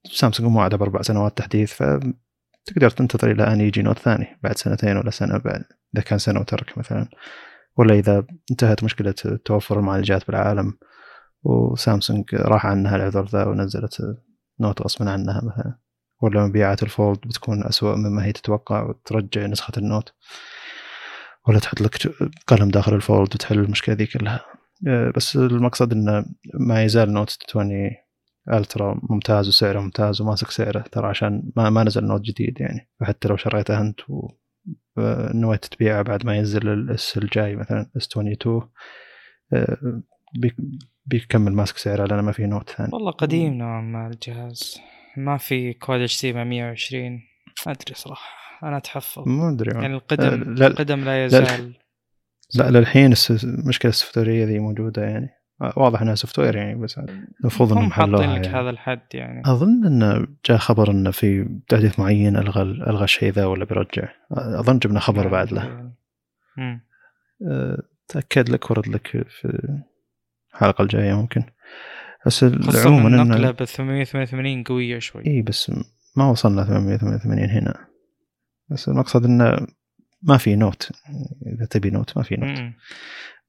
سامسونج 0.05 0.51
موعده 0.51 0.77
باربع 0.77 1.03
سنوات 1.03 1.39
تحديث 1.39 1.83
فتقدر 2.67 2.91
تنتظر 2.91 3.31
إلى 3.31 3.53
أن 3.53 3.61
يجي 3.61 3.83
Note 3.83 3.99
ثاني 3.99 4.39
بعد 4.43 4.59
سنتين 4.59 4.97
ولا 4.97 5.11
سنة 5.11 5.39
بعد 5.39 5.65
إذا 5.95 6.03
كان 6.03 6.19
سنة 6.19 6.41
وترك 6.41 6.79
مثلا. 6.79 7.09
ولا 7.77 7.95
إذا 7.95 8.25
انتهت 8.51 8.85
مشكلة 8.85 9.15
توفر 9.45 9.79
المعالجات 9.79 10.27
بالعالم 10.27 10.79
وسامسونج 11.43 12.35
راح 12.35 12.67
عنها 12.67 12.97
العذر 12.97 13.25
ذا 13.25 13.45
ونزلت 13.45 14.03
Note 14.61 14.83
غصبا 14.83 15.11
عنها 15.11 15.41
مثلا. 15.45 15.79
ولا 16.23 16.47
مبيعات 16.47 16.83
ال 16.83 16.90
Fold 16.90 17.19
بتكون 17.19 17.65
أسوأ 17.65 17.97
مما 17.97 18.25
هي 18.25 18.33
تتوقع 18.33 18.83
وترجع 18.83 19.47
نسخة 19.47 19.73
ال 19.79 19.85
Note. 19.85 20.15
ولا 21.49 21.59
تحط 21.59 21.81
لك 21.81 21.97
قلم 22.47 22.69
داخل 22.69 22.95
ال 22.95 23.03
Fold 23.03 23.35
وتحل 23.35 23.59
المشكلة 23.59 23.95
ذي 23.95 24.07
كلها. 24.07 24.45
بس 25.17 25.37
المقصد 25.37 25.93
إنه 25.93 26.25
ما 26.55 26.85
يزال 26.85 27.13
Note 27.13 27.39
20 27.49 27.91
Ultra 28.53 29.01
ممتاز 29.03 29.49
وسعره 29.49 29.81
ممتاز 29.81 30.21
وماسك 30.21 30.51
سعره 30.51 30.85
ترى 30.93 31.07
عشان 31.07 31.53
ما, 31.57 31.71
ما 31.71 31.85
نزل 31.85 32.05
Note 32.05 32.21
جديد 32.21 32.61
يعني. 32.61 32.89
فحتى 33.01 33.29
لو 33.29 33.37
شريته 33.37 33.81
أنت 33.81 34.01
ونويت 34.97 35.65
تبيعه 35.65 36.03
بعد 36.03 36.27
ما 36.27 36.37
ينزل 36.37 36.69
ال 36.69 36.94
S 36.94 37.19
الجاي 37.19 37.57
مثلا 37.57 37.91
S 37.97 38.07
22 38.07 38.71
آه، 39.53 40.03
بيكمل 41.07 41.53
ماسك 41.53 41.77
سعره 41.77 42.07
لأنه 42.07 42.23
ما 42.23 42.33
في 42.33 42.47
Note 42.47 42.71
ثاني. 42.71 42.91
والله 42.93 43.11
قديم 43.11 43.55
نوعا 43.55 43.81
ما 43.81 44.07
الجهاز. 44.07 44.81
ما 45.17 45.37
في 45.37 45.73
كود 45.73 46.01
HC 46.01 46.33
120 46.33 47.13
ما 47.67 47.73
أدري 47.73 47.95
صراحة. 47.95 48.41
أنا 48.63 48.77
أتحفظ. 48.77 49.29
ما 49.29 49.49
أدري. 49.49 49.81
يعني 49.81 49.95
القدم 49.95 50.55
لا 50.55 50.67
القدم 50.67 51.05
لا 51.05 51.25
يزال. 51.25 51.75
لا, 52.55 52.71
للحين 52.71 53.15
المشكلة 53.45 53.89
ال 53.89 53.94
software 53.94 54.34
يه 54.34 54.45
ذي 54.45 54.59
موجودة 54.59 55.03
يعني. 55.03 55.29
واضح 55.77 56.03
إنها 56.03 56.15
soft 56.15 56.39
ware 56.39 56.57
يعني 56.57 56.75
بس 56.75 57.01
المفروض 57.41 57.73
إنهم 57.73 57.91
حاطين 57.91 58.15
لك 58.15 58.47
يعني. 58.47 58.49
هذا 58.49 58.71
الحد 58.71 59.01
يعني. 59.15 59.43
أظن 59.47 59.87
انه 59.87 60.27
جاء 60.47 60.59
خبر 60.59 60.91
انه 60.91 61.11
في 61.11 61.59
تحديث 61.69 61.99
معين 61.99 62.37
ألغى 62.37 62.63
ألغى 62.63 63.05
الشيء 63.05 63.33
ذا 63.33 63.47
ولا 63.47 63.65
بيرجع. 63.65 64.09
أظن 64.33 64.79
جبنا 64.79 65.01
خبر 65.01 65.23
نعم، 65.23 65.31
بعد 65.31 65.53
له. 65.53 65.93
يعني. 66.57 66.81
تأكد 68.09 68.49
لك 68.49 68.71
ورد 68.71 68.89
لك 68.89 69.07
في 69.09 69.79
الحلقة 70.55 70.83
الجاية 70.83 71.15
ممكن. 71.15 71.43
بس 72.27 72.45
عموما 72.87 73.23
النقلة 73.23 73.51
ب 73.51 73.65
888 73.65 74.65
قوية 74.65 74.99
شوي. 74.99 75.27
إي 75.27 75.43
بس 75.43 75.73
ما 76.17 76.31
وصلنا 76.31 76.65
888 76.65 77.51
هنا. 77.51 77.75
بس 78.69 78.89
المقصد 78.89 79.25
انه 79.25 79.67
ما 80.23 80.37
في 80.37 80.57
Note. 80.57 80.93
إذا 81.47 81.65
تبي 81.65 81.91
Note 81.91 82.17
ما 82.17 82.23
في 82.23 82.37
Note. 82.37 82.73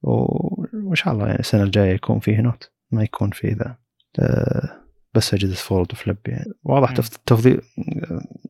وإن 0.02 0.94
شاء 0.94 1.14
الله 1.14 1.26
يعني 1.26 1.40
السنة 1.40 1.62
الجاية 1.62 1.94
يكون 1.94 2.20
فيه 2.20 2.40
Note 2.40 2.70
ما 2.90 3.02
يكون 3.02 3.30
فيه 3.30 3.54
ذا 3.54 3.76
آه، 4.18 4.82
بس 5.14 5.34
أجهزة 5.34 5.54
Fold 5.54 5.92
و 5.92 5.97
Flip 5.97 6.16
يعني. 6.26 6.52
واضح 6.64 6.92
تفضيل 7.26 7.60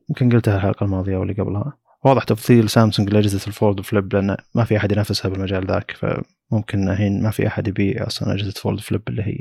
يمكن 0.09 0.31
قلتها 0.31 0.55
الحلقة 0.55 0.83
الماضية 0.83 1.17
واللي 1.17 1.33
قبلها. 1.33 1.77
واضح 2.05 2.23
تفضيل 2.23 2.69
سامسونج 2.69 3.09
لأجهزة 3.09 3.47
ال 3.47 3.53
Fold 3.53 3.79
و 3.79 3.86
Flip 3.86 4.13
لأن 4.13 4.37
ما 4.55 4.63
في 4.63 4.77
أحد 4.77 4.91
ينافسها 4.91 5.29
بالمجال 5.29 5.67
ذاك 5.67 5.91
فممكن 5.91 6.89
الحين 6.89 7.23
ما 7.23 7.31
في 7.31 7.47
أحد 7.47 7.67
يبيع 7.67 8.07
أصلا 8.07 8.33
أجهزة 8.33 8.51
Fold 8.51 8.79
و 8.79 8.83
Flip 8.83 9.01
اللي 9.07 9.23
هي. 9.23 9.39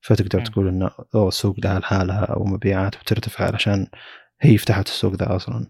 فتقدر 0.00 0.40
م. 0.40 0.44
تقول 0.44 0.68
إنه 0.68 0.90
أوه 1.14 1.28
السوق 1.28 1.56
لها 1.64 1.78
لحالها 1.78 2.24
أو 2.24 2.44
مبيعات 2.44 2.96
بترتفع 2.96 3.44
علشان 3.44 3.86
هي 4.40 4.58
فتحت 4.58 4.86
السوق 4.86 5.14
ذا 5.14 5.36
أصلا 5.36 5.66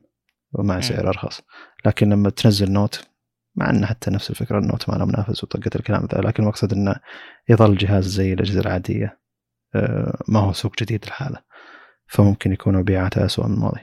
ومع 0.52 0.80
سعر 0.80 1.08
أرخص. 1.08 1.40
لكن 1.86 2.08
لما 2.08 2.30
تنزل 2.30 2.72
Note 2.72 3.08
مع 3.56 3.70
انه 3.70 3.86
حتى 3.86 4.10
نفس 4.10 4.30
الفكرة 4.30 4.58
ال 4.58 4.65
Note 4.65 4.90
ما 4.90 4.94
له 4.94 5.04
منافس 5.04 5.44
ودقت 5.44 5.76
الكلام 5.76 6.08
ذا 6.14 6.20
لكن 6.20 6.42
المقصد 6.42 6.72
إنه 6.72 6.94
يظل 7.48 7.76
جهاز 7.76 8.06
زي 8.06 8.32
الأجهزة 8.32 8.60
العادية 8.60 9.18
آه، 9.74 10.18
ما 10.28 10.40
هو 10.40 10.52
سوق 10.52 10.82
جديد 10.82 11.04
لحاله. 11.06 11.42
فممكن 12.06 12.52
يكون 12.52 12.76
مبيعاته 12.76 13.24
اسوء 13.24 13.46
من 13.46 13.54
الماضي. 13.54 13.80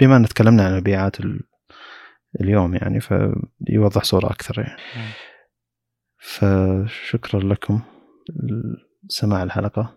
بما 0.00 0.16
إن 0.16 0.26
تكلمنا 0.26 0.66
عن 0.66 0.76
مبيعات 0.76 1.16
اليوم 2.40 2.74
يعني 2.74 3.00
فيوضح 3.00 4.04
صورة 4.04 4.26
أكثر 4.26 4.60
يعني. 4.60 4.80
فشكرا 6.18 7.40
لكم 7.40 7.80
سماع 9.08 9.42
الحلقة. 9.42 9.94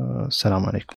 آه، 0.00 0.24
السلام 0.26 0.64
عليكم. 0.66 0.94